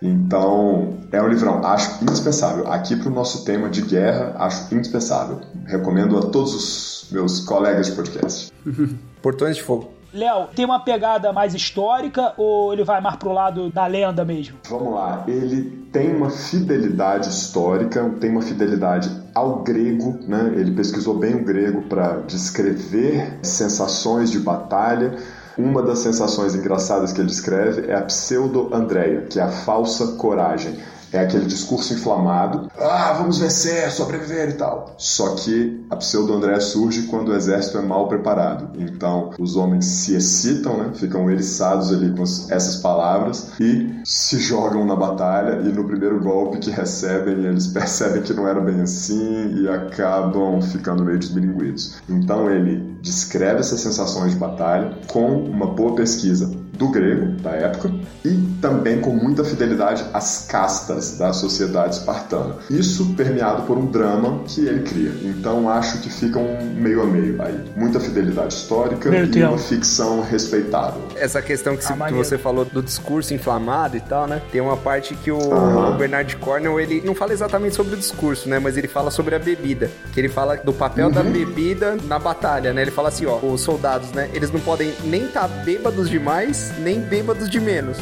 Então, 0.00 0.98
é 1.12 1.20
um 1.22 1.28
livrão. 1.28 1.64
Acho 1.64 2.02
indispensável. 2.02 2.70
Aqui 2.70 2.96
para 2.96 3.08
o 3.08 3.14
nosso 3.14 3.44
tema 3.44 3.68
de 3.68 3.82
guerra, 3.82 4.34
acho 4.38 4.74
indispensável. 4.74 5.40
Recomendo 5.66 6.18
a 6.18 6.22
todos 6.22 6.54
os 6.54 7.10
meus 7.10 7.40
colegas 7.40 7.86
de 7.86 7.92
podcast. 7.92 8.52
Portões 9.22 9.56
de 9.56 9.62
Fogo. 9.62 9.96
Léo, 10.16 10.48
tem 10.54 10.64
uma 10.64 10.80
pegada 10.80 11.30
mais 11.30 11.54
histórica 11.54 12.32
ou 12.38 12.72
ele 12.72 12.84
vai 12.84 13.02
mais 13.02 13.16
pro 13.16 13.32
lado 13.32 13.68
da 13.70 13.86
lenda 13.86 14.24
mesmo? 14.24 14.56
Vamos 14.66 14.94
lá, 14.94 15.24
ele 15.28 15.88
tem 15.92 16.14
uma 16.16 16.30
fidelidade 16.30 17.28
histórica, 17.28 18.02
tem 18.18 18.30
uma 18.30 18.40
fidelidade 18.40 19.10
ao 19.34 19.62
grego, 19.62 20.18
né? 20.26 20.54
Ele 20.56 20.70
pesquisou 20.70 21.18
bem 21.18 21.34
o 21.34 21.44
grego 21.44 21.82
para 21.82 22.20
descrever 22.26 23.38
sensações 23.42 24.30
de 24.30 24.38
batalha. 24.38 25.14
Uma 25.58 25.82
das 25.82 26.00
sensações 26.00 26.54
engraçadas 26.54 27.12
que 27.12 27.20
ele 27.20 27.28
descreve 27.28 27.90
é 27.90 27.94
a 27.94 28.02
pseudo-andreia, 28.02 29.22
que 29.22 29.40
é 29.40 29.42
a 29.42 29.50
falsa 29.50 30.08
coragem. 30.18 30.78
É 31.12 31.20
aquele 31.20 31.46
discurso 31.46 31.94
inflamado, 31.94 32.70
ah, 32.76 33.14
vamos 33.16 33.38
vencer, 33.38 33.90
sobreviver 33.92 34.50
e 34.50 34.52
tal. 34.54 34.94
Só 34.98 35.36
que 35.36 35.86
a 35.88 35.96
pseudo-andréia 35.96 36.60
surge 36.60 37.02
quando 37.04 37.28
o 37.28 37.34
exército 37.34 37.78
é 37.78 37.80
mal 37.80 38.08
preparado. 38.08 38.70
Então, 38.76 39.30
os 39.38 39.56
homens 39.56 39.84
se 39.86 40.16
excitam, 40.16 40.76
né? 40.76 40.90
ficam 40.94 41.30
eriçados 41.30 41.92
ali 41.92 42.12
com 42.12 42.22
essas 42.22 42.76
palavras 42.76 43.52
e 43.60 43.95
se 44.06 44.38
jogam 44.38 44.84
na 44.86 44.94
batalha. 44.94 45.60
E 45.62 45.72
no 45.72 45.84
primeiro 45.84 46.20
golpe 46.20 46.58
que 46.58 46.70
recebem, 46.70 47.44
eles 47.44 47.66
percebem 47.66 48.22
que 48.22 48.32
não 48.32 48.46
era 48.46 48.60
bem 48.60 48.80
assim 48.80 49.62
e 49.62 49.68
acabam 49.68 50.60
ficando 50.62 51.04
meio 51.04 51.18
desmilinguidos. 51.18 51.96
Então, 52.08 52.50
ele 52.50 52.96
descreve 53.02 53.60
essas 53.60 53.80
sensações 53.80 54.32
de 54.32 54.38
batalha 54.38 54.92
com 55.08 55.26
uma 55.42 55.66
boa 55.66 55.94
pesquisa 55.96 56.46
do 56.76 56.88
grego 56.90 57.40
da 57.40 57.52
época 57.52 57.90
e 58.22 58.34
também 58.60 59.00
com 59.00 59.10
muita 59.10 59.42
fidelidade 59.42 60.04
às 60.12 60.44
castas 60.46 61.16
da 61.16 61.32
sociedade 61.32 61.94
espartana. 61.96 62.56
Isso 62.68 63.14
permeado 63.14 63.62
por 63.62 63.78
um 63.78 63.86
drama 63.86 64.40
que 64.44 64.60
ele 64.66 64.82
cria. 64.82 65.10
Então 65.22 65.70
acho 65.70 66.02
que 66.02 66.10
fica 66.10 66.38
um 66.38 66.74
meio 66.74 67.00
a 67.02 67.06
meio 67.06 67.40
aí. 67.40 67.64
Muita 67.76 67.98
fidelidade 67.98 68.52
histórica 68.52 69.08
Meu 69.10 69.24
e 69.24 69.28
Deus. 69.28 69.48
uma 69.52 69.58
ficção 69.58 70.20
respeitável. 70.20 71.00
Essa 71.16 71.40
questão 71.40 71.74
que, 71.78 71.82
se- 71.84 71.94
Ah, 71.98 72.08
que 72.08 72.12
você 72.14 72.36
falou 72.36 72.66
do 72.66 72.82
discurso 72.82 73.32
inflamado 73.32 73.95
e 73.96 74.00
tal, 74.00 74.26
né? 74.26 74.40
Tem 74.50 74.60
uma 74.60 74.76
parte 74.76 75.14
que 75.14 75.30
o, 75.30 75.52
Aham. 75.52 75.90
o 75.90 75.94
Bernard 75.94 76.36
Cornell, 76.36 76.78
ele 76.80 77.02
não 77.04 77.14
fala 77.14 77.32
exatamente 77.32 77.74
sobre 77.74 77.94
o 77.94 77.96
discurso, 77.96 78.48
né? 78.48 78.58
Mas 78.58 78.76
ele 78.76 78.88
fala 78.88 79.10
sobre 79.10 79.34
a 79.34 79.38
bebida. 79.38 79.90
Que 80.12 80.20
ele 80.20 80.28
fala 80.28 80.56
do 80.56 80.72
papel 80.72 81.10
da 81.10 81.22
bebida 81.22 81.96
na 82.04 82.18
batalha, 82.18 82.72
né? 82.72 82.82
Ele 82.82 82.90
fala 82.90 83.08
assim, 83.08 83.26
ó, 83.26 83.36
os 83.36 83.60
soldados, 83.60 84.12
né? 84.12 84.28
Eles 84.32 84.50
não 84.50 84.60
podem 84.60 84.92
nem 85.04 85.24
estar 85.24 85.48
bêbados 85.48 86.08
demais, 86.08 86.72
nem 86.78 87.00
bêbados 87.00 87.48
de 87.48 87.60
menos. 87.60 87.98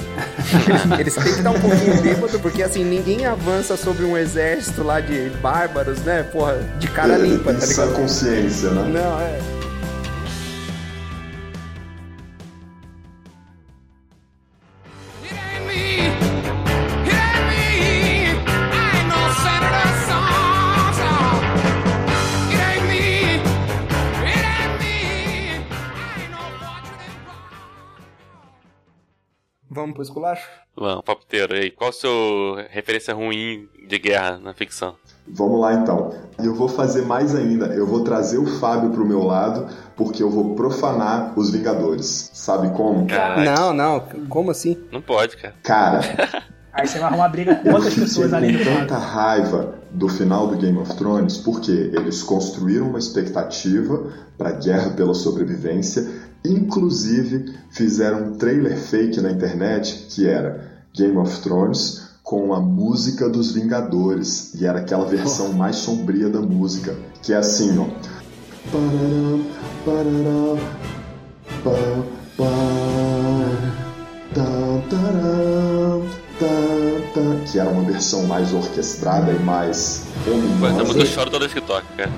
eles, 0.69 0.85
eles 1.01 1.15
têm 1.15 1.25
que 1.25 1.39
estar 1.39 1.51
um 1.51 1.61
pouquinho 1.61 2.03
bêbados, 2.03 2.41
porque 2.41 2.63
assim, 2.63 2.85
ninguém 2.85 3.27
avança 3.27 3.77
sobre 3.77 4.05
um 4.05 4.17
exército 4.17 4.83
lá 4.83 5.01
de 5.01 5.31
bárbaros, 5.41 6.01
né? 6.01 6.23
Porra, 6.23 6.59
de 6.79 6.89
cara 6.89 7.17
limpa, 7.17 7.53
tá 7.53 7.65
é 7.65 7.67
ligado? 7.67 7.95
consciência, 7.95 8.71
né? 8.71 9.01
Não, 9.01 9.21
é. 9.21 9.64
Vamos 29.85 29.97
pro 29.97 30.03
esculacho? 30.03 30.49
Vamos, 30.75 31.05
Papo 31.05 31.27
Ter, 31.27 31.53
aí. 31.53 31.71
Qual 31.71 31.91
a 31.91 31.93
sua 31.93 32.67
referência 32.71 33.13
ruim 33.13 33.69
de 33.87 33.99
guerra 33.99 34.39
na 34.39 34.55
ficção? 34.55 34.95
Vamos 35.29 35.61
lá 35.61 35.75
então. 35.75 36.11
E 36.43 36.47
eu 36.47 36.55
vou 36.55 36.69
fazer 36.69 37.03
mais 37.03 37.35
ainda. 37.35 37.67
Eu 37.67 37.87
vou 37.87 38.03
trazer 38.03 38.39
o 38.39 38.47
Fábio 38.47 38.89
pro 38.91 39.05
meu 39.05 39.23
lado, 39.23 39.69
porque 39.95 40.23
eu 40.23 40.31
vou 40.31 40.55
profanar 40.55 41.39
os 41.39 41.51
Vingadores. 41.51 42.31
Sabe 42.33 42.71
como? 42.71 43.07
Caraca, 43.07 43.43
Não, 43.45 43.75
não. 43.75 44.01
Como 44.31 44.51
assim? 44.51 44.83
não 44.91 45.03
pode, 45.03 45.37
cara. 45.37 45.55
Cara, 45.63 46.01
Aí 46.73 46.89
você 46.89 46.99
vai 46.99 47.09
arrumar 47.09 47.29
briga 47.29 47.55
com 47.55 47.71
outras 47.71 47.95
pessoas 47.95 48.31
do 48.31 48.65
tanta 48.65 48.99
raiva 48.99 49.75
do 49.93 50.09
final 50.09 50.49
do 50.49 50.57
Game 50.57 50.77
of 50.79 50.97
Thrones 50.97 51.37
porque 51.37 51.71
eles 51.71 52.21
construíram 52.23 52.89
uma 52.89 52.99
expectativa 52.99 54.11
para 54.37 54.49
a 54.49 54.53
guerra 54.53 54.91
pela 54.91 55.15
sobrevivência, 55.15 56.05
inclusive 56.45 57.55
fizeram 57.71 58.29
um 58.29 58.33
trailer 58.35 58.77
fake 58.77 59.21
na 59.21 59.31
internet 59.31 60.07
que 60.11 60.27
era 60.29 60.85
Game 60.95 61.17
of 61.17 61.41
Thrones 61.41 62.05
com 62.23 62.55
a 62.55 62.61
música 62.61 63.29
dos 63.29 63.53
Vingadores. 63.53 64.55
E 64.55 64.67
era 64.67 64.81
aquela 64.81 65.07
versão 65.07 65.53
mais 65.53 65.77
sombria 65.77 66.29
da 66.29 66.41
música 66.41 66.97
que 67.23 67.33
é 67.33 67.37
assim, 67.37 67.79
ó. 67.79 67.87
Pararam, 68.71 69.45
pararam, 69.85 70.59
que 77.51 77.59
era 77.59 77.69
uma 77.69 77.83
versão 77.83 78.25
mais 78.25 78.53
orquestrada 78.53 79.33
e 79.33 79.39
mais 79.41 80.03
Essa 80.27 80.31
música 80.31 80.71
eu 80.71 80.85
ominosa. 80.85 81.07
choro 81.07 81.31
toda 81.31 81.49
vez 81.49 81.53
que 81.55 81.61
toca, 81.61 81.85
cara. 81.97 82.13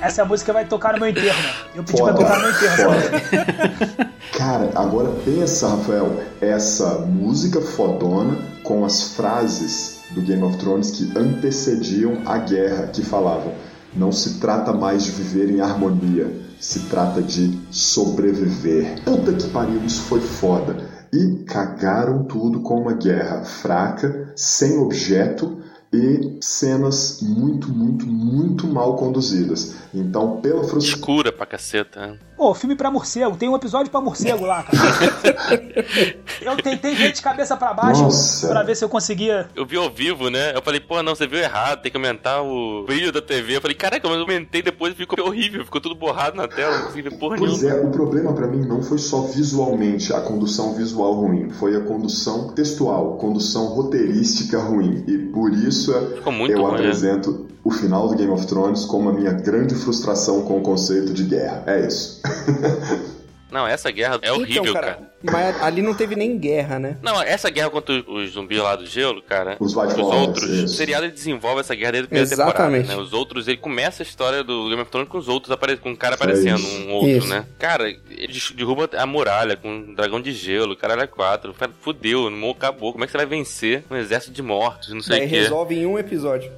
Essa 0.02 0.24
música 0.24 0.52
vai 0.52 0.64
tocar 0.64 0.92
no 0.94 1.00
meu 1.00 1.08
enterro, 1.08 1.42
né? 1.42 1.52
Eu 1.74 1.84
pedi 1.84 1.98
Foda, 1.98 2.14
pra 2.14 2.24
tocar 2.24 2.36
no 2.36 2.42
meu 2.42 2.52
enterro. 2.52 4.10
Cara, 4.36 4.70
agora 4.74 5.10
pensa, 5.24 5.68
Rafael, 5.68 6.22
essa 6.40 7.00
música 7.00 7.60
fodona 7.60 8.38
com 8.62 8.84
as 8.84 9.14
frases 9.14 10.00
do 10.10 10.22
Game 10.22 10.42
of 10.42 10.56
Thrones 10.58 10.90
que 10.92 11.10
antecediam 11.18 12.18
a 12.24 12.38
guerra, 12.38 12.86
que 12.88 13.02
falavam: 13.02 13.52
não 13.96 14.12
se 14.12 14.38
trata 14.38 14.72
mais 14.72 15.04
de 15.04 15.10
viver 15.10 15.50
em 15.50 15.60
harmonia, 15.60 16.30
se 16.60 16.80
trata 16.80 17.20
de 17.20 17.58
sobreviver. 17.70 19.02
Puta 19.04 19.32
que 19.32 19.48
pariu, 19.48 19.82
isso 19.84 20.02
foi 20.02 20.20
foda. 20.20 20.87
E 21.12 21.44
cagaram 21.44 22.24
tudo 22.24 22.60
com 22.60 22.80
uma 22.80 22.92
guerra 22.92 23.42
fraca, 23.44 24.32
sem 24.36 24.78
objeto 24.78 25.58
e 25.92 26.38
cenas 26.40 27.20
muito, 27.22 27.68
muito, 27.70 28.06
muito 28.06 28.66
mal 28.66 28.96
conduzidas. 28.96 29.76
Então, 29.94 30.40
pela 30.40 30.64
frustração. 30.64 30.98
Escura 30.98 31.32
pra 31.32 31.46
caceta. 31.46 32.06
né? 32.08 32.18
Pô, 32.38 32.54
filme 32.54 32.76
pra 32.76 32.88
morcego. 32.88 33.36
Tem 33.36 33.48
um 33.48 33.56
episódio 33.56 33.90
pra 33.90 34.00
morcego 34.00 34.46
lá, 34.46 34.62
cara. 34.62 34.78
Eu 36.40 36.56
tentei 36.56 36.94
ver 36.94 37.10
de 37.12 37.20
cabeça 37.20 37.56
pra 37.56 37.74
baixo 37.74 38.02
Nossa. 38.02 38.48
pra 38.48 38.62
ver 38.62 38.76
se 38.76 38.84
eu 38.84 38.88
conseguia. 38.88 39.48
Eu 39.56 39.66
vi 39.66 39.76
ao 39.76 39.90
vivo, 39.90 40.30
né? 40.30 40.54
Eu 40.54 40.62
falei, 40.62 40.78
pô, 40.78 41.02
não, 41.02 41.14
você 41.16 41.26
viu 41.26 41.40
errado, 41.40 41.82
tem 41.82 41.90
que 41.90 41.96
aumentar 41.96 42.40
o 42.42 42.84
brilho 42.86 43.10
da 43.10 43.20
TV. 43.20 43.56
Eu 43.56 43.60
falei, 43.60 43.76
caraca, 43.76 44.06
mas 44.08 44.16
eu 44.16 44.22
aumentei 44.22 44.62
depois 44.62 44.92
e 44.92 44.96
ficou 44.96 45.26
horrível, 45.26 45.64
ficou 45.64 45.80
tudo 45.80 45.96
borrado 45.96 46.36
na 46.36 46.46
tela, 46.46 46.76
não 46.78 46.84
consegui 46.86 47.02
ver 47.10 47.18
porra 47.18 47.36
Pois 47.36 47.60
nenhuma. 47.60 47.80
é, 47.80 47.86
o 47.86 47.90
problema 47.90 48.32
pra 48.32 48.46
mim 48.46 48.64
não 48.66 48.82
foi 48.82 48.98
só 48.98 49.22
visualmente 49.22 50.12
a 50.12 50.20
condução 50.20 50.74
visual 50.74 51.12
ruim, 51.14 51.50
foi 51.50 51.76
a 51.76 51.80
condução 51.80 52.52
textual, 52.54 53.16
condução 53.16 53.66
roteirística 53.66 54.58
ruim. 54.60 55.04
E 55.08 55.18
por 55.18 55.52
isso 55.52 55.92
é- 55.92 56.16
Ficou 56.16 56.32
muito 56.32 56.52
eu 56.56 56.62
ruim, 56.62 56.82
né? 56.82 57.20
O 57.64 57.70
final 57.70 58.08
do 58.08 58.16
Game 58.16 58.30
of 58.32 58.46
Thrones 58.46 58.84
como 58.84 59.08
a 59.08 59.12
minha 59.12 59.32
grande 59.32 59.74
frustração 59.74 60.42
com 60.42 60.58
o 60.58 60.62
conceito 60.62 61.12
de 61.12 61.24
guerra. 61.24 61.64
É 61.66 61.86
isso. 61.86 62.20
Não, 63.50 63.66
essa 63.66 63.90
guerra 63.90 64.18
é 64.20 64.30
horrível, 64.30 64.62
então, 64.62 64.74
cara. 64.74 64.86
cara, 64.94 65.12
Mas 65.22 65.62
ali 65.62 65.80
não 65.80 65.94
teve 65.94 66.14
nem 66.14 66.36
guerra, 66.38 66.78
né? 66.78 66.98
Não, 67.02 67.20
essa 67.22 67.48
guerra 67.48 67.70
contra 67.70 67.94
os 68.06 68.32
zumbis 68.32 68.58
lá 68.58 68.76
do 68.76 68.84
gelo, 68.84 69.22
cara. 69.22 69.56
Os 69.58 69.74
White 69.74 69.94
os 69.94 69.98
outros. 70.00 70.50
isso. 70.50 70.64
O 70.66 70.68
seriado 70.68 71.06
ele 71.06 71.12
desenvolve 71.12 71.60
essa 71.60 71.74
guerra 71.74 71.92
desde 71.92 72.04
a 72.04 72.08
primeira 72.08 72.30
Exatamente. 72.30 72.82
temporada, 72.82 72.96
né? 72.96 73.02
Os 73.02 73.12
outros, 73.14 73.48
ele 73.48 73.56
começa 73.56 74.02
a 74.02 74.04
história 74.04 74.44
do 74.44 74.68
Game 74.68 74.82
of 74.82 74.90
Thrones 74.90 75.08
com 75.08 75.16
os 75.16 75.28
outros 75.28 75.56
com 75.80 75.90
um 75.90 75.96
cara 75.96 76.14
É 76.14 76.16
aparecendo, 76.16 76.62
um 76.62 76.92
outro, 76.92 77.08
Isso. 77.08 77.28
né? 77.28 77.46
Cara, 77.58 77.88
ele 77.88 78.38
derruba 78.54 78.90
a 78.94 79.06
muralha 79.06 79.56
com 79.56 79.70
um 79.70 79.94
dragão 79.94 80.20
de 80.20 80.32
gelo, 80.32 80.76
caralho 80.76 81.00
é 81.02 81.06
quatro. 81.06 81.54
Cara, 81.54 81.72
Fudeu, 81.80 82.28
não 82.28 82.50
acabou. 82.50 82.92
Como 82.92 83.02
é 83.02 83.06
que 83.06 83.12
você 83.12 83.16
vai 83.16 83.26
vencer 83.26 83.82
um 83.90 83.96
exército 83.96 84.32
de 84.34 84.42
mortos, 84.42 84.92
não 84.92 85.00
sei 85.00 85.24
o 85.24 85.28
quê? 85.28 85.36
resolve 85.40 85.74
em 85.74 85.86
um 85.86 85.98
episódio. 85.98 86.52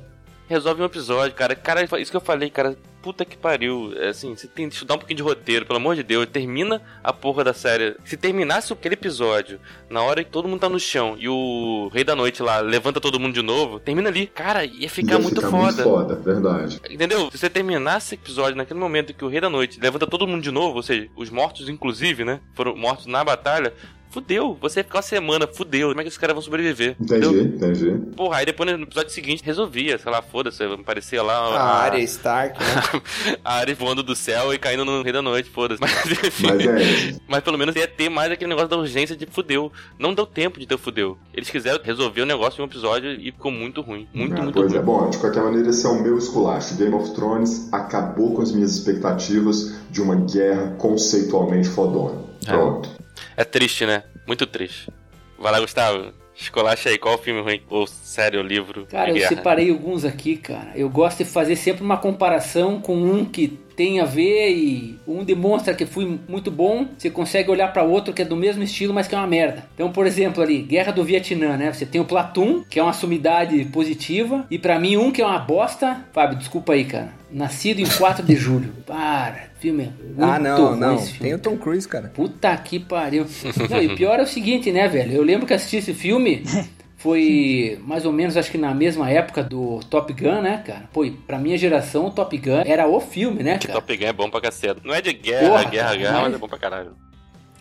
Resolve 0.50 0.82
um 0.82 0.84
episódio, 0.84 1.34
cara. 1.34 1.54
Cara, 1.54 1.82
isso 1.98 2.10
que 2.10 2.16
eu 2.16 2.20
falei, 2.20 2.50
cara. 2.50 2.76
Puta 3.00 3.24
que 3.24 3.34
pariu. 3.34 3.94
É 3.96 4.08
assim, 4.08 4.36
você 4.36 4.46
tem 4.46 4.68
que 4.68 4.74
estudar 4.74 4.96
um 4.96 4.98
pouquinho 4.98 5.16
de 5.16 5.22
roteiro, 5.22 5.64
pelo 5.64 5.78
amor 5.78 5.96
de 5.96 6.02
Deus. 6.02 6.26
Termina 6.26 6.82
a 7.02 7.12
porra 7.14 7.42
da 7.42 7.54
série. 7.54 7.96
Se 8.04 8.14
terminasse 8.14 8.70
aquele 8.74 8.92
episódio 8.94 9.58
na 9.88 10.02
hora 10.02 10.22
que 10.22 10.30
todo 10.30 10.46
mundo 10.46 10.60
tá 10.60 10.68
no 10.68 10.78
chão 10.78 11.16
e 11.18 11.26
o 11.26 11.88
Rei 11.94 12.04
da 12.04 12.14
Noite 12.14 12.42
lá 12.42 12.60
levanta 12.60 13.00
todo 13.00 13.18
mundo 13.18 13.32
de 13.32 13.40
novo, 13.40 13.78
termina 13.80 14.10
ali. 14.10 14.26
Cara, 14.26 14.66
ia 14.66 14.90
ficar 14.90 15.12
Ia 15.14 15.18
muito 15.18 15.36
ficar 15.36 15.50
foda. 15.50 15.64
muito 15.72 15.82
foda, 15.82 16.14
verdade. 16.16 16.78
Entendeu? 16.90 17.30
Se 17.30 17.38
você 17.38 17.48
terminasse 17.48 18.08
esse 18.08 18.14
episódio 18.16 18.56
naquele 18.56 18.78
momento 18.78 19.14
que 19.14 19.24
o 19.24 19.28
Rei 19.28 19.40
da 19.40 19.48
Noite 19.48 19.80
levanta 19.80 20.06
todo 20.06 20.26
mundo 20.26 20.42
de 20.42 20.50
novo, 20.50 20.76
ou 20.76 20.82
seja, 20.82 21.08
os 21.16 21.30
mortos, 21.30 21.70
inclusive, 21.70 22.22
né? 22.22 22.40
Foram 22.54 22.76
mortos 22.76 23.06
na 23.06 23.24
batalha. 23.24 23.72
Fudeu, 24.10 24.56
você 24.60 24.82
ficar 24.82 24.98
uma 24.98 25.02
semana, 25.02 25.46
fudeu. 25.46 25.88
Como 25.90 26.00
é 26.00 26.04
que 26.04 26.10
os 26.10 26.18
caras 26.18 26.34
vão 26.34 26.42
sobreviver? 26.42 26.96
Entendi, 27.00 27.26
Entendeu? 27.26 27.44
entendi. 27.44 28.14
Porra, 28.16 28.38
aí 28.38 28.46
depois 28.46 28.70
no 28.76 28.82
episódio 28.82 29.10
seguinte 29.10 29.42
resolvia, 29.44 29.98
sei 29.98 30.10
lá, 30.10 30.20
foda-se, 30.20 30.62
aparecia 30.64 31.22
lá 31.22 31.34
A 31.56 31.78
área 31.82 31.98
Stark, 32.00 32.58
né? 32.58 33.36
a 33.44 33.54
área 33.54 33.74
voando 33.74 34.02
do 34.02 34.16
céu 34.16 34.52
e 34.52 34.58
caindo 34.58 34.84
no 34.84 35.02
Rei 35.02 35.12
da 35.12 35.22
Noite, 35.22 35.48
foda-se. 35.48 35.80
Mas, 35.80 35.92
enfim, 36.10 36.46
Mas 36.48 36.66
é 36.66 37.14
mas 37.28 37.40
pelo 37.44 37.56
menos 37.56 37.76
ia 37.76 37.86
ter 37.86 38.08
mais 38.08 38.32
aquele 38.32 38.48
negócio 38.48 38.68
da 38.68 38.76
urgência 38.76 39.16
de 39.16 39.26
fudeu. 39.26 39.70
Não 39.98 40.12
deu 40.12 40.26
tempo 40.26 40.58
de 40.58 40.66
ter 40.66 40.74
o 40.74 40.78
fudeu. 40.78 41.16
Eles 41.32 41.48
quiseram 41.48 41.80
resolver 41.82 42.22
o 42.22 42.26
negócio 42.26 42.60
em 42.60 42.64
um 42.64 42.66
episódio 42.68 43.12
e 43.12 43.30
ficou 43.30 43.52
muito 43.52 43.80
ruim. 43.80 44.08
Muito, 44.12 44.34
Ah, 44.36 44.42
muito 44.42 44.54
pois 44.54 44.72
ruim. 44.72 44.80
é, 44.80 44.82
bom, 44.84 45.08
de 45.08 45.18
qualquer 45.18 45.42
maneira, 45.42 45.68
esse 45.70 45.86
é 45.86 45.88
o 45.88 46.02
meu 46.02 46.18
esculacho. 46.18 46.74
Game 46.74 46.94
of 46.94 47.14
Thrones 47.14 47.72
acabou 47.72 48.34
com 48.34 48.42
as 48.42 48.50
minhas 48.50 48.76
expectativas 48.76 49.72
de 49.90 50.02
uma 50.02 50.16
guerra 50.16 50.74
conceitualmente 50.78 51.68
fodona. 51.68 52.29
É. 52.46 52.50
Pronto. 52.50 52.88
É 53.36 53.44
triste, 53.44 53.86
né? 53.86 54.02
Muito 54.26 54.46
triste. 54.46 54.90
Vai 55.38 55.52
lá, 55.52 55.60
Gustavo. 55.60 56.12
Escolacha 56.36 56.88
aí, 56.88 56.96
qual 56.96 57.16
o 57.16 57.18
filme 57.18 57.42
ruim, 57.42 57.62
ou 57.68 57.86
série, 57.86 58.38
ou 58.38 58.42
livro 58.42 58.86
Cara, 58.86 59.06
de 59.06 59.10
eu 59.10 59.14
guerra? 59.16 59.28
separei 59.28 59.70
alguns 59.70 60.06
aqui, 60.06 60.36
cara. 60.36 60.72
Eu 60.74 60.88
gosto 60.88 61.18
de 61.18 61.24
fazer 61.26 61.54
sempre 61.54 61.82
uma 61.84 61.98
comparação 61.98 62.80
com 62.80 62.96
um 62.96 63.26
que 63.26 63.58
tem 63.80 63.98
a 63.98 64.04
ver 64.04 64.50
e 64.50 64.98
um 65.08 65.24
demonstra 65.24 65.72
que 65.72 65.86
foi 65.86 66.20
muito 66.28 66.50
bom. 66.50 66.86
Você 66.98 67.08
consegue 67.08 67.50
olhar 67.50 67.72
pra 67.72 67.82
outro 67.82 68.12
que 68.12 68.20
é 68.20 68.26
do 68.26 68.36
mesmo 68.36 68.62
estilo, 68.62 68.92
mas 68.92 69.08
que 69.08 69.14
é 69.14 69.18
uma 69.18 69.26
merda. 69.26 69.64
Então, 69.74 69.90
por 69.90 70.06
exemplo, 70.06 70.42
ali, 70.42 70.60
Guerra 70.60 70.92
do 70.92 71.02
Vietnã, 71.02 71.56
né? 71.56 71.72
Você 71.72 71.86
tem 71.86 71.98
o 71.98 72.04
Platoon, 72.04 72.62
que 72.68 72.78
é 72.78 72.82
uma 72.82 72.92
sumidade 72.92 73.64
positiva, 73.64 74.44
e 74.50 74.58
pra 74.58 74.78
mim 74.78 74.98
um 74.98 75.10
que 75.10 75.22
é 75.22 75.26
uma 75.26 75.38
bosta. 75.38 76.04
Fábio, 76.12 76.36
desculpa 76.36 76.74
aí, 76.74 76.84
cara. 76.84 77.08
Nascido 77.32 77.80
em 77.80 77.86
4 77.86 78.22
de 78.22 78.36
julho. 78.36 78.70
Para, 78.84 79.44
filme. 79.58 79.84
é 79.84 80.04
Muito 80.04 80.24
ah, 80.24 80.38
não, 80.38 80.68
ruim 80.68 80.78
não. 80.78 80.94
esse 80.96 81.12
filme. 81.12 81.28
Tem 81.30 81.34
o 81.34 81.38
Tom 81.38 81.56
Cruise, 81.56 81.88
cara. 81.88 82.08
Puta 82.08 82.54
que 82.58 82.78
pariu. 82.78 83.24
Não, 83.70 83.82
e 83.82 83.86
o 83.86 83.96
pior 83.96 84.20
é 84.20 84.24
o 84.24 84.26
seguinte, 84.26 84.70
né, 84.70 84.88
velho? 84.88 85.14
Eu 85.14 85.22
lembro 85.22 85.46
que 85.46 85.54
assisti 85.54 85.76
esse 85.76 85.94
filme. 85.94 86.42
Foi 87.00 87.78
mais 87.86 88.04
ou 88.04 88.12
menos, 88.12 88.36
acho 88.36 88.50
que 88.50 88.58
na 88.58 88.74
mesma 88.74 89.10
época 89.10 89.42
do 89.42 89.80
Top 89.88 90.12
Gun, 90.12 90.42
né, 90.42 90.62
cara? 90.66 90.84
Pô, 90.92 91.02
e 91.04 91.10
pra 91.10 91.38
minha 91.38 91.56
geração, 91.56 92.06
o 92.06 92.10
Top 92.10 92.36
Gun 92.36 92.62
era 92.66 92.86
o 92.86 93.00
filme, 93.00 93.42
né, 93.42 93.56
Que 93.58 93.68
cara? 93.68 93.80
Top 93.80 93.96
Gun 93.96 94.06
é 94.06 94.12
bom 94.12 94.28
pra 94.28 94.40
caceta. 94.40 94.80
Não 94.84 94.92
é 94.94 95.00
de 95.00 95.12
guerra, 95.14 95.48
Porra, 95.48 95.64
guerra, 95.64 95.84
cara, 95.86 95.96
guerra, 95.96 96.12
mas- 96.12 96.22
mas 96.24 96.34
é 96.34 96.38
bom 96.38 96.48
pra 96.48 96.58
caralho. 96.58 96.90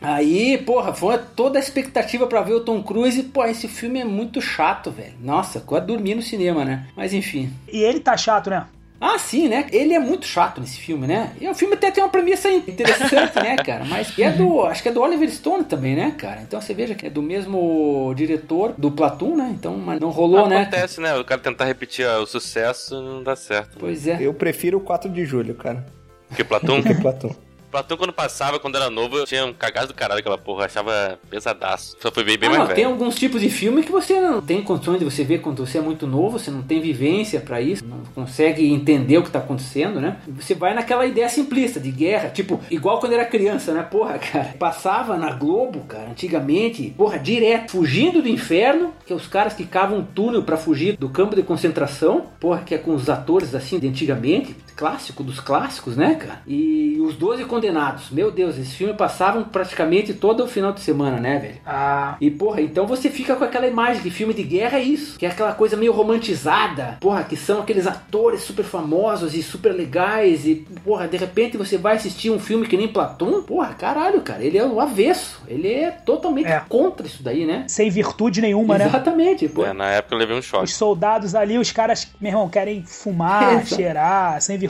Aí, 0.02 0.58
porra, 0.60 0.94
foi 0.94 1.18
toda 1.36 1.58
a 1.58 1.62
expectativa 1.62 2.26
pra 2.28 2.42
ver 2.42 2.54
o 2.54 2.60
Tom 2.62 2.82
Cruise. 2.84 3.22
Pô, 3.24 3.44
esse 3.46 3.68
filme 3.68 4.00
é 4.00 4.06
muito 4.06 4.42
chato, 4.42 4.92
velho. 4.92 5.14
Nossa, 5.22 5.60
quase 5.60 5.88
dormi 5.88 6.16
no 6.16 6.22
cinema, 6.22 6.64
né? 6.64 6.88
Mas 6.96 7.14
enfim. 7.14 7.50
E 7.72 7.80
ele 7.82 8.00
tá 8.00 8.16
chato, 8.16 8.50
né? 8.50 8.66
Ah, 9.02 9.18
sim, 9.18 9.48
né? 9.48 9.66
Ele 9.72 9.94
é 9.94 10.00
muito 10.00 10.26
chato 10.26 10.60
nesse 10.60 10.78
filme, 10.78 11.08
né? 11.08 11.32
E 11.40 11.48
o 11.48 11.56
filme 11.56 11.76
até 11.76 11.90
tem 11.90 12.04
uma 12.04 12.10
premissa 12.10 12.50
interessante, 12.52 13.36
né, 13.36 13.56
cara? 13.58 13.86
Mas 13.86 14.12
que 14.12 14.22
é 14.22 14.32
do. 14.32 14.62
Acho 14.64 14.84
que 14.84 14.90
é 14.90 14.92
do 14.92 15.02
Oliver 15.02 15.30
Stone 15.32 15.64
também, 15.64 15.96
né, 15.96 16.14
cara? 16.18 16.42
Então 16.42 16.60
você 16.60 16.74
veja 16.74 16.94
que 16.94 17.08
é 17.08 17.10
do 17.10 17.22
mesmo 17.22 18.14
diretor 18.16 18.74
do 18.78 18.92
Platoon, 18.92 19.36
né? 19.38 19.56
Então, 19.58 19.78
mas 19.78 20.00
não 20.00 20.10
rolou, 20.10 20.48
né? 20.48 20.66
cara? 20.66 20.68
Acontece, 20.68 21.00
né? 21.02 21.16
O 21.16 21.24
cara 21.24 21.40
tentar 21.40 21.66
repetir 21.66 22.06
o 22.06 22.26
sucesso 22.26 23.02
não 23.02 23.24
dá 23.24 23.36
certo. 23.36 23.70
né? 23.70 23.78
Pois 23.80 24.06
é. 24.08 24.18
Eu 24.20 24.34
prefiro 24.34 24.78
o 24.78 24.82
4 24.82 25.10
de 25.10 25.24
julho, 25.26 25.56
cara. 25.56 25.86
Porque 26.28 26.44
Platão, 26.44 26.82
Que 26.84 26.94
Platão. 26.94 27.36
Platão 27.72 27.98
quando 27.98 28.12
passava, 28.12 28.60
quando 28.60 28.76
era 28.76 28.90
novo, 28.90 29.18
eu 29.18 29.26
tinha 29.26 29.46
um 29.46 29.54
cagado 29.54 29.88
do 29.90 29.94
caralho 29.94 30.20
aquela 30.20 30.38
porra, 30.38 30.66
achava 30.66 31.20
pesadaço. 31.30 31.96
Só 32.02 32.12
foi 32.12 32.24
bem, 32.24 32.38
bem 32.38 32.48
Ah, 32.50 32.52
mais 32.52 32.60
não, 32.62 32.68
tem 32.76 32.84
velho. 32.84 32.90
alguns 32.90 33.16
tipos 33.16 33.42
de 33.42 33.50
filme 33.50 33.84
que 33.84 33.92
você 33.92 34.20
não 34.20 34.42
tem 34.42 34.62
condições 34.64 35.00
de 35.00 35.06
você 35.06 35.24
ver 35.24 35.40
quando 35.40 35.66
você 35.66 35.78
é 35.78 35.82
muito 35.82 36.08
novo, 36.08 36.40
você 36.40 36.50
não 36.50 36.64
tem 36.64 36.82
vivência 36.82 37.40
pra 37.40 37.62
isso, 37.62 37.86
não 37.86 38.00
consegue 38.16 38.72
entender 38.74 39.18
o 39.18 39.24
que 39.24 39.30
tá 39.30 39.40
acontecendo, 39.40 40.02
né? 40.02 40.18
Você 40.30 40.56
vai 40.56 40.74
naquela 40.74 41.06
ideia 41.06 41.30
simplista 41.30 41.80
de 41.80 41.92
guerra, 41.92 42.30
tipo, 42.30 42.60
igual 42.72 43.00
quando 43.00 43.14
era 43.14 43.26
criança, 43.26 43.72
né? 43.72 43.84
Porra, 43.84 44.18
cara, 44.20 44.56
passava 44.58 45.16
na 45.16 45.32
Globo, 45.34 45.82
cara, 45.82 46.10
antigamente, 46.10 46.94
porra, 46.98 47.20
direto, 47.20 47.72
fugindo 47.72 48.22
do 48.22 48.28
inferno, 48.28 48.94
que 49.06 49.14
os 49.14 49.28
caras 49.28 49.54
que 49.54 49.66
cavam 49.66 50.00
um 50.00 50.04
túnel 50.04 50.44
pra 50.44 50.58
fugir 50.58 50.98
do 50.98 51.08
campo 51.10 51.36
de 51.36 51.44
concentração, 51.44 52.26
porra, 52.40 52.62
que 52.66 52.74
é 52.74 52.78
com 52.80 52.96
os 52.96 53.10
atores 53.10 53.54
assim 53.54 53.80
de 53.80 53.88
antigamente, 53.88 54.56
clássico 54.80 55.24
dos 55.24 55.42
clássicos, 55.42 55.98
né, 55.98 56.16
cara? 56.16 56.42
E 56.48 56.98
os 57.02 57.16
12 57.16 57.44
condenados. 57.44 58.10
Meu 58.12 58.32
Deus, 58.32 58.58
esses 58.58 58.74
filmes 58.74 58.96
passavam 58.96 59.44
praticamente 59.44 60.14
todo 60.14 60.44
o 60.46 60.48
final 60.48 60.72
de 60.72 60.80
semana, 60.80 61.20
né, 61.20 61.38
velho? 61.38 61.56
Ah, 61.66 62.16
E, 62.22 62.32
porra, 62.32 62.62
então 62.62 62.88
você 62.88 63.10
fica 63.10 63.36
com 63.36 63.44
aquela 63.44 63.68
imagem 63.68 64.02
que 64.02 64.10
filme 64.10 64.34
de 64.34 64.42
guerra 64.44 64.78
é 64.78 64.82
isso. 64.84 65.20
Que 65.20 65.26
é 65.26 65.30
aquela 65.30 65.52
coisa 65.52 65.76
meio 65.76 65.92
romantizada. 65.92 66.98
Porra, 67.02 67.26
que 67.26 67.36
são 67.36 67.60
aqueles 67.60 67.86
atores 67.86 68.42
super 68.42 68.64
famosos 68.64 69.34
e 69.36 69.44
super 69.44 69.74
legais. 69.74 70.46
E, 70.46 70.56
porra, 70.86 71.08
de 71.10 71.18
repente 71.18 71.58
você 71.58 71.78
vai 71.78 71.98
assistir 71.98 72.30
um 72.30 72.40
filme 72.40 72.66
que 72.66 72.78
nem 72.78 72.88
Platão. 72.88 73.44
Porra, 73.44 73.74
caralho, 73.74 74.22
cara. 74.22 74.42
Ele 74.44 74.58
é 74.58 74.66
o 74.66 74.80
avesso. 74.80 75.42
Ele 75.48 75.68
é 75.74 75.92
totalmente 75.92 76.48
É. 76.48 76.62
contra 76.70 77.06
isso 77.06 77.22
daí, 77.22 77.46
né? 77.46 77.66
sem 77.68 77.90
virtude 77.90 78.40
nenhuma, 78.42 78.78
né? 78.78 78.86
Exatamente, 78.86 79.48
pô. 79.50 79.66
É, 79.66 79.74
na 79.74 79.88
época 79.90 80.16
eu 80.16 80.20
levei 80.20 80.38
um 80.38 80.42
choque. 80.42 80.64
Os 80.64 80.74
soldados 80.76 81.36
ali, 81.36 81.58
os 81.58 81.72
caras, 81.72 82.08
meu 82.22 82.32
irmão, 82.32 82.48
querem 82.50 82.84
fumar, 82.86 83.54
Exato. 83.62 83.76
cheirar, 83.76 84.42
sem 84.42 84.58
virtude. 84.58 84.69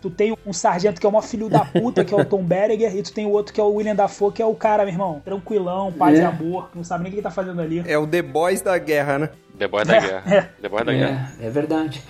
Tu 0.00 0.10
tem 0.10 0.36
um 0.46 0.52
sargento 0.52 1.00
que 1.00 1.06
é 1.06 1.08
o 1.08 1.12
maior 1.12 1.22
filho 1.22 1.48
da 1.48 1.64
puta, 1.64 2.04
que 2.04 2.14
é 2.14 2.16
o 2.16 2.24
Tom 2.24 2.42
Berenger, 2.44 2.94
e 2.96 3.02
tu 3.02 3.12
tem 3.12 3.26
o 3.26 3.30
outro 3.30 3.52
que 3.52 3.60
é 3.60 3.64
o 3.64 3.72
William 3.74 3.94
Dafoe, 3.94 4.30
que 4.30 4.42
é 4.42 4.46
o 4.46 4.54
cara, 4.54 4.84
meu 4.84 4.92
irmão, 4.92 5.20
tranquilão, 5.24 5.90
paz 5.90 6.18
É. 6.18 6.22
e 6.22 6.24
amor, 6.24 6.70
que 6.70 6.76
não 6.76 6.84
sabe 6.84 7.02
nem 7.04 7.10
o 7.10 7.12
que 7.12 7.16
ele 7.16 7.22
tá 7.22 7.30
fazendo 7.30 7.60
ali. 7.60 7.82
É 7.86 7.98
o 7.98 8.06
The 8.06 8.22
Boys 8.22 8.60
da 8.60 8.76
guerra, 8.78 9.18
né? 9.18 9.30
The 9.58 9.66
Boy 9.66 9.84
da 9.84 9.98
Guerra. 9.98 10.50
The 10.60 10.68
Boy 10.68 10.84
da 10.84 10.92
Guerra. 10.92 11.32
É, 11.40 11.46
é 11.46 11.50
verdade. 11.50 12.02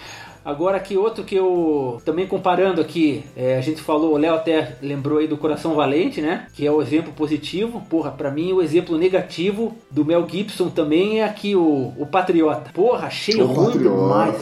Agora 0.44 0.76
aqui 0.76 0.96
outro 0.96 1.24
que 1.24 1.34
eu 1.34 2.00
também 2.04 2.24
comparando 2.26 2.80
aqui, 2.80 3.24
é, 3.36 3.56
a 3.56 3.60
gente 3.60 3.80
falou, 3.80 4.14
o 4.14 4.16
Léo 4.16 4.34
até 4.34 4.76
lembrou 4.80 5.18
aí 5.18 5.26
do 5.26 5.36
Coração 5.36 5.74
Valente, 5.74 6.20
né? 6.20 6.46
Que 6.54 6.64
é 6.64 6.70
o 6.70 6.80
exemplo 6.80 7.12
positivo. 7.12 7.82
Porra, 7.90 8.12
pra 8.12 8.30
mim 8.30 8.52
o 8.52 8.62
exemplo 8.62 8.96
negativo 8.96 9.76
do 9.90 10.04
Mel 10.04 10.24
Gibson 10.28 10.68
também 10.68 11.20
é 11.20 11.24
aqui 11.24 11.56
o, 11.56 11.92
o 11.98 12.06
Patriota. 12.06 12.70
Porra, 12.72 13.08
achei 13.08 13.40
O 13.40 13.46
ruim 13.46 13.78
demais. 13.78 14.36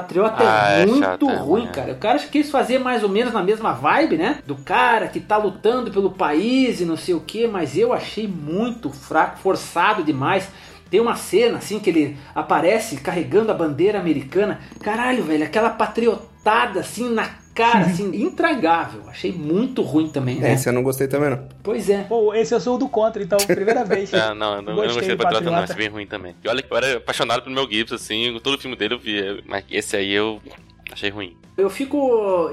Patriota. 0.00 0.36
Patriota 0.36 0.44
Ah, 0.44 0.72
é 0.78 0.82
é 0.82 0.86
muito 0.86 1.30
é 1.30 1.34
ruim, 1.34 1.60
ruim, 1.60 1.66
é. 1.66 1.70
cara. 1.70 1.92
O 1.92 1.96
cara 1.96 2.18
quis 2.18 2.50
fazer 2.50 2.78
mais 2.78 3.02
ou 3.02 3.08
menos 3.08 3.32
na 3.32 3.42
mesma 3.42 3.72
vibe, 3.72 4.16
né? 4.16 4.38
Do 4.46 4.56
cara 4.56 5.08
que 5.08 5.20
tá 5.20 5.36
lutando 5.36 5.90
pelo 5.90 6.10
país 6.10 6.80
e 6.80 6.84
não 6.84 6.96
sei 6.96 7.14
o 7.14 7.20
que, 7.20 7.46
mas 7.46 7.76
eu 7.76 7.92
achei 7.92 8.26
muito 8.26 8.90
fraco, 8.90 9.38
forçado 9.38 10.02
demais. 10.02 10.48
Tem 10.90 11.00
uma 11.00 11.16
cena 11.16 11.58
assim 11.58 11.78
que 11.80 11.90
ele 11.90 12.16
aparece 12.34 12.96
carregando 12.96 13.50
a 13.50 13.54
bandeira 13.54 13.98
americana. 13.98 14.60
Caralho, 14.82 15.24
velho, 15.24 15.44
aquela 15.44 15.70
patriotada 15.70 16.80
assim 16.80 17.08
na 17.12 17.28
cara, 17.54 17.86
assim, 17.86 18.10
intragável. 18.14 19.02
Achei 19.08 19.32
muito 19.32 19.82
ruim 19.82 20.08
também, 20.08 20.36
né? 20.36 20.52
Esse 20.54 20.68
eu 20.68 20.72
não 20.72 20.82
gostei 20.82 21.06
também, 21.08 21.30
não. 21.30 21.46
Pois 21.62 21.88
é. 21.88 22.02
Pô, 22.02 22.34
esse 22.34 22.54
eu 22.54 22.60
sou 22.60 22.74
o 22.76 22.78
do 22.78 22.88
contra, 22.88 23.22
então, 23.22 23.38
primeira 23.38 23.84
vez. 23.86 24.12
É, 24.12 24.34
não, 24.34 24.56
eu 24.56 24.62
não, 24.62 24.72
eu 24.72 24.74
não 24.74 24.74
Gostei 24.74 24.94
gostei 24.94 25.16
do 25.16 25.22
Patriota, 25.22 25.50
não. 25.50 25.58
Achei 25.58 25.76
bem 25.76 25.88
ruim 25.88 26.06
também. 26.06 26.34
E 26.44 26.48
olha 26.48 26.62
que 26.62 26.72
eu 26.72 26.76
era 26.76 26.96
apaixonado 26.98 27.42
pelo 27.42 27.54
meu 27.54 27.70
Gibson, 27.70 27.94
assim, 27.94 28.38
todo 28.42 28.58
filme 28.58 28.76
dele 28.76 28.94
eu 28.94 28.98
via. 28.98 29.38
Mas 29.46 29.64
esse 29.70 29.96
aí 29.96 30.12
eu 30.12 30.40
achei 30.92 31.10
ruim. 31.10 31.36
Eu 31.56 31.70
fico. 31.70 31.96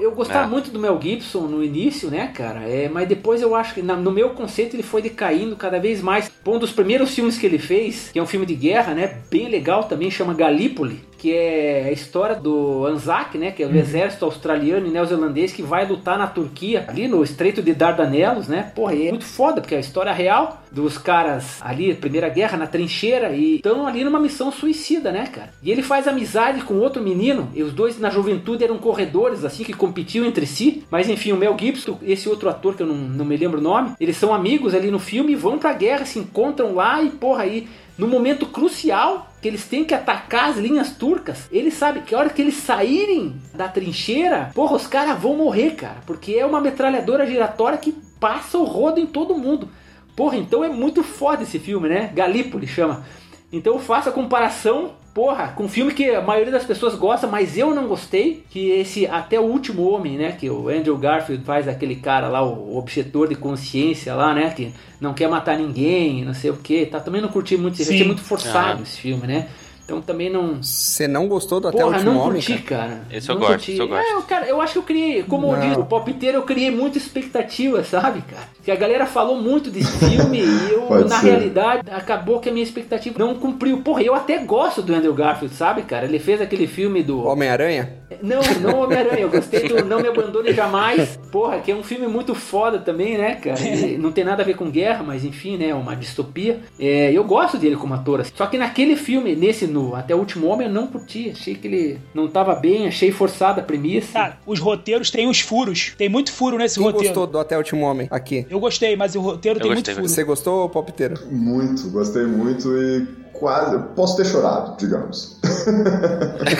Eu 0.00 0.12
gostava 0.12 0.44
É. 0.46 0.48
muito 0.48 0.70
do 0.70 0.78
Mel 0.78 0.96
Gibson 1.02 1.40
no 1.48 1.64
início, 1.64 2.08
né, 2.08 2.28
cara? 2.28 2.60
É, 2.60 2.88
mas 2.88 3.08
depois 3.08 3.42
eu 3.42 3.56
acho 3.56 3.74
que, 3.74 3.82
na- 3.82 3.96
no 3.96 4.12
meu 4.12 4.30
conceito, 4.30 4.76
ele 4.76 4.82
foi 4.84 5.02
decaindo 5.02 5.56
cada 5.56 5.80
vez 5.80 6.00
mais. 6.00 6.30
Um 6.46 6.56
dos 6.56 6.70
primeiros 6.70 7.12
filmes 7.12 7.36
que 7.36 7.44
ele 7.44 7.58
fez, 7.58 8.10
que 8.12 8.18
é 8.20 8.22
um 8.22 8.26
filme 8.26 8.46
de 8.46 8.54
guerra, 8.54 8.94
né? 8.94 9.18
Bem 9.28 9.48
legal 9.48 9.84
também, 9.84 10.08
chama 10.08 10.32
Galípoli. 10.34 11.00
Que 11.22 11.32
é 11.32 11.84
a 11.84 11.92
história 11.92 12.34
do 12.34 12.84
Anzac, 12.84 13.38
né? 13.38 13.52
Que 13.52 13.62
é 13.62 13.66
o 13.68 13.76
exército 13.76 14.24
australiano 14.24 14.88
e 14.88 14.90
neozelandês 14.90 15.52
que 15.52 15.62
vai 15.62 15.86
lutar 15.86 16.18
na 16.18 16.26
Turquia, 16.26 16.84
ali 16.88 17.06
no 17.06 17.22
Estreito 17.22 17.62
de 17.62 17.72
Dardanelos, 17.72 18.48
né? 18.48 18.72
Porra, 18.74 18.96
é 18.96 19.10
muito 19.10 19.24
foda, 19.24 19.60
porque 19.60 19.76
é 19.76 19.78
a 19.78 19.80
história 19.80 20.12
real 20.12 20.60
dos 20.72 20.98
caras 20.98 21.62
ali, 21.62 21.94
Primeira 21.94 22.28
Guerra, 22.28 22.58
na 22.58 22.66
trincheira, 22.66 23.30
e 23.30 23.56
estão 23.56 23.86
ali 23.86 24.02
numa 24.02 24.18
missão 24.18 24.50
suicida, 24.50 25.12
né, 25.12 25.28
cara? 25.28 25.50
E 25.62 25.70
ele 25.70 25.80
faz 25.80 26.08
amizade 26.08 26.62
com 26.62 26.74
outro 26.78 27.00
menino, 27.00 27.48
e 27.54 27.62
os 27.62 27.72
dois 27.72 28.00
na 28.00 28.10
juventude 28.10 28.64
eram 28.64 28.78
corredores, 28.78 29.44
assim, 29.44 29.62
que 29.62 29.72
competiam 29.72 30.26
entre 30.26 30.44
si. 30.44 30.82
Mas 30.90 31.08
enfim, 31.08 31.30
o 31.30 31.36
Mel 31.36 31.56
Gibson, 31.56 32.00
esse 32.02 32.28
outro 32.28 32.48
ator 32.48 32.74
que 32.74 32.82
eu 32.82 32.86
não, 32.88 32.96
não 32.96 33.24
me 33.24 33.36
lembro 33.36 33.60
o 33.60 33.62
nome, 33.62 33.92
eles 34.00 34.16
são 34.16 34.34
amigos 34.34 34.74
ali 34.74 34.90
no 34.90 34.98
filme 34.98 35.36
vão 35.36 35.56
pra 35.56 35.72
guerra, 35.72 36.04
se 36.04 36.18
encontram 36.18 36.74
lá 36.74 37.00
e, 37.00 37.10
porra, 37.10 37.44
aí, 37.44 37.68
no 37.96 38.08
momento 38.08 38.46
crucial, 38.46 39.31
que 39.42 39.48
eles 39.48 39.66
têm 39.66 39.84
que 39.84 39.92
atacar 39.92 40.50
as 40.50 40.56
linhas 40.56 40.92
turcas, 40.92 41.48
eles 41.50 41.74
sabem 41.74 42.04
que 42.04 42.14
a 42.14 42.18
hora 42.18 42.30
que 42.30 42.40
eles 42.40 42.54
saírem 42.54 43.34
da 43.52 43.68
trincheira, 43.68 44.52
porra, 44.54 44.76
os 44.76 44.86
caras 44.86 45.20
vão 45.20 45.36
morrer, 45.36 45.72
cara. 45.72 46.00
Porque 46.06 46.34
é 46.34 46.46
uma 46.46 46.60
metralhadora 46.60 47.26
giratória 47.26 47.76
que 47.76 47.90
passa 48.20 48.56
o 48.56 48.62
rodo 48.62 49.00
em 49.00 49.06
todo 49.06 49.36
mundo. 49.36 49.68
Porra, 50.14 50.36
então 50.36 50.62
é 50.62 50.68
muito 50.68 51.02
foda 51.02 51.42
esse 51.42 51.58
filme, 51.58 51.88
né? 51.88 52.12
Galípoli 52.14 52.68
chama. 52.68 53.04
Então 53.52 53.74
eu 53.74 53.80
faço 53.80 54.08
a 54.08 54.12
comparação, 54.12 54.92
porra, 55.14 55.48
com 55.48 55.64
um 55.64 55.68
filme 55.68 55.92
que 55.92 56.08
a 56.10 56.22
maioria 56.22 56.50
das 56.52 56.64
pessoas 56.64 56.94
gosta, 56.94 57.26
mas 57.26 57.58
eu 57.58 57.74
não 57.74 57.86
gostei, 57.86 58.44
que 58.48 58.70
esse 58.70 59.06
Até 59.06 59.38
o 59.38 59.42
Último 59.44 59.86
Homem, 59.88 60.16
né, 60.16 60.32
que 60.32 60.48
o 60.48 60.68
Andrew 60.68 60.96
Garfield 60.96 61.44
faz 61.44 61.68
aquele 61.68 61.96
cara 61.96 62.28
lá, 62.28 62.42
o 62.42 62.76
objetor 62.78 63.28
de 63.28 63.34
consciência 63.34 64.14
lá, 64.14 64.34
né, 64.34 64.50
que 64.56 64.72
não 65.00 65.12
quer 65.12 65.28
matar 65.28 65.58
ninguém, 65.58 66.24
não 66.24 66.32
sei 66.32 66.50
o 66.50 66.56
que, 66.56 66.86
tá, 66.86 66.98
também 66.98 67.20
não 67.20 67.28
curti 67.28 67.56
muito, 67.56 67.80
achei 67.82 68.04
muito 68.06 68.22
forçado 68.22 68.78
Ah. 68.80 68.82
esse 68.82 68.98
filme, 68.98 69.26
né. 69.26 69.48
Então 69.92 70.00
também 70.02 70.30
não, 70.30 70.62
Você 70.62 71.06
não 71.06 71.28
gostou 71.28 71.60
do 71.60 71.68
Até 71.68 71.84
o 71.84 71.88
Último 71.88 72.12
não 72.12 72.20
Homem, 72.20 72.42
curti, 72.42 72.62
cara? 72.62 72.82
cara. 72.88 73.00
Esse 73.10 73.28
eu 73.28 73.34
Não 73.34 73.40
gosto, 73.40 73.52
curti. 73.52 73.72
esse 73.72 73.80
eu 73.80 73.88
gosto. 73.88 74.06
É, 74.08 74.12
eu, 74.14 74.22
cara, 74.22 74.46
eu 74.46 74.60
acho 74.60 74.72
que 74.72 74.78
eu 74.78 74.82
criei, 74.82 75.22
como 75.22 75.52
Não. 75.52 75.60
diz 75.60 75.76
o 75.76 75.84
palpiteiro, 75.84 76.38
eu 76.38 76.42
criei 76.42 76.70
muita 76.70 76.96
expectativa, 76.98 77.84
sabe, 77.84 78.22
cara? 78.22 78.48
Que 78.64 78.70
a 78.70 78.76
galera 78.76 79.06
falou 79.06 79.36
muito 79.40 79.70
desse 79.70 79.92
filme 79.98 80.40
e 80.40 80.70
eu, 80.72 80.82
Pode 80.88 81.08
na 81.08 81.20
ser. 81.20 81.30
realidade, 81.30 81.90
acabou 81.90 82.40
que 82.40 82.48
a 82.48 82.52
minha 82.52 82.62
expectativa 82.64 83.18
não 83.18 83.34
cumpriu. 83.34 83.78
Porra, 83.82 84.02
eu 84.02 84.14
até 84.14 84.38
gosto 84.38 84.80
do 84.82 84.94
Andrew 84.94 85.12
Garfield, 85.14 85.54
sabe, 85.54 85.82
cara? 85.82 86.06
Ele 86.06 86.18
fez 86.18 86.40
aquele 86.40 86.66
filme 86.66 87.02
do. 87.02 87.24
Homem-Aranha? 87.26 88.00
Não, 88.22 88.40
não 88.60 88.80
Homem-Aranha, 88.84 89.20
eu 89.20 89.30
gostei 89.30 89.66
do 89.68 89.84
Não 89.84 90.00
Me 90.00 90.08
Abandone 90.08 90.52
Jamais. 90.52 91.18
Porra, 91.30 91.58
que 91.60 91.72
é 91.72 91.74
um 91.74 91.82
filme 91.82 92.06
muito 92.06 92.34
foda 92.34 92.78
também, 92.78 93.16
né, 93.18 93.34
cara? 93.36 93.60
E 93.60 93.96
não 93.98 94.12
tem 94.12 94.22
nada 94.24 94.42
a 94.42 94.46
ver 94.46 94.54
com 94.54 94.70
guerra, 94.70 95.02
mas 95.02 95.24
enfim, 95.24 95.56
né? 95.56 95.74
Uma 95.74 95.96
distopia. 95.96 96.60
É, 96.78 97.10
eu 97.12 97.24
gosto 97.24 97.58
dele 97.58 97.76
como 97.76 97.94
ator. 97.94 98.20
assim. 98.20 98.32
Só 98.36 98.46
que 98.46 98.56
naquele 98.58 98.96
filme, 98.96 99.34
nesse 99.34 99.66
Até 99.94 100.14
o 100.14 100.18
Último 100.18 100.46
Homem, 100.48 100.66
eu 100.66 100.72
não 100.72 100.86
curti. 100.86 101.30
Achei 101.30 101.54
que 101.54 101.66
ele 101.66 101.98
não 102.14 102.28
tava 102.28 102.54
bem, 102.54 102.86
achei 102.88 103.10
forçada 103.10 103.60
a 103.60 103.64
premissa. 103.64 104.12
Cara, 104.12 104.38
os 104.46 104.58
roteiros 104.58 105.10
têm 105.10 105.28
os 105.28 105.40
furos. 105.40 105.92
Tem 105.96 106.08
muito 106.08 106.32
furo 106.32 106.56
nesse 106.58 106.76
Quem 106.76 106.84
roteiro. 106.84 107.08
gostou 107.08 107.26
do 107.26 107.38
Até 107.38 107.56
o 107.56 107.58
Último 107.58 107.82
Homem? 107.84 108.08
Aqui. 108.10 108.46
Eu 108.48 108.60
gostei, 108.60 108.96
mas 108.96 109.14
o 109.14 109.20
roteiro 109.20 109.58
Eu 109.58 109.62
tem 109.62 109.72
gostei, 109.74 109.94
muito 109.94 110.02
furo. 110.06 110.14
Você 110.14 110.24
gostou, 110.24 110.68
palpiteiro? 110.68 111.14
Muito, 111.30 111.90
gostei 111.90 112.24
muito 112.24 112.68
e 112.76 113.21
quase. 113.42 113.76
Posso 113.96 114.16
ter 114.16 114.24
chorado, 114.24 114.76
digamos. 114.78 115.36
Né? 115.42 116.52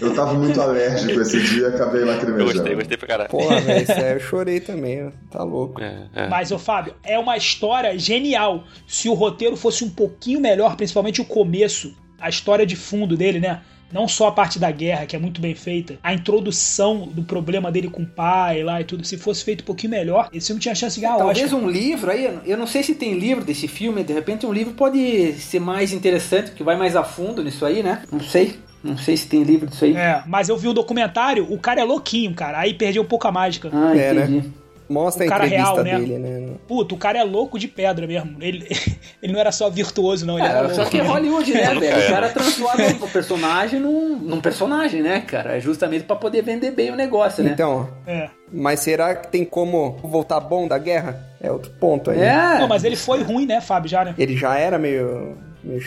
É. 0.00 0.04
Eu 0.04 0.14
tava 0.14 0.34
muito 0.34 0.60
alérgico 0.60 1.20
esse 1.20 1.40
dia 1.40 1.68
e 1.68 1.74
acabei 1.74 2.04
lacrimejando. 2.04 2.52
gostei, 2.52 2.74
gostei 2.74 2.96
pra 2.96 3.06
caralho. 3.06 3.30
Porra, 3.30 3.60
velho, 3.60 3.86
sério, 3.86 4.16
eu 4.16 4.20
chorei 4.20 4.58
também, 4.60 5.12
tá 5.30 5.44
louco. 5.44 5.80
É, 5.80 6.08
é. 6.14 6.28
Mas, 6.28 6.50
ô 6.50 6.58
Fábio, 6.58 6.94
é 7.04 7.16
uma 7.16 7.36
história 7.36 7.96
genial. 7.96 8.64
Se 8.88 9.08
o 9.08 9.14
roteiro 9.14 9.56
fosse 9.56 9.84
um 9.84 9.90
pouquinho 9.90 10.40
melhor, 10.40 10.76
principalmente 10.76 11.20
o 11.20 11.24
começo, 11.24 11.94
a 12.20 12.28
história 12.28 12.66
de 12.66 12.74
fundo 12.74 13.16
dele, 13.16 13.38
né? 13.38 13.62
Não 13.92 14.08
só 14.08 14.28
a 14.28 14.32
parte 14.32 14.58
da 14.58 14.70
guerra, 14.70 15.06
que 15.06 15.14
é 15.14 15.18
muito 15.18 15.40
bem 15.40 15.54
feita, 15.54 15.98
a 16.02 16.12
introdução 16.12 17.06
do 17.06 17.22
problema 17.22 17.70
dele 17.70 17.88
com 17.88 18.02
o 18.02 18.06
pai 18.06 18.62
lá 18.62 18.80
e 18.80 18.84
tudo. 18.84 19.04
Se 19.04 19.16
fosse 19.16 19.44
feito 19.44 19.62
um 19.62 19.64
pouquinho 19.64 19.92
melhor, 19.92 20.28
esse 20.32 20.48
filme 20.48 20.60
tinha 20.60 20.74
chance 20.74 20.96
de 20.96 21.02
ganhar 21.02 21.16
Talvez 21.16 21.52
Oscar. 21.52 21.60
um 21.60 21.70
livro 21.70 22.10
aí, 22.10 22.38
eu 22.44 22.56
não 22.56 22.66
sei 22.66 22.82
se 22.82 22.94
tem 22.94 23.18
livro 23.18 23.44
desse 23.44 23.68
filme, 23.68 24.02
de 24.02 24.12
repente 24.12 24.44
um 24.44 24.52
livro 24.52 24.74
pode 24.74 25.32
ser 25.34 25.60
mais 25.60 25.92
interessante, 25.92 26.50
que 26.52 26.62
vai 26.62 26.76
mais 26.76 26.96
a 26.96 27.04
fundo 27.04 27.42
nisso 27.42 27.64
aí, 27.64 27.82
né? 27.82 28.02
Não 28.10 28.20
sei. 28.20 28.58
Não 28.82 28.96
sei 28.96 29.16
se 29.16 29.26
tem 29.26 29.42
livro 29.42 29.66
disso 29.66 29.84
aí. 29.84 29.96
É, 29.96 30.22
mas 30.26 30.48
eu 30.48 30.56
vi 30.56 30.68
o 30.68 30.72
documentário, 30.72 31.50
o 31.52 31.58
cara 31.58 31.80
é 31.80 31.84
louquinho, 31.84 32.32
cara. 32.34 32.58
Aí 32.60 32.74
perdeu 32.74 33.02
um 33.02 33.06
pouco 33.06 33.26
a 33.26 33.32
mágica. 33.32 33.70
Ah, 33.72 33.96
É, 33.96 34.12
né? 34.14 34.44
Mostra 34.88 35.24
a 35.24 35.26
O 35.26 35.28
cara 35.30 35.46
entrevista 35.46 35.82
real, 35.82 35.84
né? 35.84 35.98
dele, 36.06 36.18
né? 36.18 36.48
Puta, 36.68 36.94
o 36.94 36.98
cara 36.98 37.18
é 37.18 37.24
louco 37.24 37.58
de 37.58 37.66
pedra 37.68 38.06
mesmo. 38.06 38.36
Ele, 38.40 38.66
ele 39.22 39.32
não 39.32 39.40
era 39.40 39.50
só 39.52 39.68
virtuoso, 39.68 40.24
não. 40.26 40.38
Ele 40.38 40.46
era 40.46 40.58
É, 40.58 40.62
louco. 40.62 40.76
só 40.76 40.84
que 40.84 40.98
é 40.98 41.02
Hollywood, 41.02 41.52
né, 41.52 41.68
Nunca 41.74 41.80
velho? 41.80 41.96
é, 42.02 42.06
O 42.06 42.10
cara 42.10 42.28
transforma 42.30 42.84
o 43.00 43.08
personagem 43.08 43.80
num, 43.80 44.16
num 44.16 44.40
personagem, 44.40 45.02
né, 45.02 45.20
cara? 45.20 45.56
É 45.56 45.60
justamente 45.60 46.04
pra 46.04 46.16
poder 46.16 46.42
vender 46.42 46.70
bem 46.70 46.90
o 46.90 46.96
negócio, 46.96 47.42
né? 47.42 47.50
Então, 47.52 47.88
É. 48.06 48.28
mas 48.52 48.80
será 48.80 49.14
que 49.14 49.28
tem 49.28 49.44
como 49.44 49.96
voltar 50.02 50.40
bom 50.40 50.66
da 50.68 50.78
guerra? 50.78 51.24
É 51.40 51.50
outro 51.52 51.70
ponto 51.78 52.10
aí. 52.10 52.18
É. 52.20 52.58
Não, 52.60 52.66
mas 52.68 52.82
ele 52.82 52.96
foi 52.96 53.22
ruim, 53.22 53.46
né, 53.46 53.60
Fábio, 53.60 53.88
já, 53.90 54.04
né? 54.04 54.14
Ele 54.18 54.36
já 54.36 54.58
era 54.58 54.78
meio 54.78 55.36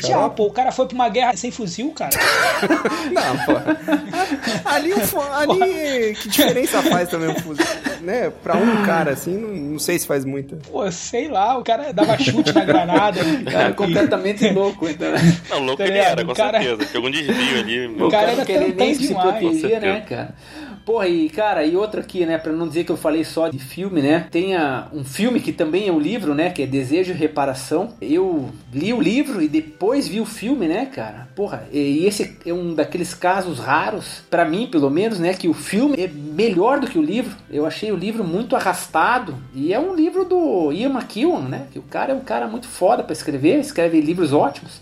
Já, 0.02 0.30
pô, 0.30 0.48
o 0.48 0.52
cara 0.52 0.72
foi 0.72 0.86
pra 0.88 0.96
uma 0.96 1.10
guerra 1.10 1.36
sem 1.38 1.52
fuzil, 1.52 1.92
cara. 1.92 2.12
Não, 3.12 3.38
pô. 3.46 3.54
ali, 4.66 4.94
um 4.94 5.34
ali 5.34 6.16
que 6.16 6.30
diferença 6.30 6.82
faz 6.84 7.10
também 7.10 7.30
um 7.30 7.36
fuzil, 7.36 7.66
né? 8.02 8.32
Pra 8.44 8.56
um 8.58 8.86
cara, 8.86 9.12
assim, 9.12 9.38
não, 9.38 9.50
não 9.50 9.80
sei 9.80 9.98
se 10.00 10.06
faz 10.08 10.26
muita. 10.26 10.58
Pô, 10.70 10.90
sei 10.92 11.28
lá, 11.28 11.58
o 11.58 11.64
cara 11.64 11.92
dava 11.94 12.18
chute 12.18 12.54
na 12.54 12.66
granada. 12.66 13.20
Cara, 13.50 13.74
completamente 13.74 14.50
louco, 14.50 14.88
então? 14.88 15.10
Não, 15.50 15.60
louco 15.60 15.78
Tá 15.78 15.88
ele 15.88 15.98
era, 15.98 16.24
com 16.26 16.32
O 16.32 16.36
cara- 16.36 16.62
certeza. 16.62 16.86
Tinha 16.86 16.98
algum 16.98 17.12
desvio 17.12 17.60
ali. 17.60 17.88
O 17.88 17.92
meu. 17.92 18.10
cara 18.10 18.20
cara 18.28 18.32
era 18.34 18.46
tentão 18.46 18.94
se 18.94 19.08
demais. 19.08 19.62
né, 19.82 20.06
cara? 20.08 20.36
Porra, 20.90 21.08
e 21.08 21.30
cara, 21.30 21.64
e 21.64 21.76
outro 21.78 22.00
aqui, 22.00 22.26
né, 22.26 22.40
pra 22.40 22.52
não 22.52 22.68
dizer 22.68 22.84
que 22.84 22.92
eu 22.92 22.98
falei 22.98 23.24
só 23.24 23.48
de 23.48 23.60
filme, 23.60 24.02
né, 24.02 24.26
tem 24.32 24.56
a- 24.56 24.88
um 24.92 25.04
filme 25.04 25.40
que 25.40 25.54
também 25.54 25.88
é 25.88 25.92
um 25.92 26.00
livro, 26.00 26.34
né, 26.34 26.50
que 26.50 26.64
é 26.64 26.66
Desejo 26.66 27.12
e 27.12 27.16
Reparação. 27.16 27.90
Eu 28.02 28.50
li 28.74 28.92
o 28.92 29.00
livro 29.00 29.40
e 29.40 29.48
depois 29.48 30.08
vi 30.08 30.20
o 30.20 30.26
filme, 30.26 30.68
né, 30.68 30.88
cara? 30.88 31.28
Porra, 31.36 31.68
e 31.72 32.08
esse 32.08 32.36
é 32.44 32.52
um 32.52 32.74
daqueles 32.74 33.14
casos 33.14 33.60
raros, 33.60 34.24
pra 34.32 34.44
mim, 34.44 34.66
pelo 34.66 34.90
menos, 34.90 35.20
né, 35.20 35.36
que 35.36 35.48
o 35.48 35.54
filme 35.54 35.96
é 35.96 36.08
melhor 36.08 36.80
do 36.80 36.88
que 36.88 36.98
o 36.98 37.04
livro. 37.04 37.36
Eu 37.52 37.68
achei 37.68 37.92
o 37.92 37.96
livro 37.96 38.24
muito 38.24 38.56
arrastado 38.56 39.36
e 39.54 39.72
é 39.72 39.80
um 39.80 39.94
livro 39.94 40.26
do 40.26 40.72
Ian 40.72 40.90
McEwan, 40.90 41.42
né, 41.42 41.68
que 41.72 41.78
o 41.78 41.84
cara 41.84 42.14
é 42.14 42.16
um 42.16 42.22
cara 42.22 42.48
muito 42.48 42.68
foda 42.68 43.04
pra 43.04 43.14
escrever, 43.14 43.60
escreve 43.60 44.02
livros 44.02 44.34
ótimos. 44.34 44.82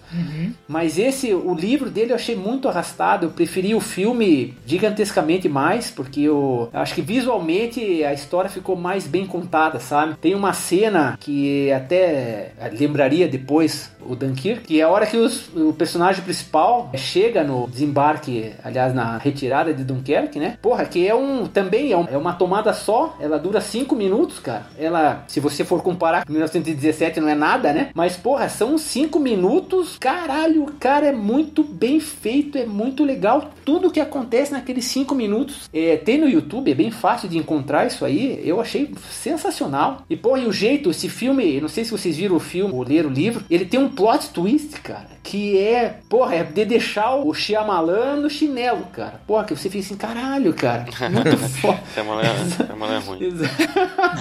Mas 0.69 0.97
esse, 0.97 1.33
o 1.33 1.53
livro 1.53 1.89
dele 1.89 2.11
eu 2.13 2.15
achei 2.15 2.35
muito 2.35 2.69
arrastado. 2.69 3.25
Eu 3.25 3.31
preferi 3.31 3.75
o 3.75 3.81
filme 3.81 4.53
gigantescamente 4.65 5.49
mais, 5.49 5.96
porque 5.97 6.21
eu 6.21 6.69
acho 6.71 6.93
que 6.93 7.01
visualmente 7.01 8.03
a 8.03 8.13
história 8.13 8.49
ficou 8.49 8.75
mais 8.75 9.07
bem 9.07 9.25
contada, 9.25 9.79
sabe? 9.79 10.15
Tem 10.21 10.35
uma 10.35 10.53
cena 10.53 11.17
que 11.19 11.71
até 11.71 12.51
lembraria 12.79 13.27
depois 13.27 13.91
o 14.09 14.15
Dunkirk, 14.15 14.63
que 14.63 14.79
é 14.79 14.83
a 14.83 14.89
hora 14.89 15.05
que 15.05 15.17
os- 15.17 15.49
o 15.55 15.73
personagem 15.73 16.23
principal 16.23 16.89
chega 16.95 17.43
no 17.43 17.67
desembarque, 17.67 18.51
aliás, 18.63 18.93
na 18.93 19.17
retirada 19.17 19.73
de 19.73 19.83
Dunkerque, 19.83 20.39
né? 20.39 20.57
Porra, 20.61 20.85
que 20.85 21.07
é 21.07 21.13
um. 21.15 21.45
Também 21.47 21.91
é, 21.91 21.97
um- 21.97 22.05
é 22.09 22.17
uma 22.17 22.33
tomada 22.33 22.73
só, 22.73 23.15
ela 23.19 23.37
dura 23.37 23.59
5 23.61 23.95
minutos, 23.95 24.39
cara. 24.39 24.67
Ela, 24.77 25.23
se 25.27 25.39
você 25.39 25.63
for 25.63 25.81
comparar 25.81 26.25
com 26.25 26.31
1917, 26.31 27.19
não 27.19 27.29
é 27.29 27.35
nada, 27.35 27.73
né? 27.73 27.89
Mas, 27.93 28.15
porra, 28.15 28.49
são 28.49 28.77
5 28.77 29.19
minutos. 29.19 29.97
Caralho, 29.99 30.65
cara, 30.79 31.07
é 31.07 31.11
muito 31.11 31.63
bem 31.63 31.99
feito, 31.99 32.57
é 32.57 32.65
muito 32.65 33.03
legal. 33.03 33.51
Tudo 33.65 33.91
que 33.91 33.99
acontece 33.99 34.51
naqueles 34.51 34.85
5 34.85 35.13
minutos. 35.15 35.69
É, 35.73 35.97
tem 35.97 36.17
no 36.17 36.27
YouTube, 36.29 36.71
é 36.71 36.75
bem 36.75 36.91
fácil 36.91 37.27
de 37.29 37.37
encontrar 37.37 37.85
isso 37.87 38.05
aí. 38.05 38.41
Eu 38.43 38.59
achei 38.61 38.89
sensacional. 39.09 40.03
E, 40.09 40.15
porra, 40.15 40.39
e 40.39 40.45
o 40.47 40.51
jeito, 40.53 40.89
esse 40.89 41.09
filme, 41.09 41.59
não 41.59 41.67
sei 41.67 41.83
se 41.83 41.91
vocês 41.91 42.15
viram 42.17 42.35
o 42.35 42.39
filme 42.39 42.73
ou 42.73 42.83
leram 42.83 43.09
o 43.09 43.13
livro, 43.13 43.43
ele 43.49 43.65
tem 43.65 43.79
um 43.79 43.89
plot 43.97 44.29
twist, 44.29 44.79
cara, 44.81 45.07
que 45.23 45.57
é, 45.59 45.95
porra, 46.07 46.35
é 46.35 46.43
de 46.43 46.63
deixar 46.63 47.15
o 47.15 47.33
Shyamalan 47.33 48.17
no 48.17 48.29
chinelo, 48.29 48.83
cara. 48.93 49.19
Porra, 49.27 49.43
que 49.43 49.55
você 49.55 49.69
fica 49.69 49.83
assim, 49.83 49.97
caralho, 49.97 50.53
cara, 50.53 50.85
muito 51.11 51.37
foda. 51.59 51.79
Shyamalan 51.93 52.21
é- 52.21 52.95
é 52.95 52.99
ruim. 52.99 53.23
Exa- 53.23 53.49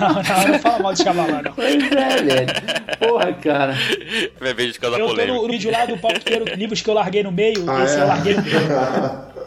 Não, 0.00 0.08
não, 0.14 0.48
não 0.52 0.58
fala 0.58 0.78
mal 0.82 0.92
de 0.94 1.02
Shyamalan, 1.02 1.42
não. 1.42 1.52
Pois 1.52 1.74
é, 1.92 2.22
velho. 2.22 2.46
Porra, 2.98 3.32
cara. 3.34 3.74
Vai 4.40 4.54
ver 4.54 4.72
de 4.72 4.80
causar 4.80 4.98
Eu 4.98 5.06
tô 5.06 5.12
polêmica. 5.12 5.38
no 5.38 5.48
vídeo 5.48 5.70
lá 5.70 5.84
do 5.86 5.98
palpiteiro 5.98 6.44
livros 6.56 6.80
que 6.80 6.88
eu 6.90 6.94
larguei 6.94 7.22
no 7.22 7.30
meio. 7.30 7.64
Ah, 7.70 7.84
esse 7.84 7.98
é? 7.98 8.02
eu 8.02 8.06
larguei 8.06 8.34
no 8.34 8.42
meio. 8.42 8.56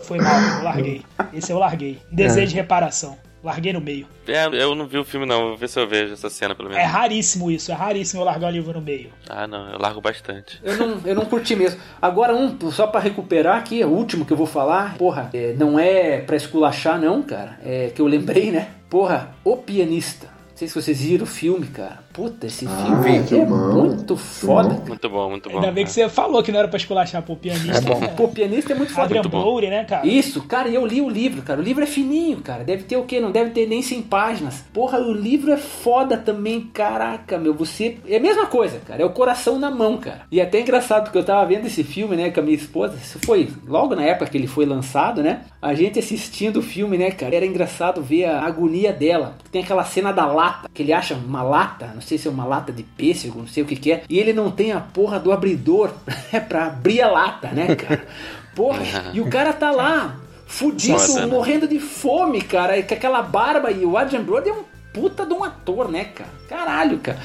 Foi 0.03 0.17
mal, 0.19 0.39
eu 0.59 0.63
larguei. 0.63 1.01
Esse 1.33 1.51
eu 1.51 1.59
larguei. 1.59 1.99
Desejo 2.11 2.47
de 2.47 2.55
reparação. 2.55 3.17
Larguei 3.43 3.71
no 3.71 3.79
meio. 3.79 4.05
É, 4.27 4.45
eu 4.61 4.75
não 4.75 4.85
vi 4.85 4.97
o 4.97 5.03
filme, 5.05 5.25
não. 5.25 5.49
Vou 5.49 5.57
ver 5.57 5.69
se 5.69 5.79
eu 5.79 5.87
vejo 5.87 6.13
essa 6.13 6.29
cena, 6.29 6.53
pelo 6.53 6.69
É 6.71 6.75
menos. 6.75 6.91
raríssimo 6.91 7.49
isso, 7.49 7.71
é 7.71 7.73
raríssimo 7.75 8.21
eu 8.21 8.25
largar 8.25 8.47
o 8.47 8.51
livro 8.51 8.73
no 8.73 8.81
meio. 8.81 9.09
Ah, 9.29 9.47
não. 9.47 9.69
Eu 9.71 9.79
largo 9.79 10.01
bastante. 10.01 10.59
Eu 10.63 10.75
não, 10.77 11.01
eu 11.05 11.15
não 11.15 11.25
curti 11.25 11.55
mesmo. 11.55 11.79
Agora, 12.01 12.35
um, 12.35 12.57
só 12.71 12.85
pra 12.87 12.99
recuperar 12.99 13.57
aqui, 13.57 13.83
o 13.83 13.89
último 13.89 14.25
que 14.25 14.33
eu 14.33 14.37
vou 14.37 14.45
falar, 14.47 14.97
porra, 14.97 15.29
é, 15.33 15.53
não 15.57 15.79
é 15.79 16.19
pra 16.19 16.35
esculachar, 16.35 16.99
não, 16.99 17.21
cara. 17.21 17.57
É 17.63 17.91
que 17.95 18.01
eu 18.01 18.07
lembrei, 18.07 18.51
né? 18.51 18.69
Porra, 18.89 19.33
O 19.43 19.55
Pianista. 19.55 20.27
sei 20.55 20.67
se 20.67 20.75
vocês 20.75 20.99
viram 20.99 21.23
o 21.23 21.27
filme, 21.27 21.67
cara. 21.67 21.99
Puta, 22.13 22.47
esse 22.47 22.65
Ah, 22.67 22.69
filme 23.01 23.17
é 23.17 23.23
filmão. 23.23 23.85
muito 23.85 24.17
foda. 24.17 24.69
cara. 24.69 24.81
Muito 24.87 25.09
bom, 25.09 25.29
muito 25.29 25.49
bom. 25.49 25.55
Ainda 25.57 25.71
bem 25.71 25.85
que 25.85 25.91
você 25.91 26.09
falou 26.09 26.41
que 26.43 26.51
não 26.51 26.59
era 26.59 26.67
pra 26.67 26.77
esculachar, 26.77 27.21
pô, 27.21 27.35
pianista. 27.35 27.77
É 27.77 27.81
bom. 27.81 27.99
Pô, 28.15 28.23
o 28.25 28.27
pianista 28.29 28.73
é 28.73 28.75
muito 28.75 28.91
foda. 28.91 29.05
Adrian. 29.05 29.21
Brody, 29.21 29.67
né, 29.67 29.83
cara? 29.85 30.05
Isso, 30.05 30.41
cara, 30.43 30.67
e 30.67 30.75
eu 30.75 30.85
li 30.85 31.01
o 31.01 31.07
livro, 31.09 31.41
cara. 31.41 31.59
O 31.59 31.63
livro 31.63 31.83
é 31.83 31.87
fininho, 31.87 32.37
cara. 32.41 32.63
Deve 32.63 32.83
ter 32.83 32.97
o 32.97 33.03
quê? 33.03 33.19
Não 33.19 33.31
deve 33.31 33.51
ter 33.51 33.67
nem 33.67 33.81
100 33.81 34.01
páginas. 34.03 34.63
Porra, 34.73 34.99
o 34.99 35.13
livro 35.13 35.51
é 35.51 35.57
foda 35.57 36.17
também, 36.17 36.61
caraca, 36.61 37.37
meu. 37.37 37.53
Você. 37.53 37.97
É 38.07 38.17
a 38.17 38.19
mesma 38.19 38.47
coisa, 38.47 38.79
cara. 38.85 39.01
É 39.01 39.05
o 39.05 39.11
coração 39.11 39.57
na 39.59 39.69
mão, 39.71 39.97
cara. 39.97 40.21
E 40.31 40.39
é 40.39 40.43
até 40.43 40.59
engraçado, 40.59 41.03
porque 41.03 41.17
eu 41.17 41.23
tava 41.23 41.45
vendo 41.45 41.67
esse 41.67 41.83
filme, 41.83 42.15
né, 42.15 42.31
com 42.31 42.39
a 42.39 42.43
minha 42.43 42.55
esposa. 42.57 42.95
Isso 43.01 43.19
foi 43.23 43.49
logo 43.67 43.95
na 43.95 44.03
época 44.03 44.29
que 44.31 44.37
ele 44.37 44.47
foi 44.47 44.65
lançado, 44.65 45.21
né? 45.23 45.41
A 45.61 45.73
gente 45.73 45.99
assistindo 45.99 46.57
o 46.57 46.61
filme, 46.61 46.97
né, 46.97 47.11
cara? 47.11 47.35
Era 47.35 47.45
engraçado 47.45 48.01
ver 48.01 48.25
a 48.25 48.41
agonia 48.41 48.91
dela. 48.91 49.35
Tem 49.51 49.61
aquela 49.61 49.83
cena 49.83 50.11
da 50.11 50.25
lata, 50.25 50.69
que 50.73 50.81
ele 50.81 50.91
acha 50.93 51.13
uma 51.15 51.43
lata, 51.43 51.93
não 51.99 52.01
sei 52.01 52.17
se 52.17 52.29
é 52.29 52.31
uma 52.31 52.45
lata 52.45 52.71
de 52.71 52.81
pêssego, 52.81 53.39
não 53.39 53.47
sei 53.47 53.61
o 53.61 53.65
que 53.65 53.75
que 53.75 53.91
é. 53.91 54.03
E 54.09 54.17
ele 54.17 54.31
não 54.31 54.49
tem 54.49 54.71
a 54.71 54.79
porra 54.79 55.19
do 55.19 55.33
abridor 55.33 55.91
é 56.31 56.39
pra 56.39 56.67
abrir 56.67 57.01
a 57.01 57.11
lata, 57.11 57.49
né, 57.49 57.75
cara? 57.75 58.07
Porra, 58.55 59.11
e 59.13 59.19
o 59.19 59.29
cara 59.29 59.51
tá 59.51 59.69
lá, 59.69 60.15
fudido, 60.47 60.93
Nossa, 60.93 61.19
né? 61.21 61.25
morrendo 61.25 61.67
de 61.67 61.77
fome, 61.77 62.41
cara, 62.41 62.77
e 62.77 62.83
com 62.83 62.93
aquela 62.93 63.21
barba. 63.21 63.69
E 63.69 63.85
o 63.85 63.97
Adrian 63.97 64.23
Brody 64.23 64.49
é 64.49 64.53
um 64.53 64.63
puta 64.93 65.25
de 65.25 65.33
um 65.33 65.43
ator, 65.43 65.91
né, 65.91 66.05
cara? 66.05 66.38
Caralho, 66.49 66.97
cara. 66.99 67.19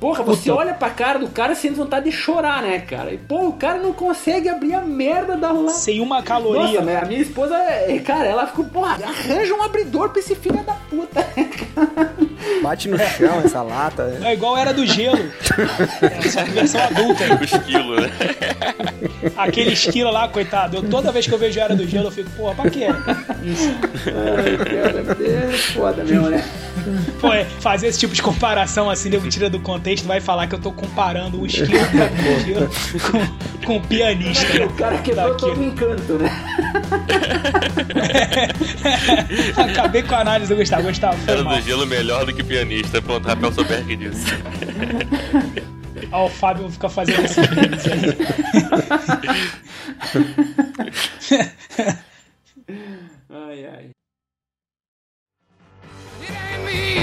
Porra, 0.00 0.24
você 0.24 0.50
olha 0.50 0.74
pra 0.74 0.90
cara 0.90 1.18
do 1.20 1.28
cara 1.28 1.52
e 1.52 1.56
sente 1.56 1.74
vontade 1.74 2.06
de 2.10 2.16
chorar, 2.16 2.60
né, 2.62 2.80
cara? 2.80 3.12
E, 3.12 3.18
pô, 3.18 3.46
o 3.48 3.52
cara 3.52 3.78
não 3.78 3.92
consegue 3.92 4.48
abrir 4.48 4.74
a 4.74 4.80
merda 4.80 5.36
da 5.36 5.52
lata. 5.52 5.70
Sem 5.70 6.00
uma 6.00 6.20
caloria. 6.22 6.62
Nossa, 6.62 6.80
né, 6.80 7.00
a 7.00 7.06
minha 7.06 7.20
esposa, 7.20 7.54
é, 7.54 7.96
cara, 8.00 8.26
ela 8.26 8.46
ficou, 8.48 8.64
porra, 8.64 8.98
arranja 9.04 9.54
um 9.54 9.62
abridor 9.62 10.08
pra 10.08 10.18
esse 10.18 10.34
filho 10.34 10.60
da 10.64 10.72
puta. 10.90 11.24
Bate 12.62 12.88
no 12.88 12.98
chão 12.98 13.40
essa 13.44 13.62
lata. 13.62 14.06
né? 14.06 14.30
É 14.30 14.34
igual 14.34 14.56
era 14.56 14.72
do 14.74 14.84
gelo. 14.84 15.18
É, 16.02 16.28
só 16.28 16.42
que 16.42 16.50
versão 16.50 16.80
adulta. 16.82 17.24
O 17.40 17.44
esquilo, 17.44 18.00
né? 18.00 18.10
Aquele 19.36 19.72
esquilo 19.72 20.10
lá, 20.10 20.28
coitado. 20.28 20.76
Eu, 20.76 20.82
toda 20.88 21.12
vez 21.12 21.26
que 21.26 21.32
eu 21.32 21.38
vejo 21.38 21.58
Era 21.60 21.74
do 21.74 21.86
Gelo, 21.86 22.08
eu 22.08 22.10
fico, 22.12 22.30
porra, 22.30 22.54
pra 22.54 22.70
quê? 22.70 22.86
Isso. 23.44 23.70
Ai, 24.06 24.56
cara, 24.56 25.04
é 25.24 25.52
foda 25.52 26.04
mesmo, 26.04 26.28
né? 26.28 26.44
Pô, 27.20 27.32
é, 27.32 27.44
fazer 27.44 27.86
esse 27.88 27.98
tipo 28.00 28.14
de 28.14 28.22
comparação 28.22 28.61
assim, 28.90 29.08
nego 29.08 29.28
tira 29.28 29.48
do 29.50 29.60
contexto, 29.60 30.06
vai 30.06 30.20
falar 30.20 30.46
que 30.46 30.54
eu 30.54 30.60
tô 30.60 30.72
comparando 30.72 31.40
o 31.40 31.46
esquilo 31.46 31.68
com, 33.60 33.66
com 33.66 33.76
o 33.76 33.80
pianista. 33.82 34.58
né? 34.58 34.66
O 34.66 34.72
cara 34.74 34.98
quebrou 34.98 35.36
todo 35.36 35.58
o 35.60 35.64
encanto, 35.64 36.14
né? 36.14 36.30
Acabei 39.70 40.02
com 40.02 40.14
a 40.14 40.20
análise 40.20 40.52
do 40.52 40.58
Gustavo. 40.58 40.82
Gustavo, 40.82 41.18
Era 41.30 41.42
do 41.42 41.60
gelo 41.60 41.86
melhor 41.86 42.24
do 42.26 42.34
que 42.34 42.42
pianista. 42.42 43.00
Pronto, 43.00 43.26
Rafael 43.26 43.52
Soberg 43.52 43.96
disse. 43.96 44.26
Ó, 46.12 46.26
o 46.26 46.28
Fábio 46.28 46.68
fica 46.70 46.88
fazendo 46.88 47.20
aí. 47.20 47.26
Ai, 53.30 53.66
ai. 53.66 53.90
It 56.20 56.30
ain't 56.30 56.64
me. 56.64 57.01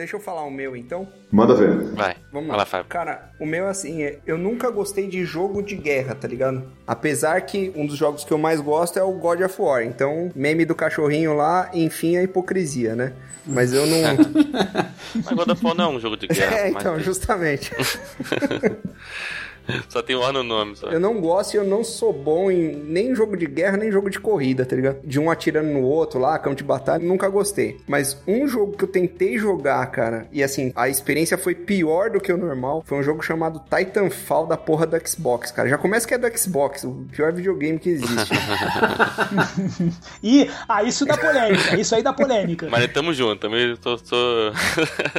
Deixa 0.00 0.16
eu 0.16 0.20
falar 0.20 0.44
o 0.44 0.50
meu 0.50 0.74
então. 0.74 1.06
Manda 1.30 1.54
ver. 1.54 1.76
Vai. 1.92 2.16
Vamos 2.32 2.48
lá. 2.48 2.56
lá, 2.56 2.64
Fábio. 2.64 2.86
Cara, 2.88 3.32
o 3.38 3.44
meu 3.44 3.66
é 3.66 3.68
assim, 3.68 4.02
é, 4.02 4.18
eu 4.26 4.38
nunca 4.38 4.70
gostei 4.70 5.06
de 5.06 5.26
jogo 5.26 5.62
de 5.62 5.76
guerra, 5.76 6.14
tá 6.14 6.26
ligado? 6.26 6.64
Apesar 6.86 7.38
que 7.42 7.70
um 7.76 7.84
dos 7.84 7.98
jogos 7.98 8.24
que 8.24 8.32
eu 8.32 8.38
mais 8.38 8.62
gosto 8.62 8.98
é 8.98 9.02
o 9.02 9.12
God 9.12 9.42
of 9.42 9.60
War. 9.60 9.82
Então, 9.82 10.32
meme 10.34 10.64
do 10.64 10.74
cachorrinho 10.74 11.34
lá, 11.34 11.68
enfim, 11.74 12.16
a 12.16 12.22
hipocrisia, 12.22 12.96
né? 12.96 13.12
Mas 13.46 13.74
eu 13.74 13.86
não. 13.86 14.16
Mas 15.22 15.36
God 15.36 15.48
of 15.50 15.62
War 15.62 15.74
não 15.74 15.84
é 15.84 15.96
um 15.96 16.00
jogo 16.00 16.16
de 16.16 16.28
guerra. 16.32 16.56
é, 16.56 16.70
mas 16.70 16.80
então, 16.80 16.98
justamente. 16.98 17.70
Só 19.88 20.02
tem 20.02 20.16
War 20.16 20.32
no 20.32 20.42
nome, 20.42 20.76
só. 20.76 20.88
Eu 20.88 21.00
não 21.00 21.20
gosto 21.20 21.54
e 21.54 21.56
eu 21.56 21.64
não 21.64 21.82
sou 21.82 22.12
bom 22.12 22.50
em 22.50 22.74
nem 22.74 23.14
jogo 23.14 23.36
de 23.36 23.46
guerra, 23.46 23.76
nem 23.76 23.90
jogo 23.90 24.10
de 24.10 24.18
corrida, 24.20 24.64
tá 24.64 24.76
ligado? 24.76 25.00
De 25.04 25.18
um 25.18 25.30
atirando 25.30 25.68
no 25.68 25.82
outro 25.82 26.18
lá, 26.18 26.38
campo 26.38 26.56
de 26.56 26.64
batalha, 26.64 27.04
nunca 27.04 27.28
gostei. 27.28 27.78
Mas 27.86 28.20
um 28.26 28.46
jogo 28.46 28.76
que 28.76 28.84
eu 28.84 28.88
tentei 28.88 29.38
jogar, 29.38 29.84
cara, 29.86 30.26
e 30.32 30.42
assim, 30.42 30.72
a 30.74 30.88
experiência 30.88 31.38
foi 31.38 31.54
pior 31.54 32.10
do 32.10 32.20
que 32.20 32.32
o 32.32 32.36
normal, 32.36 32.82
foi 32.86 32.98
um 32.98 33.02
jogo 33.02 33.22
chamado 33.22 33.60
Titanfall 33.60 34.46
da 34.46 34.56
porra 34.56 34.86
do 34.86 35.08
Xbox, 35.08 35.50
cara. 35.50 35.68
Já 35.68 35.78
começa 35.78 36.06
que 36.06 36.14
é 36.14 36.18
do 36.18 36.38
Xbox, 36.38 36.84
o 36.84 37.06
pior 37.10 37.32
videogame 37.32 37.78
que 37.78 37.90
existe. 37.90 38.34
E, 40.22 40.50
ah, 40.68 40.82
isso 40.82 41.04
dá 41.06 41.16
polêmica. 41.16 41.76
Isso 41.76 41.94
aí 41.94 42.02
dá 42.02 42.12
polêmica. 42.12 42.68
Mas 42.70 42.92
tamo 42.92 43.12
junto, 43.12 43.40
também 43.40 43.74
tô. 43.76 43.96
tô... 43.96 44.52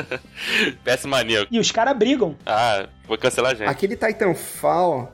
PS 0.83 1.05
maníaco. 1.05 1.47
E 1.51 1.59
os 1.59 1.71
caras 1.71 1.97
brigam. 1.97 2.35
Ah, 2.45 2.87
vou 3.07 3.17
cancelar 3.17 3.51
a 3.51 3.55
gente. 3.55 3.67
Aquele 3.67 3.95
Titanfall, 3.95 4.35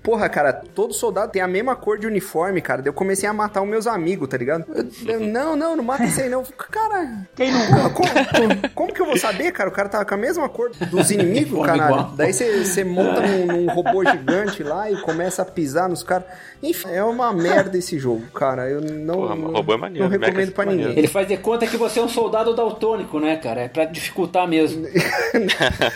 porra, 0.03 0.27
cara, 0.29 0.53
todo 0.53 0.93
soldado 0.93 1.31
tem 1.31 1.41
a 1.41 1.47
mesma 1.47 1.75
cor 1.75 1.97
de 1.99 2.07
uniforme, 2.07 2.61
cara. 2.61 2.81
Daí 2.81 2.89
eu 2.89 2.93
comecei 2.93 3.27
a 3.27 3.33
matar 3.33 3.61
os 3.61 3.67
meus 3.69 3.87
amigos, 3.87 4.27
tá 4.27 4.37
ligado? 4.37 4.65
Eu- 4.73 5.13
eu, 5.13 5.19
não, 5.19 5.55
não, 5.55 5.75
não 5.75 5.83
mata 5.83 6.03
esse 6.03 6.21
aí 6.21 6.29
não. 6.29 6.43
Cara, 6.71 7.25
Quem 7.35 7.51
nunca? 7.51 7.89
Como, 7.89 8.09
como- 8.09 8.69
como 8.73 8.93
que 8.93 9.01
eu 9.01 9.05
vou 9.05 9.17
saber, 9.17 9.51
cara? 9.51 9.69
O 9.69 9.71
cara 9.73 9.89
tava 9.89 10.05
com 10.05 10.13
a 10.13 10.17
mesma 10.17 10.47
cor 10.49 10.69
dos 10.71 11.11
inimigos, 11.11 11.59
igual. 11.67 12.13
Daí 12.15 12.33
você 12.33 12.83
monta 12.83 13.21
num, 13.21 13.45
num 13.45 13.67
robô 13.73 14.03
gigante 14.05 14.63
lá 14.63 14.89
e 14.91 14.97
começa 15.01 15.41
a 15.41 15.45
pisar 15.45 15.87
nos 15.89 16.03
caras. 16.03 16.25
Enfim, 16.61 16.89
é 16.91 17.03
uma 17.03 17.31
merda 17.33 17.77
esse 17.77 17.99
jogo, 17.99 18.25
cara. 18.33 18.67
Eu 18.69 18.81
não, 18.81 19.15
Porra, 19.15 19.35
não, 19.35 19.51
robô 19.51 19.73
é 19.73 19.77
maneiro, 19.77 20.05
não 20.05 20.11
recomendo 20.11 20.49
é 20.49 20.51
pra 20.51 20.65
maneiro. 20.65 20.87
ninguém. 20.89 20.99
Ele 21.03 21.07
faz 21.07 21.27
de 21.27 21.37
conta 21.37 21.67
que 21.67 21.77
você 21.77 21.99
é 21.99 22.03
um 22.03 22.09
soldado 22.09 22.55
daltônico, 22.55 23.19
né, 23.19 23.35
cara? 23.37 23.61
É 23.61 23.67
pra 23.67 23.85
dificultar 23.85 24.47
mesmo. 24.47 24.85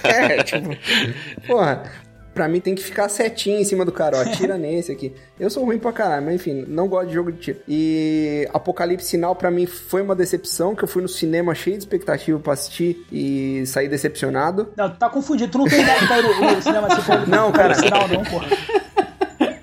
É, 0.04 0.44
tipo, 0.44 0.70
porra. 1.48 1.84
Pra 2.34 2.48
mim 2.48 2.60
tem 2.60 2.74
que 2.74 2.84
ficar 2.84 3.10
setinho 3.10 3.60
em 3.60 3.64
cima 3.64 3.84
do 3.84 3.92
cara, 3.92 4.18
ó. 4.18 4.22
Atira 4.24 4.58
nesse 4.58 4.92
aqui. 4.92 5.14
Eu 5.40 5.50
sou 5.50 5.66
ruim 5.66 5.78
pra 5.78 5.92
caralho, 5.92 6.26
mas 6.26 6.36
enfim, 6.36 6.66
não 6.68 6.88
gosto 6.88 7.08
de 7.10 7.14
jogo 7.14 7.32
de 7.32 7.40
tiro. 7.40 7.60
E 7.68 8.48
Apocalipse 8.54 9.08
Sinal 9.08 9.36
pra 9.36 9.52
mim 9.52 9.66
foi 9.66 10.02
uma 10.02 10.16
decepção, 10.16 10.76
que 10.76 10.84
eu 10.84 10.88
fui 10.88 11.02
no 11.02 11.10
cinema 11.10 11.54
cheio 11.54 11.78
de 11.78 11.84
expectativa 11.84 12.40
pra 12.40 12.54
assistir 12.54 13.06
e 13.12 13.64
saí 13.66 13.88
decepcionado. 13.88 14.70
Não, 14.78 14.90
tu 14.90 14.98
tá 14.98 15.10
confundido. 15.10 15.52
Tu 15.52 15.58
não 15.58 15.66
tem 15.66 15.82
ideia 15.82 16.08
pra 16.08 16.20
ir 16.20 16.24
no, 16.56 16.62
cinema 16.62 16.90
for 17.02 17.28
Não, 17.28 17.52
cara. 17.52 17.76
Sinal, 17.76 18.08
não, 18.08 18.24
porra. 18.24 18.48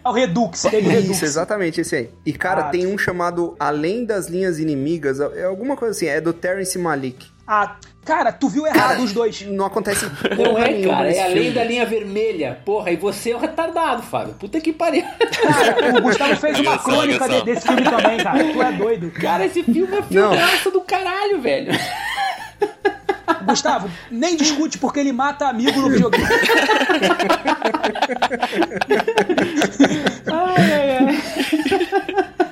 É 0.04 0.08
o 0.08 0.12
Redux, 0.12 0.62
teve 0.62 0.88
Redux. 0.88 1.16
Isso, 1.16 1.24
exatamente 1.24 1.80
esse 1.82 1.94
aí. 1.94 2.10
E, 2.24 2.32
cara, 2.32 2.62
Ah, 2.62 2.70
tem 2.70 2.86
um 2.86 2.96
chamado 2.96 3.54
Além 3.60 4.04
das 4.04 4.28
Linhas 4.28 4.58
Inimigas, 4.58 5.20
é 5.20 5.44
alguma 5.44 5.76
coisa 5.76 5.94
assim, 5.94 6.06
é 6.06 6.20
do 6.20 6.32
Terrence 6.32 6.78
Malik. 6.78 7.26
Ah, 7.46 7.76
cara, 8.08 8.32
tu 8.32 8.48
viu 8.48 8.66
errado 8.66 9.02
os 9.02 9.12
dois. 9.12 9.42
Não 9.42 9.66
acontece 9.66 10.06
Não 10.36 10.58
é, 10.58 10.70
nenhuma 10.72 10.94
cara, 10.94 11.06
nesse 11.08 11.20
é 11.20 11.24
além 11.24 11.52
da 11.52 11.62
linha 11.62 11.84
vermelha. 11.84 12.58
Porra, 12.64 12.90
e 12.90 12.96
você 12.96 13.32
é 13.32 13.36
um 13.36 13.38
retardado, 13.38 14.02
Fábio. 14.02 14.34
Puta 14.34 14.58
que 14.60 14.72
pariu. 14.72 15.04
Cara, 15.04 15.98
o 15.98 16.02
Gustavo 16.02 16.36
fez 16.36 16.58
uma 16.58 16.78
crônica 16.78 17.28
de- 17.28 17.42
desse 17.44 17.66
filme 17.66 17.82
também, 17.82 18.16
cara. 18.18 18.42
Tu 18.42 18.62
é 18.62 18.72
doido. 18.72 19.10
Cara, 19.10 19.44
esse 19.44 19.62
filme 19.62 19.94
é 19.96 20.02
filmaço 20.02 20.70
do 20.70 20.80
caralho, 20.80 21.38
velho. 21.40 21.70
Gustavo, 23.44 23.90
nem 24.10 24.36
discute 24.36 24.78
porque 24.78 25.00
ele 25.00 25.12
mata 25.12 25.46
amigo 25.48 25.78
no 25.80 25.90
videogame. 25.90 26.24
Ai, 30.26 30.72
ai, 30.72 30.98
ai. 30.98 32.47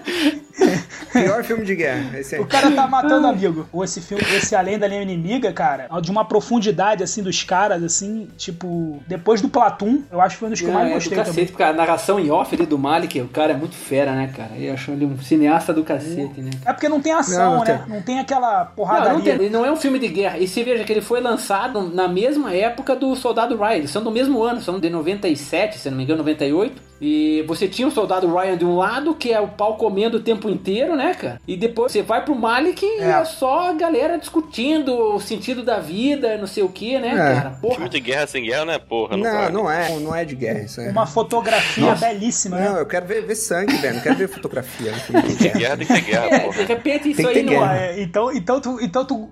Pior 1.22 1.44
filme 1.44 1.64
de 1.64 1.74
guerra, 1.74 2.18
esse 2.18 2.34
aí. 2.36 2.40
O 2.40 2.46
cara 2.46 2.70
tá 2.70 2.86
matando 2.86 3.26
amigo. 3.26 3.68
Ou 3.72 3.84
esse 3.84 4.00
filme, 4.00 4.22
esse 4.34 4.54
Além 4.54 4.78
da 4.78 4.86
Linha 4.86 5.02
Inimiga, 5.02 5.52
cara, 5.52 5.88
de 6.00 6.10
uma 6.10 6.24
profundidade, 6.24 7.02
assim, 7.02 7.22
dos 7.22 7.42
caras, 7.42 7.82
assim, 7.82 8.28
tipo... 8.36 9.02
Depois 9.06 9.40
do 9.40 9.48
Platum, 9.48 10.02
eu 10.10 10.20
acho 10.20 10.36
que 10.36 10.40
foi 10.40 10.48
um 10.48 10.50
dos 10.52 10.60
que 10.60 10.66
eu 10.66 10.72
mais 10.72 10.86
é 10.86 10.90
do 10.90 10.94
gostei 10.94 11.16
cacete, 11.18 11.34
também. 11.34 11.46
porque 11.48 11.62
a 11.62 11.72
narração 11.72 12.18
em 12.20 12.30
off 12.30 12.54
ali 12.54 12.66
do 12.66 12.78
Malik, 12.78 13.20
o 13.20 13.28
cara 13.28 13.52
é 13.52 13.56
muito 13.56 13.74
fera, 13.74 14.12
né, 14.12 14.32
cara? 14.36 14.50
Eu 14.58 14.74
acho 14.74 14.90
ele 14.90 15.04
um 15.06 15.18
cineasta 15.20 15.72
do 15.72 15.82
cacete, 15.84 16.40
né? 16.40 16.50
É 16.64 16.72
porque 16.72 16.88
não 16.88 17.00
tem 17.00 17.12
ação, 17.12 17.38
Não, 17.44 17.58
não 17.58 17.64
né? 17.64 17.82
tem. 17.84 17.94
Não 17.96 18.02
tem 18.02 18.18
aquela 18.18 18.64
Não, 18.64 18.72
porradaria. 18.74 19.12
não, 19.12 19.20
tem, 19.20 19.32
ele 19.34 19.50
não 19.50 19.64
é 19.64 19.70
um 19.70 19.76
filme 19.76 19.98
de 19.98 20.08
guerra. 20.08 20.38
E 20.38 20.46
você 20.46 20.62
veja 20.62 20.84
que 20.84 20.92
ele 20.92 21.00
foi 21.00 21.20
lançado 21.20 21.82
na 21.82 22.08
mesma 22.08 22.52
época 22.54 22.94
do 22.96 23.14
Soldado 23.16 23.56
Ryan. 23.56 23.76
Eles 23.76 23.90
são 23.90 24.02
do 24.02 24.10
mesmo 24.10 24.42
ano, 24.42 24.60
são 24.60 24.78
de 24.80 24.90
97, 24.90 25.78
se 25.78 25.90
não 25.90 25.96
me 25.96 26.04
engano, 26.04 26.18
98. 26.18 26.85
E 27.00 27.44
você 27.46 27.68
tinha 27.68 27.86
o 27.86 27.90
Soldado 27.90 28.26
Ryan 28.34 28.56
de 28.56 28.64
um 28.64 28.76
lado, 28.76 29.14
que 29.14 29.32
é 29.32 29.38
o 29.40 29.48
pau 29.48 29.76
comendo 29.76 30.16
o 30.16 30.20
tempo 30.20 30.48
inteiro, 30.48 30.96
né, 30.96 31.14
cara? 31.14 31.40
E 31.46 31.56
depois 31.56 31.92
você 31.92 32.00
vai 32.02 32.24
pro 32.24 32.34
Malik 32.34 32.84
e 32.84 33.00
é, 33.00 33.10
É. 33.10 33.24
só 33.24 33.68
a 33.68 33.72
galera 33.74 34.16
discutindo 34.18 34.94
o 35.14 35.20
sentido 35.20 35.62
da 35.62 35.78
vida, 35.78 36.38
não 36.38 36.46
sei 36.46 36.62
o 36.62 36.68
que, 36.68 36.98
né, 36.98 37.08
É. 37.10 37.16
cara? 37.16 37.50
Porra. 37.60 37.74
Filme 37.74 37.90
de 37.90 38.00
guerra 38.00 38.26
sem 38.26 38.44
guerra 38.44 38.64
não 38.64 38.72
é 38.72 38.78
porra, 38.78 39.16
não, 39.16 39.24
Não, 39.24 39.50
não 39.64 39.70
é, 39.70 39.98
não 39.98 40.14
é 40.14 40.24
de 40.24 40.34
guerra 40.34 40.60
isso 40.60 40.80
aí. 40.80 40.88
Uma 40.88 41.06
fotografia 41.06 41.94
belíssima, 41.96 42.56
né? 42.56 42.68
Não, 42.70 42.78
eu 42.78 42.86
quero 42.86 43.06
ver, 43.06 43.22
ver 43.26 43.34
sangue, 43.34 43.76
velho. 43.76 43.94
Não 43.96 44.02
quero 44.02 44.14
ver 44.16 44.28
fotografia. 44.28 44.92
filme 44.94 45.22
de 45.22 45.34
guerra. 45.36 45.58
Guerra 45.58 45.76
tem 45.76 45.86
que 45.86 45.92
ter 45.94 46.00
guerra, 46.00 46.26
É, 46.26 46.38
porra. 46.40 46.56
de 46.56 46.64
repente 46.64 47.10
isso 47.10 47.16
Tem 47.22 47.32
que 47.32 47.38
aí 47.38 47.44
não 47.44 47.66
é, 47.70 48.00
então, 48.02 48.32
então 48.32 48.60
tu. 48.60 48.78
Então 48.80 49.04
tu... 49.04 49.28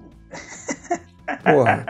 Porra. 1.42 1.84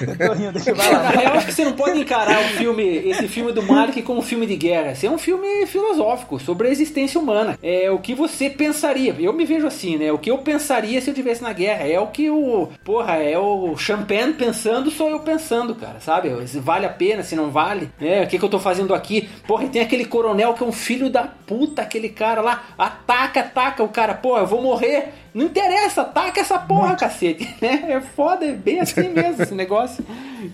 Eu 0.00 0.16
tô 0.28 0.32
rindo 0.32 0.58
real, 0.58 1.34
acho 1.34 1.46
que 1.46 1.52
você 1.52 1.64
não 1.64 1.72
pode 1.74 2.00
encarar 2.00 2.40
o 2.40 2.44
filme, 2.50 2.82
esse 2.82 3.28
filme 3.28 3.52
do 3.52 3.62
Malik 3.62 4.02
como 4.02 4.20
um 4.20 4.22
filme 4.22 4.46
de 4.46 4.56
guerra. 4.56 4.92
Esse 4.92 5.06
é 5.06 5.10
um 5.10 5.18
filme 5.18 5.66
filosófico 5.66 6.40
sobre 6.40 6.68
a 6.68 6.70
existência 6.70 7.20
humana. 7.20 7.58
É 7.62 7.90
o 7.90 7.98
que 7.98 8.14
você 8.14 8.50
pensaria. 8.50 9.14
Eu 9.18 9.32
me 9.32 9.44
vejo 9.44 9.66
assim, 9.66 9.96
né? 9.96 10.10
O 10.10 10.18
que 10.18 10.30
eu 10.30 10.38
pensaria 10.38 11.00
se 11.00 11.08
eu 11.08 11.12
estivesse 11.12 11.42
na 11.42 11.52
guerra. 11.52 11.86
É 11.86 12.00
o 12.00 12.08
que 12.08 12.30
o. 12.30 12.68
Porra, 12.84 13.16
é 13.16 13.38
o 13.38 13.76
Champagne 13.76 14.34
pensando, 14.34 14.90
sou 14.90 15.08
eu 15.08 15.20
pensando, 15.20 15.74
cara. 15.74 16.00
Sabe? 16.00 16.46
Se 16.48 16.58
vale 16.58 16.86
a 16.86 16.90
pena, 16.90 17.22
se 17.22 17.36
não 17.36 17.50
vale. 17.50 17.90
É, 18.00 18.22
o 18.22 18.26
que, 18.26 18.38
que 18.38 18.44
eu 18.44 18.48
tô 18.48 18.58
fazendo 18.58 18.94
aqui? 18.94 19.28
Porra, 19.46 19.64
e 19.64 19.68
tem 19.68 19.82
aquele 19.82 20.04
coronel 20.04 20.54
que 20.54 20.62
é 20.62 20.66
um 20.66 20.72
filho 20.72 21.10
da 21.10 21.22
puta, 21.22 21.82
aquele 21.82 22.08
cara 22.08 22.40
lá. 22.40 22.64
Ataca, 22.76 23.40
ataca 23.40 23.82
o 23.82 23.88
cara. 23.88 24.14
Porra, 24.14 24.40
eu 24.40 24.46
vou 24.46 24.62
morrer. 24.62 25.12
Não 25.34 25.46
interessa, 25.46 26.02
ataca 26.02 26.40
essa 26.40 26.58
porra, 26.58 26.94
cacete. 26.94 27.54
né? 27.60 27.86
É 27.88 28.00
foda, 28.00 28.46
é 28.46 28.52
bem 28.52 28.78
assim 28.80 29.08
mesmo 29.08 29.42
esse 29.42 29.54
negócio. 29.54 30.04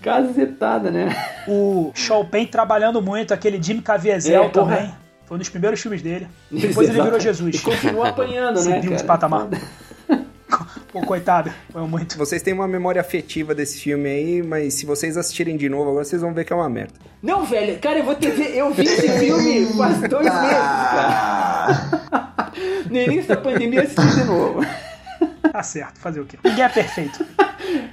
Casetada, 0.01 0.91
né? 0.91 1.15
O 1.47 1.91
Chopin 1.95 2.47
trabalhando 2.47 3.03
muito, 3.03 3.35
aquele 3.35 3.63
Jim 3.63 3.81
Caviezel 3.83 4.45
É, 4.45 4.49
porra. 4.49 4.77
também. 4.77 4.95
Foi 5.27 5.37
um 5.37 5.39
dos 5.39 5.49
primeiros 5.51 5.81
filmes 5.81 6.01
dele. 6.01 6.27
Depois 6.51 6.89
ele 6.89 7.03
virou. 7.03 7.21
Jesus. 7.21 7.57
E 7.57 7.59
continua 7.61 8.09
apanhando, 8.09 8.57
né? 8.57 8.63
Subiu 8.77 8.81
de 8.81 8.89
cara? 8.89 9.05
patamar. 9.05 9.49
Pô, 10.93 11.01
coitado. 11.03 11.53
Foi 11.71 11.87
muito. 11.87 12.19
Vocês 12.19 12.43
têm 12.43 12.53
uma 12.53 12.67
memória 12.67 13.01
afetiva 13.01 13.55
desse 13.55 13.79
filme 13.79 14.09
aí, 14.09 14.43
mas 14.43 14.75
se 14.75 14.85
vocês 14.87 15.17
assistirem 15.17 15.57
de 15.57 15.69
novo 15.69 15.91
agora, 15.91 16.05
vocês 16.05 16.21
vão 16.21 16.35
ver 16.35 16.45
que 16.45 16.53
é 16.53 16.57
uma 16.57 16.69
merda. 16.69 16.95
Não, 17.23 17.45
velho, 17.45 17.79
cara, 17.79 17.99
eu 18.01 18.05
vou 18.05 18.15
te 18.17 18.29
dizer, 18.29 18.57
eu 18.57 18.73
vi 18.75 18.83
esse 18.83 19.09
filme 19.19 19.67
faz 19.75 20.01
dois 20.09 20.25
meses, 20.25 20.51
cara. 20.51 22.30
No 22.89 22.97
início 22.97 23.29
da 23.29 23.37
pandemia 23.37 23.83
assisti 23.83 24.21
de 24.21 24.25
novo. 24.25 24.61
Tá 25.53 25.63
certo, 25.63 25.99
fazer 26.01 26.21
o 26.21 26.25
quê? 26.25 26.39
Ninguém 26.45 26.65
é 26.65 26.69
perfeito. 26.69 27.25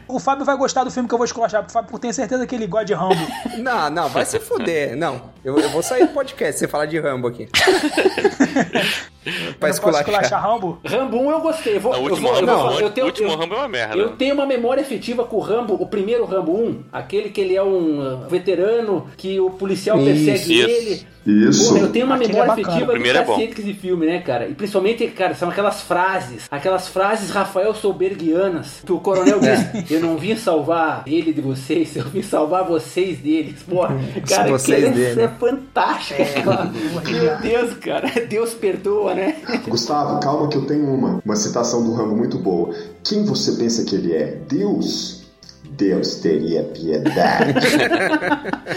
O 0.08 0.20
Fábio 0.20 0.46
vai 0.46 0.56
gostar 0.56 0.84
do 0.84 0.92
filme 0.92 1.08
que 1.08 1.14
eu 1.14 1.18
vou 1.18 1.26
esculachar, 1.26 1.62
porque 1.62 1.72
o 1.72 1.74
Fábio 1.74 2.00
tem 2.00 2.14
certeza 2.14 2.48
que 2.48 2.56
ele 2.56 2.66
gosta 2.68 2.86
de 2.86 2.94
Rambo. 2.94 3.16
Não, 3.60 3.90
não, 3.90 4.08
vai 4.10 4.24
se 4.26 4.40
fuder. 4.40 4.96
Não, 4.96 5.22
eu, 5.44 5.58
eu 5.60 5.70
vou 5.70 5.82
sair 5.84 6.06
do 6.08 6.14
podcast 6.14 6.54
se 6.54 6.60
você 6.60 6.68
falar 6.68 6.86
de 6.86 7.00
Rambo 7.00 7.28
aqui. 7.28 7.50
pra 9.60 9.70
esculachar 9.70 10.02
esculachar. 10.08 10.42
Rambo? 10.42 10.80
Rambo 10.86 11.18
1 11.18 11.32
eu 11.32 11.42
gostei. 11.42 11.78
O 11.78 11.94
eu 11.94 12.00
último 12.02 12.22
vou, 12.30 12.34
Rambo, 12.34 12.46
vou- 12.46 12.72
não, 12.72 12.80
eu 12.80 12.90
tenho, 12.92 13.06
o 13.08 13.10
último 13.10 13.30
eu- 13.30 13.38
Rambo 13.38 13.56
é 13.56 13.58
uma 13.58 13.68
merda. 13.68 13.96
Eu 13.98 14.10
tenho 14.16 14.34
uma 14.36 14.46
memória 14.46 14.82
afetiva 14.82 15.26
com 15.26 15.38
o 15.38 15.40
Rambo, 15.40 15.74
o 15.76 15.88
primeiro 15.88 16.26
Rambo 16.26 16.54
1, 16.58 16.84
aquele 16.92 17.30
que 17.30 17.42
ele 17.42 17.56
é 17.56 17.64
um 17.64 18.00
uh, 18.26 18.30
veterano, 18.30 19.08
que 19.18 19.40
o 19.40 19.50
policial 19.50 19.98
Isso, 20.00 20.06
persegue 20.06 20.60
isso. 20.62 20.70
ele. 20.70 21.08
Isso. 21.28 21.68
Porra, 21.74 21.80
eu 21.82 21.92
tenho 21.92 22.06
uma 22.06 22.16
Aquele 22.16 22.32
memória 22.32 22.50
é 22.50 22.54
afetiva 22.54 22.86
O 22.86 22.94
primeiro 22.94 23.18
do 23.18 23.22
é 23.22 23.26
bom. 23.26 23.34
cacete 23.34 23.56
com 23.56 23.62
esse 23.62 23.74
filme, 23.74 24.06
né, 24.06 24.20
cara? 24.22 24.48
E 24.48 24.54
principalmente, 24.56 25.06
cara, 25.08 25.36
são 25.36 25.50
aquelas 25.50 25.82
frases, 25.82 26.46
aquelas 26.50 26.88
frases 26.88 27.30
Rafael 27.32 27.76
Solbergianas, 27.76 28.82
que 28.86 28.94
o 28.94 29.00
coronel 29.02 29.38
diz, 29.42 29.90
eu 29.98 30.02
não 30.02 30.18
vim 30.18 30.36
salvar 30.36 31.04
ele 31.06 31.34
de 31.34 31.42
vocês, 31.42 31.96
eu 31.96 32.06
vim 32.06 32.22
salvar 32.22 32.64
vocês 32.64 33.18
deles. 33.20 33.62
Porra, 33.64 33.96
cara, 34.28 34.50
Vocês 34.50 34.94
dele. 34.96 35.22
é 35.22 35.28
fantástico. 35.28 36.22
aquela- 36.22 36.66
Meu 36.66 37.38
Deus, 37.42 37.74
cara, 37.76 38.10
Deus 38.28 38.54
perdoa, 38.54 39.14
né? 39.14 39.36
Gustavo, 39.68 40.20
calma 40.20 40.48
que 40.50 40.58
eu 40.58 40.66
tenho 40.66 40.86
uma. 40.94 41.20
Uma 41.26 41.36
citação 41.36 41.84
do 41.84 41.94
Rambo 41.94 42.16
muito 42.16 42.38
boa. 42.40 42.74
Quem 43.04 43.26
você 43.26 43.54
pensa 43.54 43.84
que 43.84 43.96
ele 43.96 44.14
é? 44.14 44.38
Deus? 44.48 45.18
Deus 45.70 46.16
teria 46.16 46.64
piedade. 46.64 47.54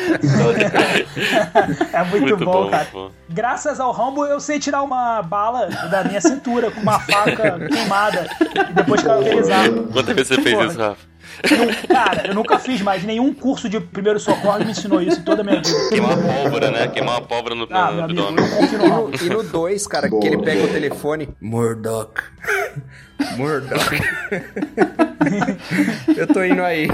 É 1.92 2.04
muito, 2.04 2.20
Muito 2.28 2.44
bom, 2.44 2.64
bom, 2.64 2.70
cara. 2.70 2.86
pô. 2.90 3.10
Graças 3.28 3.80
ao 3.80 3.92
Rambo, 3.92 4.24
eu 4.26 4.40
sei 4.40 4.58
tirar 4.58 4.82
uma 4.82 5.22
bala 5.22 5.66
da 5.90 6.04
minha 6.04 6.20
cintura 6.20 6.70
com 6.70 6.80
uma 6.80 6.98
faca 7.00 7.58
queimada 7.68 8.26
e 8.70 8.72
depois 8.74 9.02
cauterizar. 9.02 9.70
Quantas 9.92 10.14
vezes 10.14 10.28
você 10.28 10.42
fez 10.42 10.70
isso, 10.70 10.78
Rafa? 10.78 11.09
Cara, 11.88 12.26
eu 12.28 12.34
nunca 12.34 12.58
fiz, 12.58 12.80
mas 12.82 13.04
nenhum 13.04 13.32
curso 13.32 13.68
de 13.68 13.80
primeiro 13.80 14.18
socorro 14.20 14.58
me 14.64 14.70
ensinou 14.70 15.00
isso 15.00 15.20
em 15.20 15.22
toda 15.22 15.42
a 15.42 15.44
minha 15.44 15.56
vida. 15.62 15.88
Queimar 15.88 16.18
uma 16.18 16.32
pólvora, 16.34 16.70
né? 16.70 16.88
Queimar 16.88 17.14
uma 17.20 17.26
pólvora 17.26 17.54
no, 17.54 17.66
Ah, 17.70 17.90
no 17.90 18.02
abdômen. 18.04 18.44
E 18.44 18.76
no, 18.76 19.10
e 19.26 19.28
no 19.28 19.42
2, 19.42 19.86
cara, 19.86 20.08
Boa. 20.08 20.20
que 20.20 20.28
ele 20.28 20.38
pega 20.38 20.64
o 20.64 20.68
telefone. 20.68 21.28
Murdoch. 21.40 22.22
Murdoch. 23.36 23.90
eu 26.16 26.26
tô 26.26 26.42
indo 26.44 26.62
aí. 26.62 26.88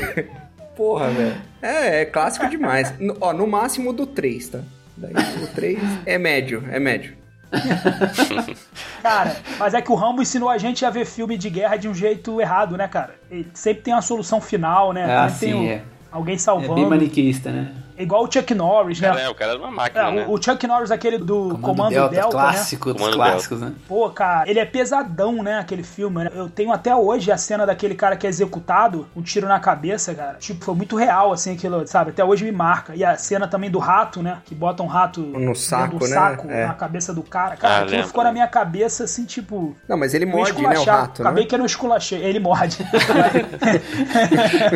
Porra, 0.77 1.09
velho. 1.11 1.37
É, 1.63 2.03
é 2.03 2.05
clássico 2.05 2.49
demais. 2.49 2.93
No, 2.99 3.17
ó, 3.21 3.33
no 3.33 3.47
máximo 3.47 3.93
do 3.93 4.07
3, 4.07 4.49
tá? 4.49 4.61
Daí 4.97 5.13
o 5.43 5.47
3 5.49 5.79
é 6.07 6.19
médio, 6.19 6.65
é 6.71 6.79
médio. 6.79 7.15
Cara, 9.03 9.37
mas 9.59 9.75
é 9.75 9.81
que 9.81 9.91
o 9.91 9.95
Rambo 9.95 10.23
ensinou 10.23 10.49
a 10.49 10.59
gente 10.59 10.85
a 10.85 10.91
ver 10.91 11.05
filme 11.05 11.37
de 11.39 11.49
guerra 11.51 11.77
de 11.77 11.89
um 11.89 11.95
jeito 11.95 12.41
errado, 12.41 12.77
né, 12.77 12.89
cara? 12.89 13.15
Ele 13.31 13.49
sempre 13.55 13.83
tem 13.83 13.95
uma 13.95 14.03
solução 14.03 14.41
final, 14.41 14.93
né? 14.93 15.05
Ah, 15.05 15.29
Sempre 15.29 15.41
tem 15.41 15.53
sim, 15.53 15.67
um- 15.67 15.71
é. 15.71 15.83
alguém 16.11 16.35
É 16.35 16.39
salvando. 16.39 16.75
bem 16.75 16.87
maniqueísta, 16.87 17.51
né? 17.51 17.73
Igual 17.99 18.25
o 18.25 18.31
Chuck 18.33 18.55
Norris, 18.55 19.01
né? 19.01 19.09
Cara, 19.09 19.21
é, 19.23 19.29
o 19.29 19.35
cara 19.35 19.51
era 19.53 19.61
uma 19.61 19.71
máquina, 19.71 20.09
É, 20.09 20.11
né? 20.13 20.25
o, 20.29 20.41
Chuck 20.43 20.67
Norris, 20.67 20.91
aquele 20.91 21.19
do 21.19 21.59
Comando, 21.61 21.91
Delta, 21.91 22.17
né? 22.17 22.23
clássico 22.31 22.93
dos 22.93 23.03
Comando 23.03 23.17
clássicos, 23.17 23.61
né? 23.61 23.73
Pô, 23.89 24.09
cara, 24.11 24.49
ele 24.49 24.59
é 24.59 24.65
pesadão, 24.65 25.43
né? 25.43 25.59
Aquele 25.59 25.83
filme, 25.83 26.25
né? 26.25 26.31
Eu 26.35 26.49
tenho 26.49 26.73
até 26.73 26.95
hoje 26.95 27.31
a 27.33 27.37
cena 27.39 27.65
daquele 27.67 27.95
cara 27.95 28.17
que 28.17 28.27
é 28.27 28.31
executado, 28.31 29.07
um 29.17 29.23
tiro 29.23 29.47
na 29.49 29.59
cabeça, 29.61 30.15
cara. 30.15 30.35
Tipo, 30.39 30.65
foi 30.65 30.75
muito 30.75 30.97
real, 30.97 31.33
assim, 31.33 31.55
aquilo, 31.55 31.87
sabe? 31.87 32.11
Até 32.11 32.25
hoje 32.25 32.45
me 32.45 32.53
marca. 32.53 32.95
E 32.95 33.05
a 33.05 33.17
cena 33.17 33.47
também 33.49 33.71
do 33.71 33.79
rato, 33.79 34.23
né? 34.23 34.39
Que 34.45 34.55
bota 34.55 34.83
um 34.83 34.87
rato 34.87 35.21
No 35.21 35.55
saco, 35.55 36.01
né? 36.01 36.07
saco 36.07 36.51
É. 36.51 36.67
na 36.67 36.75
cabeça 36.75 37.13
do 37.15 37.23
cara. 37.23 37.57
Cara, 37.57 37.75
Ah, 37.75 37.77
aquilo 37.79 37.91
lembro. 37.93 38.07
ficou 38.09 38.25
na 38.25 38.33
minha 38.33 38.47
cabeça, 38.47 39.05
assim, 39.05 39.25
tipo. 39.25 39.77
Não, 39.89 39.97
mas 39.97 40.15
ele 40.15 40.27
morde, 40.27 40.61
né, 40.63 40.79
o 40.79 40.85
rato, 40.85 41.23
Acabei 41.23 41.45
né? 41.45 41.49
que 41.49 41.55
eu 41.55 41.59
não 41.59 41.67
esculachei. 41.67 42.23
Ele 42.23 42.39
morde. 42.41 42.79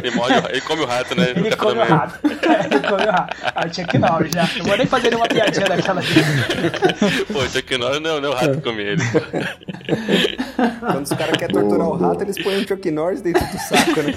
Ele, 0.02 0.10
morde, 0.16 0.34
ele 0.50 0.60
come 0.60 0.82
o 0.82 0.86
rato, 0.86 1.14
né? 1.14 1.30
ele 1.30 1.56
come 1.56 1.78
o 1.80 1.84
rato. 1.84 2.18
ele 2.24 2.88
come 2.88 3.02
o 3.04 3.09
rato. 3.09 3.09
Ah, 3.10 3.66
o 3.66 3.74
Chuck 3.74 3.98
Norris, 3.98 4.34
né? 4.34 4.48
Eu 4.56 4.64
vou 4.64 4.76
nem 4.76 4.86
fazer 4.86 5.10
nenhuma 5.10 5.26
piadinha 5.26 5.66
daquela. 5.66 6.00
Pô, 7.32 7.48
Chuck 7.48 7.76
Norris 7.76 8.00
não, 8.00 8.20
não 8.20 8.28
é 8.28 8.32
o 8.32 8.34
rato 8.34 8.56
que 8.56 8.60
come 8.62 8.82
ele. 8.82 9.02
Quando 10.80 11.04
os 11.04 11.12
caras 11.12 11.36
querem 11.36 11.54
torturar 11.54 11.88
o 11.88 11.96
rato, 11.96 12.22
eles 12.22 12.40
põem 12.42 12.62
o 12.62 12.68
Chuck 12.68 12.90
Norris 12.90 13.20
dentro 13.20 13.44
do 13.44 13.58
saco, 13.58 14.02
né? 14.02 14.12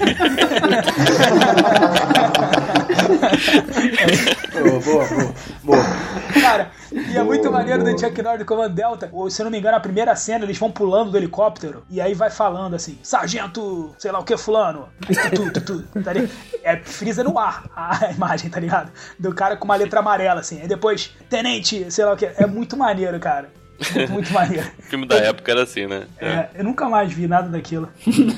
Boa, 4.54 4.80
boa, 4.80 5.06
boa. 5.08 5.34
boa. 5.64 5.84
Cara, 6.40 6.70
e 6.94 7.16
é 7.16 7.22
muito 7.22 7.50
maneiro 7.50 7.82
do 7.82 7.98
Chuck 7.98 8.22
Norris 8.22 8.38
do 8.38 8.44
Comando 8.44 8.74
Delta. 8.74 9.08
Ou, 9.12 9.28
se 9.28 9.42
eu 9.42 9.44
não 9.44 9.50
me 9.50 9.58
engano, 9.58 9.76
a 9.76 9.80
primeira 9.80 10.14
cena, 10.14 10.44
eles 10.44 10.56
vão 10.56 10.70
pulando 10.70 11.10
do 11.10 11.16
helicóptero 11.16 11.84
e 11.90 12.00
aí 12.00 12.14
vai 12.14 12.30
falando 12.30 12.74
assim: 12.74 12.98
Sargento, 13.02 13.94
sei 13.98 14.12
lá 14.12 14.20
o 14.20 14.24
que, 14.24 14.36
Fulano. 14.36 14.88
Tu, 15.34 15.50
tu, 15.50 15.60
tu, 15.60 15.82
tu, 15.82 16.02
tá? 16.02 16.12
É 16.62 16.76
frisa 16.76 17.24
no 17.24 17.38
ar 17.38 17.64
a 17.74 18.10
imagem, 18.12 18.48
tá 18.48 18.60
ligado? 18.60 18.92
Do 19.18 19.34
cara 19.34 19.56
com 19.56 19.64
uma 19.64 19.76
letra 19.76 20.00
amarela, 20.00 20.40
assim. 20.40 20.60
Aí 20.60 20.68
depois, 20.68 21.10
Tenente, 21.28 21.90
sei 21.90 22.04
lá 22.04 22.12
o 22.12 22.16
que. 22.16 22.26
É 22.26 22.46
muito 22.46 22.76
maneiro, 22.76 23.18
cara. 23.18 23.50
Muito, 23.94 24.12
muito 24.12 24.32
maneiro. 24.32 24.70
O 24.78 24.82
filme 24.82 25.06
da 25.06 25.16
época 25.16 25.50
era 25.50 25.62
assim, 25.64 25.86
né? 25.86 26.04
É, 26.20 26.48
eu 26.54 26.64
nunca 26.64 26.88
mais 26.88 27.12
vi 27.12 27.26
nada 27.26 27.48
daquilo. 27.48 27.88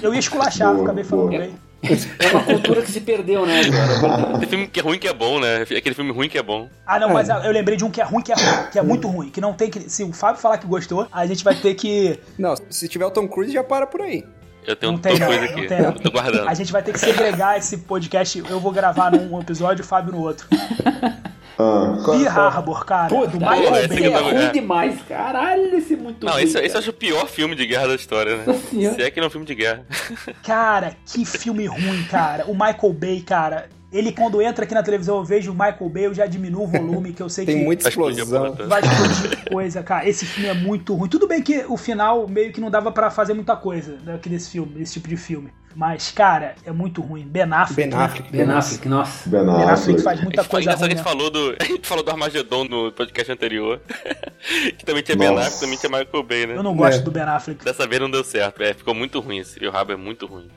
Eu 0.02 0.14
ia 0.14 0.18
esculachar, 0.20 0.72
Boa, 0.72 0.84
acabei 0.84 1.04
falando 1.04 1.28
boa. 1.28 1.40
bem. 1.40 1.65
É 1.82 2.26
uma 2.32 2.42
cultura 2.42 2.82
que 2.82 2.90
se 2.90 3.00
perdeu, 3.00 3.46
né, 3.46 3.60
cara? 3.70 4.38
Tem 4.38 4.48
filme 4.48 4.66
que 4.66 4.80
é 4.80 4.82
ruim 4.82 4.98
que 4.98 5.06
é 5.06 5.12
bom, 5.12 5.38
né? 5.38 5.62
Aquele 5.62 5.94
filme 5.94 6.10
ruim 6.10 6.28
que 6.28 6.36
é 6.38 6.42
bom. 6.42 6.68
Ah, 6.86 6.98
não, 6.98 7.10
mas 7.10 7.28
eu 7.28 7.52
lembrei 7.52 7.76
de 7.76 7.84
um 7.84 7.90
que 7.90 8.00
é 8.00 8.04
ruim, 8.04 8.22
que 8.22 8.32
é 8.32 8.34
ruim, 8.34 8.66
que 8.72 8.78
é 8.78 8.82
muito 8.82 9.08
ruim, 9.08 9.28
que 9.30 9.40
não 9.40 9.52
tem 9.52 9.70
que. 9.70 9.88
Se 9.88 10.02
o 10.02 10.12
Fábio 10.12 10.40
falar 10.40 10.58
que 10.58 10.66
gostou, 10.66 11.06
a 11.12 11.26
gente 11.26 11.44
vai 11.44 11.54
ter 11.54 11.74
que. 11.74 12.18
Não, 12.38 12.54
se 12.70 12.88
tiver 12.88 13.04
o 13.06 13.10
Tom 13.10 13.28
Cruise, 13.28 13.52
já 13.52 13.62
para 13.62 13.86
por 13.86 14.00
aí. 14.00 14.24
Eu 14.66 14.74
tenho 14.74 14.90
Não 14.92 14.98
um 14.98 15.02
tem, 15.02 15.16
coisa 15.16 15.36
não 15.40 15.44
aqui. 15.44 15.66
tem, 15.68 15.78
não. 15.78 15.90
Eu 15.90 16.00
tô 16.00 16.10
guardando. 16.10 16.48
A 16.48 16.54
gente 16.54 16.72
vai 16.72 16.82
ter 16.82 16.92
que 16.92 16.98
segregar 16.98 17.56
esse 17.56 17.76
podcast. 17.78 18.42
Eu 18.50 18.58
vou 18.58 18.72
gravar 18.72 19.12
num 19.12 19.40
episódio, 19.40 19.84
o 19.84 19.86
Fábio 19.86 20.12
no 20.12 20.20
outro. 20.22 20.48
Ah, 21.58 21.96
Pearl 22.04 22.26
Harbor, 22.28 22.84
cara. 22.84 23.08
Puta, 23.08 23.28
do 23.28 23.38
Michael 23.38 23.74
aqui 23.74 23.88
Bay. 23.88 24.06
é 24.06 24.10
tá- 24.10 24.18
ruim 24.20 24.34
é. 24.36 24.50
demais. 24.50 25.02
Caralho, 25.08 25.74
esse 25.76 25.94
é 25.94 25.96
muito 25.96 26.26
Não, 26.26 26.32
ruim. 26.34 26.42
esse, 26.42 26.58
esse 26.58 26.74
eu 26.74 26.78
acho 26.80 26.90
o 26.90 26.92
pior 26.92 27.26
filme 27.28 27.54
de 27.54 27.66
guerra 27.66 27.88
da 27.88 27.94
história, 27.94 28.36
né? 28.36 28.44
Se 28.54 29.02
é 29.02 29.10
que 29.10 29.18
não 29.20 29.24
é 29.24 29.28
um 29.28 29.30
filme 29.30 29.46
de 29.46 29.54
guerra. 29.54 29.86
Cara, 30.44 30.94
que 31.06 31.24
filme 31.24 31.66
ruim, 31.66 32.02
cara. 32.10 32.44
O 32.46 32.52
Michael 32.52 32.92
Bay, 32.92 33.20
cara. 33.22 33.68
Ele, 33.92 34.12
quando 34.12 34.42
entra 34.42 34.64
aqui 34.64 34.74
na 34.74 34.82
televisão, 34.82 35.16
eu 35.16 35.24
vejo 35.24 35.52
o 35.52 35.54
Michael 35.54 35.88
Bay, 35.88 36.06
eu 36.06 36.12
já 36.14 36.26
diminuo 36.26 36.64
o 36.64 36.66
volume, 36.66 37.12
que 37.12 37.22
eu 37.22 37.28
sei 37.30 37.46
Tem 37.46 37.58
que 37.58 37.64
muita 37.64 37.88
explosão. 37.88 38.52
vai 38.68 38.82
explodir 38.82 39.44
coisa, 39.50 39.82
cara. 39.82 40.06
Esse 40.08 40.26
filme 40.26 40.48
é 40.50 40.54
muito 40.54 40.92
ruim. 40.94 41.08
Tudo 41.08 41.26
bem 41.28 41.40
que 41.40 41.64
o 41.68 41.76
final 41.76 42.26
meio 42.28 42.52
que 42.52 42.60
não 42.60 42.68
dava 42.70 42.90
pra 42.92 43.10
fazer 43.10 43.32
muita 43.32 43.56
coisa 43.56 43.96
daqui 44.04 44.28
desse 44.28 44.50
filme, 44.50 44.72
desse 44.74 44.94
tipo 44.94 45.08
de 45.08 45.16
filme. 45.16 45.50
Mas, 45.76 46.10
cara, 46.10 46.54
é 46.64 46.72
muito 46.72 47.02
ruim. 47.02 47.22
Ben 47.26 47.42
Affleck. 47.52 47.74
Ben 47.74 47.86
né? 47.90 48.04
Affleck. 48.04 48.32
Ben 48.32 48.50
Affleck, 48.50 48.88
nossa. 48.88 49.28
Ben 49.28 49.44
Ben 49.44 49.50
Affleck 49.50 49.70
Affleck. 49.72 50.02
faz 50.02 50.20
muita 50.22 50.36
fala- 50.42 50.48
coisa 50.48 50.62
engraçado 50.70 50.80
ruim. 50.80 50.88
que 50.88 50.94
a 50.94 50.96
gente 50.96 51.04
né? 51.06 51.10
falou 51.12 51.30
do. 51.30 51.56
A 51.60 51.64
gente 51.64 51.86
falou 51.86 52.02
do 52.02 52.10
Armagedon 52.10 52.64
no 52.64 52.92
podcast 52.92 53.30
anterior. 53.30 53.78
que 54.78 54.84
também 54.86 55.02
tinha 55.02 55.16
Ben 55.18 55.28
Nossa. 55.28 55.42
Affleck, 55.48 55.60
também 55.60 55.76
tinha 55.78 55.90
Michael 55.90 56.22
Bay, 56.22 56.46
né? 56.46 56.56
Eu 56.56 56.62
não 56.62 56.74
gosto 56.74 57.00
É. 57.00 57.02
do 57.02 57.10
Ben 57.10 57.24
Affleck. 57.24 57.62
Dessa 57.62 57.86
vez 57.86 58.00
não 58.00 58.10
deu 58.10 58.24
certo. 58.24 58.62
É, 58.62 58.72
ficou 58.72 58.94
muito 58.94 59.20
ruim 59.20 59.38
esse. 59.38 59.62
E 59.62 59.66
o 59.68 59.70
rabo 59.70 59.92
é 59.92 59.96
muito 59.96 60.24
ruim. 60.26 60.48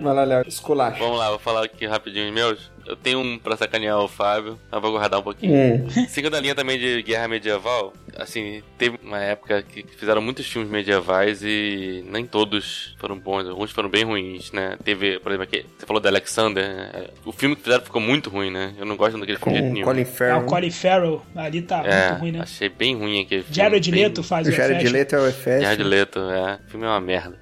Vai 0.00 0.14
lá, 0.14 0.24
Léo, 0.24 0.44
esculacha. 0.48 0.98
Vamos 0.98 1.18
lá, 1.18 1.28
vou 1.28 1.38
falar 1.38 1.64
aqui 1.64 1.86
rapidinho 1.86 2.26
os 2.28 2.34
meus. 2.34 2.72
Eu 2.86 2.96
tenho 2.96 3.18
um 3.20 3.38
pra 3.38 3.56
sacanear 3.56 3.98
o 3.98 4.08
Fábio, 4.08 4.58
mas 4.70 4.80
vou 4.82 4.92
guardar 4.92 5.20
um 5.20 5.22
pouquinho. 5.22 5.52
Hum. 5.86 5.88
Seguindo 6.08 6.34
a 6.36 6.40
linha 6.40 6.54
também 6.54 6.78
de 6.78 7.02
guerra 7.02 7.26
medieval, 7.28 7.92
assim, 8.16 8.62
teve 8.76 8.98
uma 9.02 9.18
época 9.18 9.62
que 9.62 9.84
fizeram 9.96 10.20
muitos 10.20 10.46
filmes 10.46 10.70
medievais 10.70 11.42
e 11.42 12.04
nem 12.08 12.26
todos 12.26 12.94
foram 12.98 13.18
bons, 13.18 13.48
alguns 13.48 13.70
foram 13.70 13.88
bem 13.88 14.04
ruins, 14.04 14.52
né? 14.52 14.76
Teve, 14.84 15.18
por 15.20 15.32
exemplo, 15.32 15.44
aqui, 15.44 15.64
você 15.78 15.86
falou 15.86 16.00
da 16.00 16.08
Alexander, 16.10 16.68
né? 16.68 17.06
o 17.24 17.32
filme 17.32 17.56
que 17.56 17.62
fizeram 17.62 17.82
ficou 17.84 18.00
muito 18.00 18.28
ruim, 18.30 18.50
né? 18.50 18.74
Eu 18.78 18.84
não 18.84 18.96
gosto 18.96 19.18
daquele 19.18 19.38
filme 19.38 19.58
de 19.60 19.66
Com 19.68 19.72
nenhum. 19.72 19.84
Colin 19.86 20.02
É, 20.02 20.04
Farrell. 20.04 20.38
o 20.38 20.44
Colin 20.46 20.70
Farrell 20.70 21.22
ali 21.36 21.62
tá 21.62 21.82
É, 21.86 22.08
muito 22.10 22.20
ruim, 22.20 22.32
né? 22.32 22.40
achei 22.42 22.68
bem 22.68 22.94
ruim 22.96 23.22
aquele 23.22 23.42
filme. 23.42 23.56
Jared 23.56 23.90
bem- 23.90 24.02
Leto 24.02 24.22
faz 24.22 24.46
O 24.46 24.50
o 24.50 24.52
Jared. 24.52 24.88
Leto 24.88 25.14
é 25.16 25.20
o 25.20 25.26
Efes. 25.28 25.62
Jared 25.62 25.82
Leto, 25.82 26.18
é. 26.18 26.58
O 26.66 26.70
filme 26.70 26.84
é 26.86 26.88
uma 26.88 27.00
merda. 27.00 27.38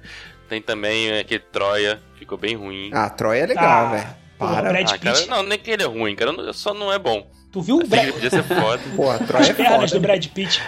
Tem 0.47 0.61
também 0.61 1.17
aquele 1.19 1.39
Troia, 1.51 1.99
ficou 2.17 2.37
bem 2.37 2.55
ruim. 2.55 2.89
Ah, 2.93 3.09
Troy 3.09 3.39
é 3.39 3.45
legal, 3.45 3.87
Ah, 3.87 3.91
velho. 3.91 4.22
Para. 4.37 4.69
Brad 4.69 4.89
Ah, 4.91 4.97
cara, 4.97 5.15
Pitt. 5.17 5.29
não, 5.29 5.43
nem 5.43 5.57
que 5.59 5.71
ele 5.71 5.83
é 5.83 5.87
ruim, 5.87 6.15
cara, 6.15 6.53
só 6.53 6.73
não 6.73 6.91
é 6.91 6.99
bom. 6.99 7.25
Tu 7.51 7.61
viu 7.61 7.77
o 7.77 7.81
Assim, 7.81 7.89
Brad... 7.89 8.03
ele 8.03 8.13
podia 8.17 8.29
ser 8.29 8.43
foda. 8.43 8.81
Porra, 8.95 9.19
as 9.39 9.49
é 9.49 9.53
pernas 9.53 9.91
foda. 9.91 9.93
do 9.93 9.99
Brad 9.99 10.25
Pitt? 10.27 10.61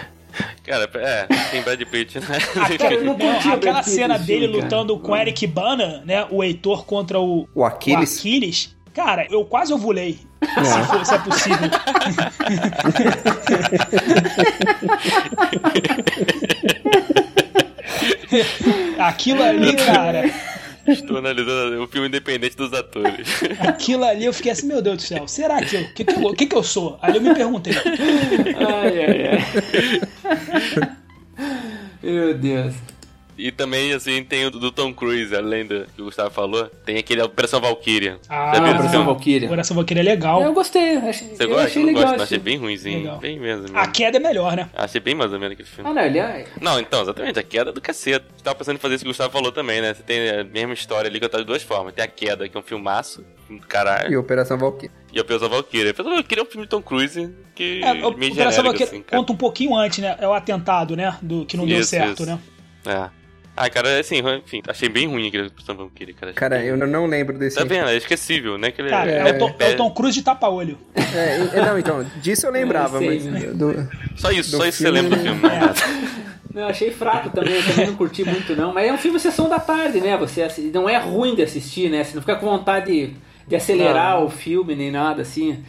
Cara, 0.64 0.90
é, 0.94 1.26
tem 1.50 1.62
Brad 1.62 1.80
Pitt, 1.82 2.20
né? 2.20 2.38
Cara, 2.78 2.94
eu 2.94 3.04
não 3.04 3.16
o 3.16 3.30
aquela 3.38 3.56
Brad 3.56 3.84
cena 3.84 4.18
dele 4.18 4.48
cara. 4.48 4.62
lutando 4.62 4.98
com 4.98 5.16
Eric 5.16 5.46
Bana, 5.46 6.02
né? 6.04 6.26
O 6.30 6.44
Heitor 6.44 6.84
contra 6.84 7.18
o, 7.18 7.48
O 7.54 7.64
Aquiles. 7.64 8.16
o 8.16 8.18
Aquiles. 8.18 8.76
Cara, 8.94 9.26
eu 9.30 9.44
quase 9.44 9.72
ovulei. 9.72 10.18
É. 10.42 10.64
Se, 10.64 10.82
for, 10.88 11.06
se 11.06 11.14
é 11.14 11.18
possível. 11.18 11.70
Aquilo 18.98 19.42
ali, 19.42 19.74
cara. 19.76 20.30
Estou 20.86 21.16
analisando 21.18 21.82
o 21.82 21.86
filme 21.88 22.08
independente 22.08 22.56
dos 22.56 22.72
atores. 22.72 23.28
Aquilo 23.60 24.04
ali 24.04 24.24
eu 24.24 24.32
fiquei 24.32 24.52
assim, 24.52 24.66
meu 24.66 24.80
Deus 24.82 24.96
do 24.96 25.02
céu, 25.02 25.26
será 25.28 25.60
que 25.62 25.76
eu. 25.76 25.82
O 25.82 25.92
que, 25.94 26.04
que, 26.04 26.14
eu- 26.24 26.34
que 26.34 26.46
que 26.46 26.56
eu 26.56 26.62
sou? 26.62 26.98
Aí 27.02 27.14
eu 27.16 27.20
me 27.20 27.34
perguntei. 27.34 27.72
Ai, 27.74 29.04
ai, 29.04 29.28
ai. 29.28 30.96
Meu 32.02 32.34
Deus. 32.34 32.74
E 33.38 33.52
também, 33.52 33.92
assim, 33.92 34.24
tem 34.24 34.46
o 34.46 34.50
do 34.50 34.72
Tom 34.72 34.94
Cruise, 34.94 35.34
além 35.36 35.66
do 35.66 35.86
que 35.94 36.00
o 36.00 36.06
Gustavo 36.06 36.30
falou, 36.30 36.66
tem 36.86 36.96
aquele 36.96 37.20
Operação 37.20 37.60
Valkyria. 37.60 38.18
Ah, 38.30 38.52
Operação 38.56 38.88
filme? 38.90 39.04
Valkyria. 39.06 39.48
Coração 39.48 39.74
Valkyrie 39.74 40.00
é 40.00 40.02
legal. 40.04 40.40
Eu 40.42 40.54
gostei. 40.54 40.96
Achei, 40.96 41.28
Você 41.36 41.44
eu 41.44 41.48
gosta? 41.48 41.64
achei 41.66 41.82
Eu 41.82 41.86
não 41.86 41.92
legal. 41.94 42.08
gosto, 42.12 42.22
achei 42.22 42.38
bem 42.38 42.56
ruimzinho. 42.56 42.98
Legal. 43.00 43.18
Bem 43.18 43.38
mesmo. 43.38 43.62
mesmo. 43.64 43.78
A 43.78 43.86
queda 43.88 44.16
é 44.16 44.20
melhor, 44.20 44.56
né? 44.56 44.70
Achei 44.74 45.00
bem 45.02 45.14
mais 45.14 45.32
ou 45.32 45.38
menos 45.38 45.52
aquele 45.52 45.68
filme. 45.68 45.90
Ah, 45.90 45.92
não, 45.92 46.02
ele 46.02 46.18
é... 46.18 46.46
Não, 46.60 46.80
então, 46.80 47.02
exatamente, 47.02 47.38
a 47.38 47.42
queda 47.42 47.70
é 47.70 47.72
do 47.74 47.80
cacete. 47.80 48.24
Eu 48.38 48.42
tava 48.42 48.56
pensando 48.56 48.76
em 48.76 48.80
fazer 48.80 48.94
isso 48.94 49.04
que 49.04 49.08
o 49.08 49.12
Gustavo 49.12 49.30
falou 49.32 49.52
também, 49.52 49.82
né? 49.82 49.92
Você 49.92 50.02
tem 50.02 50.30
a 50.30 50.42
mesma 50.42 50.72
história 50.72 51.08
ali 51.10 51.20
contada 51.20 51.42
de 51.42 51.46
duas 51.46 51.62
formas. 51.62 51.92
Tem 51.92 52.04
a 52.04 52.08
queda, 52.08 52.48
que 52.48 52.56
é 52.56 52.60
um 52.60 52.62
filmaço, 52.62 53.22
do 53.50 53.58
caralho, 53.66 54.10
E 54.10 54.16
Operação 54.16 54.56
Valkyrie. 54.56 54.90
e 55.12 55.20
Operação 55.20 55.48
Valkyria. 55.50 55.90
Operação 55.90 56.14
Valkyria 56.14 56.42
é 56.42 56.46
um 56.46 56.50
filme 56.50 56.66
de 56.66 56.70
Tom 56.70 56.80
Cruise 56.80 57.34
que 57.54 57.82
É, 57.84 57.92
meio 57.92 58.06
Operação 58.08 58.34
genérico, 58.34 58.62
Valkyrie 58.62 58.84
assim, 58.84 59.02
conta 59.02 59.32
um 59.32 59.36
pouquinho 59.36 59.76
antes, 59.76 59.98
né? 59.98 60.16
É 60.18 60.26
o 60.26 60.32
atentado, 60.32 60.96
né? 60.96 61.18
Do 61.20 61.44
que 61.44 61.56
não 61.56 61.66
deu 61.66 61.80
Isso, 61.80 61.90
certo, 61.90 62.22
isso. 62.22 62.26
né? 62.26 62.38
É. 62.86 63.25
Ah, 63.56 63.70
cara, 63.70 63.98
assim, 63.98 64.16
enfim, 64.44 64.62
achei 64.68 64.88
bem 64.88 65.06
ruim 65.06 65.28
aquele 65.28 65.46
Operação 65.46 65.74
Valkyria, 65.76 66.14
cara. 66.14 66.32
Cara, 66.34 66.62
eu 66.64 66.76
não- 66.76 66.86
não 66.86 67.06
lembro 67.06 67.38
desse. 67.38 67.56
Tá 67.56 67.64
vendo? 67.64 67.88
É 67.88 67.96
esquecível, 67.96 68.58
né? 68.58 68.70
Que 68.70 68.82
ele 68.82 68.90
Cara, 68.90 69.10
é, 69.10 69.32
o, 69.32 69.38
Tom, 69.38 69.54
é 69.58 69.70
o 69.70 69.76
Tom 69.76 69.90
Cruise 69.92 70.14
de 70.18 70.22
tapa-olho. 70.22 70.76
É, 70.94 71.62
não, 71.64 71.78
então, 71.78 72.04
disso 72.20 72.46
eu 72.46 72.50
lembrava, 72.52 72.98
Eu 73.02 73.06
mas. 73.10 73.22
sei, 73.22 73.30
né? 73.32 73.40
do- 73.54 73.88
Só 74.16 74.30
isso, 74.30 74.50
do 74.50 74.58
só 74.58 74.66
isso 74.66 74.78
filme- 74.82 74.98
você 74.98 75.02
lembra 75.02 75.16
do 75.18 75.22
filme, 75.22 75.42
né? 75.42 75.60
Não, 76.52 76.62
eu 76.62 76.68
achei 76.68 76.90
fraco 76.90 77.30
também, 77.30 77.54
eu 77.54 77.64
também 77.66 77.86
não 77.86 77.96
curti 77.96 78.24
muito 78.24 78.54
não. 78.56 78.72
Mas 78.72 78.88
é 78.88 78.92
um 78.92 78.98
filme 78.98 79.18
sessão 79.20 79.48
da 79.48 79.58
tarde, 79.58 80.00
né? 80.00 80.16
Você 80.16 80.46
não 80.72 80.88
é 80.88 80.96
ruim 80.98 81.34
de 81.34 81.42
assistir, 81.42 81.90
né? 81.90 82.02
Você 82.04 82.14
não 82.14 82.22
fica 82.22 82.36
com 82.36 82.46
vontade 82.46 82.86
de, 82.86 83.14
de 83.48 83.56
acelerar 83.56 84.22
o 84.22 84.30
filme 84.30 84.74
nem 84.74 84.90
nada 84.90 85.22
assim. 85.22 85.62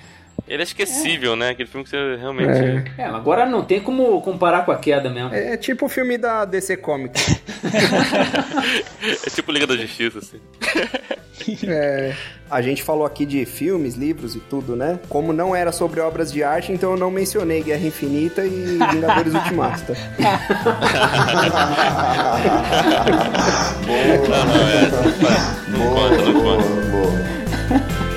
Ele 0.48 0.62
é 0.62 0.66
esquecível, 0.66 1.36
né? 1.36 1.50
Aquele 1.50 1.70
filme 1.70 1.84
que 1.84 1.90
você 1.90 2.16
realmente. 2.18 2.52
É. 2.98 3.04
É, 3.04 3.06
agora 3.06 3.46
não 3.46 3.64
tem 3.64 3.80
como 3.82 4.22
comparar 4.22 4.66
com 4.66 4.72
a 4.72 4.78
queda 4.78 5.10
mesmo. 5.10 5.34
É 5.34 5.56
tipo 5.58 5.86
o 5.86 5.90
filme 5.90 6.18
da 6.18 6.46
DC 6.46 6.78
Comics. 6.78 7.42
É 9.26 9.30
tipo 9.30 9.52
Liga 9.52 9.66
da 9.68 9.76
Justiça, 9.76 10.20
assim. 10.20 10.40
É, 11.66 12.14
a 12.52 12.62
gente 12.62 12.84
falou 12.84 13.06
aqui 13.06 13.26
de 13.26 13.46
filmes, 13.46 13.96
livros 13.96 14.36
e 14.36 14.40
tudo, 14.40 14.76
né? 14.76 15.00
Como 15.08 15.32
não 15.32 15.56
era 15.56 15.72
sobre 15.72 16.02
obras 16.02 16.30
de 16.32 16.44
arte, 16.44 16.74
então 16.74 16.92
eu 16.92 16.98
não 16.98 17.10
mencionei 17.10 17.64
Guerra 17.64 17.86
Infinita 17.88 18.44
e 18.46 18.50
Vingadores 18.92 19.32
Ultimato. 19.34 19.94
tá? 19.94 20.40
Não, 23.88 24.46
não, 24.46 24.68
é. 24.68 24.90
Não 25.70 25.80
Boa, 25.80 26.10
conta, 26.10 26.22
não 26.26 26.34
boa, 26.34 26.58
conta. 26.58 26.68
boa. 26.92 27.38
É 27.70 27.76
isso, 27.78 28.17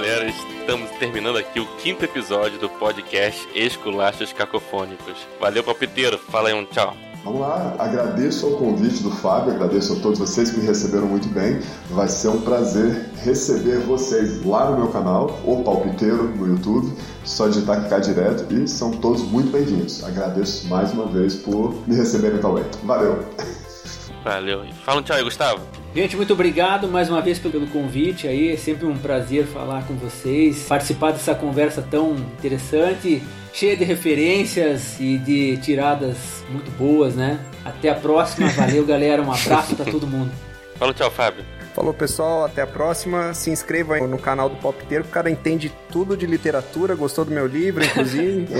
galera. 0.00 0.26
Estamos 0.26 0.90
terminando 0.92 1.36
aqui 1.36 1.60
o 1.60 1.66
quinto 1.76 2.04
episódio 2.04 2.58
do 2.58 2.70
podcast 2.70 3.46
Esculachos 3.54 4.32
Cacofônicos. 4.32 5.26
Valeu, 5.38 5.62
palpiteiro. 5.62 6.16
Fala 6.16 6.48
aí 6.48 6.54
um 6.54 6.64
tchau. 6.64 6.96
Vamos 7.22 7.42
lá, 7.42 7.76
agradeço 7.78 8.46
ao 8.46 8.52
convite 8.52 9.02
do 9.02 9.10
Fábio, 9.10 9.52
agradeço 9.52 9.92
a 9.92 9.96
todos 9.96 10.18
vocês 10.18 10.50
que 10.50 10.60
me 10.60 10.66
receberam 10.66 11.06
muito 11.06 11.28
bem. 11.28 11.60
Vai 11.90 12.08
ser 12.08 12.28
um 12.28 12.40
prazer 12.40 13.10
receber 13.22 13.80
vocês 13.80 14.42
lá 14.42 14.70
no 14.70 14.78
meu 14.78 14.88
canal, 14.88 15.38
O 15.44 15.62
Palpiteiro, 15.62 16.34
no 16.34 16.46
YouTube. 16.46 16.96
Só 17.22 17.48
digitar 17.48 17.80
clicar 17.80 18.00
direto 18.00 18.50
e 18.50 18.66
são 18.66 18.92
todos 18.92 19.20
muito 19.20 19.52
bem-vindos. 19.52 20.02
Agradeço 20.02 20.66
mais 20.68 20.94
uma 20.94 21.04
vez 21.08 21.34
por 21.34 21.74
me 21.86 21.94
receberem 21.94 22.38
também. 22.38 22.64
Valeu! 22.84 23.22
Valeu. 24.24 24.64
Fala 24.82 25.00
um 25.00 25.02
tchau 25.02 25.16
aí, 25.16 25.22
Gustavo. 25.22 25.79
Gente, 25.94 26.16
muito 26.16 26.32
obrigado 26.32 26.86
mais 26.86 27.10
uma 27.10 27.20
vez 27.20 27.38
pelo 27.38 27.66
convite 27.66 28.28
aí. 28.28 28.52
É 28.52 28.56
sempre 28.56 28.86
um 28.86 28.96
prazer 28.96 29.44
falar 29.46 29.84
com 29.86 29.94
vocês, 29.94 30.66
participar 30.68 31.10
dessa 31.10 31.34
conversa 31.34 31.82
tão 31.82 32.14
interessante, 32.14 33.20
cheia 33.52 33.76
de 33.76 33.82
referências 33.82 35.00
e 35.00 35.18
de 35.18 35.56
tiradas 35.56 36.44
muito 36.48 36.70
boas, 36.72 37.16
né? 37.16 37.40
Até 37.64 37.88
a 37.88 37.94
próxima. 37.96 38.48
Valeu, 38.54 38.86
galera. 38.86 39.20
Um 39.20 39.32
abraço 39.32 39.74
pra 39.74 39.84
todo 39.84 40.06
mundo. 40.06 40.30
Fala 40.76 40.94
tchau, 40.94 41.10
Fábio. 41.10 41.44
Falou, 41.74 41.94
pessoal. 41.94 42.44
Até 42.44 42.62
a 42.62 42.66
próxima. 42.66 43.32
Se 43.34 43.50
inscreva 43.50 43.94
aí 43.94 44.06
no 44.06 44.18
canal 44.18 44.48
do 44.48 44.56
Popteiro, 44.56 45.04
que 45.04 45.10
o 45.10 45.12
cara 45.12 45.30
entende 45.30 45.72
tudo 45.90 46.16
de 46.16 46.26
literatura. 46.26 46.94
Gostou 46.94 47.24
do 47.24 47.30
meu 47.30 47.46
livro, 47.46 47.84
inclusive. 47.84 48.48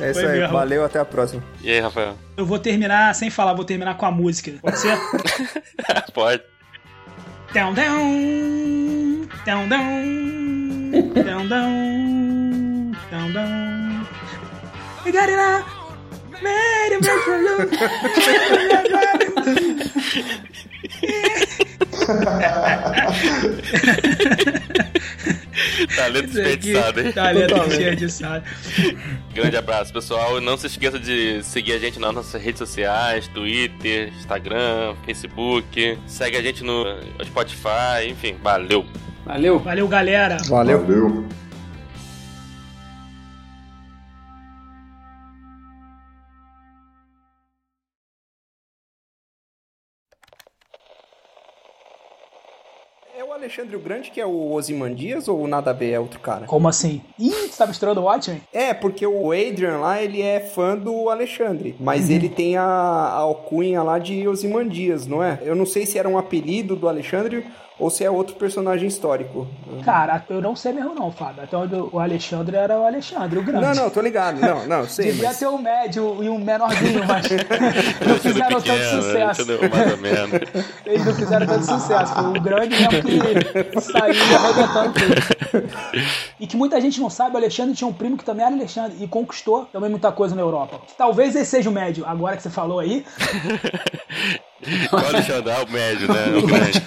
é 0.00 0.10
isso 0.10 0.20
Foi 0.20 0.30
aí. 0.30 0.38
mesmo. 0.40 0.52
Valeu, 0.52 0.84
até 0.84 0.98
a 0.98 1.04
próxima. 1.04 1.42
E 1.62 1.70
aí, 1.70 1.80
Rafael? 1.80 2.16
Eu 2.36 2.46
vou 2.46 2.58
terminar 2.58 3.14
sem 3.14 3.30
falar, 3.30 3.54
vou 3.54 3.64
terminar 3.64 3.96
com 3.96 4.06
a 4.06 4.10
música. 4.10 4.52
Pode 4.62 4.78
ser? 4.78 4.98
Pode. 6.14 6.42
Down, 7.52 7.74
down, 7.74 9.28
down, 9.46 9.68
down, 9.68 9.92
down, 11.14 11.48
down, 11.48 12.92
down, 13.10 13.32
down. 13.32 14.06
We 15.04 15.12
got 15.12 15.28
it 15.28 15.38
out. 15.38 15.75
Talento 25.96 26.26
aqui, 26.26 26.34
desperdiçado, 26.34 27.00
hein? 27.00 27.12
Talento 27.12 27.48
Totalmente. 27.48 27.76
desperdiçado. 27.78 28.44
Grande 29.34 29.56
abraço, 29.56 29.92
pessoal. 29.92 30.40
Não 30.40 30.56
se 30.56 30.66
esqueça 30.66 30.98
de 30.98 31.42
seguir 31.42 31.72
a 31.72 31.78
gente 31.78 31.98
nas 31.98 32.14
nossas 32.14 32.40
redes 32.40 32.58
sociais, 32.58 33.28
Twitter, 33.28 34.12
Instagram, 34.18 34.94
Facebook. 35.04 35.98
Segue 36.06 36.36
a 36.36 36.42
gente 36.42 36.62
no 36.62 36.84
Spotify, 37.24 38.08
enfim, 38.08 38.36
valeu. 38.42 38.86
Valeu. 39.24 39.58
Valeu, 39.58 39.88
galera. 39.88 40.36
Valeu. 40.48 40.80
Valeu. 40.82 41.26
Alexandre 53.46 53.76
o 53.76 53.80
Grande 53.80 54.10
que 54.10 54.20
é 54.20 54.26
o 54.26 54.52
Osimandias 54.52 55.28
ou 55.28 55.46
nada 55.46 55.70
a 55.70 55.72
ver? 55.72 55.92
É 55.92 56.00
outro 56.00 56.18
cara? 56.18 56.46
Como 56.46 56.68
assim? 56.68 57.00
Ih, 57.18 57.30
você 57.30 57.56
tá 57.56 57.66
misturando 57.66 58.00
o 58.00 58.04
Watchmen? 58.04 58.42
É, 58.52 58.74
porque 58.74 59.06
o 59.06 59.30
Adrian 59.30 59.78
lá, 59.78 60.02
ele 60.02 60.20
é 60.20 60.40
fã 60.40 60.76
do 60.76 61.08
Alexandre, 61.08 61.76
mas 61.78 62.10
ele 62.10 62.28
tem 62.28 62.56
a, 62.56 62.64
a 62.64 63.18
alcunha 63.18 63.82
lá 63.82 63.98
de 63.98 64.26
Osimandias, 64.26 65.06
não 65.06 65.22
é? 65.22 65.38
Eu 65.42 65.54
não 65.54 65.64
sei 65.64 65.86
se 65.86 65.96
era 65.96 66.08
um 66.08 66.18
apelido 66.18 66.74
do 66.74 66.88
Alexandre 66.88 67.46
ou 67.78 67.90
se 67.90 68.04
é 68.04 68.10
outro 68.10 68.34
personagem 68.36 68.88
histórico. 68.88 69.46
Cara, 69.84 70.24
eu 70.30 70.40
não 70.40 70.56
sei 70.56 70.72
mesmo 70.72 70.94
não, 70.94 71.12
Fábio. 71.12 71.44
Até 71.44 71.56
onde 71.56 71.74
o 71.74 71.98
Alexandre 71.98 72.56
era 72.56 72.78
o 72.78 72.84
Alexandre, 72.84 73.38
o 73.38 73.42
grande. 73.42 73.66
Não, 73.66 73.74
não, 73.74 73.90
tô 73.90 74.00
ligado. 74.00 74.40
Não, 74.40 74.66
não, 74.66 74.84
sei. 74.88 75.06
Devia 75.06 75.28
mas... 75.28 75.38
ter 75.38 75.46
um 75.46 75.58
médio 75.58 76.22
e 76.24 76.28
um 76.28 76.38
menorzinho, 76.38 77.04
mas 77.06 77.26
não 78.06 78.16
fizeram 78.16 78.60
tanto 78.60 78.62
Pequeno, 78.62 78.78
né? 78.78 79.02
sucesso. 79.02 79.42
Entendeu? 79.42 79.70
Mais 79.70 79.92
ou 79.92 79.98
menos. 79.98 80.40
Eles 80.86 81.04
não 81.04 81.14
fizeram 81.14 81.46
tanto 81.46 81.64
sucesso. 81.66 82.14
Foi 82.14 82.24
o 82.24 82.40
grande 82.40 82.76
mesmo 82.76 83.02
que 83.02 83.80
saiu 83.80 84.14
arrebentando 84.34 84.94
tudo. 84.94 85.66
E 86.40 86.46
que 86.46 86.56
muita 86.56 86.80
gente 86.80 87.00
não 87.00 87.10
sabe, 87.10 87.34
o 87.34 87.38
Alexandre 87.38 87.74
tinha 87.74 87.88
um 87.88 87.92
primo 87.92 88.16
que 88.16 88.24
também 88.24 88.44
era 88.44 88.54
Alexandre 88.54 88.96
e 89.00 89.06
conquistou 89.06 89.66
também 89.66 89.90
muita 89.90 90.10
coisa 90.10 90.34
na 90.34 90.40
Europa. 90.40 90.80
Talvez 90.96 91.36
esse 91.36 91.56
seja 91.56 91.70
o 91.70 91.72
médio, 91.72 92.04
agora 92.06 92.36
que 92.36 92.42
você 92.42 92.50
falou 92.50 92.78
aí. 92.78 93.04
O 94.90 94.96
Alexandre, 94.96 95.52
ah, 95.52 95.62
o 95.62 95.70
médio, 95.70 96.08
né? 96.08 96.26
O 96.42 96.46
médio. 96.46 96.82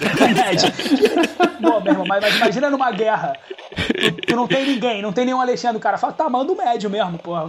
Bom, 1.62 1.80
meu 1.82 1.94
irmão, 1.94 2.06
mas, 2.08 2.22
mas 2.22 2.36
imagina 2.36 2.70
numa 2.70 2.91
guerra. 2.91 3.34
Tu, 3.76 4.12
tu 4.28 4.36
não 4.36 4.48
tem 4.48 4.66
ninguém, 4.66 5.02
não 5.02 5.14
tem 5.14 5.26
nenhum 5.26 5.40
Alexandre. 5.40 5.78
O 5.78 5.82
cara 5.82 5.98
fala, 5.98 6.14
tá, 6.14 6.28
manda 6.30 6.52
o 6.52 6.58
médio 6.58 6.90
mesmo, 6.90 7.20
porra. 7.20 7.48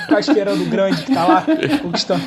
Ficar 0.00 0.20
esperando 0.20 0.62
o 0.62 0.66
grande 0.66 1.02
que 1.04 1.14
tá 1.14 1.24
lá 1.24 1.44
conquistando. 1.80 2.24